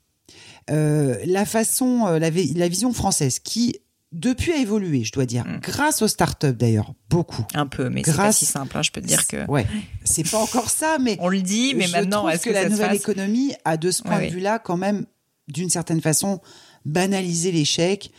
Euh, 0.69 1.17
la 1.25 1.45
façon, 1.45 2.05
euh, 2.07 2.19
la, 2.19 2.29
vi- 2.29 2.53
la 2.53 2.67
vision 2.67 2.93
française 2.93 3.39
qui, 3.39 3.75
depuis, 4.11 4.51
a 4.51 4.57
évolué, 4.57 5.03
je 5.03 5.11
dois 5.11 5.25
dire, 5.25 5.45
Mm. 5.45 5.59
grâce 5.61 6.01
aux 6.01 6.07
startups 6.07 6.53
d'ailleurs, 6.53 6.93
beaucoup. 7.09 7.45
Un 7.53 7.65
peu, 7.65 7.89
mais 7.89 8.03
c'est 8.05 8.11
pas 8.11 8.17
Grâce- 8.23 8.37
si 8.37 8.45
simple. 8.45 8.77
hein, 8.77 8.81
je 8.83 8.91
peux 8.91 9.01
te 9.01 9.07
dire 9.07 9.25
que. 9.27 9.45
Ouais, 9.49 9.65
c'est 10.03 10.29
pas 10.29 10.37
encore 10.37 10.69
ça, 10.69 10.97
mais 10.99 11.17
On 11.19 11.29
le 11.29 11.41
dit, 11.41 11.73
mais 11.75 11.87
je 11.87 11.91
maintenant, 11.93 12.19
trouve 12.19 12.31
est-ce 12.31 12.43
que, 12.43 12.49
que, 12.49 12.53
la 12.53 12.69
nouvelle 12.69 12.95
économie 12.95 13.53
a 13.65 13.77
de 13.77 13.89
ce 13.91 14.03
point 14.03 14.17
de 14.19 14.23
oui. 14.25 14.29
vue-là 14.29 14.59
quand 14.59 14.77
même, 14.77 15.05
d'une 15.47 15.69
certaine 15.69 16.01
façon, 16.01 16.39
banalisé 16.85 17.51
l'échec 17.51 18.11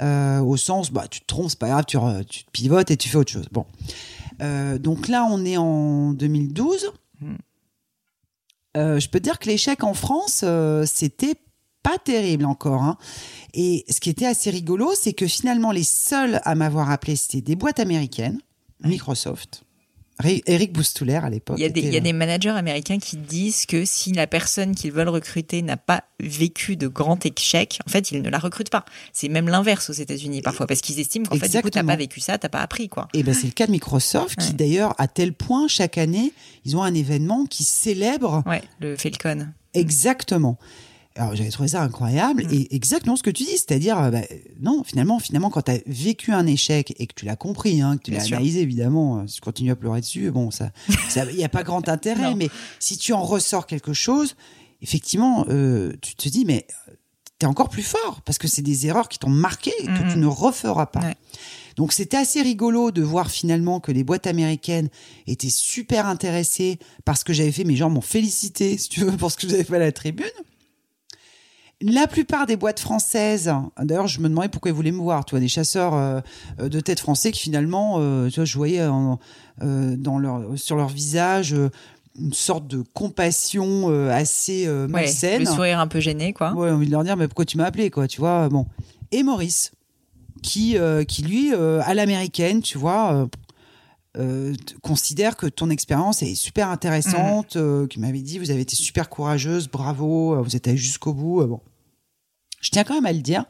euh, 0.00 0.40
au 0.40 0.56
sens, 0.56 0.90
bah 0.90 1.06
tu 1.08 1.20
te 1.20 1.26
trompes, 1.26 1.50
c'est 1.50 1.58
pas 1.58 1.68
grave, 1.68 1.84
tu, 1.86 1.96
re- 1.96 2.24
tu 2.24 2.44
te 2.44 2.50
pivotes 2.50 2.90
et 2.90 2.96
tu 2.96 3.08
fais 3.08 3.16
autre 3.16 3.30
chose. 3.32 3.46
Bon, 3.52 3.64
Euh, 4.42 4.78
donc 4.78 5.06
là 5.06 5.24
on 5.30 5.44
est 5.44 5.56
en 5.56 6.12
2012. 6.12 6.90
Hmm. 7.20 7.36
Euh, 8.76 8.98
je 8.98 9.08
peux 9.08 9.18
te 9.18 9.24
dire 9.24 9.38
que 9.38 9.46
l'échec 9.48 9.84
en 9.84 9.94
France, 9.94 10.40
euh, 10.44 10.84
c'était 10.86 11.34
pas 11.82 11.98
terrible 11.98 12.46
encore. 12.46 12.82
hein. 12.82 12.96
Et 13.52 13.84
ce 13.90 14.00
qui 14.00 14.10
était 14.10 14.26
assez 14.26 14.50
rigolo, 14.50 14.92
c'est 14.94 15.12
que 15.12 15.26
finalement 15.26 15.70
les 15.70 15.84
seuls 15.84 16.40
à 16.44 16.54
m'avoir 16.54 16.90
appelé, 16.90 17.14
c'était 17.14 17.42
des 17.42 17.56
boîtes 17.56 17.78
américaines, 17.78 18.40
Microsoft. 18.82 19.63
Ri- 20.20 20.42
Eric 20.46 20.72
Boustouler 20.72 21.14
à 21.16 21.28
l'époque. 21.28 21.56
Il 21.58 21.62
y, 21.62 21.64
a 21.64 21.68
des, 21.68 21.80
était 21.80 21.88
il 21.88 21.92
y 21.92 21.96
a 21.96 22.00
le- 22.00 22.04
des 22.04 22.12
managers 22.12 22.50
américains 22.50 22.98
qui 22.98 23.16
disent 23.16 23.66
que 23.66 23.84
si 23.84 24.12
la 24.12 24.26
personne 24.26 24.74
qu'ils 24.74 24.92
veulent 24.92 25.08
recruter 25.08 25.60
n'a 25.62 25.76
pas 25.76 26.04
vécu 26.20 26.76
de 26.76 26.86
grand 26.86 27.24
échec, 27.26 27.78
en 27.86 27.90
fait, 27.90 28.12
ils 28.12 28.22
ne 28.22 28.28
la 28.30 28.38
recrutent 28.38 28.70
pas. 28.70 28.84
C'est 29.12 29.28
même 29.28 29.48
l'inverse 29.48 29.90
aux 29.90 29.94
États-Unis 29.94 30.40
parfois, 30.42 30.66
parce 30.68 30.80
qu'ils 30.82 31.00
estiment 31.00 31.26
qu'en 31.26 31.36
fait, 31.36 31.48
du 31.48 31.60
coup, 31.62 31.70
t'as 31.70 31.82
pas 31.82 31.96
vécu 31.96 32.20
ça, 32.20 32.38
t'as 32.38 32.48
pas 32.48 32.60
appris, 32.60 32.88
quoi. 32.88 33.08
Et 33.12 33.22
ben 33.24 33.34
c'est 33.34 33.46
le 33.48 33.52
cas 33.52 33.66
de 33.66 33.72
Microsoft 33.72 34.36
qui 34.38 34.52
d'ailleurs 34.54 34.94
à 34.98 35.08
tel 35.08 35.32
point 35.32 35.66
chaque 35.68 35.98
année 35.98 36.32
ils 36.64 36.76
ont 36.76 36.82
un 36.82 36.94
événement 36.94 37.44
qui 37.46 37.64
célèbre 37.64 38.42
Ouais, 38.46 38.62
le 38.80 38.96
Falcon. 38.96 39.48
exactement. 39.74 40.58
Alors 41.16 41.36
j'avais 41.36 41.50
trouvé 41.50 41.68
ça 41.68 41.82
incroyable 41.82 42.44
Mm. 42.44 42.52
et 42.52 42.74
exactement 42.74 43.14
ce 43.14 43.22
que 43.22 43.30
tu 43.30 43.44
dis, 43.44 43.52
c'est-à-dire 43.52 43.98
euh, 44.00 44.10
bah, 44.10 44.22
non 44.60 44.82
finalement 44.82 45.20
finalement 45.20 45.48
quand 45.48 45.62
tu 45.62 45.70
as 45.70 45.78
vécu 45.86 46.32
un 46.32 46.46
échec 46.46 46.92
et 46.98 47.06
que 47.06 47.14
tu 47.14 47.24
l'as 47.24 47.36
compris, 47.36 47.80
hein, 47.80 47.96
que 47.98 48.02
tu 48.04 48.10
l'as 48.10 48.24
analysé 48.24 48.60
évidemment, 48.62 49.18
euh, 49.18 49.26
si 49.26 49.36
tu 49.36 49.40
continues 49.40 49.70
à 49.70 49.76
pleurer 49.76 50.00
dessus, 50.00 50.30
bon 50.30 50.50
ça 50.50 50.70
il 51.30 51.36
y 51.36 51.44
a 51.44 51.48
pas 51.48 51.62
grand 51.62 51.88
intérêt, 51.88 52.34
mais 52.34 52.48
si 52.80 52.96
tu 52.98 53.12
en 53.12 53.22
ressors 53.22 53.66
quelque 53.66 53.92
chose, 53.92 54.34
effectivement 54.82 55.46
euh, 55.50 55.92
tu 56.02 56.16
te 56.16 56.28
dis 56.28 56.44
mais 56.44 56.66
tu 57.38 57.46
es 57.46 57.48
encore 57.48 57.68
plus 57.68 57.82
fort 57.82 58.20
parce 58.24 58.38
que 58.38 58.48
c'est 58.48 58.62
des 58.62 58.86
erreurs 58.88 59.08
qui 59.08 59.18
t'ont 59.20 59.30
marqué 59.30 59.72
et 59.80 59.86
que 59.86 60.12
tu 60.12 60.18
ne 60.18 60.26
referas 60.26 60.86
pas. 60.86 61.00
Ouais. 61.00 61.14
Donc 61.76 61.92
c'était 61.92 62.16
assez 62.16 62.42
rigolo 62.42 62.90
de 62.90 63.02
voir 63.02 63.30
finalement 63.30 63.80
que 63.80 63.92
les 63.92 64.04
boîtes 64.04 64.26
américaines 64.26 64.88
étaient 65.26 65.48
super 65.48 66.06
intéressées 66.06 66.78
par 67.04 67.16
ce 67.16 67.24
que 67.24 67.32
j'avais 67.32 67.50
fait. 67.52 67.64
Mes 67.64 67.76
gens 67.76 67.90
m'ont 67.90 68.00
félicité, 68.00 68.78
si 68.78 68.88
tu 68.88 69.00
veux, 69.00 69.16
pour 69.16 69.30
ce 69.32 69.36
que 69.36 69.48
j'avais 69.48 69.64
fait 69.64 69.76
à 69.76 69.80
la 69.80 69.92
tribune. 69.92 70.26
La 71.86 72.06
plupart 72.06 72.46
des 72.46 72.56
boîtes 72.56 72.80
françaises, 72.80 73.52
d'ailleurs, 73.78 74.06
je 74.06 74.20
me 74.20 74.28
demandais 74.30 74.48
pourquoi 74.48 74.70
ils 74.70 74.74
voulaient 74.74 74.90
me 74.90 75.02
voir. 75.02 75.24
Tu 75.26 75.32
vois, 75.32 75.40
des 75.40 75.48
chasseurs 75.48 75.92
euh, 75.94 76.20
euh, 76.60 76.68
de 76.70 76.80
tête 76.80 76.98
français 76.98 77.30
qui 77.30 77.40
finalement, 77.40 77.96
euh, 77.98 78.28
tu 78.30 78.36
vois, 78.36 78.46
je 78.46 78.56
voyais 78.56 78.82
en- 78.86 79.18
euh, 79.62 79.94
dans 79.96 80.18
leur, 80.18 80.42
sur 80.56 80.76
leur 80.76 80.88
visage 80.88 81.54
une 82.18 82.32
sorte 82.32 82.66
de 82.68 82.82
compassion 82.94 83.88
assez 84.10 84.66
euh, 84.66 84.84
Ouais, 84.86 84.92
malsaine. 84.92 85.40
le 85.40 85.44
sourire 85.46 85.78
un 85.78 85.88
peu 85.88 86.00
gêné, 86.00 86.32
quoi. 86.32 86.52
Ouais, 86.54 86.70
envie 86.70 86.86
de 86.86 86.92
leur 86.92 87.04
dire, 87.04 87.16
mais 87.18 87.28
pourquoi 87.28 87.44
tu 87.44 87.58
m'as 87.58 87.64
appelé, 87.66 87.90
quoi, 87.90 88.08
tu 88.08 88.20
vois, 88.20 88.48
bon. 88.48 88.66
Et 89.12 89.22
Maurice, 89.22 89.72
qui, 90.42 90.76
qui 91.08 91.22
lui, 91.22 91.52
à 91.54 91.92
l'américaine, 91.94 92.62
tu 92.62 92.78
vois, 92.78 93.28
euh, 94.16 94.54
considère 94.80 95.36
que 95.36 95.46
ton 95.46 95.68
expérience 95.70 96.22
est 96.22 96.34
super 96.34 96.70
intéressante, 96.70 97.56
euh, 97.56 97.86
qui 97.88 97.98
m'avait 98.00 98.22
dit, 98.22 98.38
vous 98.38 98.50
avez 98.50 98.60
été 98.60 98.74
super 98.76 99.10
courageuse, 99.10 99.68
bravo, 99.68 100.40
vous 100.42 100.56
êtes 100.56 100.66
allée 100.68 100.76
jusqu'au 100.76 101.12
bout, 101.12 101.42
euh, 101.42 101.46
bon. 101.46 101.60
Je 102.64 102.70
tiens 102.70 102.82
quand 102.82 102.94
même 102.94 103.06
à 103.06 103.12
le 103.12 103.20
dire, 103.20 103.44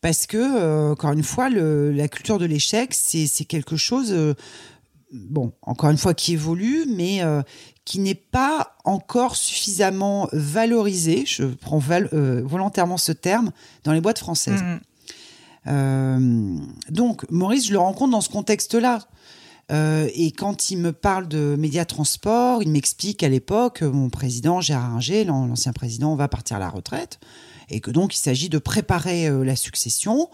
parce 0.00 0.26
que, 0.26 0.36
euh, 0.36 0.92
encore 0.92 1.12
une 1.12 1.22
fois, 1.22 1.48
le, 1.48 1.92
la 1.92 2.08
culture 2.08 2.38
de 2.38 2.44
l'échec, 2.46 2.92
c'est 2.94 3.44
quelque 3.44 3.76
chose, 3.76 4.12
euh, 4.12 4.34
bon, 5.12 5.52
encore 5.62 5.90
une 5.90 5.98
fois, 5.98 6.14
qui 6.14 6.32
évolue, 6.32 6.84
mais 6.88 7.22
euh, 7.22 7.42
qui 7.84 8.00
n'est 8.00 8.14
pas 8.14 8.76
encore 8.84 9.36
suffisamment 9.36 10.28
valorisé, 10.32 11.24
je 11.26 11.44
prends 11.44 11.78
val- 11.78 12.08
volontairement 12.44 12.96
ce 12.98 13.12
terme, 13.12 13.50
dans 13.84 13.92
les 13.92 14.00
boîtes 14.00 14.18
françaises. 14.18 14.62
Mhm. 14.62 14.80
Euh, 15.66 16.56
donc, 16.88 17.30
Maurice, 17.30 17.66
je 17.66 17.72
le 17.72 17.78
rencontre 17.78 18.12
dans 18.12 18.20
ce 18.20 18.30
contexte-là. 18.30 19.00
Euh, 19.70 20.08
et 20.14 20.32
quand 20.32 20.70
il 20.70 20.78
me 20.78 20.90
parle 20.92 21.28
de 21.28 21.54
médias 21.56 21.84
transport, 21.84 22.62
il 22.62 22.70
m'explique 22.70 23.18
qu'à 23.18 23.28
l'époque, 23.28 23.82
mon 23.82 24.10
président 24.10 24.60
Gérard 24.60 24.96
Inger, 24.96 25.24
l'an- 25.24 25.46
l'ancien 25.46 25.72
président, 25.72 26.16
va 26.16 26.26
partir 26.26 26.56
à 26.56 26.58
la 26.58 26.68
retraite, 26.68 27.20
et 27.70 27.80
que 27.80 27.90
donc 27.90 28.14
il 28.14 28.18
s'agit 28.18 28.48
de 28.48 28.58
préparer 28.58 29.28
euh, 29.28 29.44
la 29.44 29.56
succession 29.56 30.28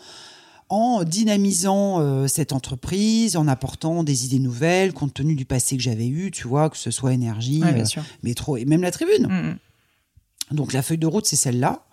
en 0.69 1.05
dynamisant 1.05 2.01
euh, 2.01 2.27
cette 2.27 2.53
entreprise, 2.53 3.37
en 3.37 3.47
apportant 3.47 4.03
des 4.03 4.25
idées 4.25 4.41
nouvelles, 4.41 4.93
compte 4.93 5.15
tenu 5.15 5.37
du 5.37 5.45
passé 5.45 5.77
que 5.77 5.83
j'avais 5.83 6.09
eu, 6.09 6.33
tu 6.33 6.49
vois, 6.49 6.71
que 6.71 6.77
ce 6.77 6.91
soit 6.91 7.13
énergie, 7.13 7.63
Ouais, 7.63 7.81
euh, 7.81 8.01
métro 8.25 8.57
et 8.57 8.65
même 8.65 8.83
la 8.83 8.91
tribune. 8.91 9.29
Mhm. 9.29 10.57
Donc 10.57 10.73
la 10.73 10.83
feuille 10.83 10.99
de 10.99 11.07
route, 11.07 11.27
c'est 11.27 11.37
celle-là. 11.37 11.87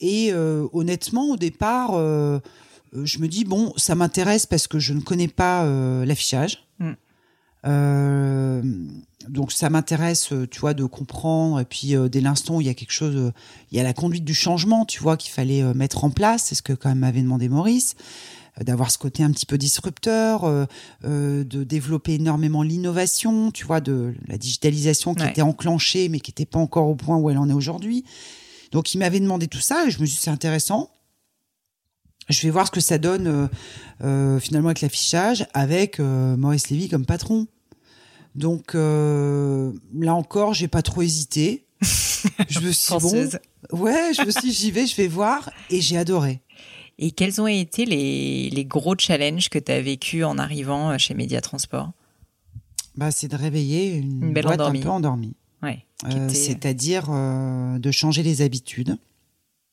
Et 0.00 0.32
honnêtement, 0.72 1.32
au 1.32 1.36
départ, 1.36 1.90
je 1.92 3.18
me 3.18 3.28
dis, 3.28 3.44
bon, 3.44 3.74
ça 3.76 3.94
m'intéresse 3.94 4.46
parce 4.46 4.66
que 4.66 4.78
je 4.78 4.94
ne 4.94 5.00
connais 5.00 5.28
pas 5.28 5.66
l'affichage. 6.06 6.69
Euh, 7.66 8.62
donc 9.28 9.52
ça 9.52 9.68
m'intéresse, 9.70 10.32
euh, 10.32 10.46
tu 10.50 10.60
vois, 10.60 10.74
de 10.74 10.84
comprendre. 10.84 11.60
Et 11.60 11.64
puis 11.64 11.94
euh, 11.94 12.08
dès 12.08 12.20
l'instant 12.20 12.56
où 12.56 12.60
il 12.60 12.66
y 12.66 12.70
a 12.70 12.74
quelque 12.74 12.92
chose, 12.92 13.14
euh, 13.16 13.32
il 13.70 13.76
y 13.76 13.80
a 13.80 13.82
la 13.82 13.92
conduite 13.92 14.24
du 14.24 14.34
changement, 14.34 14.84
tu 14.84 15.00
vois, 15.02 15.16
qu'il 15.16 15.30
fallait 15.30 15.62
mettre 15.74 16.04
en 16.04 16.10
place. 16.10 16.44
C'est 16.46 16.54
ce 16.54 16.62
que 16.62 16.72
quand 16.72 16.88
même 16.88 16.98
m'avait 17.00 17.22
demandé 17.22 17.48
Maurice 17.48 17.94
d'avoir 18.60 18.90
ce 18.90 18.98
côté 18.98 19.22
un 19.22 19.30
petit 19.30 19.46
peu 19.46 19.56
disrupteur, 19.56 20.42
de 21.04 21.64
développer 21.64 22.14
énormément 22.14 22.62
l'innovation, 22.62 23.50
tu 23.52 23.64
vois, 23.64 23.80
de 23.80 24.12
la 24.26 24.36
digitalisation 24.36 25.14
qui 25.14 25.22
Ouais. 25.22 25.30
était 25.30 25.40
enclenchée 25.40 26.08
mais 26.10 26.20
qui 26.20 26.30
n'était 26.30 26.46
pas 26.46 26.58
encore 26.58 26.88
au 26.88 26.94
point 26.96 27.16
où 27.16 27.30
elle 27.30 27.38
en 27.38 27.48
est 27.48 27.54
aujourd'hui. 27.54 28.04
Donc 28.72 28.92
il 28.92 28.98
m'avait 28.98 29.20
demandé 29.20 29.46
tout 29.46 29.60
ça 29.60 29.86
et 29.86 29.90
je 29.90 30.00
me 30.00 30.04
suis 30.06 30.16
dit 30.16 30.20
c'est 30.22 30.30
intéressant. 30.30 30.90
Je 32.30 32.42
vais 32.42 32.50
voir 32.50 32.66
ce 32.66 32.70
que 32.70 32.80
ça 32.80 32.98
donne 32.98 33.26
euh, 33.26 33.46
euh, 34.04 34.40
finalement 34.40 34.68
avec 34.68 34.80
l'affichage, 34.80 35.46
avec 35.52 36.00
euh, 36.00 36.36
Maurice 36.36 36.70
Lévy 36.70 36.88
comme 36.88 37.04
patron. 37.04 37.46
Donc 38.36 38.74
là 38.74 40.14
encore, 40.14 40.54
j'ai 40.54 40.68
pas 40.68 40.82
trop 40.82 41.02
hésité. 41.02 41.64
Je 42.48 42.60
me 42.60 42.70
suis 42.72 42.94
bon, 43.00 43.28
ouais, 43.72 44.12
je 44.16 44.24
me 44.24 44.30
suis 44.30 44.52
j'y 44.52 44.70
vais, 44.70 44.86
je 44.86 44.94
vais 44.96 45.08
voir 45.08 45.50
et 45.68 45.80
j'ai 45.80 45.96
adoré. 45.96 46.40
Et 46.98 47.10
quels 47.12 47.40
ont 47.40 47.46
été 47.46 47.86
les, 47.86 48.50
les 48.50 48.64
gros 48.64 48.94
challenges 48.96 49.48
que 49.48 49.58
tu 49.58 49.72
as 49.72 49.80
vécu 49.80 50.22
en 50.22 50.38
arrivant 50.38 50.96
chez 50.98 51.14
Média 51.14 51.40
Transport? 51.40 51.90
Bah, 52.96 53.10
c'est 53.10 53.28
de 53.28 53.36
réveiller 53.36 53.94
une, 53.94 54.22
Une 54.26 54.32
belle 54.34 54.44
boîte 54.44 54.60
endormie. 54.60 54.78
un 54.78 54.82
peu 54.82 54.88
endormie. 54.90 55.34
Ouais. 55.62 55.84
Euh, 56.04 56.26
était- 56.26 56.34
C'est-à-dire 56.34 57.06
euh, 57.10 57.78
de 57.78 57.90
changer 57.90 58.22
les 58.22 58.42
habitudes. 58.42 58.96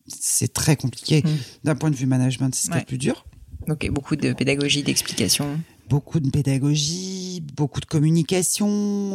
C'est 0.07 0.53
très 0.53 0.75
compliqué. 0.75 1.21
Mm. 1.25 1.29
D'un 1.65 1.75
point 1.75 1.91
de 1.91 1.95
vue 1.95 2.05
management, 2.05 2.53
c'est 2.55 2.63
ce 2.63 2.67
qui 2.67 2.71
est 2.71 2.75
Ouais. 2.75 2.81
le 2.81 2.85
plus 2.85 2.97
dur. 2.97 3.25
Ok, 3.69 3.89
beaucoup 3.89 4.15
de 4.15 4.33
pédagogie, 4.33 4.83
d'explication. 4.83 5.59
Beaucoup 5.89 6.19
de 6.19 6.29
pédagogie, 6.29 7.41
beaucoup 7.55 7.79
de 7.79 7.85
communication, 7.85 8.67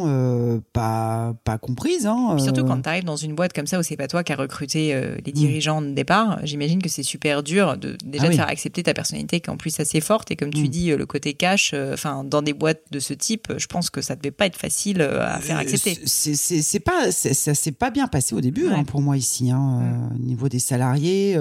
euh, 0.07 0.59
pas, 0.73 1.35
pas 1.43 1.57
comprise. 1.57 2.07
Hein, 2.07 2.37
surtout 2.39 2.61
euh, 2.61 2.67
quand 2.67 2.81
tu 2.81 2.89
arrives 2.89 3.03
dans 3.03 3.15
une 3.15 3.35
boîte 3.35 3.53
comme 3.53 3.67
ça 3.67 3.79
où 3.79 3.83
c'est 3.83 3.95
pas 3.97 4.07
toi 4.07 4.23
qui 4.23 4.33
as 4.33 4.35
recruté 4.35 4.93
euh, 4.93 5.15
les 5.25 5.31
dirigeants 5.31 5.81
de 5.81 5.91
départ, 5.91 6.39
j'imagine 6.43 6.81
que 6.81 6.89
c'est 6.89 7.03
super 7.03 7.43
dur 7.43 7.77
de 7.77 7.95
déjà 8.03 8.25
Ah 8.25 8.29
de 8.29 8.35
faire 8.35 8.47
accepter 8.49 8.81
ta 8.83 8.93
personnalité 8.93 9.39
qui 9.39 9.49
est 9.49 9.53
en 9.53 9.57
plus 9.57 9.79
assez 9.79 10.01
forte 10.01 10.31
et 10.31 10.35
comme 10.35 10.51
tu 10.53 10.63
Mm. 10.63 10.67
dis 10.67 10.89
le 10.95 11.05
côté 11.05 11.33
cash, 11.33 11.75
enfin 11.93 12.23
dans 12.23 12.41
des 12.41 12.53
boîtes 12.53 12.81
de 12.91 12.99
ce 12.99 13.13
type, 13.13 13.51
je 13.57 13.67
pense 13.67 13.89
que 13.89 14.01
ça 14.01 14.15
devait 14.15 14.31
pas 14.31 14.45
être 14.47 14.57
facile 14.57 15.01
à 15.01 15.39
faire 15.39 15.57
accepter. 15.57 15.99
c'est- 16.05 16.79
pas, 16.79 17.11
ça 17.11 17.53
s'est 17.53 17.71
pas 17.71 17.91
bien 17.91 18.07
passé 18.07 18.33
au 18.35 18.41
début 18.41 18.67
Ouais. 18.67 18.73
hein, 18.73 18.83
pour 18.83 19.01
moi 19.01 19.15
ici, 19.17 19.51
hein, 19.51 19.81
euh, 20.11 20.15
au 20.15 20.19
niveau 20.19 20.49
des 20.49 20.59
salariés 20.59 21.37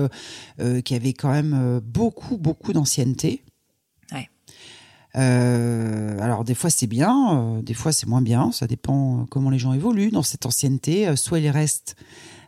qui 0.84 0.94
avaient 0.94 1.12
quand 1.14 1.30
même 1.30 1.80
beaucoup, 1.84 2.36
beaucoup 2.38 2.72
d'ancienneté. 2.72 3.42
Euh, 5.14 6.18
alors 6.20 6.42
des 6.42 6.54
fois 6.54 6.70
c'est 6.70 6.86
bien, 6.86 7.56
euh, 7.58 7.62
des 7.62 7.74
fois 7.74 7.92
c'est 7.92 8.06
moins 8.06 8.22
bien, 8.22 8.50
ça 8.50 8.66
dépend 8.66 9.20
euh, 9.20 9.24
comment 9.28 9.50
les 9.50 9.58
gens 9.58 9.74
évoluent 9.74 10.10
dans 10.10 10.22
cette 10.22 10.46
ancienneté. 10.46 11.06
Euh, 11.06 11.16
soit 11.16 11.38
ils 11.38 11.50
restent 11.50 11.96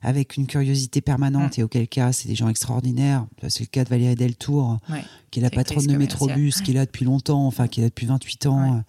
avec 0.01 0.37
une 0.37 0.47
curiosité 0.47 1.01
permanente 1.01 1.59
et 1.59 1.63
auquel 1.63 1.89
cas 1.89 2.13
c'est 2.13 2.29
des 2.29 2.35
gens 2.35 2.49
extraordinaires. 2.49 3.27
C'est 3.49 3.61
le 3.61 3.67
cas 3.67 3.85
de 3.85 3.89
Valérie 3.89 4.15
Deltour, 4.15 4.79
Ouais. 4.91 5.03
qui 5.31 5.41
est 5.41 5.43
la 5.43 5.51
patronne 5.51 5.87
de. 5.87 5.97
Métrobus, 5.97 6.61
qui 6.61 6.73
est 6.73 6.75
là 6.75 6.85
depuis 6.85 7.05
longtemps, 7.05 7.47
enfin 7.47 7.69
qui 7.69 7.81
est 7.81 7.85
là 7.85 7.89
depuis 7.89 8.07
28 8.07 8.47
ans, 8.47 8.75
Ouais. 8.75 8.81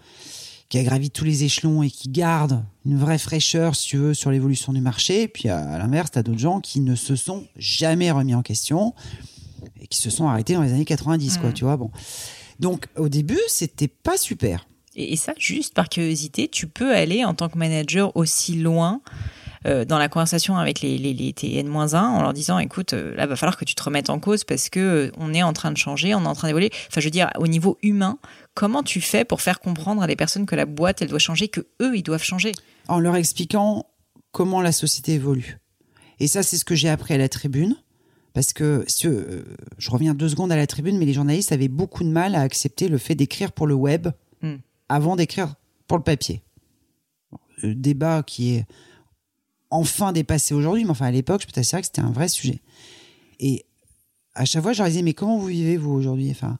qui 0.67 0.77
a 0.77 0.83
gravi 0.83 1.11
tous 1.11 1.23
les 1.23 1.43
échelons 1.45 1.83
et 1.83 1.89
qui 1.89 2.09
garde 2.09 2.63
une 2.85 2.97
vraie 2.97 3.17
fraîcheur, 3.17 3.75
si 3.75 3.87
tu 3.87 3.97
veux, 3.97 4.13
sur 4.13 4.29
l'évolution 4.31 4.73
du 4.73 4.81
marché. 4.81 5.23
Et 5.23 5.27
puis 5.29 5.47
à 5.47 5.77
l'inverse, 5.77 6.11
tu 6.11 6.19
as 6.19 6.23
d'autres 6.23 6.39
gens 6.39 6.59
qui 6.59 6.81
ne 6.81 6.95
se 6.95 7.15
sont 7.15 7.45
jamais 7.57 8.11
remis 8.11 8.35
en 8.35 8.41
question 8.41 8.93
et 9.81 9.87
qui 9.87 9.99
se 10.01 10.09
sont 10.09 10.27
arrêtés 10.27 10.53
dans 10.53 10.63
les 10.63 10.73
années 10.73 10.85
90, 10.85 11.37
quoi, 11.37 11.49
mm. 11.49 11.53
tu 11.53 11.63
vois. 11.63 11.77
Bon. 11.77 11.91
Donc 12.59 12.85
au 12.95 13.09
début, 13.09 13.39
c'était 13.47 13.87
pas 13.87 14.17
super. 14.17 14.67
Et, 14.95 15.17
ça, 15.17 15.33
juste 15.37 15.73
par 15.73 15.89
curiosité, 15.89 16.47
tu 16.47 16.67
peux 16.67 16.95
aller 16.95 17.25
en 17.25 17.33
tant 17.33 17.49
que 17.49 17.57
manager 17.57 18.15
aussi 18.15 18.55
loin 18.55 19.01
euh, 19.65 19.83
dans 19.83 19.97
la 19.97 20.07
conversation 20.07 20.57
avec 20.57 20.79
les, 20.81 20.97
les, 20.97 21.13
les 21.13 21.31
TN-1 21.31 21.97
en 21.97 22.21
leur 22.21 22.33
disant 22.33 22.59
écoute, 22.59 22.93
euh, 22.93 23.13
là, 23.15 23.25
va 23.25 23.35
falloir 23.35 23.57
que 23.57 23.65
tu 23.65 23.75
te 23.75 23.83
remettes 23.83 24.09
en 24.09 24.19
cause 24.19 24.43
parce 24.43 24.69
que 24.69 24.79
euh, 24.79 25.11
on 25.17 25.33
est 25.33 25.43
en 25.43 25.53
train 25.53 25.71
de 25.71 25.77
changer, 25.77 26.15
on 26.15 26.23
est 26.23 26.27
en 26.27 26.35
train 26.35 26.47
d'évoluer. 26.47 26.69
Enfin, 26.87 27.01
je 27.01 27.07
veux 27.07 27.11
dire, 27.11 27.29
au 27.39 27.47
niveau 27.47 27.77
humain, 27.81 28.19
comment 28.53 28.83
tu 28.83 29.01
fais 29.01 29.25
pour 29.25 29.41
faire 29.41 29.59
comprendre 29.59 30.01
à 30.01 30.07
des 30.07 30.15
personnes 30.15 30.45
que 30.45 30.55
la 30.55 30.65
boîte, 30.65 31.01
elle 31.01 31.09
doit 31.09 31.19
changer, 31.19 31.49
que 31.49 31.61
eux, 31.81 31.97
ils 31.97 32.03
doivent 32.03 32.23
changer? 32.23 32.53
En 32.87 32.99
leur 32.99 33.15
expliquant 33.15 33.85
comment 34.31 34.61
la 34.61 34.71
société 34.71 35.13
évolue. 35.13 35.59
Et 36.19 36.27
ça, 36.27 36.43
c'est 36.43 36.57
ce 36.57 36.65
que 36.65 36.75
j'ai 36.75 36.89
appris 36.89 37.13
à 37.13 37.17
la 37.17 37.27
tribune. 37.27 37.75
Parce 38.35 38.51
que 38.51 38.85
je 39.77 39.89
reviens 39.89 40.13
deux 40.13 40.27
secondes 40.27 40.51
à 40.51 40.57
la 40.57 40.67
tribune, 40.67 40.97
mais 40.97 41.05
les 41.05 41.13
journalistes 41.13 41.53
avaient 41.53 41.69
beaucoup 41.69 42.03
de 42.03 42.09
mal 42.09 42.35
à 42.35 42.41
accepter 42.41 42.89
le 42.89 42.97
fait 42.97 43.15
d'écrire 43.15 43.53
pour 43.53 43.65
le 43.65 43.75
web 43.75 44.09
hmm. 44.41 44.55
avant 44.89 45.15
d'écrire 45.15 45.55
pour 45.87 45.97
le 45.97 46.03
papier. 46.03 46.41
Le 47.63 47.73
débat 47.73 48.23
qui 48.23 48.55
est 48.55 48.65
enfin 49.69 50.11
dépassé 50.11 50.53
aujourd'hui, 50.53 50.83
mais 50.83 50.89
enfin 50.89 51.05
à 51.05 51.11
l'époque, 51.11 51.43
je 51.43 51.47
peux 51.47 51.53
t'assurer 51.53 51.81
que 51.81 51.87
c'était 51.87 52.01
un 52.01 52.11
vrai 52.11 52.27
sujet. 52.27 52.59
Et 53.39 53.65
à 54.33 54.43
chaque 54.43 54.63
fois, 54.63 54.73
je 54.73 54.79
leur 54.79 54.89
disais, 54.89 55.01
mais 55.01 55.13
comment 55.13 55.37
vous 55.37 55.47
vivez 55.47 55.77
vous 55.77 55.91
aujourd'hui? 55.91 56.29
Enfin, 56.29 56.57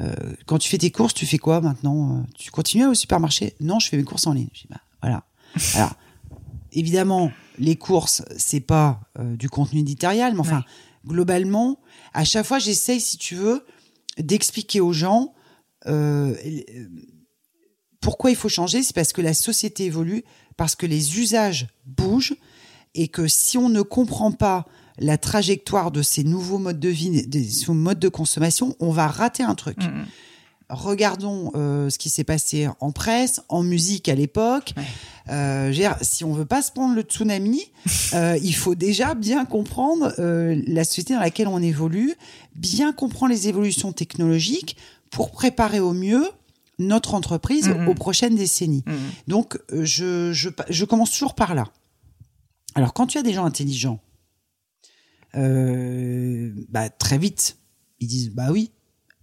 euh, 0.00 0.14
quand 0.46 0.58
tu 0.58 0.68
fais 0.68 0.78
tes 0.78 0.92
courses, 0.92 1.14
tu 1.14 1.26
fais 1.26 1.38
quoi 1.38 1.60
maintenant? 1.60 2.24
Tu 2.36 2.52
continues 2.52 2.86
au 2.86 2.94
supermarché? 2.94 3.56
Non, 3.58 3.80
je 3.80 3.88
fais 3.88 3.96
mes 3.96 4.04
courses 4.04 4.28
en 4.28 4.34
ligne. 4.34 4.50
Je 4.52 4.60
dis, 4.60 4.68
bah, 4.70 4.80
voilà. 5.02 5.24
Alors, 5.74 5.94
évidemment, 6.70 7.32
les 7.58 7.74
courses, 7.74 8.22
c'est 8.36 8.60
pas 8.60 9.00
euh, 9.18 9.34
du 9.34 9.48
contenu 9.48 9.80
éditorial, 9.80 10.34
mais 10.34 10.40
enfin, 10.40 10.62
globalement, 11.08 11.80
à 12.12 12.24
chaque 12.24 12.46
fois, 12.46 12.58
j'essaye, 12.60 13.00
si 13.00 13.18
tu 13.18 13.34
veux, 13.34 13.64
d'expliquer 14.18 14.80
aux 14.80 14.92
gens 14.92 15.34
euh, 15.86 16.34
pourquoi 18.00 18.30
il 18.30 18.36
faut 18.36 18.48
changer. 18.48 18.82
C'est 18.82 18.94
parce 18.94 19.12
que 19.12 19.22
la 19.22 19.34
société 19.34 19.86
évolue, 19.86 20.24
parce 20.56 20.76
que 20.76 20.86
les 20.86 21.18
usages 21.18 21.66
bougent, 21.86 22.36
et 22.94 23.08
que 23.08 23.26
si 23.26 23.58
on 23.58 23.68
ne 23.68 23.82
comprend 23.82 24.32
pas 24.32 24.66
la 24.98 25.18
trajectoire 25.18 25.90
de 25.90 26.02
ces 26.02 26.24
nouveaux 26.24 26.58
modes 26.58 26.80
de 26.80 26.88
vie, 26.88 27.26
des 27.26 27.48
modes 27.68 28.00
de 28.00 28.08
consommation, 28.08 28.76
on 28.80 28.90
va 28.90 29.06
rater 29.06 29.42
un 29.42 29.54
truc. 29.54 29.78
Mm, 29.78 30.00
mm. 30.00 30.06
Regardons 30.70 31.50
euh, 31.54 31.88
ce 31.88 31.96
qui 31.96 32.10
s'est 32.10 32.24
passé 32.24 32.68
en 32.80 32.92
presse, 32.92 33.40
en 33.48 33.62
musique 33.62 34.06
à 34.10 34.14
l'époque. 34.14 34.74
Euh, 35.30 35.72
si 36.02 36.24
on 36.24 36.34
veut 36.34 36.44
pas 36.44 36.60
se 36.60 36.72
prendre 36.72 36.94
le 36.94 37.00
tsunami, 37.00 37.62
euh, 38.12 38.38
il 38.42 38.54
faut 38.54 38.74
déjà 38.74 39.14
bien 39.14 39.46
comprendre 39.46 40.12
la 40.18 40.84
société 40.84 41.14
dans 41.14 41.20
laquelle 41.20 41.48
on 41.48 41.62
évolue, 41.62 42.14
bien 42.54 42.92
comprendre 42.92 43.32
les 43.32 43.48
évolutions 43.48 43.92
technologiques 43.92 44.76
pour 45.10 45.30
préparer 45.30 45.80
au 45.80 45.94
mieux 45.94 46.28
notre 46.78 47.14
entreprise 47.14 47.68
mm, 47.68 47.88
aux 47.88 47.94
prochaines 47.94 48.36
décennies. 48.36 48.84
Donc, 49.26 49.58
je, 49.72 50.32
je, 50.32 50.50
je, 50.68 50.84
commence 50.84 51.10
toujours 51.10 51.34
par 51.34 51.54
là. 51.54 51.64
Alors, 52.74 52.92
quand 52.92 53.06
tu 53.06 53.16
as 53.16 53.22
des 53.22 53.32
gens 53.32 53.46
intelligents, 53.46 54.00
bah, 55.32 56.90
très 56.90 57.16
vite, 57.16 57.56
ils 58.00 58.06
disent, 58.06 58.30
bah 58.30 58.48
oui, 58.52 58.70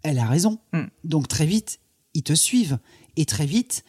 elle 0.06 0.20
a 0.20 0.26
raison. 0.26 0.60
Mm. 0.74 0.84
Donc 1.04 1.28
très 1.28 1.46
vite, 1.46 1.80
ils 2.14 2.24
te 2.24 2.34
suivent. 2.34 2.78
Et 3.18 3.26
très 3.26 3.46
vite, 3.46 3.84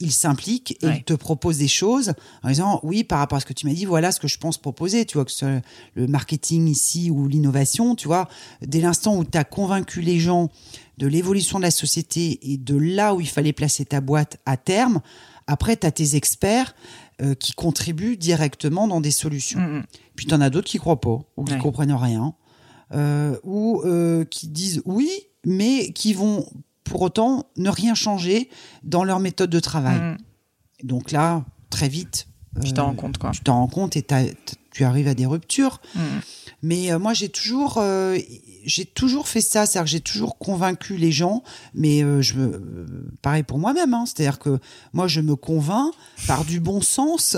ils 0.00 0.12
s'impliquent 0.12 0.76
et 0.82 0.86
ils 0.86 1.02
te 1.02 1.12
proposent 1.12 1.58
des 1.58 1.68
choses 1.68 2.12
en 2.44 2.48
disant 2.48 2.78
oui 2.84 3.02
par 3.02 3.18
rapport 3.18 3.38
à 3.38 3.40
ce 3.40 3.46
que 3.46 3.52
tu 3.52 3.66
m'as 3.66 3.72
dit 3.72 3.84
voilà 3.84 4.12
ce 4.12 4.20
que 4.20 4.28
je 4.28 4.38
pense 4.38 4.56
proposer 4.56 5.04
tu 5.04 5.16
vois 5.16 5.24
que 5.24 5.32
ce 5.32 5.60
le 5.94 6.06
marketing 6.06 6.68
ici 6.68 7.10
ou 7.10 7.26
l'innovation 7.26 7.96
tu 7.96 8.06
vois 8.06 8.28
dès 8.62 8.80
l'instant 8.80 9.16
où 9.16 9.24
tu 9.24 9.36
as 9.36 9.42
convaincu 9.42 10.00
les 10.00 10.20
gens 10.20 10.50
de 10.98 11.08
l'évolution 11.08 11.58
de 11.58 11.64
la 11.64 11.72
société 11.72 12.52
et 12.52 12.58
de 12.58 12.76
là 12.76 13.12
où 13.14 13.20
il 13.20 13.28
fallait 13.28 13.52
placer 13.52 13.84
ta 13.84 14.00
boîte 14.00 14.38
à 14.46 14.56
terme 14.56 15.00
après 15.48 15.76
tu 15.76 15.84
as 15.84 15.90
tes 15.90 16.14
experts 16.14 16.76
euh, 17.20 17.34
qui 17.34 17.52
contribuent 17.52 18.16
directement 18.16 18.86
dans 18.86 19.00
des 19.00 19.10
solutions 19.10 19.58
mm, 19.58 19.78
mm. 19.78 19.86
puis 20.14 20.26
tu 20.26 20.34
en 20.34 20.40
as 20.40 20.50
d'autres 20.50 20.68
qui 20.68 20.78
croient 20.78 21.00
pas 21.00 21.18
ou 21.36 21.42
qui 21.42 21.58
comprennent 21.58 21.92
rien 21.92 22.34
euh, 22.94 23.36
ou 23.42 23.82
euh, 23.84 24.24
qui 24.24 24.46
disent 24.46 24.80
oui 24.84 25.10
mais 25.44 25.92
qui 25.92 26.14
vont 26.14 26.46
pour 26.84 27.02
autant 27.02 27.44
ne 27.56 27.70
rien 27.70 27.94
changer 27.94 28.48
dans 28.82 29.04
leur 29.04 29.20
méthode 29.20 29.50
de 29.50 29.60
travail. 29.60 29.98
Mm. 29.98 30.16
Donc 30.84 31.12
là, 31.12 31.44
très 31.70 31.88
vite, 31.88 32.28
tu 32.64 32.72
t'en 32.72 32.86
rends 32.86 32.94
compte 32.94 33.18
quoi. 33.18 33.30
Tu 33.30 33.40
t'en 33.40 33.56
rends 33.56 33.68
compte 33.68 33.96
et 33.96 34.02
tu 34.02 34.14
arrives 34.84 35.08
à 35.08 35.14
des 35.14 35.26
ruptures. 35.26 35.80
Mm. 35.94 36.00
Mais 36.62 36.92
euh, 36.92 36.98
moi, 36.98 37.14
j'ai 37.14 37.28
toujours, 37.28 37.78
euh, 37.78 38.18
j'ai 38.64 38.84
toujours 38.84 39.28
fait 39.28 39.40
ça, 39.40 39.64
c'est-à-dire 39.64 39.84
que 39.84 39.90
j'ai 39.90 40.00
toujours 40.00 40.38
convaincu 40.38 40.96
les 40.96 41.12
gens, 41.12 41.44
mais 41.74 42.02
euh, 42.02 42.20
je 42.20 42.34
me, 42.34 42.86
pareil 43.22 43.44
pour 43.44 43.58
moi-même, 43.58 43.94
hein, 43.94 44.04
c'est-à-dire 44.06 44.38
que 44.38 44.58
moi, 44.92 45.06
je 45.06 45.20
me 45.20 45.36
convainc 45.36 45.92
par 46.26 46.44
du 46.44 46.58
bon 46.58 46.80
sens, 46.80 47.36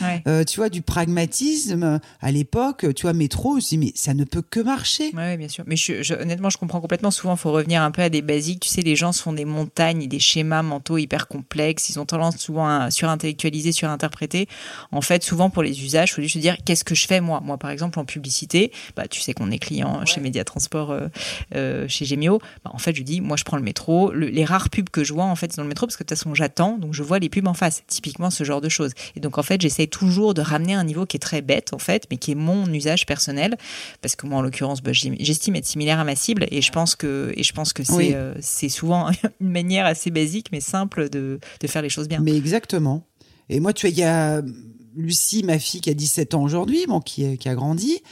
tu 0.46 0.56
vois, 0.56 0.68
du 0.68 0.82
pragmatisme. 0.82 2.00
À 2.20 2.32
l'époque, 2.32 2.86
tu 2.94 3.02
vois, 3.02 3.12
métro, 3.12 3.60
je 3.60 3.66
dis, 3.66 3.78
mais 3.78 3.92
ça 3.94 4.14
ne 4.14 4.24
peut 4.24 4.42
que 4.42 4.60
marcher. 4.60 5.12
Oui, 5.14 5.36
bien 5.36 5.48
sûr. 5.48 5.64
Mais 5.66 5.76
je, 5.76 6.14
honnêtement, 6.20 6.50
je 6.50 6.58
comprends 6.58 6.80
complètement. 6.80 7.10
Souvent, 7.10 7.34
il 7.34 7.38
faut 7.38 7.52
revenir 7.52 7.82
un 7.82 7.90
peu 7.90 8.02
à 8.02 8.08
des 8.08 8.22
basiques. 8.22 8.60
Tu 8.60 8.68
sais, 8.68 8.82
les 8.82 8.96
gens 8.96 9.12
se 9.12 9.22
font 9.22 9.32
des 9.32 9.44
montagnes 9.44 10.08
des 10.08 10.18
schémas 10.18 10.62
mentaux 10.62 10.98
hyper 10.98 11.28
complexes. 11.28 11.88
Ils 11.88 12.00
ont 12.00 12.06
tendance 12.06 12.36
souvent 12.38 12.66
à 12.66 12.90
surintellectualiser, 12.90 13.72
surinterpréter. 13.72 14.48
En 14.90 15.00
fait, 15.00 15.22
souvent 15.22 15.50
pour 15.50 15.62
les 15.62 15.82
usages, 15.84 16.10
il 16.10 16.14
faut 16.14 16.22
juste 16.22 16.38
dire, 16.38 16.56
qu'est-ce 16.64 16.84
que 16.84 16.94
je 16.94 17.06
fais 17.06 17.20
moi? 17.20 17.40
Moi, 17.40 17.58
par 17.58 17.70
exemple, 17.70 17.98
en 17.98 18.04
publicité 18.04 18.72
bah, 18.96 19.06
tu 19.08 19.20
sais 19.20 19.32
qu'on 19.32 19.50
est 19.50 19.58
client 19.58 20.04
chez 20.04 20.20
Média 20.20 20.44
Transport, 20.44 20.90
euh, 20.90 21.08
euh, 21.54 21.88
chez 21.88 22.04
Gemio. 22.04 22.40
Bah, 22.64 22.70
en 22.74 22.78
fait, 22.78 22.94
je 22.94 23.02
dis, 23.02 23.20
moi, 23.20 23.36
je 23.36 23.44
prends 23.44 23.56
le 23.56 23.62
métro. 23.62 24.12
les 24.12 24.44
rares 24.44 24.70
pubs 24.70 24.88
que 24.88 25.04
je 25.04 25.12
vois, 25.12 25.24
en 25.24 25.36
fait, 25.36 25.54
dans 25.56 25.62
le 25.62 25.68
métro, 25.68 25.86
parce 25.86 25.96
que 25.96 26.02
de 26.02 26.08
toute 26.08 26.18
façon, 26.18 26.34
j'attends, 26.34 26.78
donc 26.78 26.94
je 26.94 27.02
vois 27.02 27.18
les 27.18 27.28
pubs 27.28 27.46
en 27.46 27.54
face. 27.54 27.82
Typiquement, 27.86 28.30
ce 28.30 28.44
genre 28.44 28.60
de 28.60 28.68
choses. 28.68 28.92
Et 29.16 29.20
donc, 29.20 29.38
en 29.38 29.42
fait, 29.42 29.60
j'essaie 29.60 29.86
toujours 29.86 30.34
de 30.34 30.42
ramener 30.42 30.74
un 30.74 30.84
niveau 30.84 31.06
qui 31.06 31.16
est 31.16 31.20
très 31.20 31.42
bête, 31.42 31.72
en 31.72 31.78
fait, 31.78 32.06
mais 32.10 32.16
qui 32.16 32.32
est 32.32 32.36
mon 32.36 32.72
usage 32.72 33.06
personnel, 33.06 33.56
parce 34.02 34.16
que 34.16 34.26
moi, 34.26 34.38
en 34.38 34.42
l'occurrence, 34.42 34.82
bah, 34.82 34.92
j'estime 34.92 35.56
être 35.56 35.66
similaire 35.66 35.98
à 35.98 36.04
ma 36.04 36.16
cible, 36.16 36.46
et 36.50 36.62
je 36.62 36.72
pense 36.72 36.96
que, 36.96 37.32
et 37.36 37.42
je 37.42 37.52
pense 37.52 37.72
que 37.72 37.82
c'est 37.82 38.14
euh, 38.14 38.34
c'est 38.40 38.68
souvent 38.68 39.10
une 39.40 39.50
manière 39.50 39.86
assez 39.86 40.10
basique, 40.10 40.48
mais 40.52 40.60
simple 40.60 41.08
de, 41.08 41.38
de 41.60 41.66
faire 41.66 41.82
les 41.82 41.88
choses 41.88 42.08
bien. 42.08 42.20
Mais 42.20 42.36
exactement. 42.36 43.06
Et 43.48 43.60
moi, 43.60 43.72
tu 43.72 43.86
vois, 43.86 43.90
il 43.90 43.98
y 43.98 44.04
a 44.04 44.42
Lucie, 44.96 45.42
ma 45.42 45.58
fille 45.58 45.80
qui 45.80 45.90
a 45.90 45.94
17 45.94 46.34
ans 46.34 46.42
aujourd'hui, 46.42 46.86
bon, 46.86 47.00
qui, 47.00 47.38
qui 47.38 47.48
a 47.48 47.54
grandi. 47.54 48.02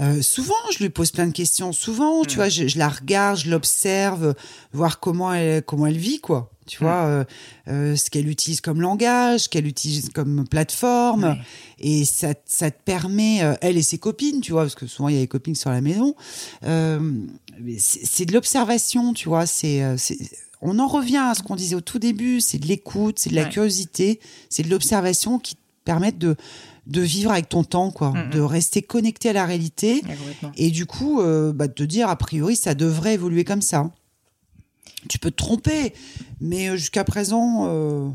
Euh, 0.00 0.22
souvent, 0.22 0.54
je 0.72 0.78
lui 0.78 0.88
pose 0.88 1.10
plein 1.10 1.26
de 1.26 1.32
questions. 1.32 1.72
Souvent, 1.72 2.24
tu 2.24 2.34
mm. 2.34 2.36
vois, 2.36 2.48
je, 2.48 2.78
la 2.78 2.88
regarde, 2.88 3.38
je 3.38 3.50
l'observe, 3.50 4.34
voir 4.72 5.00
comment 5.00 5.32
elle, 5.32 5.62
comment 5.62 5.86
elle 5.86 5.98
vit, 5.98 6.20
quoi. 6.20 6.50
Tu 6.66 6.78
vois, 6.78 7.02
mm. 7.02 7.08
euh, 7.08 7.24
euh, 7.68 7.96
ce 7.96 8.08
qu'elle 8.08 8.28
utilise 8.28 8.60
comme 8.60 8.80
langage, 8.80 9.40
ce 9.40 9.48
qu'elle 9.48 9.66
utilise 9.66 10.08
comme 10.10 10.46
plateforme. 10.48 11.36
Et 11.78 12.04
ça, 12.04 12.34
ça 12.46 12.70
te 12.70 12.82
permet, 12.82 13.38
elle 13.60 13.76
et 13.76 13.82
ses 13.82 13.98
copines, 13.98 14.40
tu 14.40 14.52
vois, 14.52 14.62
parce 14.62 14.74
que 14.74 14.86
souvent, 14.86 15.08
il 15.08 15.16
y 15.16 15.18
a 15.18 15.20
des 15.20 15.28
copines 15.28 15.56
sur 15.56 15.70
la 15.70 15.80
maison. 15.80 16.14
c'est 16.62 18.24
de 18.24 18.32
l'observation, 18.32 19.12
tu 19.12 19.28
vois. 19.28 19.46
C'est 19.46 19.82
on 20.64 20.78
en 20.78 20.86
revient 20.86 21.16
à 21.16 21.34
ce 21.34 21.42
qu'on 21.42 21.56
disait 21.56 21.74
au 21.74 21.80
tout 21.80 21.98
début, 21.98 22.40
c'est 22.40 22.58
de 22.58 22.68
l'écoute, 22.68 23.18
c'est 23.18 23.30
de 23.30 23.34
la 23.34 23.46
curiosité, 23.46 24.20
c'est 24.48 24.62
de 24.62 24.70
l'observation 24.70 25.40
qui 25.40 25.56
permettent 25.84 26.18
de 26.18 26.36
de 26.86 27.00
vivre 27.00 27.30
avec 27.30 27.48
ton 27.48 27.64
temps, 27.64 27.90
quoi, 27.90 28.12
de 28.32 28.40
rester 28.40 28.82
connecté 28.82 29.28
à 29.28 29.32
la 29.32 29.46
réalité. 29.46 30.02
et 30.56 30.70
du 30.70 30.86
coup, 30.86 31.20
euh, 31.20 31.52
bah, 31.52 31.68
de 31.68 31.72
te 31.72 31.82
dire, 31.82 32.08
a 32.08 32.16
priori, 32.16 32.56
ça 32.56 32.74
devrait 32.74 33.14
évoluer 33.14 33.44
comme 33.44 33.62
ça. 33.62 33.90
Tu 35.08 35.18
peux 35.18 35.30
te 35.30 35.36
tromper, 35.36 35.92
mais 36.40 36.68
euh, 36.68 36.76
jusqu'à 36.76 37.04
présent, 37.04 37.66
euh, 37.68 38.08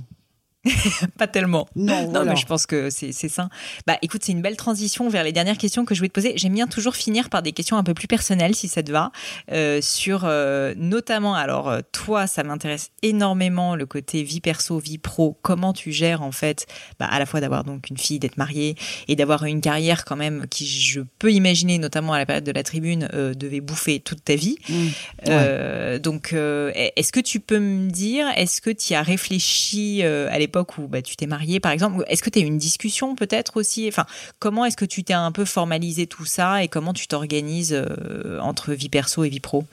pas 1.17 1.27
tellement. 1.27 1.67
Non, 1.75 2.11
non 2.11 2.25
mais 2.25 2.35
je 2.35 2.45
pense 2.45 2.65
que 2.65 2.89
c'est 2.89 3.11
sain. 3.11 3.49
Bah, 3.85 3.97
écoute, 4.01 4.21
c'est 4.23 4.31
une 4.31 4.41
belle 4.41 4.57
transition 4.57 5.09
vers 5.09 5.23
les 5.23 5.31
dernières 5.31 5.57
questions 5.57 5.85
que 5.85 5.95
je 5.95 5.99
voulais 5.99 6.09
te 6.09 6.13
poser. 6.13 6.33
J'aime 6.35 6.53
bien 6.53 6.67
toujours 6.67 6.95
finir 6.95 7.29
par 7.29 7.41
des 7.41 7.51
questions 7.51 7.77
un 7.77 7.83
peu 7.83 7.93
plus 7.93 8.07
personnelles, 8.07 8.55
si 8.55 8.67
ça 8.67 8.83
te 8.83 8.91
va, 8.91 9.11
euh, 9.51 9.79
sur 9.81 10.21
euh, 10.23 10.73
notamment. 10.77 11.35
Alors, 11.35 11.69
euh, 11.69 11.81
toi, 11.91 12.27
ça 12.27 12.43
m'intéresse 12.43 12.91
énormément 13.01 13.75
le 13.75 13.85
côté 13.85 14.23
vie 14.23 14.41
perso, 14.41 14.79
vie 14.79 14.97
pro. 14.97 15.37
Comment 15.41 15.73
tu 15.73 15.91
gères 15.91 16.21
en 16.21 16.31
fait, 16.31 16.65
bah, 16.99 17.07
à 17.09 17.19
la 17.19 17.25
fois 17.25 17.41
d'avoir 17.41 17.63
donc 17.63 17.89
une 17.89 17.97
fille, 17.97 18.19
d'être 18.19 18.37
mariée 18.37 18.75
et 19.07 19.15
d'avoir 19.15 19.45
une 19.45 19.61
carrière 19.61 20.05
quand 20.05 20.15
même 20.15 20.45
qui, 20.49 20.67
je 20.67 21.01
peux 21.19 21.31
imaginer, 21.31 21.77
notamment 21.77 22.13
à 22.13 22.17
la 22.17 22.25
période 22.25 22.43
de 22.43 22.51
la 22.51 22.63
tribune, 22.63 23.07
devait 23.35 23.61
bouffer 23.61 23.99
toute 23.99 24.23
ta 24.23 24.35
vie. 24.35 24.57
Mmh. 24.69 25.97
donc, 25.99 26.33
est-ce 26.33 27.11
que 27.11 27.19
tu 27.19 27.39
peux 27.39 27.59
me 27.59 27.89
dire, 27.89 28.27
est-ce 28.35 28.61
que 28.61 28.69
tu 28.69 28.93
as 28.93 29.01
réfléchi 29.01 30.03
à 30.03 30.37
l'époque 30.39 30.56
où 30.77 30.87
bah, 30.87 31.01
tu 31.01 31.15
t'es 31.15 31.27
marié, 31.27 31.59
par 31.59 31.71
exemple 31.71 32.03
Est-ce 32.07 32.23
que 32.23 32.29
tu 32.29 32.39
as 32.39 32.41
eu 32.41 32.45
une 32.45 32.57
discussion 32.57 33.15
peut-être 33.15 33.57
aussi? 33.57 33.87
Enfin, 33.87 34.05
comment 34.39 34.65
est-ce 34.65 34.77
que 34.77 34.85
tu 34.85 35.03
t'es 35.03 35.13
un 35.13 35.31
peu 35.31 35.45
formalisé 35.45 36.07
tout 36.07 36.25
ça 36.25 36.63
et 36.63 36.67
comment 36.67 36.93
tu 36.93 37.07
t'organises 37.07 37.73
euh, 37.73 38.39
entre 38.39 38.73
vie 38.73 38.89
perso 38.89 39.23
et 39.23 39.29
vie 39.29 39.39
pro? 39.39 39.65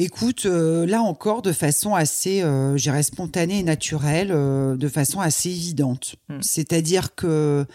Écoute, 0.00 0.46
euh, 0.46 0.86
là 0.86 1.02
encore, 1.02 1.42
de 1.42 1.50
façon 1.50 1.96
assez, 1.96 2.40
euh, 2.40 2.76
j'irais 2.76 3.02
spontanée 3.02 3.58
et 3.58 3.62
naturelle, 3.64 4.30
euh, 4.30 4.76
de 4.76 4.86
façon 4.86 5.18
assez 5.18 5.48
évidente. 5.50 6.14
Mm. 6.28 6.40
C'est-à-dire 6.40 7.16
que 7.16 7.66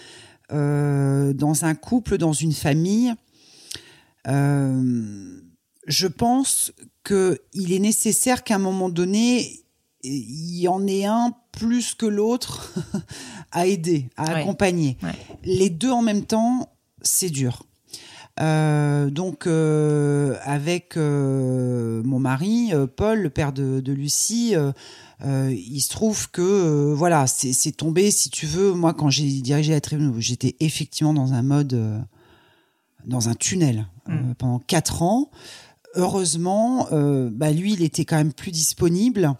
dans 0.49 1.65
un 1.65 1.73
couple, 1.73 2.17
dans 2.19 2.31
une 2.31 2.53
famille, 2.53 3.13
je 4.25 6.07
pense 6.07 6.71
que 7.03 7.39
il 7.53 7.73
est 7.73 7.79
nécessaire 7.79 8.43
qu'à 8.43 8.55
un 8.55 8.59
moment 8.59 8.89
donné, 8.89 9.62
il 10.03 10.59
y 10.59 10.67
en 10.67 10.85
ait 10.87 11.05
un 11.05 11.33
plus 11.51 11.93
que 11.95 12.05
l'autre 12.05 12.73
à 13.51 13.67
aider, 13.67 14.09
à 14.17 14.25
Ouais. 14.33 14.41
accompagner. 14.41 14.97
Ouais. 15.03 15.11
Les 15.43 15.69
deux 15.69 15.91
en 15.91 16.01
même 16.01 16.25
temps, 16.25 16.69
c'est 17.01 17.29
dur. 17.29 17.63
Euh, 18.39 19.11
donc 19.11 19.45
euh, 19.45 20.35
avec 20.41 20.97
euh, 20.97 22.01
mon 22.03 22.17
mari 22.17 22.71
Paul, 22.95 23.19
le 23.21 23.29
père 23.29 23.53
de, 23.53 23.79
de 23.79 23.93
Lucie, 23.93 24.55
il 25.23 25.81
se 25.81 25.89
trouve 25.89 26.29
que 26.31 26.93
voilà, 26.93 27.27
c'est 27.27 27.71
tombé. 27.77 28.09
Si 28.11 28.29
tu 28.29 28.45
veux, 28.47 28.73
moi 28.73 28.93
quand 28.93 29.09
j'ai 29.09 29.29
dirigé 29.41 29.71
la 29.71 29.81
tribune, 29.81 30.13
j'étais 30.19 30.55
effectivement 30.59 31.13
dans 31.13 31.33
un 31.33 31.43
mode, 31.43 31.79
dans 33.05 33.29
un 33.29 33.35
tunnel 33.35 33.87
Mm. 34.05 34.33
pendant 34.37 34.59
quatre 34.59 35.01
ans. 35.01 35.29
Heureusement, 35.95 36.87
bah 37.31 37.51
lui, 37.51 37.71
il 37.73 37.83
était 37.83 38.03
quand 38.03 38.17
même 38.17 38.33
plus 38.33 38.51
disponible 38.51 39.33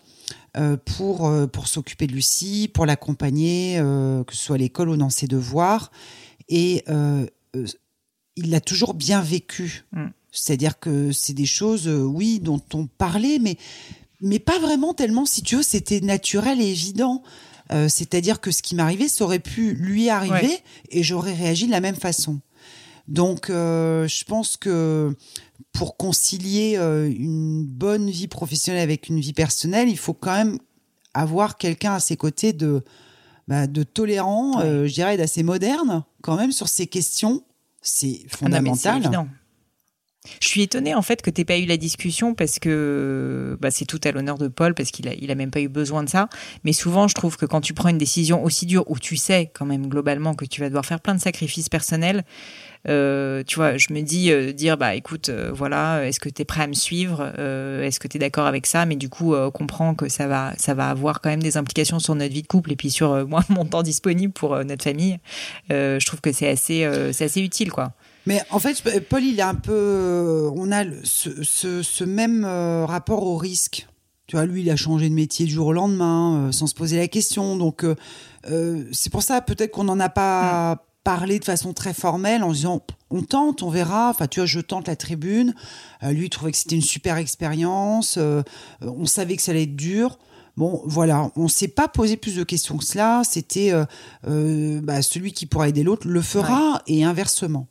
pour 0.86 1.28
euh, 1.28 1.48
pour 1.48 1.68
s'occuper 1.68 2.08
de 2.08 2.14
Lucie, 2.14 2.70
pour 2.74 2.86
l'accompagner, 2.86 3.78
euh, 3.80 4.24
que 4.24 4.36
ce 4.36 4.44
soit 4.44 4.56
à 4.56 4.60
l'école 4.60 4.90
ou 4.90 4.98
dans 4.98 5.10
ses 5.10 5.28
devoirs. 5.28 5.92
Et 6.50 6.84
euh, 6.90 7.26
euh, 7.56 7.66
il 8.36 8.50
l'a 8.50 8.62
toujours 8.62 8.94
bien 8.94 9.22
vécu. 9.22 9.86
Mm. 9.92 10.08
C'est-à-dire 10.32 10.80
que 10.80 11.12
c'est 11.12 11.34
des 11.34 11.46
choses, 11.46 11.88
euh, 11.88 12.02
oui, 12.04 12.40
dont 12.40 12.62
on 12.74 12.88
parlait, 12.88 13.40
mais 13.40 13.58
mais 14.22 14.40
pas 14.40 14.60
vraiment 14.60 14.94
tellement. 14.94 15.26
Si 15.26 15.42
tu 15.44 15.58
veux, 15.58 15.64
c'était 15.64 16.00
naturel 16.02 16.62
et 16.62 16.70
évident. 16.70 17.24
Euh, 17.72 17.88
C'est-à-dire 17.90 18.42
que 18.42 18.52
ce 18.52 18.62
qui 18.62 18.76
m'arrivait, 18.76 19.08
ça 19.08 19.24
aurait 19.24 19.40
pu 19.40 19.74
lui 19.74 20.10
arriver 20.10 20.48
Ouais. 20.48 20.64
et 20.90 21.04
j'aurais 21.04 21.34
réagi 21.34 21.66
de 21.66 21.72
la 21.72 21.82
même 21.82 21.96
façon. 21.96 22.40
Donc, 23.08 23.50
euh, 23.50 24.08
je 24.08 24.24
pense 24.24 24.58
que 24.58 25.16
pour 25.74 25.98
concilier 25.98 26.76
euh, 26.78 27.10
une 27.10 27.66
bonne 27.66 28.10
vie 28.10 28.28
professionnelle 28.28 28.82
avec 28.82 29.10
une 29.10 29.20
vie 29.20 29.34
personnelle, 29.34 29.90
il 29.90 29.98
faut 29.98 30.14
quand 30.14 30.34
même 30.36 30.58
avoir 31.14 31.58
quelqu'un 31.58 31.94
à 31.94 32.00
ses 32.00 32.16
côtés 32.16 32.54
de, 32.54 32.84
bah, 33.48 33.68
de 33.68 33.84
tolérant, 33.84 34.60
Ouais. 34.60 34.66
euh, 34.66 34.88
je 34.88 34.94
dirais, 34.94 35.18
d'assez 35.18 35.44
moderne 35.44 36.04
quand 36.22 36.38
même 36.38 36.52
sur 36.52 36.68
ces 36.70 36.88
questions. 36.88 37.44
C'est 37.82 38.08
Ah 38.08 38.14
non, 38.14 38.28
c'est 38.30 38.38
fondamental. 38.38 39.28
Je 40.40 40.48
suis 40.48 40.62
étonnée 40.62 40.96
en 40.96 41.02
fait 41.02 41.22
que 41.22 41.30
t'aies 41.30 41.44
pas 41.44 41.58
eu 41.58 41.66
la 41.66 41.76
discussion 41.76 42.34
parce 42.34 42.58
que 42.58 43.58
bah, 43.60 43.72
c'est 43.72 43.84
tout 43.84 44.00
à 44.06 44.12
l'honneur 44.14 44.38
de 44.38 44.48
Paul 44.48 44.74
parce 44.74 44.90
qu'il 44.90 45.10
a, 45.10 45.14
il 45.14 45.30
a 45.32 45.36
même 45.36 45.52
pas 45.52 45.60
eu 45.60 45.68
besoin 45.68 46.02
de 46.02 46.08
ça. 46.10 46.30
Mais 46.64 46.72
souvent, 46.72 47.10
je 47.10 47.14
trouve 47.14 47.36
que 47.36 47.46
quand 47.46 47.60
tu 47.60 47.74
prends 47.74 47.90
une 47.90 47.98
décision 47.98 48.42
aussi 48.42 48.66
dure 48.66 48.90
où 48.90 48.98
tu 48.98 49.18
sais 49.18 49.52
quand 49.54 49.66
même 49.66 49.88
globalement 49.88 50.34
que 50.34 50.46
tu 50.46 50.62
vas 50.62 50.70
devoir 50.70 50.86
faire 50.86 51.02
plein 51.02 51.14
de 51.16 51.20
sacrifices 51.20 51.68
personnels, 51.68 52.24
euh, 52.90 53.44
tu 53.48 53.56
vois, 53.56 53.78
je 53.78 53.94
me 53.94 54.02
dis 54.02 54.32
euh, 54.32 54.52
dire 54.52 54.78
bah 54.78 54.94
écoute, 54.96 55.30
euh, 55.30 55.52
voilà, 55.54 56.06
est-ce 56.08 56.20
que 56.20 56.28
tu 56.30 56.42
es 56.42 56.46
prêt 56.46 56.64
à 56.64 56.68
me 56.68 56.74
suivre 56.74 57.22
Est-ce 57.84 58.00
que 58.00 58.08
tu 58.08 58.18
es 58.18 58.20
d'accord 58.20 58.46
avec 58.46 58.66
ça? 58.66 58.86
Mais 58.86 58.96
du 58.96 59.10
coup, 59.10 59.34
euh, 59.34 59.50
comprends 59.52 59.96
que 59.96 60.10
ça 60.10 60.28
va, 60.28 60.54
ça 60.58 60.74
va 60.74 60.90
avoir 60.90 61.22
quand 61.22 61.30
même 61.30 61.42
des 61.44 61.56
implications 61.58 62.00
sur 62.00 62.16
notre 62.16 62.34
vie 62.34 62.42
de 62.42 62.48
couple 62.48 62.72
et 62.74 62.76
puis 62.76 62.90
sur 62.92 63.26
moi 63.28 63.42
mon 63.50 63.66
temps 63.66 63.84
disponible 63.84 64.34
pour 64.34 64.58
notre 64.66 64.84
famille. 64.84 65.20
Je 65.70 66.06
trouve 66.06 66.22
que 66.22 66.32
c'est 66.32 66.50
assez, 66.50 66.90
c'est 67.14 67.26
assez 67.26 67.42
utile 67.42 67.72
quoi. 67.72 67.94
Mais 68.26 68.42
en 68.52 68.60
fait, 68.60 68.82
Paul, 69.10 69.22
il 69.24 69.38
est 69.40 69.42
un 69.44 69.56
peu. 69.56 70.50
On 70.56 70.72
a 70.72 70.84
le- 70.86 71.02
ce, 71.04 71.44
ce- 71.44 71.82
ce 71.84 72.04
même 72.06 72.46
rapport 72.46 73.24
au 73.24 73.36
risque. 73.38 73.88
Tu 74.28 74.38
vois, 74.38 74.46
lui, 74.46 74.62
il 74.62 74.70
a 74.70 74.78
changé 74.78 75.10
de 75.10 75.14
métier 75.14 75.46
du 75.46 75.52
jour 75.52 75.68
au 75.68 75.74
lendemain, 75.74 76.50
sans 76.54 76.66
se 76.68 76.74
poser 76.74 76.98
la 76.98 77.10
question. 77.10 77.58
Donc, 77.58 77.86
c'est 78.92 79.12
pour 79.12 79.24
ça, 79.24 79.42
peut-être 79.42 79.72
qu'on 79.72 79.84
n'en 79.84 80.00
a 80.00 80.10
pas 80.10 80.86
parlé 81.04 81.40
de 81.40 81.46
façon 81.46 81.74
très 81.74 81.94
formelle, 81.94 82.44
en 82.44 82.52
disant 82.52 82.82
on 83.10 83.22
tente, 83.22 83.62
on 83.64 83.70
verra. 83.70 84.10
Enfin, 84.10 84.28
tu 84.28 84.40
vois, 84.40 84.48
je 84.48 84.60
tente 84.60 84.88
la 84.88 84.96
tribune. 84.96 85.54
Euh, 86.04 86.12
lui, 86.12 86.26
il 86.26 86.30
trouvait 86.30 86.52
que 86.52 86.58
c'était 86.58 86.76
une 86.76 86.82
super 86.82 87.18
expérience. 87.18 88.16
euh, 88.18 88.42
on 88.82 89.06
savait 89.06 89.36
que 89.36 89.42
ça 89.42 89.52
allait 89.52 89.64
être 89.64 89.76
dur. 89.76 90.18
Bon, 90.56 90.82
voilà, 90.86 91.32
on 91.36 91.48
s'est 91.48 91.68
pas 91.68 91.88
posé 91.88 92.16
plus 92.16 92.36
de 92.36 92.44
questions 92.44 92.78
que 92.78 92.84
cela. 92.86 93.22
C'était 93.28 93.72
euh, 94.28 94.82
bah, 94.82 95.02
celui 95.02 95.32
qui 95.34 95.46
pourra 95.46 95.68
aider 95.70 95.84
l'autre 95.84 96.08
le 96.08 96.22
fera 96.22 96.82
et 96.88 97.04
inversement. 97.04 97.68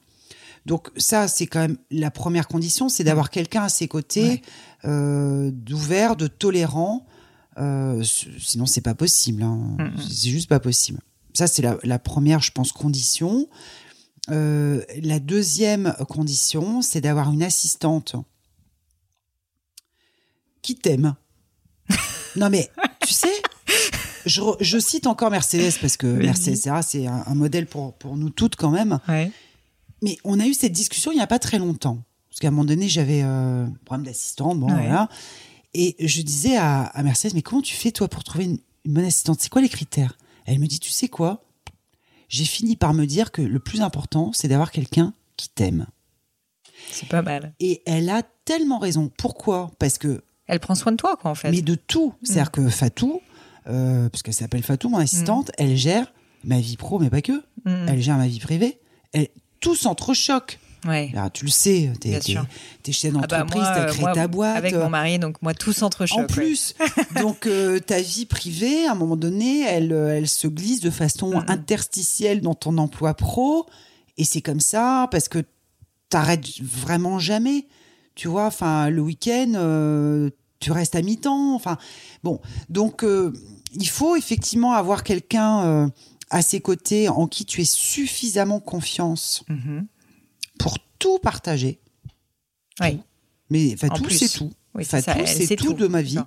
Donc 0.66 0.90
ça, 0.96 1.26
c'est 1.28 1.46
quand 1.46 1.60
même 1.60 1.76
la 1.90 2.10
première 2.12 2.46
condition, 2.48 2.88
c'est 2.88 3.02
d'avoir 3.04 3.30
quelqu'un 3.30 3.62
à 3.64 3.68
ses 3.68 3.88
côtés, 3.88 4.42
Ouais. 4.84 5.50
d'ouvert, 5.52 6.16
de 6.16 6.26
tolérant. 6.28 7.06
Sinon, 7.56 8.66
c'est 8.66 8.80
pas 8.80 8.94
possible. 8.94 9.42
hein. 9.42 9.76
Mm, 9.78 9.82
mm. 9.84 9.92
C'est 10.08 10.30
juste 10.30 10.48
pas 10.48 10.60
possible. 10.60 11.00
Ça, 11.34 11.46
c'est 11.46 11.62
la, 11.62 11.78
la 11.82 11.98
première, 11.98 12.40
je 12.40 12.50
pense, 12.52 12.72
condition. 12.72 13.48
Euh, 14.30 14.82
la 15.02 15.18
deuxième 15.18 15.94
condition, 16.08 16.82
c'est 16.82 17.00
d'avoir 17.00 17.32
une 17.32 17.42
assistante 17.42 18.14
qui 20.62 20.76
t'aime. 20.76 21.14
non 22.36 22.48
mais, 22.50 22.70
tu 23.06 23.12
sais, 23.12 23.32
je, 24.26 24.40
je 24.60 24.78
cite 24.78 25.06
encore 25.06 25.30
Mercedes 25.30 25.72
parce 25.80 25.96
que 25.96 26.06
Vas-y. 26.06 26.26
Mercedes 26.26 26.82
c'est 26.86 27.06
un, 27.06 27.24
un 27.26 27.34
modèle 27.34 27.66
pour, 27.66 27.94
pour 27.94 28.16
nous 28.16 28.30
toutes 28.30 28.56
quand 28.56 28.70
même. 28.70 29.00
Ouais. 29.08 29.32
Mais 30.02 30.18
on 30.24 30.38
a 30.40 30.46
eu 30.46 30.54
cette 30.54 30.72
discussion 30.72 31.10
il 31.12 31.16
n'y 31.16 31.22
a 31.22 31.26
pas 31.26 31.38
très 31.38 31.58
longtemps. 31.58 32.02
Parce 32.30 32.40
qu'à 32.40 32.48
un 32.48 32.50
moment 32.52 32.64
donné, 32.64 32.88
j'avais 32.88 33.22
euh, 33.22 33.66
un 33.66 33.72
problème 33.84 34.06
d'assistante, 34.06 34.58
bon, 34.58 34.66
Ouais. 34.68 34.86
voilà. 34.86 35.08
Et 35.74 35.96
je 35.98 36.22
disais 36.22 36.56
à, 36.56 36.82
à 36.84 37.02
Mercedes, 37.02 37.32
mais 37.34 37.42
comment 37.42 37.60
tu 37.60 37.74
fais, 37.74 37.92
toi, 37.92 38.08
pour 38.08 38.24
trouver 38.24 38.44
une, 38.44 38.58
une 38.86 38.94
bonne 38.94 39.04
assistante? 39.04 39.38
C'est 39.40 39.50
quoi 39.50 39.60
les 39.60 39.68
critères? 39.68 40.16
Elle 40.46 40.58
me 40.58 40.66
dit, 40.66 40.80
tu 40.80 40.90
sais 40.90 41.08
quoi? 41.08 41.44
J'ai 42.28 42.44
fini 42.44 42.76
par 42.76 42.94
me 42.94 43.04
dire 43.04 43.30
que 43.30 43.42
le 43.42 43.58
plus 43.58 43.82
important, 43.82 44.32
c'est 44.32 44.48
d'avoir 44.48 44.70
quelqu'un 44.70 45.12
qui 45.36 45.48
t'aime. 45.48 45.86
C'est 46.90 47.08
pas 47.08 47.22
mal. 47.22 47.54
Et 47.60 47.82
elle 47.86 48.08
a 48.10 48.22
tellement 48.44 48.78
raison. 48.78 49.10
Pourquoi? 49.18 49.70
Parce 49.78 49.98
que, 49.98 50.22
Elle 50.46 50.60
prend 50.60 50.74
soin 50.74 50.92
de 50.92 50.96
toi, 50.96 51.16
quoi, 51.16 51.30
en 51.30 51.34
fait. 51.34 51.50
mais 51.50 51.62
de 51.62 51.74
tout. 51.74 52.14
C'est-à-dire 52.22 52.50
que 52.50 52.68
Fatou, 52.68 53.20
euh, 53.68 54.08
parce 54.08 54.22
qu'elle 54.22 54.34
s'appelle 54.34 54.62
Fatou, 54.62 54.88
mon 54.88 54.98
assistante, 54.98 55.50
elle 55.58 55.76
gère 55.76 56.12
ma 56.44 56.58
vie 56.58 56.76
pro, 56.76 56.98
mais 56.98 57.10
pas 57.10 57.22
que. 57.22 57.44
Mm. 57.64 57.88
Elle 57.88 58.00
gère 58.02 58.16
ma 58.16 58.26
vie 58.26 58.40
privée. 58.40 58.80
Elle, 59.12 59.28
tout 59.60 59.76
s'entrechoque. 59.76 60.58
Ouais. 60.84 61.10
Alors, 61.14 61.30
tu 61.30 61.44
le 61.44 61.50
sais, 61.50 61.92
t'es 62.00 62.18
t'es- 62.18 62.92
chef 62.92 63.12
Ah 63.16 63.26
bah, 63.26 63.38
d'entreprise, 63.38 63.62
t'as 63.72 63.84
créé 63.86 64.00
moi, 64.00 64.12
ta 64.12 64.26
boîte. 64.26 64.56
Avec 64.56 64.74
mon 64.74 64.88
mari, 64.88 65.18
donc 65.20 65.40
moi, 65.40 65.54
tout 65.54 65.72
s'entrechoque. 65.72 66.18
en 66.18 66.22
ouais. 66.22 66.26
plus, 66.26 66.74
donc 67.22 67.46
euh, 67.46 67.78
ta 67.78 68.00
vie 68.00 68.26
privée, 68.26 68.86
à 68.86 68.92
un 68.92 68.94
moment 68.96 69.16
donné, 69.16 69.60
elle, 69.62 69.92
euh, 69.92 70.16
elle 70.16 70.28
se 70.28 70.48
glisse 70.48 70.80
de 70.80 70.90
façon 70.90 71.30
Mhm. 71.38 71.44
interstitielle 71.48 72.40
dans 72.40 72.54
ton 72.54 72.78
emploi 72.78 73.14
pro, 73.14 73.66
et 74.18 74.24
c'est 74.24 74.40
comme 74.40 74.58
ça 74.60 75.06
parce 75.12 75.28
que 75.28 75.44
t'arrêtes 76.08 76.60
vraiment 76.60 77.18
jamais. 77.20 77.66
Tu 78.14 78.26
vois, 78.28 78.46
enfin, 78.46 78.90
le 78.90 79.00
week-end, 79.00 79.52
euh, 79.54 80.30
tu 80.60 80.72
restes 80.72 80.96
à 80.96 81.02
mi-temps. 81.02 81.54
Enfin, 81.54 81.78
bon, 82.24 82.40
donc 82.68 83.04
euh, 83.04 83.32
il 83.74 83.88
faut 83.88 84.16
effectivement 84.16 84.72
avoir 84.72 85.02
quelqu'un 85.04 85.90
à 86.28 86.42
ses 86.42 86.60
côtés 86.60 87.08
en 87.08 87.26
qui 87.26 87.44
tu 87.44 87.60
aies 87.60 87.64
suffisamment 87.64 88.58
confiance 88.60 89.44
Mhm. 89.48 89.86
Pour 90.58 90.78
tout 90.98 91.18
partager. 91.18 91.80
Oui. 92.80 93.00
Mais 93.50 93.74
enfin, 93.74 93.88
En 93.90 93.98
tout, 93.98 94.10
c'est 94.10 94.28
tout. 94.28 94.50
Oui, 94.74 94.84
Enfin, 94.86 95.00
ça. 95.00 95.14
tout, 95.14 95.26
c'est 95.26 95.56
tout, 95.56 95.74
de 95.74 95.86
ma 95.86 96.02
vie. 96.02 96.18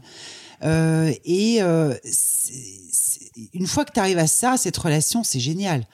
Euh, 0.63 1.11
et 1.25 1.61
euh, 1.61 1.93
une 3.53 3.67
fois 3.67 3.85
que 3.85 3.91
tu 3.91 3.99
arrives 3.99 4.19
à 4.19 4.27
ça, 4.27 4.57
cette 4.57 4.77
relation, 4.77 5.23
c'est 5.23 5.39
génial. 5.39 5.85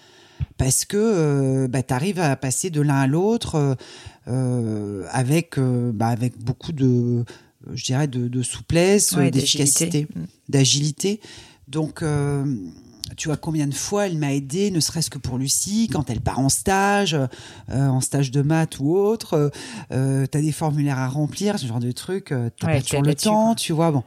Parce 0.58 0.86
que 0.86 0.98
euh, 0.98 1.68
bah, 1.68 1.84
tu 1.84 1.94
arrives 1.94 2.20
à 2.20 2.36
passer 2.36 2.70
de 2.70 2.82
l'un 2.82 3.00
à 3.02 3.08
l'autre 3.08 3.78
avec, 4.26 5.60
bah, 5.60 6.08
avec 6.08 6.38
beaucoup 6.38 6.74
de, 6.74 7.24
je 7.74 7.84
dirais, 7.84 8.08
de, 8.08 8.28
de 8.28 8.42
souplesse, 8.42 9.14
Ouais, 9.14 9.32
d'efficacité, 9.32 10.08
d'agilité. 10.50 11.20
Mm. 11.24 11.72
Donc, 11.72 12.04
tu 13.18 13.28
vois 13.28 13.38
combien 13.38 13.68
de 13.68 13.74
fois 13.74 14.08
elle 14.08 14.18
m'a 14.18 14.34
aidé, 14.34 14.72
ne 14.72 14.80
serait-ce 14.80 15.10
que 15.10 15.18
pour 15.18 15.38
Lucie, 15.38 15.90
quand 15.92 16.10
elle 16.10 16.22
part 16.22 16.40
en 16.40 16.50
stage, 16.50 17.16
euh, 17.70 17.88
en 17.88 18.02
stage 18.02 18.32
de 18.32 18.42
maths 18.42 18.80
ou 18.80 18.96
autre. 18.96 19.52
Euh, 19.92 20.26
tu 20.32 20.38
as 20.38 20.42
des 20.42 20.52
formulaires 20.52 21.00
à 21.00 21.08
remplir, 21.08 21.60
ce 21.60 21.66
genre 21.66 21.80
de 21.80 21.92
trucs. 21.92 22.32
Euh, 22.32 22.50
t'as 22.60 22.68
Ouais, 22.68 22.76
pas 22.78 22.82
toujours 22.82 23.02
le 23.04 23.16
temps, 23.16 23.46
quoi. 23.48 23.56
tu 23.56 23.74
vois. 23.74 23.92
Bon, 23.92 24.04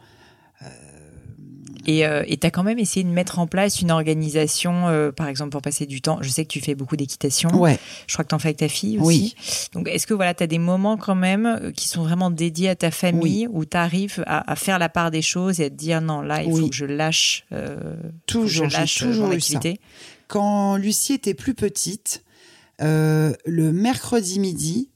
Et 1.86 2.06
euh, 2.06 2.24
et 2.27 2.36
t'as 2.36 2.51
quand 2.51 2.62
même 2.62 2.78
essayé 2.78 3.05
de 3.05 3.11
mettre 3.11 3.39
en 3.39 3.47
place 3.47 3.81
une 3.81 3.90
organisation, 3.90 4.89
euh, 4.89 5.12
par 5.12 5.28
exemple, 5.28 5.51
pour 5.51 5.62
passer 5.62 5.86
du 5.86 6.01
temps. 6.01 6.19
Je 6.23 6.28
sais 6.28 6.44
que 6.44 6.51
tu 6.51 6.61
fais 6.61 6.74
beaucoup 6.74 6.97
d'équitation. 6.97 7.51
ouais. 7.61 7.78
Je 8.06 8.15
crois 8.15 8.24
que 8.24 8.31
t'en 8.31 8.39
fais 8.39 8.48
avec 8.48 8.59
ta 8.59 8.69
fille 8.69 8.98
aussi. 8.98 9.35
Oui. 9.39 9.69
Donc, 9.73 9.89
est-ce 9.89 10.06
que 10.06 10.15
voilà, 10.15 10.35
t'as 10.35 10.47
des 10.47 10.59
moments 10.59 10.97
quand 10.97 11.15
même 11.15 11.47
euh, 11.47 11.70
qui 11.73 11.89
sont 11.89 12.02
vraiment 12.02 12.31
dédiés 12.31 12.70
à 12.70 12.77
ta 12.77 12.90
famille, 12.90 13.47
où 13.51 13.65
t'arrives 13.65 14.23
à, 14.27 14.51
à 14.51 14.56
faire 14.56 14.78
la 14.78 14.89
part 14.89 15.11
des 15.11 15.23
choses 15.23 15.61
et 15.61 15.65
à 15.66 15.70
te 15.70 15.74
dire 15.74 16.01
non, 16.01 16.20
là, 16.23 16.43
il 16.43 16.51
faut 16.51 16.69
que 16.69 16.74
je 16.74 16.86
lâche, 16.86 17.44
euh, 17.52 17.94
Toujours, 18.27 18.69
je 18.69 18.77
lâche 18.77 19.02
euh, 19.02 19.06
toujours 19.06 19.27
mon 19.28 19.32
activité? 19.32 19.81
Quand 20.28 20.77
Lucie 20.77 21.12
était 21.12 21.35
plus 21.35 21.55
petite, 21.55 22.24
le 22.81 23.70
mercredi 23.73 24.40
midi, 24.40 24.89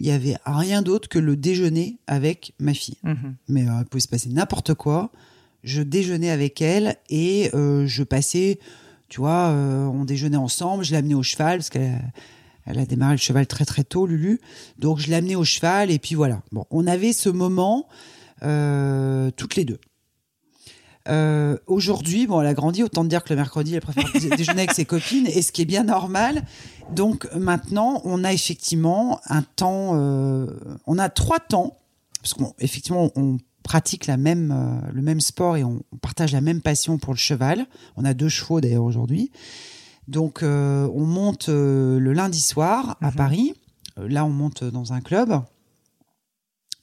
il 0.00 0.06
y 0.06 0.10
avait 0.10 0.36
rien 0.46 0.80
d'autre 0.82 1.08
que 1.08 1.18
le 1.18 1.36
déjeuner 1.36 1.98
avec 2.06 2.54
ma 2.58 2.72
fille. 2.74 2.96
Mhm. 3.04 3.36
Mais 3.48 3.68
euh, 3.68 3.72
il 3.80 3.84
pouvait 3.84 4.00
se 4.00 4.08
passer 4.08 4.30
n'importe 4.30 4.74
quoi. 4.74 5.10
Je 5.62 5.82
déjeunais 5.82 6.30
avec 6.30 6.60
elle 6.62 6.96
et 7.08 7.50
euh, 7.54 7.86
je 7.86 8.02
passais, 8.02 8.58
tu 9.08 9.20
vois, 9.20 9.48
euh, 9.48 9.84
on 9.86 10.04
déjeunait 10.04 10.36
ensemble. 10.36 10.84
Je 10.84 10.92
l'amenais 10.92 11.14
au 11.14 11.22
cheval 11.22 11.58
parce 11.58 11.70
qu'elle 11.70 12.12
elle 12.66 12.78
a 12.78 12.86
démarré 12.86 13.14
le 13.14 13.18
cheval 13.18 13.46
très 13.46 13.64
très 13.64 13.84
tôt, 13.84 14.06
Lulu. 14.06 14.40
Donc 14.78 14.98
je 14.98 15.10
l'amenais 15.10 15.34
au 15.34 15.44
cheval 15.44 15.90
et 15.90 15.98
puis 15.98 16.14
voilà. 16.14 16.42
Bon, 16.52 16.64
on 16.70 16.86
avait 16.86 17.12
ce 17.12 17.28
moment 17.28 17.88
euh, 18.42 19.30
toutes 19.36 19.56
les 19.56 19.64
deux. 19.64 19.80
Aujourd'hui, 21.66 22.28
bon, 22.28 22.40
elle 22.40 22.46
a 22.46 22.54
grandi, 22.54 22.84
autant 22.84 23.02
dire 23.02 23.24
que 23.24 23.30
le 23.30 23.36
mercredi, 23.36 23.74
elle 23.74 23.80
préfère 23.80 24.04
dé- 24.12 24.30
déjeuner 24.30 24.60
avec 24.60 24.72
ses 24.72 24.84
copines, 24.84 25.26
et 25.26 25.42
ce 25.42 25.50
qui 25.50 25.62
est 25.62 25.64
bien 25.64 25.82
normal. 25.82 26.44
Donc 26.94 27.28
maintenant, 27.34 28.00
on 28.04 28.22
a 28.22 28.32
effectivement 28.32 29.20
un 29.26 29.42
temps, 29.42 29.96
on 30.86 30.98
a 30.98 31.08
trois 31.08 31.40
temps, 31.40 31.78
parce 32.22 32.34
qu'effectivement, 32.34 33.10
on 33.16 33.38
pratique 33.62 34.06
la 34.06 34.16
même, 34.16 34.50
euh, 34.52 34.90
le 34.92 35.02
même 35.02 35.20
sport 35.20 35.56
et 35.56 35.64
on, 35.64 35.82
on 35.92 35.96
partage 35.96 36.32
la 36.32 36.40
même 36.40 36.60
passion 36.62 36.98
pour 36.98 37.12
le 37.12 37.18
cheval. 37.18 37.66
On 37.96 38.04
a 38.04 38.14
deux 38.14 38.28
chevaux 38.28 38.60
d'ailleurs 38.60 38.84
aujourd'hui. 38.84 39.30
Donc 40.08 40.42
euh, 40.42 40.88
on 40.94 41.04
monte 41.04 41.48
euh, 41.48 41.98
le 42.00 42.12
lundi 42.12 42.40
soir 42.40 42.96
à 43.00 43.10
Mhm. 43.10 43.16
Paris. 43.16 43.54
Là, 43.96 44.24
on 44.24 44.30
monte 44.30 44.64
dans 44.64 44.92
un 44.92 45.00
club. 45.00 45.40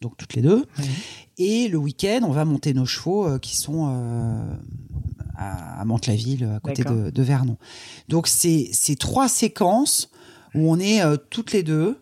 Donc 0.02 0.16
toutes 0.18 0.36
les 0.36 0.44
deux. 0.44 0.66
Et 1.40 1.68
le 1.68 1.78
week-end, 1.78 2.20
on 2.24 2.32
va 2.32 2.46
monter 2.46 2.74
nos 2.76 2.86
chevaux 2.86 3.26
euh, 3.28 3.40
qui 3.40 3.56
sont 3.58 3.88
euh, 3.90 4.54
à, 5.36 5.82
à 5.82 5.86
Mantes-la-Ville, 5.86 6.46
à 6.56 6.60
côté 6.60 6.84
de, 6.84 7.10
de 7.10 7.24
Vernon. 7.24 7.58
Donc 8.08 8.28
c'est 8.28 8.70
c'est 8.74 8.98
trois 8.98 9.28
séquences 9.28 10.12
où 10.54 10.72
on 10.72 10.80
est 10.80 11.02
euh, 11.02 11.18
toutes 11.32 11.52
les 11.54 11.64
deux, 11.64 11.98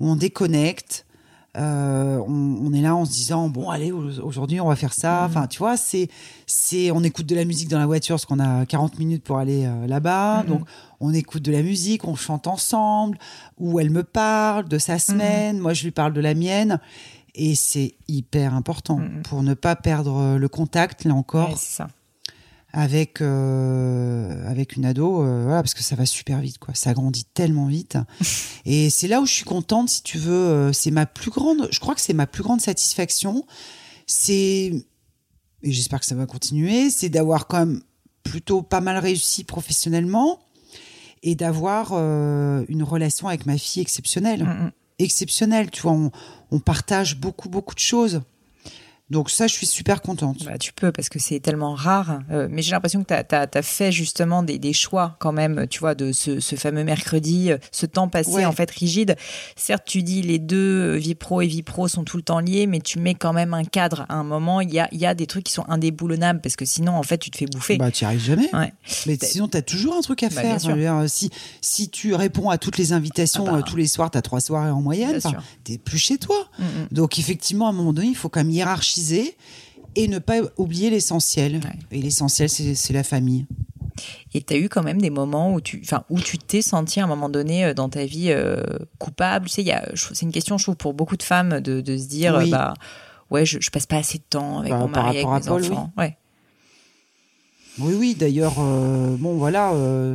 où 0.00 0.08
on 0.08 0.16
déconnecte. 0.16 1.06
Euh, 1.58 2.18
on, 2.28 2.58
on 2.66 2.72
est 2.72 2.80
là 2.80 2.94
en 2.94 3.04
se 3.04 3.10
disant 3.10 3.48
bon 3.48 3.68
allez 3.68 3.90
au- 3.90 4.20
aujourd'hui 4.22 4.60
on 4.60 4.68
va 4.68 4.76
faire 4.76 4.94
ça. 4.94 5.24
Enfin 5.26 5.46
tu 5.48 5.58
vois 5.58 5.76
c'est 5.76 6.08
c'est 6.46 6.90
on 6.92 7.02
écoute 7.02 7.26
de 7.26 7.34
la 7.34 7.44
musique 7.44 7.68
dans 7.68 7.78
la 7.80 7.86
voiture 7.86 8.14
parce 8.14 8.26
qu'on 8.26 8.38
a 8.38 8.64
40 8.64 8.98
minutes 8.98 9.24
pour 9.24 9.38
aller 9.38 9.64
euh, 9.66 9.86
là-bas. 9.88 10.42
Mhm. 10.44 10.48
Donc 10.48 10.60
on 11.00 11.12
écoute 11.12 11.42
de 11.42 11.50
la 11.52 11.62
musique, 11.62 12.06
on 12.06 12.14
chante 12.14 12.46
ensemble. 12.46 13.18
Où 13.58 13.80
elle 13.80 13.90
me 13.90 14.04
parle 14.04 14.68
de 14.68 14.78
sa 14.78 14.98
semaine, 15.00 15.58
moi 15.58 15.72
je 15.74 15.82
lui 15.84 15.90
parle 15.90 16.12
de 16.12 16.20
la 16.20 16.34
mienne. 16.34 16.78
Et 17.34 17.54
c'est 17.54 17.94
hyper 18.08 18.54
important 18.54 18.98
Mhm. 18.98 19.22
pour 19.22 19.42
ne 19.42 19.54
pas 19.54 19.74
perdre 19.76 20.36
le 20.36 20.48
contact, 20.48 21.04
là 21.04 21.14
encore, 21.14 21.50
Ouais, 21.50 21.54
c'est 21.56 21.76
ça. 21.76 21.88
avec, 22.72 23.20
euh, 23.20 24.27
avec 24.58 24.76
une 24.76 24.84
ado, 24.84 25.22
euh, 25.22 25.44
voilà, 25.44 25.62
parce 25.62 25.74
que 25.74 25.82
ça 25.82 25.96
va 25.96 26.04
super 26.06 26.40
vite, 26.40 26.58
quoi. 26.58 26.74
Ça 26.74 26.92
grandit 26.94 27.24
tellement 27.24 27.66
vite. 27.66 27.96
et 28.66 28.90
c'est 28.90 29.08
là 29.08 29.20
où 29.20 29.26
je 29.26 29.32
suis 29.32 29.44
contente, 29.44 29.88
si 29.88 30.02
tu 30.02 30.18
veux. 30.18 30.32
euh, 30.32 30.72
c'est 30.72 30.90
ma 30.90 31.06
plus 31.06 31.30
grande, 31.30 31.68
je 31.70 31.80
crois 31.80 31.94
que 31.94 32.00
c'est 32.00 32.12
ma 32.12 32.26
plus 32.26 32.42
grande 32.42 32.60
satisfaction. 32.60 33.44
C'est, 34.06 34.72
et 35.62 35.72
j'espère 35.72 36.00
que 36.00 36.06
ça 36.06 36.14
va 36.14 36.26
continuer, 36.26 36.90
c'est 36.90 37.08
d'avoir 37.08 37.46
quand 37.46 37.58
même 37.58 37.82
plutôt 38.22 38.62
pas 38.62 38.80
mal 38.80 38.98
réussi 38.98 39.44
professionnellement 39.44 40.38
et 41.22 41.34
d'avoir 41.34 41.90
euh, 41.92 42.64
une 42.68 42.82
relation 42.82 43.28
avec 43.28 43.46
ma 43.46 43.58
fille 43.58 43.82
exceptionnelle 43.82 44.44
Mhm. 44.44 44.70
exceptionnel. 44.98 45.70
Tu 45.70 45.82
vois, 45.82 45.92
on, 45.92 46.10
on 46.50 46.58
partage 46.60 47.16
beaucoup, 47.18 47.48
beaucoup 47.48 47.74
de 47.74 47.80
choses. 47.80 48.20
Donc 49.10 49.30
ça, 49.30 49.46
je 49.46 49.54
suis 49.54 49.66
super 49.66 50.02
contente. 50.02 50.44
Bah, 50.44 50.58
tu 50.58 50.72
peux 50.74 50.92
parce 50.92 51.08
que 51.08 51.18
c'est 51.18 51.40
tellement 51.40 51.74
rare. 51.74 52.20
Euh, 52.30 52.46
mais 52.50 52.60
j'ai 52.60 52.72
l'impression 52.72 53.02
que 53.02 53.14
tu 53.22 53.34
as, 53.34 53.62
fait 53.62 53.90
justement 53.90 54.42
des, 54.42 54.58
des 54.58 54.74
choix 54.74 55.16
quand 55.18 55.32
même, 55.32 55.66
tu 55.68 55.80
vois, 55.80 55.94
de 55.94 56.12
ce, 56.12 56.40
ce 56.40 56.56
fameux 56.56 56.84
mercredi, 56.84 57.50
euh, 57.50 57.56
ce 57.72 57.86
temps 57.86 58.08
passé 58.08 58.30
Ouais. 58.30 58.44
en 58.44 58.52
fait 58.52 58.70
rigide. 58.70 59.16
Certes, 59.56 59.84
tu 59.86 60.02
dis 60.02 60.20
les 60.20 60.38
deux, 60.38 60.56
euh, 60.94 60.96
vie 60.96 61.14
pro 61.14 61.40
et 61.40 61.46
vie 61.46 61.62
pro, 61.62 61.88
sont 61.88 62.04
tout 62.04 62.18
le 62.18 62.22
temps 62.22 62.40
liés, 62.40 62.66
mais 62.66 62.80
tu 62.80 62.98
mets 62.98 63.14
quand 63.14 63.32
même 63.32 63.54
un 63.54 63.64
cadre. 63.64 64.04
À 64.10 64.16
un 64.16 64.24
moment, 64.24 64.60
il 64.60 64.70
y 64.74 64.78
a, 64.78 64.88
il 64.92 64.98
y 65.00 65.06
a 65.06 65.14
des 65.14 65.26
trucs 65.26 65.44
qui 65.44 65.52
sont 65.52 65.64
indéboulonnables 65.68 66.42
parce 66.42 66.56
que 66.56 66.66
sinon, 66.66 66.92
en 66.92 67.02
fait, 67.02 67.16
tu 67.16 67.30
te 67.30 67.38
fais 67.38 67.46
bouffer. 67.46 67.78
Bah, 67.78 67.90
tu 67.90 68.04
n'y 68.04 68.08
arrives 68.08 68.20
jamais. 68.20 68.50
Ouais. 68.54 68.74
Mais 69.06 69.16
sinon, 69.22 69.48
tu 69.48 69.56
as 69.56 69.62
toujours 69.62 69.94
un 69.96 70.02
truc 70.02 70.22
à 70.22 70.28
Bah, 70.28 70.42
faire. 70.42 70.58
dire, 70.58 71.04
si, 71.06 71.30
si 71.62 71.88
tu 71.88 72.14
réponds 72.14 72.50
à 72.50 72.58
toutes 72.58 72.76
les 72.76 72.92
invitations 72.92 73.46
Ah 73.48 73.52
bah. 73.52 73.62
tous 73.62 73.76
les 73.76 73.86
soirs, 73.86 74.10
tu 74.10 74.18
as 74.18 74.22
trois 74.22 74.40
soirées 74.40 74.70
en 74.70 74.82
moyenne, 74.82 75.18
sûr. 75.18 75.42
t'es 75.64 75.78
plus 75.78 75.98
chez 75.98 76.18
toi. 76.18 76.36
Mm, 76.58 76.62
mm. 76.64 76.88
Donc 76.92 77.18
effectivement, 77.18 77.66
à 77.66 77.70
un 77.70 77.72
moment 77.72 77.94
donné, 77.94 78.08
il 78.08 78.16
faut 78.16 78.28
quand 78.28 78.40
même 78.40 78.50
hiérarchiser 78.50 78.97
et 79.96 80.08
ne 80.08 80.18
pas 80.18 80.36
oublier 80.56 80.90
l'essentiel. 80.90 81.56
Ouais. 81.56 81.78
Et 81.98 82.02
l'essentiel, 82.02 82.48
c'est 82.48 82.74
c'est 82.74 82.92
la 82.92 83.02
famille. 83.04 83.46
Et 84.32 84.42
tu 84.42 84.54
as 84.54 84.56
eu 84.58 84.68
quand 84.68 84.84
même 84.84 85.00
des 85.00 85.10
moments 85.10 85.52
où 85.52 85.60
tu, 85.60 85.80
enfin, 85.82 86.04
où 86.08 86.20
tu 86.20 86.38
t'es 86.38 86.62
senti 86.62 87.00
à 87.00 87.04
un 87.04 87.06
moment 87.08 87.28
donné 87.28 87.64
euh, 87.64 87.74
dans 87.74 87.88
ta 87.88 88.04
vie 88.04 88.30
euh, 88.30 88.62
coupable? 88.98 89.48
Tu 89.48 89.64
sais, 89.64 89.74
c'est 90.14 90.22
une 90.22 90.30
question, 90.30 90.56
je 90.56 90.64
trouve, 90.64 90.76
pour 90.76 90.94
beaucoup 90.94 91.16
de 91.16 91.22
femmes 91.24 91.60
de, 91.60 91.80
de 91.80 91.96
se 91.96 92.06
dire, 92.06 92.36
Oui. 92.38 92.48
bah, 92.50 92.74
ouais, 93.30 93.44
je, 93.44 93.58
je 93.60 93.70
passe 93.70 93.86
pas 93.86 93.96
assez 93.96 94.18
de 94.18 94.24
temps 94.30 94.60
avec 94.60 94.70
Bah, 94.70 94.78
mon 94.78 94.88
par 94.88 95.04
mari, 95.06 95.16
avec 95.16 95.26
rapport 95.28 95.34
à 95.34 95.40
mes 95.40 95.46
Paul, 95.46 95.62
oui. 95.62 95.76
enfants. 95.76 95.92
Ouais. 95.98 96.16
Oui, 97.80 97.94
oui. 97.98 98.14
D'ailleurs, 98.16 98.54
euh, 98.60 99.16
bon, 99.18 99.36
voilà, 99.36 99.72
euh, 99.72 100.14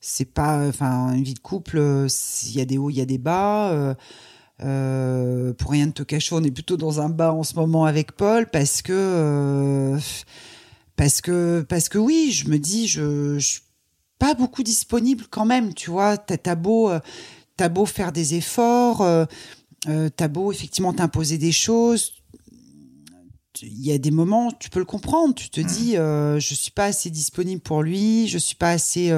c'est 0.00 0.24
pas, 0.24 0.66
enfin, 0.66 1.12
une 1.12 1.22
vie 1.22 1.34
de 1.34 1.38
couple. 1.40 1.78
Il 2.46 2.56
y 2.56 2.60
a 2.60 2.64
des 2.64 2.78
hauts, 2.78 2.90
il 2.90 2.96
y 2.96 3.00
a 3.00 3.06
des 3.06 3.18
bas. 3.18 3.94
Euh, 4.62 5.52
pour 5.54 5.70
rien 5.70 5.86
de 5.86 5.92
te 5.92 6.02
cacher, 6.02 6.34
on 6.34 6.42
est 6.42 6.50
plutôt 6.50 6.76
dans 6.76 7.00
un 7.00 7.08
bas 7.08 7.32
en 7.32 7.42
ce 7.42 7.54
moment 7.54 7.84
avec 7.84 8.12
Paul 8.12 8.46
parce 8.50 8.82
que, 8.82 8.92
euh, 8.92 9.98
parce 10.96 11.20
que, 11.20 11.64
parce 11.68 11.88
que 11.88 11.98
oui, 11.98 12.30
je 12.32 12.48
me 12.48 12.58
dis, 12.58 12.86
je, 12.86 13.38
je 13.38 13.46
suis 13.46 13.60
pas 14.20 14.34
beaucoup 14.34 14.62
disponible 14.62 15.24
quand 15.28 15.46
même. 15.46 15.74
Tu 15.74 15.90
vois, 15.90 16.16
t'as 16.16 16.54
beau, 16.54 16.90
euh, 16.90 17.00
t'as 17.56 17.68
beau 17.68 17.86
faire 17.86 18.12
des 18.12 18.34
efforts, 18.36 19.00
euh, 19.02 19.24
t'as 20.14 20.28
beau 20.28 20.52
effectivement 20.52 20.92
t'imposer 20.92 21.38
des 21.38 21.50
choses. 21.50 22.12
Il 23.62 23.84
y 23.84 23.90
a 23.92 23.98
des 23.98 24.12
moments, 24.12 24.52
tu 24.52 24.70
peux 24.70 24.78
le 24.78 24.84
comprendre. 24.84 25.34
Tu 25.34 25.50
te 25.50 25.60
dis, 25.60 25.96
euh, 25.96 26.38
je 26.38 26.54
suis 26.54 26.70
pas 26.70 26.84
assez 26.84 27.10
disponible 27.10 27.60
pour 27.60 27.82
lui, 27.82 28.28
je 28.28 28.38
suis 28.38 28.54
pas 28.54 28.70
assez 28.70 29.12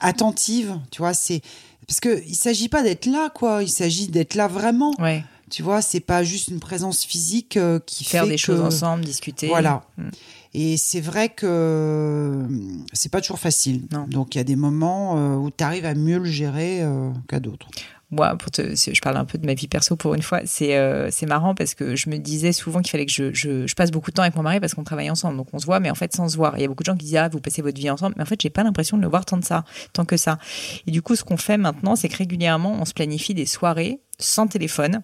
attentive. 0.00 0.80
Tu 0.90 0.98
vois, 0.98 1.14
c'est 1.14 1.42
parce 1.90 1.98
que 1.98 2.22
il 2.24 2.36
s'agit 2.36 2.68
pas 2.68 2.84
d'être 2.84 3.06
là, 3.06 3.30
quoi. 3.30 3.64
Il 3.64 3.68
s'agit 3.68 4.06
d'être 4.06 4.36
là 4.36 4.46
vraiment. 4.46 4.94
Ouais. 5.00 5.24
Tu 5.50 5.64
vois, 5.64 5.82
c'est 5.82 5.98
pas 5.98 6.22
juste 6.22 6.46
une 6.46 6.60
présence 6.60 7.04
physique 7.04 7.56
euh, 7.56 7.80
qui 7.84 8.04
Faire 8.04 8.22
fait 8.22 8.28
des 8.30 8.36
que- 8.36 8.40
choses 8.40 8.60
ensemble, 8.60 9.04
discuter. 9.04 9.48
Voilà. 9.48 9.82
Mm. 9.98 10.08
Et 10.54 10.76
c'est 10.76 11.00
vrai 11.00 11.30
que 11.30 11.46
euh, 11.48 12.46
c'est 12.92 13.10
pas 13.10 13.20
toujours 13.20 13.40
facile. 13.40 13.88
Non. 13.90 14.06
Donc 14.08 14.36
il 14.36 14.38
y 14.38 14.40
a 14.40 14.44
des 14.44 14.54
moments 14.54 15.16
euh, 15.16 15.34
où 15.34 15.50
tu 15.50 15.64
arrives 15.64 15.84
à 15.84 15.94
mieux 15.94 16.18
le 16.18 16.26
gérer 16.26 16.80
euh, 16.82 17.10
qu'à 17.28 17.40
d'autres. 17.40 17.66
Moi, 18.10 18.36
je 18.58 19.00
parle 19.00 19.16
un 19.16 19.24
peu 19.24 19.38
de 19.38 19.46
ma 19.46 19.54
vie 19.54 19.68
perso 19.68 19.94
pour 19.94 20.14
une 20.14 20.22
fois. 20.22 20.40
C'est 20.44 20.76
euh, 20.76 21.10
marrant 21.28 21.54
parce 21.54 21.74
que 21.74 21.94
je 21.94 22.10
me 22.10 22.16
disais 22.18 22.52
souvent 22.52 22.80
qu'il 22.80 22.90
fallait 22.90 23.06
que 23.06 23.12
je, 23.12 23.32
je, 23.32 23.66
je 23.66 23.74
passe 23.74 23.92
beaucoup 23.92 24.10
de 24.10 24.16
temps 24.16 24.22
avec 24.22 24.34
mon 24.34 24.42
mari 24.42 24.58
parce 24.58 24.74
qu'on 24.74 24.82
travaille 24.82 25.10
ensemble. 25.10 25.36
Donc 25.36 25.48
on 25.52 25.58
se 25.58 25.66
voit, 25.66 25.78
mais 25.78 25.90
en 25.90 25.94
fait 25.94 26.14
sans 26.14 26.28
se 26.28 26.36
voir. 26.36 26.54
Il 26.56 26.62
y 26.62 26.64
a 26.64 26.68
beaucoup 26.68 26.82
de 26.82 26.86
gens 26.86 26.96
qui 26.96 27.06
disent 27.06 27.16
ah 27.16 27.28
vous 27.28 27.40
passez 27.40 27.62
votre 27.62 27.78
vie 27.78 27.90
ensemble, 27.90 28.14
mais 28.16 28.22
en 28.22 28.26
fait 28.26 28.40
j'ai 28.40 28.50
pas 28.50 28.64
l'impression 28.64 28.96
de 28.96 29.02
le 29.02 29.08
voir 29.08 29.24
tant 29.24 29.36
de 29.36 29.44
ça, 29.44 29.64
tant 29.92 30.04
que 30.04 30.16
ça. 30.16 30.38
Et 30.86 30.90
du 30.90 31.02
coup, 31.02 31.14
ce 31.14 31.22
qu'on 31.22 31.36
fait 31.36 31.56
maintenant, 31.56 31.94
c'est 31.94 32.08
que 32.08 32.16
régulièrement 32.16 32.76
on 32.80 32.84
se 32.84 32.94
planifie 32.94 33.34
des 33.34 33.46
soirées 33.46 34.00
sans 34.18 34.48
téléphone 34.48 35.02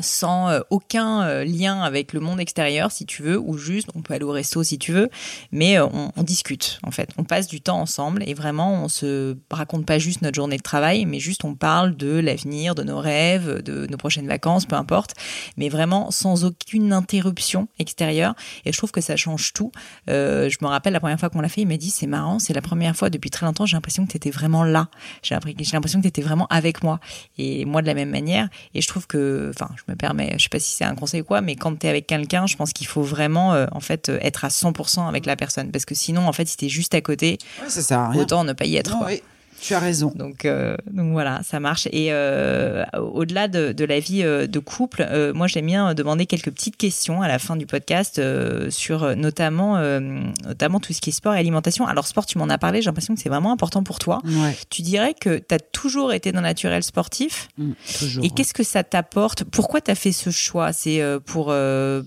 sans 0.00 0.48
euh, 0.48 0.60
aucun 0.70 1.22
euh, 1.22 1.44
lien 1.44 1.80
avec 1.82 2.12
le 2.12 2.20
monde 2.20 2.40
extérieur 2.40 2.92
si 2.92 3.04
tu 3.04 3.22
veux 3.22 3.38
ou 3.38 3.56
juste 3.58 3.88
on 3.94 4.02
peut 4.02 4.14
aller 4.14 4.24
au 4.24 4.30
resto 4.30 4.62
si 4.62 4.78
tu 4.78 4.92
veux 4.92 5.10
mais 5.50 5.78
euh, 5.78 5.86
on, 5.86 6.22
discute 6.22 6.78
en 6.84 6.92
fait. 6.92 7.10
On 7.18 7.24
passe 7.24 7.48
du 7.48 7.60
temps 7.60 7.80
ensemble 7.80 8.22
et 8.26 8.34
vraiment 8.34 8.84
on 8.84 8.88
se 8.88 9.36
raconte 9.50 9.84
pas 9.84 9.98
juste 9.98 10.22
notre 10.22 10.36
journée 10.36 10.56
de 10.56 10.62
travail 10.62 11.04
mais 11.04 11.18
juste 11.18 11.44
on 11.44 11.54
parle 11.54 11.96
de 11.96 12.18
l'avenir 12.20 12.74
de 12.74 12.84
nos 12.84 13.00
rêves 13.00 13.60
de 13.62 13.86
nos 13.88 13.96
prochaines 13.96 14.28
vacances 14.28 14.66
peu 14.66 14.76
importe 14.76 15.14
mais 15.56 15.68
vraiment 15.68 16.10
sans 16.10 16.44
aucune 16.44 16.92
interruption 16.92 17.66
extérieure. 17.78 18.34
Et 18.64 18.72
je 18.72 18.78
trouve 18.78 18.92
que 18.92 19.00
ça 19.00 19.16
change 19.16 19.52
tout. 19.52 19.72
Je 20.06 20.56
me 20.62 20.66
rappelle 20.66 20.92
la 20.92 21.00
première 21.00 21.18
fois 21.18 21.28
qu'on 21.28 21.40
l'a 21.40 21.48
fait 21.48 21.62
il 21.62 21.68
m'a 21.68 21.76
dit 21.76 21.90
c'est 21.90 22.06
marrant 22.06 22.38
c'est 22.38 22.54
la 22.54 22.62
première 22.62 22.94
fois 22.94 23.10
depuis 23.10 23.30
très 23.30 23.46
longtemps 23.46 23.66
j'ai 23.66 23.76
l'impression 23.76 24.06
que 24.06 24.12
tu 24.12 24.16
étais 24.16 24.30
vraiment 24.30 24.64
là. 24.64 24.88
J'ai 25.22 25.34
l'impression 25.34 25.98
que 25.98 26.02
tu 26.02 26.08
étais 26.08 26.22
vraiment 26.22 26.46
avec 26.48 26.84
moi 26.84 27.00
et 27.36 27.64
moi 27.64 27.82
de 27.82 27.86
la 27.86 27.94
même 27.94 28.10
manière. 28.10 28.48
Et 28.74 28.80
je 28.80 28.86
trouve 28.86 29.06
que 29.06 29.50
enfin 29.62 29.74
je 29.76 29.90
me 29.92 29.96
permets 29.96 30.34
je 30.38 30.42
sais 30.44 30.48
pas 30.48 30.58
si 30.58 30.72
c'est 30.76 30.84
un 30.84 30.94
conseil 30.94 31.20
ou 31.20 31.24
quoi 31.24 31.40
mais 31.40 31.56
quand 31.56 31.78
tu 31.78 31.86
es 31.86 31.90
avec 31.90 32.06
quelqu'un 32.06 32.46
je 32.46 32.56
pense 32.56 32.72
qu'il 32.72 32.86
faut 32.86 33.02
vraiment 33.02 33.54
euh, 33.54 33.66
en 33.72 33.80
fait 33.80 34.08
euh, 34.08 34.18
être 34.22 34.44
à 34.44 34.48
100% 34.48 35.08
avec 35.08 35.26
la 35.26 35.36
personne 35.36 35.70
parce 35.70 35.84
que 35.84 35.94
sinon 35.94 36.26
en 36.26 36.32
fait 36.32 36.46
si 36.48 36.56
tu 36.56 36.66
es 36.66 36.68
juste 36.68 36.94
à 36.94 37.00
côté 37.00 37.38
Ouais, 37.62 37.68
ça 37.68 37.82
sert 37.82 37.98
à 37.98 38.08
rien. 38.10 38.20
autant 38.22 38.44
ne 38.44 38.52
pas 38.52 38.64
y 38.66 38.76
être 38.76 38.90
Non, 38.90 38.98
quoi. 38.98 39.06
oui, 39.08 39.22
tu 39.62 39.74
as 39.74 39.78
raison. 39.78 40.12
Donc, 40.16 40.44
euh, 40.44 40.76
donc 40.90 41.12
voilà, 41.12 41.40
ça 41.44 41.60
marche. 41.60 41.86
Et 41.92 42.08
euh, 42.10 42.84
au-delà 42.98 43.46
de, 43.46 43.70
de 43.70 43.84
la 43.84 44.00
vie 44.00 44.24
euh, 44.24 44.48
de 44.48 44.58
couple, 44.58 45.06
euh, 45.08 45.32
moi 45.32 45.46
j'aime 45.46 45.66
bien 45.66 45.94
demander 45.94 46.26
quelques 46.26 46.50
petites 46.50 46.76
questions 46.76 47.22
à 47.22 47.28
la 47.28 47.38
fin 47.38 47.54
du 47.54 47.64
podcast 47.64 48.20
sur 48.70 49.16
notamment, 49.16 49.78
notamment 50.44 50.80
tout 50.80 50.92
ce 50.92 51.00
qui 51.00 51.10
est 51.10 51.12
sport 51.12 51.34
et 51.34 51.38
alimentation. 51.38 51.86
Alors 51.86 52.06
sport, 52.08 52.26
tu 52.26 52.38
m'en 52.38 52.48
as 52.48 52.58
parlé, 52.58 52.82
j'ai 52.82 52.86
l'impression 52.86 53.14
que 53.14 53.20
c'est 53.20 53.28
vraiment 53.28 53.52
important 53.52 53.84
pour 53.84 54.00
toi. 54.00 54.20
Ouais, 54.24 54.56
Tu 54.68 54.82
dirais 54.82 55.14
que 55.14 55.38
tu 55.38 55.54
as 55.54 55.60
toujours 55.60 56.12
été 56.12 56.32
d'un 56.32 56.40
naturel 56.40 56.82
sportif 56.82 57.48
mm, 57.56 57.72
toujours. 57.98 58.24
et 58.24 58.30
qu'est-ce 58.30 58.54
que 58.54 58.64
ça 58.64 58.82
t'apporte? 58.82 59.44
Pourquoi 59.44 59.80
tu 59.80 59.92
as 59.92 59.94
fait 59.94 60.12
ce 60.12 60.30
choix? 60.30 60.72
C'est 60.72 61.00
pour 61.24 61.54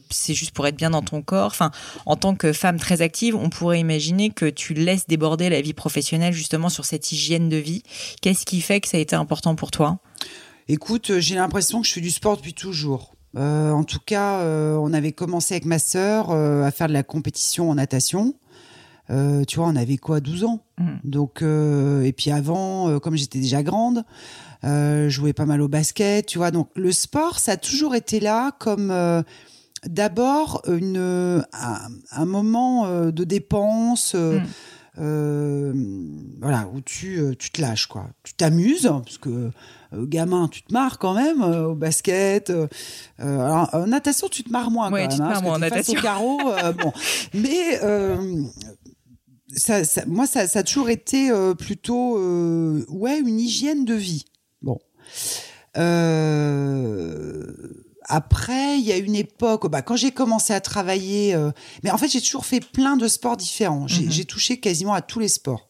c'est 0.09 0.33
juste 0.33 0.51
pour 0.51 0.67
être 0.67 0.75
bien 0.75 0.89
dans 0.89 1.01
ton 1.03 1.21
corps? 1.21 1.47
Enfin, 1.47 1.71
en 2.05 2.17
tant 2.17 2.35
que 2.35 2.51
femme 2.51 2.79
très 2.79 3.01
active, 3.01 3.35
on 3.35 3.49
pourrait 3.49 3.79
imaginer 3.79 4.29
que 4.29 4.45
tu 4.45 4.73
laisses 4.73 5.07
déborder 5.07 5.49
la 5.49 5.61
vie 5.61 5.73
professionnelle 5.73 6.33
justement 6.33 6.67
sur 6.69 6.83
cette 6.83 7.11
hygiène 7.13 7.44
de 7.49 7.57
vie. 7.57 7.83
Qu'est-ce 8.21 8.45
qui 8.45 8.61
fait 8.61 8.81
que 8.81 8.87
ça 8.87 8.97
a 8.97 8.99
été 8.99 9.15
important 9.15 9.55
pour 9.55 9.71
toi? 9.71 9.99
Écoute, 10.67 11.19
j'ai 11.19 11.35
l'impression 11.35 11.81
que 11.81 11.87
je 11.87 11.93
fais 11.93 12.01
du 12.01 12.09
sport 12.11 12.37
depuis 12.37 12.53
toujours. 12.53 13.13
Euh, 13.37 13.71
en 13.71 13.83
tout 13.83 13.99
cas, 14.05 14.39
euh, 14.39 14.75
on 14.75 14.93
avait 14.93 15.11
commencé 15.11 15.53
avec 15.53 15.65
ma 15.65 15.77
sœur 15.79 16.31
euh, 16.31 16.63
à 16.63 16.71
faire 16.71 16.87
de 16.87 16.93
la 16.93 17.03
compétition 17.03 17.69
en 17.69 17.75
natation. 17.75 18.33
Euh, 19.11 19.43
tu 19.43 19.57
vois, 19.57 19.67
on 19.67 19.75
avait 19.75 19.97
quoi, 19.97 20.19
12 20.19 20.45
ans? 20.45 20.61
Mm. 20.79 20.85
Donc, 21.03 21.41
euh, 21.43 22.01
et 22.03 22.11
puis 22.13 22.31
avant, 22.31 22.89
euh, 22.89 22.99
comme 22.99 23.15
j'étais 23.15 23.39
déjà 23.39 23.61
grande, 23.61 24.03
euh, 24.63 25.05
je 25.05 25.09
jouais 25.09 25.33
pas 25.33 25.45
mal 25.45 25.61
au 25.61 25.67
basket, 25.67 26.25
tu 26.25 26.39
vois. 26.39 26.49
Donc, 26.49 26.69
le 26.75 26.91
sport, 26.91 27.37
ça 27.37 27.51
a 27.51 27.57
toujours 27.57 27.93
été 27.93 28.19
là 28.19 28.51
comme 28.57 28.89
euh, 28.89 29.21
d'abord 29.85 30.63
une 30.67 31.43
un, 31.53 31.77
un 32.11 32.25
moment 32.25 32.87
euh, 32.87 33.11
de 33.11 33.23
dépense. 33.23 34.13
euh, 34.15 34.39
Mm. 34.39 34.43
Euh, 34.97 35.73
voilà 36.41 36.67
où 36.73 36.81
tu 36.81 37.17
euh, 37.19 37.33
tu 37.37 37.49
te 37.51 37.61
lâches 37.61 37.87
quoi. 37.87 38.07
Tu 38.23 38.33
t'amuses 38.33 38.89
parce 39.03 39.17
que 39.17 39.51
euh, 39.93 40.05
gamin 40.05 40.47
tu 40.47 40.61
te 40.63 40.71
marres 40.73 40.97
quand 40.99 41.13
même 41.13 41.41
euh, 41.41 41.67
au 41.67 41.75
basket 41.75 42.49
euh, 42.49 42.67
euh, 43.19 43.39
alors, 43.41 43.69
en 43.73 43.87
natation 43.87 44.27
tu 44.29 44.43
te 44.43 44.51
marres 44.51 44.71
moins 44.71 44.91
Ouais, 44.91 45.03
quand 45.07 45.15
tu 45.15 45.21
même 45.21 45.27
te 45.27 45.31
hein, 45.31 45.33
marres 45.33 45.43
moins 45.43 45.55
en 45.55 45.59
natation. 45.59 45.99
au 45.99 46.01
carreau 46.01 46.39
euh, 46.51 46.71
bon. 46.81 46.93
Mais 47.33 47.79
euh, 47.83 48.43
ça, 49.55 49.83
ça- 49.83 50.05
moi 50.05 50.27
ça, 50.27 50.47
ça 50.47 50.59
a 50.59 50.63
toujours 50.63 50.89
été 50.89 51.29
euh, 51.31 51.53
plutôt 51.55 52.17
euh, 52.17 52.85
ouais 52.89 53.19
une 53.19 53.39
hygiène 53.39 53.83
de 53.85 53.93
vie. 53.95 54.25
Bon. 54.61 54.79
Euh, 55.77 57.43
après, 58.07 58.77
il 58.79 58.85
y 58.85 58.91
a 58.91 58.97
une 58.97 59.15
époque, 59.15 59.69
bah, 59.69 59.81
quand 59.81 59.95
j'ai 59.95 60.11
commencé 60.11 60.53
à 60.53 60.61
travailler, 60.61 61.33
euh, 61.35 61.51
mais 61.83 61.91
en 61.91 61.97
fait, 61.97 62.07
j'ai 62.07 62.21
toujours 62.21 62.45
fait 62.45 62.59
plein 62.59 62.97
de 62.97 63.07
sports 63.07 63.37
différents. 63.37 63.87
J'ai 63.87 64.05
Mhm. 64.05 64.25
touché 64.25 64.59
quasiment 64.59 64.93
à 64.93 65.01
tous 65.01 65.19
les 65.19 65.27
sports. 65.27 65.67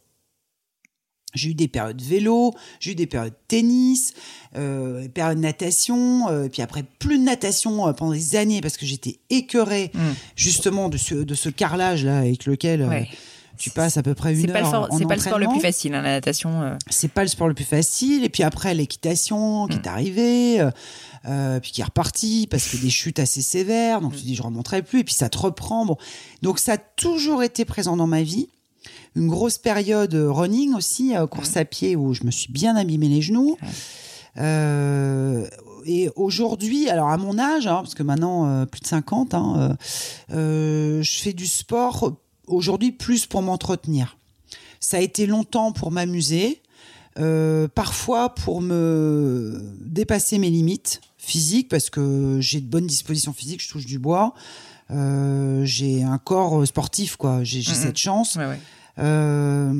J'ai 1.34 1.50
eu 1.50 1.54
des 1.54 1.68
périodes 1.68 2.02
vélo, 2.02 2.54
j'ai 2.80 2.92
eu 2.92 2.96
des 2.96 3.08
périodes 3.08 3.34
tennis, 3.50 4.14
euh, 4.56 5.02
des 5.02 5.10
périodes 5.10 5.38
natation, 5.40 6.30
euh, 6.30 6.46
et 6.46 6.50
puis 6.50 6.62
après 6.62 6.84
plus 6.84 7.18
de 7.20 7.24
natation 7.24 7.88
euh, 7.90 7.92
pendant 7.92 8.14
des 8.14 8.38
années 8.38 8.62
parce 8.62 8.78
que 8.78 8.86
j'étais 8.86 9.20
écœurée 9.30 9.92
Mm. 9.94 10.00
justement 10.38 10.88
de 10.88 10.96
ce, 10.98 11.14
de 11.16 11.36
ce 11.36 11.50
carrelage 11.50 12.06
là 12.06 12.20
avec 12.20 12.46
lequel 12.46 12.84
Ouais. 12.84 13.10
Tu 13.58 13.70
passes 13.70 13.98
à 13.98 14.04
peu 14.04 14.14
près 14.14 14.34
une 14.34 14.50
heure 14.50 14.90
c'est 14.98 15.06
pas 15.06 15.16
le 15.16 15.22
sport 15.22 15.40
le 15.40 15.48
plus 15.48 15.60
facile, 15.60 15.94
hein, 15.94 16.02
la 16.02 16.12
natation. 16.12 16.62
euh. 16.62 16.76
c'est 16.90 17.12
pas 17.12 17.22
le 17.22 17.28
sport 17.28 17.48
le 17.48 17.54
plus 17.54 17.66
facile. 17.66 18.24
Et 18.24 18.30
puis 18.30 18.44
après, 18.44 18.74
l'équitation 18.74 19.68
qui 19.68 19.78
est 19.78 19.88
arrivée, 19.88 20.62
euh, 20.62 20.72
euh, 21.26 21.60
puis 21.60 21.72
qui 21.72 21.82
est 21.82 21.86
reparti 21.86 22.48
parce 22.50 22.68
que 22.68 22.78
des 22.78 22.90
chutes 22.90 23.20
assez 23.20 23.42
sévères. 23.42 24.02
Donc 24.02 24.16
tu 24.16 24.24
dis, 24.24 24.36
je 24.36 24.44
remonterai 24.44 24.82
plus. 24.82 25.00
Et 25.00 25.04
puis 25.04 25.14
ça 25.14 25.30
te 25.30 25.38
reprend. 25.38 25.86
Bon. 25.86 25.98
Donc 26.42 26.60
ça 26.60 26.74
a 26.74 26.78
toujours 26.78 27.44
été 27.44 27.66
présent 27.66 27.98
dans 27.98 28.08
ma 28.08 28.22
vie. 28.22 28.50
Une 29.16 29.28
grosse 29.28 29.58
période 29.58 30.14
euh, 30.14 30.32
running 30.32 30.74
aussi, 30.76 31.14
course 31.32 31.58
à 31.58 31.66
pied, 31.66 31.96
où 31.96 32.14
je 32.14 32.24
me 32.24 32.32
suis 32.32 32.52
bien 32.52 32.76
abîmé 32.76 33.08
les 33.08 33.22
genoux. 33.22 33.58
Euh, 34.38 35.48
et 35.86 36.10
aujourd'hui, 36.16 36.90
alors 36.90 37.10
à 37.10 37.18
mon 37.18 37.38
âge, 37.40 37.68
hein, 37.68 37.78
parce 37.78 37.96
que 37.96 38.04
maintenant 38.04 38.48
euh, 38.48 38.66
plus 38.66 38.82
de 38.82 38.88
50, 38.88 39.34
hein, 39.34 39.78
euh, 40.34 41.02
je 41.02 41.18
fais 41.20 41.34
du 41.34 41.46
sport 41.46 42.18
aujourd'hui 42.48 42.92
plus 42.92 43.26
pour 43.26 43.42
m'entretenir. 43.42 44.18
Ça 44.80 44.98
a 44.98 45.00
été 45.00 45.26
longtemps 45.26 45.72
pour 45.72 45.92
m'amuser, 45.92 46.62
euh, 47.18 47.68
parfois 47.68 48.36
pour 48.36 48.62
me 48.62 49.62
dépasser 49.82 50.38
mes 50.38 50.50
limites 50.50 51.02
physiques, 51.18 51.70
parce 51.70 51.90
que 51.90 52.38
j'ai 52.40 52.62
de 52.62 52.68
bonnes 52.68 52.88
dispositions 52.88 53.34
physiques, 53.34 53.64
je 53.64 53.70
touche 53.70 53.86
du 53.86 54.00
bois. 54.00 54.34
Euh, 54.92 55.66
j'ai 55.66 56.04
un 56.04 56.20
corps 56.20 56.66
sportif, 56.68 57.16
quoi. 57.16 57.44
J'ai 57.44 57.64
cette 57.64 57.98
chance. 57.98 58.36
Ouais, 58.36 58.46
ouais. 58.46 58.60
Euh, 58.98 59.74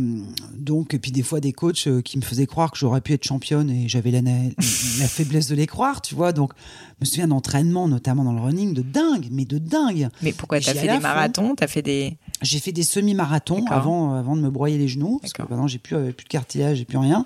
donc, 0.58 0.94
et 0.94 1.00
puis 1.00 1.12
des 1.12 1.24
fois 1.24 1.40
des 1.40 1.54
coachs 1.54 1.88
euh, 1.88 2.02
qui 2.02 2.18
me 2.18 2.24
faisaient 2.24 2.48
croire 2.48 2.72
que 2.72 2.78
j'aurais 2.78 3.00
pu 3.00 3.14
être 3.14 3.24
championne 3.24 3.70
et 3.70 3.88
j'avais 3.88 4.12
la, 4.12 4.22
faiblesse 4.60 5.48
de 5.48 5.56
les 5.56 5.68
croire, 5.68 6.02
tu 6.02 6.16
vois. 6.16 6.34
Donc, 6.34 6.52
je 6.56 6.96
me 7.02 7.06
souviens 7.06 7.28
d'entraînements, 7.28 7.88
notamment 7.88 8.24
dans 8.24 8.34
le 8.34 8.42
running, 8.42 8.74
de 8.74 8.82
dingue, 8.82 9.28
mais 9.32 9.46
de 9.46 9.58
dingue. 9.58 10.10
Mais 10.22 10.34
pourquoi 10.34 10.60
t'as 10.60 10.74
fait 10.74 10.88
des 10.88 11.00
marathons? 11.00 11.56
T'as 11.56 11.68
fait 11.68 11.82
des. 11.82 12.18
J'ai 12.42 12.60
fait 12.60 12.74
des 12.74 12.84
semi-marathons 12.84 13.66
avant, 13.68 14.14
euh, 14.14 14.20
avant 14.20 14.36
de 14.36 14.42
me 14.42 14.50
broyer 14.50 14.78
les 14.78 14.90
genoux, 14.90 15.20
parce 15.22 15.32
que 15.34 15.42
maintenant 15.42 15.68
j'ai 15.68 15.80
plus, 15.80 15.96
plus 16.12 16.26
de 16.26 16.30
cartilage, 16.30 16.78
j'ai 16.78 16.86
plus 16.86 16.98
rien. 16.98 17.26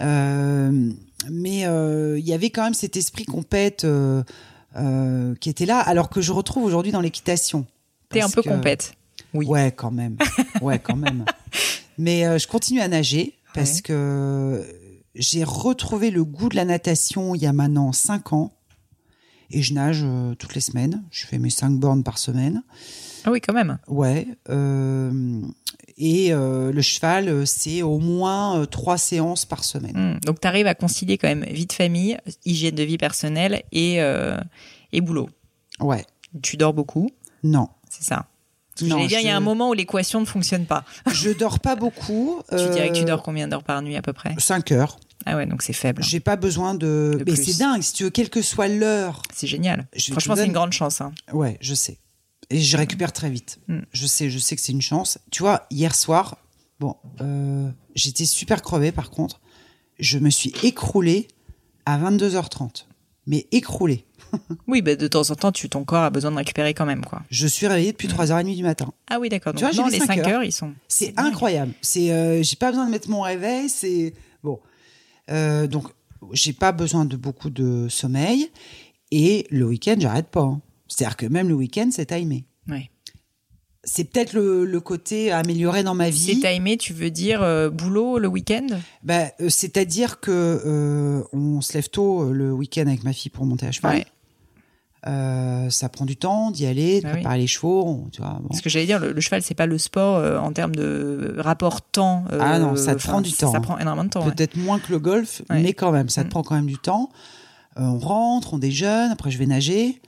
Euh, 0.00 0.90
mais 1.30 1.66
euh, 1.66 2.18
il 2.18 2.26
y 2.26 2.32
avait 2.32 2.50
quand 2.50 2.64
même 2.64 2.74
cet 2.74 2.96
esprit 2.96 3.26
compète 3.26 3.84
euh, 3.84 5.34
qui 5.40 5.50
était 5.50 5.66
là, 5.66 5.78
alors 5.78 6.08
que 6.08 6.20
je 6.22 6.32
retrouve 6.32 6.64
aujourd'hui 6.64 6.92
dans 6.92 7.00
l'équitation. 7.02 7.66
T'es 8.08 8.22
un 8.22 8.30
peu 8.30 8.42
que- 8.42 8.48
compète. 8.48 8.94
Oui. 9.34 9.46
Ouais, 9.46 9.72
quand 9.72 9.90
même. 9.90 10.16
Ouais, 10.62 10.78
quand 10.78 10.96
même. 10.96 11.24
Mais 11.98 12.26
euh, 12.26 12.38
je 12.38 12.46
continue 12.48 12.80
à 12.80 12.88
nager 12.88 13.34
parce 13.54 13.76
Ouais. 13.76 13.82
que 13.82 14.66
j'ai 15.14 15.44
retrouvé 15.44 16.10
le 16.10 16.24
goût 16.24 16.48
de 16.48 16.56
la 16.56 16.64
natation 16.64 17.34
il 17.34 17.42
y 17.42 17.46
a 17.46 17.52
maintenant 17.52 17.92
5 17.92 18.32
ans. 18.32 18.52
Et 19.50 19.60
je 19.62 19.74
nage 19.74 20.00
euh, 20.02 20.34
toutes 20.34 20.54
les 20.54 20.62
semaines. 20.62 21.02
Je 21.10 21.26
fais 21.26 21.38
mes 21.38 21.50
5 21.50 21.78
bornes 21.78 22.02
par 22.02 22.16
semaine. 22.16 22.62
Ah 23.24 23.30
oui, 23.30 23.40
quand 23.42 23.52
même. 23.52 23.78
Ouais. 23.86 24.26
euh, 24.48 25.42
et 25.98 26.32
euh, 26.32 26.72
le 26.72 26.80
cheval, 26.80 27.46
c'est 27.46 27.82
au 27.82 27.98
moins 27.98 28.64
trois 28.64 28.96
séances 28.96 29.44
par 29.44 29.62
semaine. 29.62 30.14
Hmm. 30.16 30.20
Donc 30.26 30.40
t'arrives 30.40 30.66
à 30.66 30.74
concilier 30.74 31.18
quand 31.18 31.28
même 31.28 31.44
vie 31.44 31.66
de 31.66 31.72
famille, 31.72 32.16
hygiène 32.46 32.74
de 32.74 32.82
vie 32.82 32.96
personnelle 32.96 33.62
et, 33.72 34.00
euh, 34.00 34.38
et 34.92 35.02
boulot. 35.02 35.28
Ouais. 35.80 36.04
Tu 36.42 36.56
dors 36.56 36.72
beaucoup, 36.72 37.10
Non. 37.42 37.68
c'est 37.90 38.02
ça. 38.04 38.26
J'allais 38.88 39.06
dire, 39.06 39.20
il 39.20 39.26
y 39.26 39.30
a 39.30 39.36
un 39.36 39.40
moment 39.40 39.70
où 39.70 39.74
l'équation 39.74 40.20
ne 40.20 40.24
fonctionne 40.26 40.66
pas. 40.66 40.84
Je 41.12 41.30
dors 41.30 41.60
pas 41.60 41.76
beaucoup. 41.76 42.40
Tu 42.50 42.68
dirais 42.70 42.90
que 42.90 42.98
tu 42.98 43.04
dors 43.04 43.22
combien 43.22 43.48
d'heures 43.48 43.64
par 43.64 43.82
nuit 43.82 43.96
à 43.96 44.02
peu 44.02 44.12
près? 44.12 44.34
5 44.38 44.72
heures. 44.72 44.98
Ah 45.24 45.36
ouais, 45.36 45.46
donc 45.46 45.62
c'est 45.62 45.72
faible. 45.72 46.02
J'ai 46.02 46.20
pas 46.20 46.36
besoin 46.36 46.74
de. 46.74 47.16
De 47.18 47.24
Mais 47.26 47.36
c'est 47.36 47.58
dingue, 47.58 47.82
si 47.82 47.92
tu 47.92 48.04
veux, 48.04 48.10
quelle 48.10 48.28
que 48.30 48.42
soit 48.42 48.68
l'heure. 48.68 49.22
C'est 49.32 49.46
génial. 49.46 49.86
Je 49.94 50.10
Franchement, 50.10 50.34
c'est 50.36 50.46
une 50.46 50.52
grande 50.52 50.72
chance. 50.72 51.00
hein. 51.00 51.12
Ouais, 51.32 51.58
je 51.60 51.74
sais. 51.74 51.98
Et 52.50 52.60
je 52.60 52.76
récupère 52.76 53.12
très 53.12 53.30
vite. 53.30 53.60
Mm. 53.68 53.78
Je 53.92 54.06
sais, 54.06 54.30
je 54.30 54.38
sais 54.38 54.56
que 54.56 54.62
c'est 54.62 54.72
une 54.72 54.82
chance. 54.82 55.18
Tu 55.30 55.42
vois, 55.42 55.66
hier 55.70 55.94
soir, 55.94 56.38
bon, 56.80 56.96
euh, 57.20 57.70
j'étais 57.94 58.24
super 58.24 58.62
crevée 58.62 58.92
par 58.92 59.10
contre. 59.10 59.40
Je 59.98 60.18
me 60.18 60.28
suis 60.30 60.52
écroulée 60.64 61.28
à 61.86 61.98
22h30. 61.98 62.86
Mais 63.26 63.46
écroulée. 63.52 64.04
Oui, 64.66 64.82
bah, 64.82 64.96
de 64.96 65.06
temps 65.08 65.30
en 65.30 65.34
temps, 65.34 65.52
tu, 65.52 65.68
ton 65.68 65.84
corps 65.84 66.02
a 66.04 66.10
besoin 66.10 66.30
de 66.30 66.36
récupérer 66.36 66.72
quand 66.74 66.86
même. 66.86 67.04
quoi. 67.04 67.22
Je 67.30 67.46
suis 67.46 67.66
réveillée 67.66 67.92
depuis 67.92 68.08
3h30 68.08 68.54
du 68.56 68.62
matin. 68.62 68.92
Ah 69.10 69.18
oui, 69.20 69.28
d'accord. 69.28 69.52
Tu 69.54 69.62
Donc 69.62 69.72
vois, 69.74 69.84
non, 69.84 69.88
les 69.90 69.98
cinq 69.98 70.06
5 70.06 70.18
heures. 70.18 70.28
heures. 70.28 70.44
ils 70.44 70.52
sont. 70.52 70.72
C'est 70.88 71.12
incroyable. 71.18 71.72
C'est, 71.82 72.10
euh, 72.12 72.42
j'ai 72.42 72.56
pas 72.56 72.70
besoin 72.70 72.86
de 72.86 72.90
mettre 72.90 73.08
mon 73.10 73.20
réveil. 73.22 73.68
C'est 73.68 74.14
bon. 74.42 74.58
Euh, 75.30 75.66
donc, 75.66 75.88
j'ai 76.32 76.52
pas 76.52 76.72
besoin 76.72 77.04
de 77.04 77.16
beaucoup 77.16 77.50
de 77.50 77.88
sommeil. 77.88 78.50
Et 79.10 79.46
le 79.50 79.66
week-end, 79.66 79.96
j'arrête 79.98 80.28
pas. 80.28 80.40
hein. 80.42 80.60
C'est-à-dire 80.88 81.16
que 81.16 81.26
même 81.26 81.48
le 81.48 81.54
week-end, 81.54 81.88
c'est 81.92 82.06
timé. 82.06 82.44
Ouais. 82.68 82.88
C'est 83.84 84.04
peut-être 84.04 84.32
le, 84.32 84.64
le 84.64 84.80
côté 84.80 85.32
amélioré 85.32 85.82
dans 85.82 85.94
ma 85.94 86.06
C'est 86.06 86.34
vie. 86.34 86.40
timé, 86.40 86.76
tu 86.76 86.92
veux 86.92 87.10
dire 87.10 87.42
euh, 87.42 87.68
boulot 87.68 88.18
le 88.20 88.28
week-end? 88.28 88.66
Bah, 89.02 89.32
euh, 89.40 89.48
c'est-à-dire 89.48 90.20
que 90.20 90.30
euh, 90.30 91.22
on 91.32 91.60
se 91.60 91.72
lève 91.74 91.88
tôt 91.88 92.32
le 92.32 92.52
week-end 92.52 92.86
avec 92.86 93.02
ma 93.02 93.12
fille 93.12 93.30
pour 93.30 93.44
monter 93.44 93.66
à 93.66 93.72
cheval. 93.72 93.96
Ouais. 93.96 94.06
Euh, 95.08 95.68
ça 95.68 95.88
prend 95.88 96.04
du 96.04 96.16
temps 96.16 96.52
d'y 96.52 96.64
aller, 96.64 97.00
de 97.00 97.06
Ah 97.06 97.08
oui. 97.10 97.14
préparer 97.16 97.38
les 97.38 97.46
chevaux, 97.48 97.84
on- 97.84 98.08
tu 98.10 98.20
vois. 98.22 98.38
bon. 98.40 98.48
Parce 98.48 98.60
que 98.60 98.70
j'allais 98.70 98.86
dire, 98.86 99.00
le, 99.00 99.12
le 99.12 99.20
cheval, 99.20 99.42
c'est 99.42 99.54
pas 99.56 99.66
le 99.66 99.76
sport 99.76 100.16
euh, 100.18 100.38
en 100.38 100.52
termes 100.52 100.74
de 100.76 101.34
rapport 101.38 101.82
temps. 101.82 102.24
euh, 102.32 102.38
Ah 102.40 102.60
non, 102.60 102.76
ça 102.76 102.94
te 102.94 103.02
prend 103.02 103.20
du 103.20 103.32
temps, 103.32 103.50
Ça 103.50 103.58
prend 103.60 103.78
énormément 103.78 104.04
de 104.04 104.10
temps. 104.10 104.24
ouais. 104.24 104.30
Peut-être 104.32 104.56
moins 104.56 104.78
que 104.78 104.92
le 104.92 105.00
golf, 105.00 105.42
Ouais. 105.50 105.60
mais 105.60 105.72
quand 105.72 105.90
même, 105.90 106.08
ça 106.08 106.22
te 106.22 106.28
Mm. 106.28 106.30
prend 106.30 106.42
quand 106.44 106.54
même 106.54 106.66
du 106.66 106.78
temps. 106.78 107.10
Euh, 107.78 107.82
on 107.82 107.98
rentre, 107.98 108.54
on 108.54 108.58
déjeune, 108.58 109.10
après 109.10 109.30
je 109.32 109.38
vais 109.38 109.46
nager. 109.46 110.00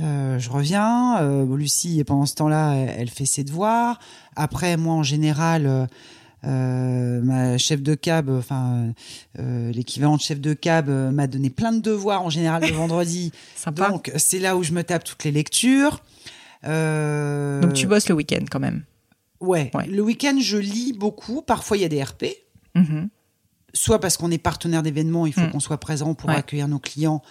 Je 0.00 0.48
reviens. 0.48 1.20
Lucie, 1.56 2.04
pendant 2.06 2.24
ce 2.24 2.36
temps-là, 2.36 2.74
elle, 2.74 2.94
elle 3.00 3.10
fait 3.10 3.24
ses 3.26 3.42
devoirs. 3.42 3.98
Après, 4.36 4.76
moi, 4.76 4.94
en 4.94 5.02
général, 5.02 5.88
euh, 6.44 7.20
ma 7.22 7.58
chef 7.58 7.82
de 7.82 7.94
cab, 7.94 8.30
enfin 8.30 8.92
euh, 9.38 9.72
l'équivalent 9.72 10.16
de 10.16 10.20
chef 10.20 10.40
de 10.40 10.54
cab, 10.54 10.88
euh, 10.88 11.10
m'a 11.10 11.26
donné 11.26 11.50
plein 11.50 11.72
de 11.72 11.80
devoirs 11.80 12.22
en 12.22 12.30
général 12.30 12.62
le 12.62 12.72
vendredi. 12.74 13.32
Sympa. 13.56 13.88
Donc, 13.90 14.10
Donc, 14.10 14.12
c'est 14.20 14.38
là 14.38 14.56
où 14.56 14.62
je 14.62 14.72
me 14.72 14.82
tape 14.84 15.04
toutes 15.04 15.24
les 15.24 15.32
lectures. 15.32 16.00
Euh, 16.64 17.70
tu 17.72 17.86
bosses 17.86 18.08
le 18.08 18.14
week-end 18.14 18.44
quand 18.50 18.60
même. 18.60 18.84
Ouais. 19.40 19.70
Ouais. 19.74 19.86
Le 19.86 20.02
week-end, 20.02 20.36
je 20.40 20.56
lis 20.56 20.92
beaucoup. 20.92 21.42
Parfois, 21.42 21.76
il 21.76 21.80
y 21.82 21.84
a 21.84 21.88
des 21.88 22.02
RP. 22.02 22.24
Mhm. 22.74 23.08
Soit 23.74 24.00
parce 24.00 24.16
qu'on 24.16 24.30
est 24.30 24.38
partenaire 24.38 24.82
d'événements, 24.82 25.26
il 25.26 25.32
faut 25.32 25.42
Mm. 25.42 25.50
qu'on 25.50 25.60
soit 25.60 25.78
présent 25.78 26.14
pour 26.14 26.30
Ouais. 26.30 26.36
accueillir 26.36 26.66
nos 26.68 26.78
clients. 26.78 27.22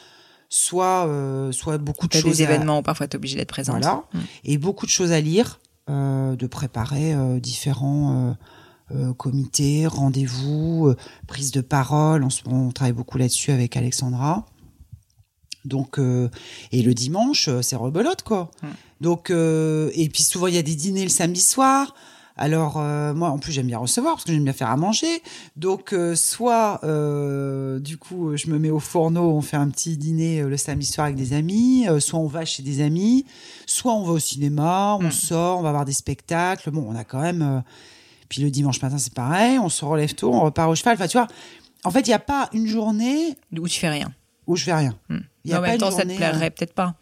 Soit, 0.50 1.10
soit 1.52 1.78
beaucoup 1.78 2.08
de 2.08 2.14
choses. 2.14 2.38
des 2.38 2.44
à- 2.46 2.50
événements 2.54 2.80
où 2.80 2.82
parfois 2.82 3.08
t'es 3.08 3.18
obligé 3.18 3.36
d'être 3.36 3.50
présent. 3.50 3.74
Voilà. 3.74 4.04
Et 4.46 4.58
beaucoup 4.58 4.86
de 4.86 4.92
choses 4.92 5.12
à 5.12 5.20
lire, 5.20 5.60
de 5.90 6.48
préparer 6.48 7.14
différents 7.42 8.38
euh, 8.91 9.14
comités, 9.14 9.85
rendez-vous, 9.88 10.88
euh, 10.88 10.95
prise 11.27 11.51
de 11.51 11.61
parole. 11.61 12.23
On, 12.23 12.30
on 12.51 12.72
travaille 12.72 12.93
beaucoup 12.93 13.18
là-dessus 13.18 13.51
avec 13.51 13.76
Alexandra. 13.77 14.45
Donc, 15.65 15.99
euh, 15.99 16.30
et 16.72 16.81
le 16.81 16.93
dimanche, 16.93 17.49
euh, 17.49 17.61
c'est 17.61 17.76
rebelote, 17.76 18.22
quoi. 18.23 18.51
Mm. 18.64 18.68
Donc, 19.01 19.30
euh, 19.30 19.91
et 19.95 20.07
puis 20.09 20.23
souvent, 20.23 20.47
il 20.47 20.55
y 20.55 20.57
a 20.57 20.61
des 20.64 20.76
dîners 20.76 21.03
le 21.03 21.09
samedi 21.09 21.41
soir. 21.41 21.93
Alors 22.39 22.76
euh, 22.77 23.14
moi, 23.15 23.30
en 23.31 23.39
plus, 23.39 23.51
j'aime 23.51 23.65
bien 23.68 23.80
recevoir 23.80 24.14
parce 24.14 24.23
que 24.23 24.31
j'aime 24.31 24.43
bien 24.43 24.53
faire 24.53 24.69
à 24.69 24.77
manger. 24.77 25.23
Donc 25.55 25.93
soit, 26.15 26.80
du 27.81 27.97
coup, 27.97 28.38
je 28.38 28.47
me 28.51 28.59
mets 28.59 28.69
au 28.69 28.80
fourneau, 28.80 29.31
on 29.31 29.41
fait 29.41 29.57
un 29.57 29.68
petit 29.69 29.97
dîner 29.97 30.43
le 30.43 30.55
samedi 30.55 30.85
soir 30.85 31.05
avec 31.05 31.18
des 31.18 31.34
amis. 31.34 31.88
soit 31.99 32.19
on 32.19 32.27
va 32.27 32.45
chez 32.45 32.61
des 32.61 32.81
amis, 32.81 33.26
soit 33.65 33.91
on 33.93 34.03
va 34.03 34.14
au 34.14 34.19
cinéma, 34.19 34.97
on 34.99 35.07
Mm. 35.07 35.11
sort, 35.11 35.59
on 35.59 35.64
va 35.64 35.72
voir 35.72 35.84
des 35.85 35.93
spectacles. 35.93 36.69
Bon, 36.69 36.85
on 36.88 36.95
a 36.95 37.03
quand 37.03 37.22
même. 37.22 37.64
Puis 38.30 38.41
le 38.41 38.49
dimanche 38.52 38.82
matin, 38.82 38.98
c'est 38.98 39.14
pareil. 39.14 39.58
On 39.60 39.70
se 39.70 39.84
relève 39.86 40.14
tôt, 40.14 40.34
on 40.34 40.41
repart 40.41 40.70
au 40.70 40.76
cheval. 40.76 40.95
Enfin, 40.95 41.08
tu 41.08 41.18
vois. 41.18 41.28
En 41.84 41.91
fait, 41.91 42.02
il 42.02 42.10
n'y 42.10 42.14
a 42.14 42.20
pas 42.20 42.49
une 42.54 42.68
journée 42.68 43.38
Où 43.58 43.68
tu 43.68 43.80
fais 43.80 43.90
rien. 43.90 44.14
où 44.48 44.56
je 44.56 44.64
fais 44.66 44.74
rien. 44.74 44.98
Il 45.10 45.52
y 45.52 45.54
a 45.54 45.58
pas 45.58 45.62
même 45.68 45.74
une 45.76 45.80
temps, 45.80 45.91
ça 45.91 46.04
te 46.04 46.16
plairait 46.16 46.49
peut-être 46.52 46.74
pas. 46.74 46.95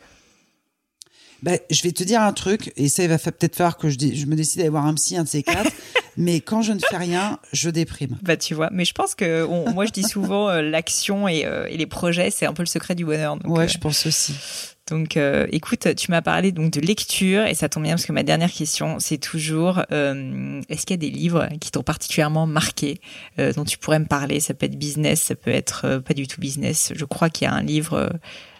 Ben, 1.44 1.60
je 1.70 1.82
vais 1.84 1.92
te 1.92 2.04
dire 2.04 2.22
un 2.22 2.34
truc, 2.34 2.72
et 2.76 2.88
ça, 2.90 3.04
il 3.04 3.10
va 3.10 3.18
peut-être 3.20 3.56
falloir 3.56 3.78
que 3.78 3.90
je, 3.90 3.98
dé- 3.98 4.16
je 4.16 4.26
me 4.26 4.36
décide 4.36 4.58
d'aller 4.60 4.70
voir 4.70 4.86
un 4.86 4.94
psy, 4.96 5.16
un 5.18 5.24
de 5.24 5.28
ces 5.28 5.44
quatre. 5.44 5.72
mais 6.18 6.40
quand 6.40 6.62
je 6.62 6.72
ne 6.74 6.80
fais 6.80 6.98
rien, 6.98 7.40
je 7.52 7.70
déprime. 7.70 8.18
Bah 8.24 8.38
tu 8.38 8.54
vois, 8.56 8.70
mais 8.72 8.86
je 8.86 8.94
pense 8.94 9.14
que 9.16 9.46
on- 9.46 9.72
moi 9.72 9.86
je 9.86 9.92
dis 9.92 10.04
souvent 10.04 10.50
euh, 10.50 10.62
l'action 10.62 11.28
et, 11.28 11.46
euh, 11.46 11.68
et 11.70 11.78
les 11.78 11.86
projets, 11.86 12.32
c'est 12.32 12.46
un 12.46 12.54
peu 12.54 12.64
le 12.64 12.68
secret 12.68 12.96
du 12.96 13.06
bonheur. 13.06 13.38
Donc, 13.38 13.56
ouais, 13.56 13.66
euh, 13.66 13.68
je 13.68 13.78
pense 13.78 14.06
aussi. 14.06 14.34
Donc 14.88 15.18
euh, 15.18 15.48
écoute, 15.52 15.88
tu 15.96 16.12
m'as 16.12 16.22
parlé 16.22 16.52
donc 16.52 16.72
de 16.72 16.80
lecture 16.80 17.46
et 17.46 17.56
ça 17.56 17.70
tombe 17.70 17.84
bien 17.84 17.94
parce 17.94 18.06
que 18.06 18.12
ma 18.12 18.24
dernière 18.24 18.52
question, 18.52 19.00
c'est 19.00 19.18
toujours 19.18 19.82
euh, 19.92 20.62
est-ce 20.70 20.86
qu'il 20.86 20.94
y 20.94 21.00
a 21.00 21.10
des 21.10 21.10
livres 21.10 21.50
qui 21.60 21.72
t'ont 21.72 21.82
particulièrement 21.82 22.46
marqué, 22.46 23.00
euh, 23.40 23.52
dont 23.54 23.66
tu 23.66 23.80
pourrais 23.80 24.00
me 24.00 24.06
parler? 24.06 24.40
Ça 24.40 24.54
peut 24.54 24.68
être 24.68 24.78
business, 24.78 25.22
ça 25.22 25.36
peut 25.36 25.52
être 25.52 25.86
euh, 25.86 26.00
pas 26.00 26.14
du 26.14 26.28
tout 26.28 26.40
business. 26.40 26.94
Je 26.96 27.06
crois 27.06 27.30
qu'il 27.30 27.48
y 27.48 27.50
a 27.50 27.54
un 27.54 27.64
livre 27.64 28.12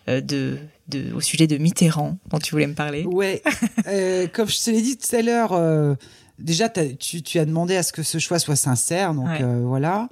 euh, 0.08 0.22
de, 0.22 0.60
de 0.88 1.12
au 1.14 1.22
sujet 1.22 1.48
de 1.48 1.58
Mitterrand 1.58 2.20
dont 2.30 2.38
tu 2.38 2.52
voulais 2.52 2.68
me 2.68 2.76
parler. 2.76 3.06
Ouais, 3.06 3.42
euh, 3.88 4.28
comme 4.32 4.48
je 4.48 4.64
te 4.64 4.70
l'ai 4.70 4.84
dit 4.84 4.98
tout 4.98 5.16
à 5.16 5.24
l'heure, 5.24 5.54
euh, 5.54 5.96
déjà, 6.40 6.70
tu, 6.70 7.22
tu 7.22 7.40
as 7.40 7.46
demandé 7.46 7.76
à 7.76 7.84
ce 7.84 7.92
que 7.94 8.04
ce 8.04 8.18
choix 8.20 8.40
soit 8.40 8.56
sincère, 8.56 9.14
donc 9.14 9.28
Ouais. 9.28 9.42
euh, 9.42 9.62
voilà. 9.66 10.10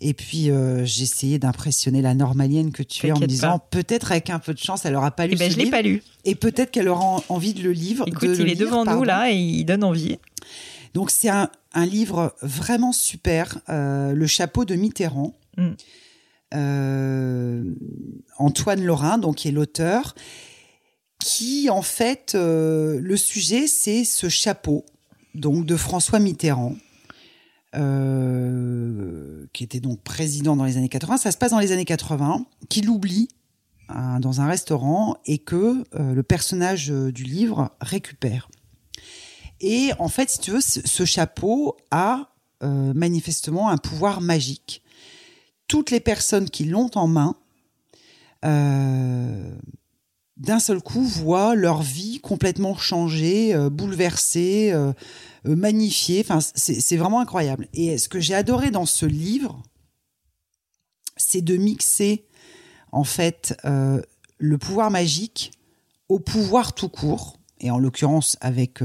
Et 0.00 0.14
puis, 0.14 0.50
euh, 0.50 0.84
j'ai 0.84 1.02
essayé 1.04 1.38
d'impressionner 1.38 2.00
la 2.02 2.14
normalienne 2.14 2.72
que 2.72 2.82
tu 2.82 3.06
es 3.06 3.12
en 3.12 3.18
me 3.18 3.26
disant, 3.26 3.58
peut-être 3.70 4.12
avec 4.12 4.30
un 4.30 4.38
peu 4.38 4.54
de 4.54 4.58
chance, 4.58 4.84
elle 4.84 4.94
aura 4.96 5.10
pas 5.10 5.26
lu 5.26 5.32
Eh 5.34 5.38
ben, 5.38 5.50
je 5.50 5.56
l'ai 5.58 5.70
pas 5.70 5.82
lu. 5.82 6.02
et 6.24 6.34
peut-être 6.34 6.70
qu'elle 6.70 6.88
aura 6.88 7.04
en- 7.04 7.24
envie 7.28 7.54
de 7.54 7.62
le 7.62 7.72
lire. 7.72 8.02
Écoute, 8.06 8.28
de 8.30 8.34
il 8.34 8.48
est 8.48 8.54
devant 8.54 8.84
nous 8.84 9.02
là 9.04 9.30
et 9.30 9.36
il 9.36 9.64
donne 9.64 9.84
envie. 9.84 10.18
Donc 10.94 11.10
c'est 11.10 11.28
un, 11.28 11.50
un 11.72 11.86
livre 11.86 12.34
vraiment 12.40 12.92
super, 12.92 13.58
euh, 13.68 14.12
Le 14.12 14.26
chapeau 14.26 14.64
de 14.64 14.74
Mitterrand. 14.76 15.34
Mm. 15.56 15.72
Antoine 18.38 18.84
Lorrain, 18.84 19.18
donc 19.18 19.36
qui 19.36 19.48
est 19.48 19.52
l'auteur, 19.52 20.14
qui 21.20 21.68
en 21.70 21.82
fait 21.82 22.34
le 22.34 23.16
sujet 23.16 23.66
c'est 23.66 24.04
ce 24.04 24.28
chapeau 24.28 24.84
donc 25.34 25.66
de 25.66 25.76
François 25.76 26.18
Mitterrand. 26.18 26.74
euh, 27.76 29.46
qui 29.52 29.64
était 29.64 29.80
donc 29.80 30.00
président 30.00 30.54
dans 30.54 30.64
les 30.64 30.76
années 30.76 30.88
80, 30.88 31.16
ça 31.16 31.32
se 31.32 31.38
passe 31.38 31.50
dans 31.50 31.58
les 31.58 31.72
années 31.72 31.84
80, 31.84 32.46
qu'il 32.68 32.88
oublie 32.88 33.28
hein, 33.88 34.20
dans 34.20 34.40
un 34.40 34.46
restaurant 34.46 35.16
et 35.26 35.38
que 35.38 35.84
euh, 35.94 36.14
le 36.14 36.22
personnage 36.22 36.92
euh, 36.92 37.10
du 37.10 37.24
livre 37.24 37.72
récupère. 37.80 38.48
Et 39.60 39.90
en 39.98 40.08
fait, 40.08 40.30
si 40.30 40.38
tu 40.38 40.52
veux, 40.52 40.60
ce, 40.60 41.04
chapeau 41.04 41.76
a 41.90 42.30
manifestement 42.62 43.68
un 43.68 43.76
pouvoir 43.76 44.22
magique. 44.22 44.82
Toutes 45.68 45.90
les 45.90 46.00
personnes 46.00 46.48
qui 46.48 46.64
l'ont 46.64 46.90
en 46.94 47.06
main, 47.06 47.36
d'un 50.36 50.58
seul 50.58 50.80
coup, 50.80 51.02
voient 51.02 51.54
leur 51.54 51.82
vie 51.82 52.20
complètement 52.20 52.76
changée, 52.76 53.54
euh, 53.54 53.70
bouleversée, 53.70 54.72
euh, 54.72 54.92
euh, 55.46 55.54
magnifiée. 55.54 56.24
Enfin, 56.26 56.40
c'est 56.40 56.96
vraiment 56.96 57.20
incroyable. 57.20 57.68
Et 57.72 57.98
ce 57.98 58.08
que 58.08 58.20
j'ai 58.20 58.34
adoré 58.34 58.70
dans 58.70 58.86
ce 58.86 59.06
livre, 59.06 59.62
c'est 61.16 61.42
de 61.42 61.56
mixer 61.56 62.24
en 62.90 63.04
fait 63.04 63.56
euh, 63.64 64.00
le 64.38 64.58
pouvoir 64.58 64.90
magique 64.90 65.52
au 66.08 66.18
pouvoir 66.18 66.74
tout 66.74 66.88
court, 66.88 67.38
et 67.60 67.70
en 67.70 67.78
l'occurrence 67.78 68.36
avec 68.40 68.80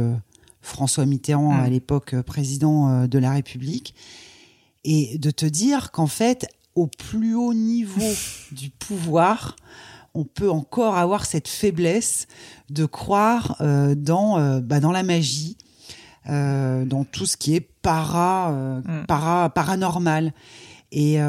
François 0.62 1.06
Mitterrand 1.06 1.54
Mm. 1.54 1.60
à 1.60 1.70
l'époque 1.70 2.22
président 2.22 3.08
de 3.08 3.20
la 3.20 3.32
République, 3.32 3.94
et 4.86 5.18
de 5.18 5.32
te 5.32 5.46
dire 5.46 5.92
qu'en 5.92 6.08
fait, 6.08 6.48
au 6.76 6.88
plus 6.88 7.36
haut 7.36 7.54
niveau 7.54 8.02
du 8.52 8.70
pouvoir, 8.70 9.58
on 10.16 10.24
peut 10.24 10.50
encore 10.52 10.98
avoir 10.98 11.26
cette 11.26 11.48
faiblesse 11.48 12.28
de 12.70 12.86
croire 12.86 13.56
euh, 13.62 13.96
dans, 13.96 14.38
euh, 14.40 14.60
bah, 14.60 14.80
dans 14.80 14.92
la 14.92 15.04
magie, 15.04 15.58
euh, 16.30 16.86
dans 16.86 17.04
tout 17.04 17.26
ce 17.26 17.38
qui 17.38 17.56
est 17.56 17.62
para, 17.82 18.52
Mm. 18.52 19.06
para, 19.08 19.50
paranormal. 19.50 20.34
Et 20.92 21.20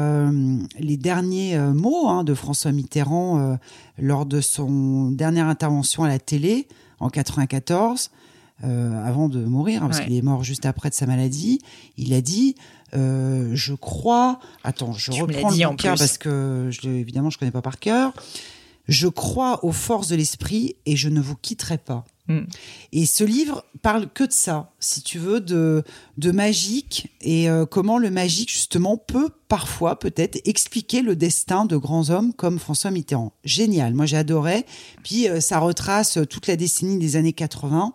les 0.79 0.97
derniers 0.97 1.55
mots 1.59 2.07
hein, 2.09 2.23
de 2.23 2.33
François 2.33 2.71
Mitterrand 2.71 3.57
lors 3.99 4.25
de 4.25 4.41
son 4.41 5.11
dernière 5.11 5.45
intervention 5.47 6.03
à 6.03 6.07
la 6.07 6.17
télé 6.17 6.67
en 6.99 7.09
94, 7.09 8.09
euh, 8.63 9.05
avant 9.05 9.29
de 9.29 9.43
mourir, 9.45 9.83
hein, 9.83 9.87
parce 9.87 9.99
Ouais. 9.99 10.05
qu'il 10.05 10.15
est 10.15 10.21
mort 10.23 10.43
juste 10.43 10.65
après 10.65 10.89
de 10.89 10.95
sa 10.95 11.05
maladie, 11.05 11.59
il 11.97 12.13
a 12.13 12.21
dit 12.21 12.55
euh, 12.95 13.51
Je 13.53 13.73
crois. 13.75 14.39
Attends, 14.63 14.93
je 14.93 15.11
Tu 15.11 15.21
reprends 15.21 15.49
le 15.51 15.67
bouquin 15.69 15.95
parce 15.95 16.17
que 16.17 16.67
je, 16.71 16.89
évidemment 16.89 17.29
je 17.29 17.37
connais 17.37 17.51
pas 17.51 17.61
par 17.61 17.77
cœur. 17.79 18.13
Je 18.87 19.07
crois 19.07 19.63
aux 19.63 19.71
forces 19.71 20.09
de 20.09 20.15
l'esprit 20.15 20.75
et 20.85 20.95
je 20.95 21.09
ne 21.09 21.21
vous 21.21 21.35
quitterai 21.35 21.77
pas. 21.77 22.05
Mm. 22.27 22.41
Et 22.91 23.05
ce 23.05 23.23
livre 23.23 23.63
parle 23.81 24.09
que 24.11 24.23
de 24.23 24.31
ça, 24.31 24.71
si 24.79 25.01
tu 25.01 25.19
veux, 25.19 25.39
de, 25.39 25.83
de 26.17 26.31
magique 26.31 27.09
et 27.21 27.49
euh, 27.49 27.65
comment 27.65 27.97
le 27.97 28.09
magique, 28.09 28.51
justement, 28.51 28.97
peut 28.97 29.29
parfois, 29.47 29.99
peut-être, 29.99 30.39
expliquer 30.45 31.01
le 31.01 31.15
destin 31.15 31.65
de 31.65 31.77
grands 31.77 32.09
hommes 32.09 32.33
comme 32.33 32.59
François 32.59 32.91
Mitterrand. 32.91 33.33
Génial, 33.43 33.93
moi 33.93 34.05
j'ai 34.05 34.17
adoré. 34.17 34.65
Puis 35.03 35.27
euh, 35.27 35.41
ça 35.41 35.59
retrace 35.59 36.19
toute 36.29 36.47
la 36.47 36.55
décennie 36.55 36.97
des 36.97 37.15
années 37.15 37.33
80, 37.33 37.93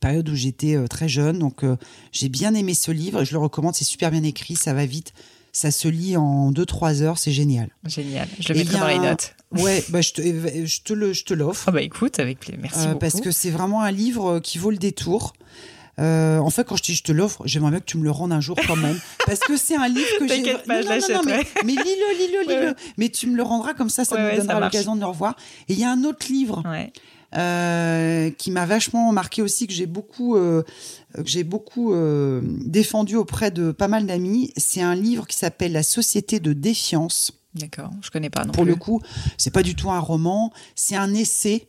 période 0.00 0.28
où 0.28 0.34
j'étais 0.34 0.76
euh, 0.76 0.86
très 0.86 1.08
jeune. 1.08 1.38
Donc 1.38 1.64
euh, 1.64 1.76
j'ai 2.12 2.28
bien 2.28 2.54
aimé 2.54 2.74
ce 2.74 2.90
livre 2.90 3.22
et 3.22 3.24
je 3.24 3.32
le 3.32 3.38
recommande, 3.38 3.74
c'est 3.74 3.84
super 3.84 4.10
bien 4.10 4.22
écrit, 4.22 4.56
ça 4.56 4.74
va 4.74 4.86
vite. 4.86 5.12
Ça 5.58 5.70
se 5.70 5.88
lit 5.88 6.18
en 6.18 6.52
2-3 6.52 7.00
heures, 7.00 7.16
c'est 7.16 7.32
génial. 7.32 7.70
Génial. 7.86 8.28
Je 8.38 8.52
le 8.52 8.56
Et 8.56 8.64
mettrai 8.64 8.78
dans 8.78 8.88
les 8.88 8.98
notes. 8.98 9.34
Ouais, 9.52 9.82
bah, 9.88 10.02
je 10.02 10.12
te, 10.12 10.20
je 10.20 10.80
te 10.82 10.92
le, 10.92 11.14
je 11.14 11.24
te 11.24 11.32
l'offre. 11.32 11.64
Ah 11.68 11.70
bah 11.70 11.80
écoute, 11.80 12.18
avec 12.20 12.40
plaisir. 12.40 12.58
Merci 12.60 12.80
Euh, 12.80 12.86
beaucoup. 12.88 12.98
parce 12.98 13.20
que 13.22 13.30
c'est 13.30 13.48
vraiment 13.48 13.80
un 13.80 13.90
livre 13.90 14.38
qui 14.40 14.58
vaut 14.58 14.70
le 14.70 14.76
détour. 14.76 15.32
Euh, 15.98 16.36
en 16.40 16.50
fait, 16.50 16.64
quand 16.68 16.76
je 16.76 16.82
dis 16.82 16.94
je 16.94 17.02
te 17.04 17.10
l'offre, 17.12 17.40
j'aimerais 17.46 17.70
bien 17.70 17.80
que 17.80 17.86
tu 17.86 17.96
me 17.96 18.04
le 18.04 18.10
rendes 18.10 18.34
un 18.34 18.40
jour 18.42 18.58
quand 18.66 18.76
même, 18.76 19.00
parce 19.26 19.40
que 19.40 19.56
c'est 19.56 19.76
un 19.76 19.88
livre 19.88 20.06
que 20.18 20.28
j'ai. 20.28 20.42
T'inquiète 20.42 20.64
pas, 20.66 20.82
Non, 20.82 20.90
je 21.00 21.12
non, 21.14 21.22
non, 21.22 21.24
mais, 21.24 21.72
lis-le, 21.72 22.18
lis-le, 22.18 22.42
lis-le. 22.52 22.66
ouais. 22.68 22.74
Mais 22.98 23.08
tu 23.08 23.26
me 23.26 23.34
le 23.34 23.42
rendras 23.42 23.72
comme 23.72 23.88
ça, 23.88 24.04
ça 24.04 24.14
Ouais, 24.16 24.32
nous 24.36 24.42
donnera 24.42 24.60
l'occasion 24.60 24.94
de 24.94 25.00
le 25.00 25.06
revoir. 25.06 25.36
Et 25.70 25.72
il 25.72 25.78
y 25.78 25.84
a 25.84 25.90
un 25.90 26.04
autre 26.04 26.26
livre 26.28 26.62
Ouais. 26.66 26.92
Euh, 27.36 28.30
qui 28.30 28.50
m'a 28.50 28.64
vachement 28.64 29.12
marqué 29.12 29.42
aussi, 29.42 29.66
que 29.66 29.72
j'ai 29.72 29.84
beaucoup, 29.84 30.36
euh, 30.36 30.62
que 31.14 31.26
j'ai 31.26 31.44
beaucoup 31.44 31.92
euh, 31.92 32.40
défendu 32.64 33.16
auprès 33.16 33.50
de 33.50 33.72
pas 33.72 33.88
mal 33.88 34.06
d'amis. 34.06 34.52
C'est 34.56 34.80
un 34.80 34.94
livre 34.94 35.26
qui 35.26 35.36
s'appelle 35.36 35.72
La 35.72 35.82
Société 35.82 36.40
de 36.40 36.54
défiance. 36.54 37.32
D'accord. 37.54 37.90
Je 38.00 38.10
connais 38.10 38.30
pas 38.30 38.44
non 38.44 38.52
Pour 38.52 38.62
plus. 38.64 38.72
le 38.72 38.76
coup, 38.76 39.02
c'est 39.36 39.50
pas 39.50 39.62
du 39.62 39.74
tout 39.74 39.90
un 39.90 40.00
roman, 40.00 40.50
c'est 40.74 40.96
un 40.96 41.12
essai, 41.12 41.68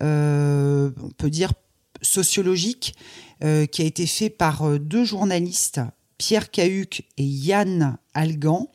on 0.00 1.10
peut 1.18 1.30
dire 1.30 1.52
sociologique, 2.00 2.94
qui 3.40 3.82
a 3.82 3.84
été 3.84 4.06
fait 4.06 4.30
par 4.30 4.78
deux 4.78 5.04
journalistes, 5.04 5.80
Pierre 6.16 6.50
Cahuc 6.50 7.04
et 7.16 7.24
Yann 7.24 7.98
Algan. 8.14 8.68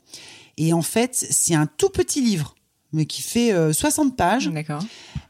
Et 0.57 0.73
en 0.73 0.81
fait, 0.81 1.14
c'est 1.14 1.53
un 1.53 1.68
tout 1.68 1.89
petit 1.89 2.22
livre, 2.22 2.55
mais 2.98 3.06
qui 3.06 3.22
fait 3.22 3.53
euh, 3.53 3.72
60 3.72 4.18
pages, 4.18 4.49
D'accord. 4.49 4.84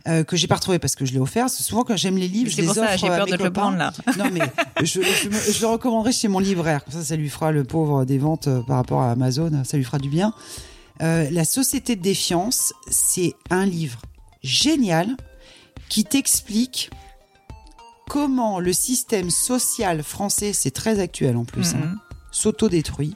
euh, 0.07 0.23
que 0.23 0.35
j'ai 0.35 0.47
pas 0.47 0.55
retrouvé 0.55 0.79
parce 0.79 0.95
que 0.95 1.05
je 1.05 1.13
l'ai 1.13 1.19
offert. 1.19 1.49
C'est 1.49 1.61
souvent 1.63 1.83
quand 1.83 1.95
j'aime 1.95 2.17
les 2.17 2.27
livres, 2.27 2.49
je 2.49 2.57
les 2.57 2.63
pour 2.63 2.71
offre 2.77 2.87
ça, 2.89 2.97
j'ai 2.97 3.07
à 3.09 3.17
peur 3.17 3.25
mes 3.27 3.37
de 3.37 3.43
le 3.43 3.51
prendre 3.53 3.77
là. 3.77 3.93
Non, 4.17 4.25
mais 4.33 4.39
je, 4.83 5.01
je, 5.01 5.29
me- 5.29 5.53
je 5.53 5.61
le 5.61 5.67
recommanderai 5.67 6.11
chez 6.11 6.27
mon 6.27 6.39
libraire. 6.39 6.83
Comme 6.83 6.93
ça, 6.93 7.03
ça 7.03 7.15
lui 7.15 7.29
fera 7.29 7.51
le 7.51 7.63
pauvre 7.63 8.05
des 8.05 8.17
ventes 8.17 8.47
euh, 8.47 8.61
par 8.61 8.77
rapport 8.77 9.01
à 9.01 9.11
Amazon. 9.11 9.51
Ça 9.63 9.77
lui 9.77 9.83
fera 9.83 9.99
du 9.99 10.09
bien. 10.09 10.33
Euh, 11.03 11.29
la 11.29 11.45
Société 11.45 11.95
de 11.95 12.01
défiance, 12.01 12.73
c'est 12.89 13.35
un 13.51 13.65
livre 13.67 14.01
génial 14.41 15.15
qui 15.89 16.03
t'explique 16.05 16.89
comment 18.09 18.59
le 18.59 18.73
système 18.73 19.29
social 19.29 20.01
français, 20.03 20.53
c'est 20.53 20.71
très 20.71 20.99
actuel 20.99 21.35
en 21.37 21.43
plus, 21.45 21.73
hein, 21.75 21.79
Mhm. 21.81 21.99
s'autodétruit 22.31 23.15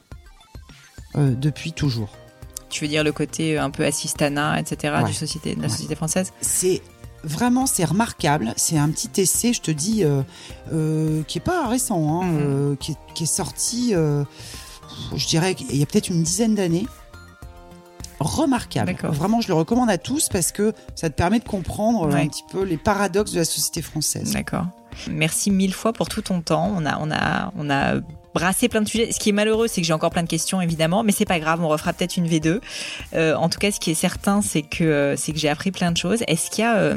euh, 1.16 1.34
depuis 1.34 1.72
toujours. 1.72 2.10
Tu 2.72 2.82
veux 2.84 2.88
dire 2.88 3.04
le 3.04 3.12
côté 3.12 3.56
euh, 3.56 3.62
un 3.62 3.70
peu 3.70 3.84
assistanat, 3.84 4.58
etc. 4.58 4.94
Ouais. 4.98 5.04
du 5.04 5.14
société, 5.14 5.54
de 5.54 5.60
la 5.60 5.66
Ouais. 5.68 5.72
société 5.72 5.94
française 5.94 6.32
c'est 6.40 6.82
vraiment 7.22 7.66
c'est 7.66 7.84
remarquable. 7.84 8.52
C'est 8.56 8.78
un 8.78 8.88
petit 8.90 9.20
essai, 9.20 9.52
je 9.52 9.60
te 9.60 9.70
dis, 9.70 10.02
euh, 10.02 10.22
euh, 10.72 11.22
qui 11.28 11.38
est 11.38 11.42
pas 11.42 11.68
récent, 11.68 12.20
hein, 12.22 12.24
Mhm. 12.26 12.38
euh, 12.40 12.74
qui, 12.76 12.92
est, 12.92 12.96
qui 13.14 13.22
est 13.24 13.26
sorti, 13.26 13.94
je 15.14 15.26
dirais 15.28 15.54
qu'il 15.54 15.76
y 15.76 15.82
a 15.82 15.86
peut-être 15.86 16.08
une 16.08 16.22
dizaine 16.24 16.54
d'années. 16.56 16.86
Remarquable. 18.20 18.86
D'accord. 18.92 19.12
Vraiment, 19.12 19.40
je 19.40 19.48
le 19.48 19.54
recommande 19.54 19.90
à 19.90 19.98
tous 19.98 20.28
parce 20.28 20.52
que 20.52 20.72
ça 20.94 21.10
te 21.10 21.14
permet 21.14 21.40
de 21.40 21.44
comprendre 21.44 22.06
Ouais. 22.12 22.20
un 22.22 22.28
petit 22.28 22.44
peu 22.50 22.62
les 22.62 22.76
paradoxes 22.76 23.32
de 23.32 23.38
la 23.38 23.44
société 23.44 23.82
française. 23.82 24.32
D'accord. 24.32 24.66
Merci 25.10 25.50
mille 25.50 25.74
fois 25.74 25.92
pour 25.92 26.08
tout 26.08 26.22
ton 26.22 26.40
temps. 26.40 26.72
On 26.76 26.86
a, 26.86 26.98
on 27.00 27.10
a, 27.10 27.52
on 27.56 27.68
a 27.70 27.94
brasser 28.34 28.68
plein 28.68 28.80
de 28.80 28.88
sujets. 28.88 29.12
Ce 29.12 29.18
qui 29.18 29.30
est 29.30 29.32
malheureux, 29.32 29.68
c'est 29.68 29.80
que 29.80 29.86
j'ai 29.86 29.92
encore 29.92 30.10
plein 30.10 30.22
de 30.22 30.28
questions, 30.28 30.60
évidemment, 30.60 31.02
mais 31.02 31.12
c'est 31.12 31.24
pas 31.24 31.40
grave, 31.40 31.62
on 31.62 31.68
refera 31.68 31.92
peut-être 31.92 32.16
une 32.16 32.26
V2. 32.26 32.60
Euh, 33.14 33.34
en 33.34 33.48
tout 33.48 33.58
cas, 33.58 33.70
ce 33.70 33.80
qui 33.80 33.90
est 33.90 33.94
certain, 33.94 34.42
c'est 34.42 34.62
que 34.62 34.84
euh, 34.84 35.16
c'est 35.16 35.32
que 35.32 35.38
j'ai 35.38 35.48
appris 35.48 35.70
plein 35.70 35.92
de 35.92 35.96
choses. 35.96 36.22
Est-ce 36.26 36.50
qu'il 36.50 36.64
y 36.64 36.66
a, 36.66 36.76
euh, 36.76 36.96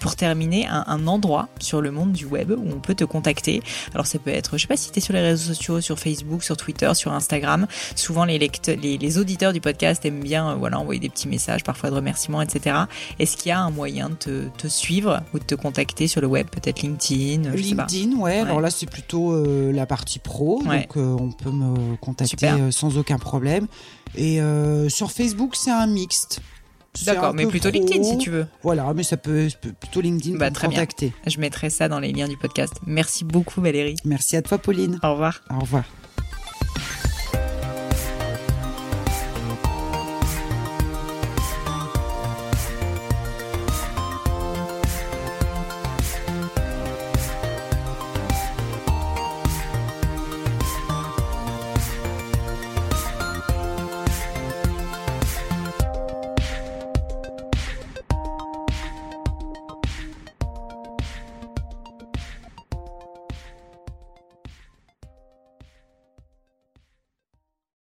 pour 0.00 0.16
terminer, 0.16 0.66
un, 0.66 0.84
un, 0.86 1.06
endroit 1.06 1.48
sur 1.58 1.80
le 1.80 1.90
monde 1.90 2.12
du 2.12 2.24
web 2.24 2.50
où 2.50 2.66
on 2.74 2.80
peut 2.80 2.94
te 2.94 3.04
contacter? 3.04 3.62
Alors, 3.94 4.06
ça 4.06 4.18
peut 4.18 4.30
être, 4.30 4.56
je 4.56 4.62
sais 4.62 4.68
pas 4.68 4.76
si 4.76 4.90
tu 4.90 4.98
es 4.98 5.02
sur 5.02 5.14
les 5.14 5.20
réseaux 5.20 5.52
sociaux, 5.54 5.80
sur 5.80 5.98
Facebook, 5.98 6.42
sur 6.42 6.56
Twitter, 6.56 6.92
sur 6.94 7.12
Instagram. 7.12 7.66
Souvent, 7.96 8.24
les, 8.24 8.38
lecteurs, 8.38 8.76
les, 8.80 8.98
les 8.98 9.18
auditeurs 9.18 9.52
du 9.52 9.60
podcast 9.60 10.04
aiment 10.04 10.22
bien, 10.22 10.50
euh, 10.50 10.54
voilà, 10.54 10.78
envoyer 10.78 11.00
des 11.00 11.08
petits 11.08 11.28
messages, 11.28 11.64
parfois 11.64 11.90
de 11.90 11.94
remerciements, 11.94 12.42
etc. 12.42 12.76
Est-ce 13.18 13.36
qu'il 13.36 13.50
y 13.50 13.52
a 13.52 13.60
un 13.60 13.70
moyen 13.70 14.10
de 14.10 14.14
te, 14.14 14.48
te, 14.56 14.68
suivre 14.68 15.22
ou 15.32 15.38
de 15.38 15.44
te 15.44 15.54
contacter 15.54 16.08
sur 16.08 16.20
le 16.20 16.26
web, 16.26 16.46
peut-être 16.48 16.82
LinkedIn 16.82 17.50
LinkedIn, 17.50 18.16
ouais, 18.16 18.20
ouais. 18.20 18.38
Alors 18.40 18.60
là, 18.60 18.70
c'est 18.70 18.88
plutôt 18.88 19.32
euh, 19.32 19.72
la 19.72 19.86
partie 19.86 20.18
pro 20.18 20.43
donc 20.44 20.96
euh, 20.96 21.16
on 21.18 21.30
peut 21.30 21.50
me 21.50 21.96
contacter 21.96 22.48
euh, 22.48 22.70
sans 22.70 22.98
aucun 22.98 23.18
problème. 23.18 23.66
Et 24.16 24.40
euh, 24.40 24.88
sur 24.88 25.10
Facebook, 25.10 25.56
c'est 25.56 25.70
un 25.70 25.86
mixte. 25.86 26.40
D'accord, 27.04 27.34
mais 27.34 27.46
plutôt 27.46 27.70
LinkedIn 27.70 28.04
si 28.04 28.18
tu 28.18 28.30
veux. 28.30 28.46
Voilà, 28.62 28.92
mais 28.94 29.02
ça 29.02 29.16
peut, 29.16 29.48
plutôt 29.80 30.00
LinkedIn 30.00 30.38
bah, 30.38 30.52
très 30.52 30.68
contacter. 30.68 31.08
Bien. 31.08 31.32
Je 31.32 31.40
mettrai 31.40 31.68
ça 31.68 31.88
dans 31.88 31.98
les 31.98 32.12
liens 32.12 32.28
du 32.28 32.36
podcast. 32.36 32.74
Merci 32.86 33.24
beaucoup 33.24 33.60
Valérie. 33.60 33.96
Merci 34.04 34.36
à 34.36 34.42
toi 34.42 34.58
Pauline. 34.58 35.00
Au 35.02 35.12
revoir. 35.12 35.40
Au 35.50 35.58
revoir. 35.58 35.84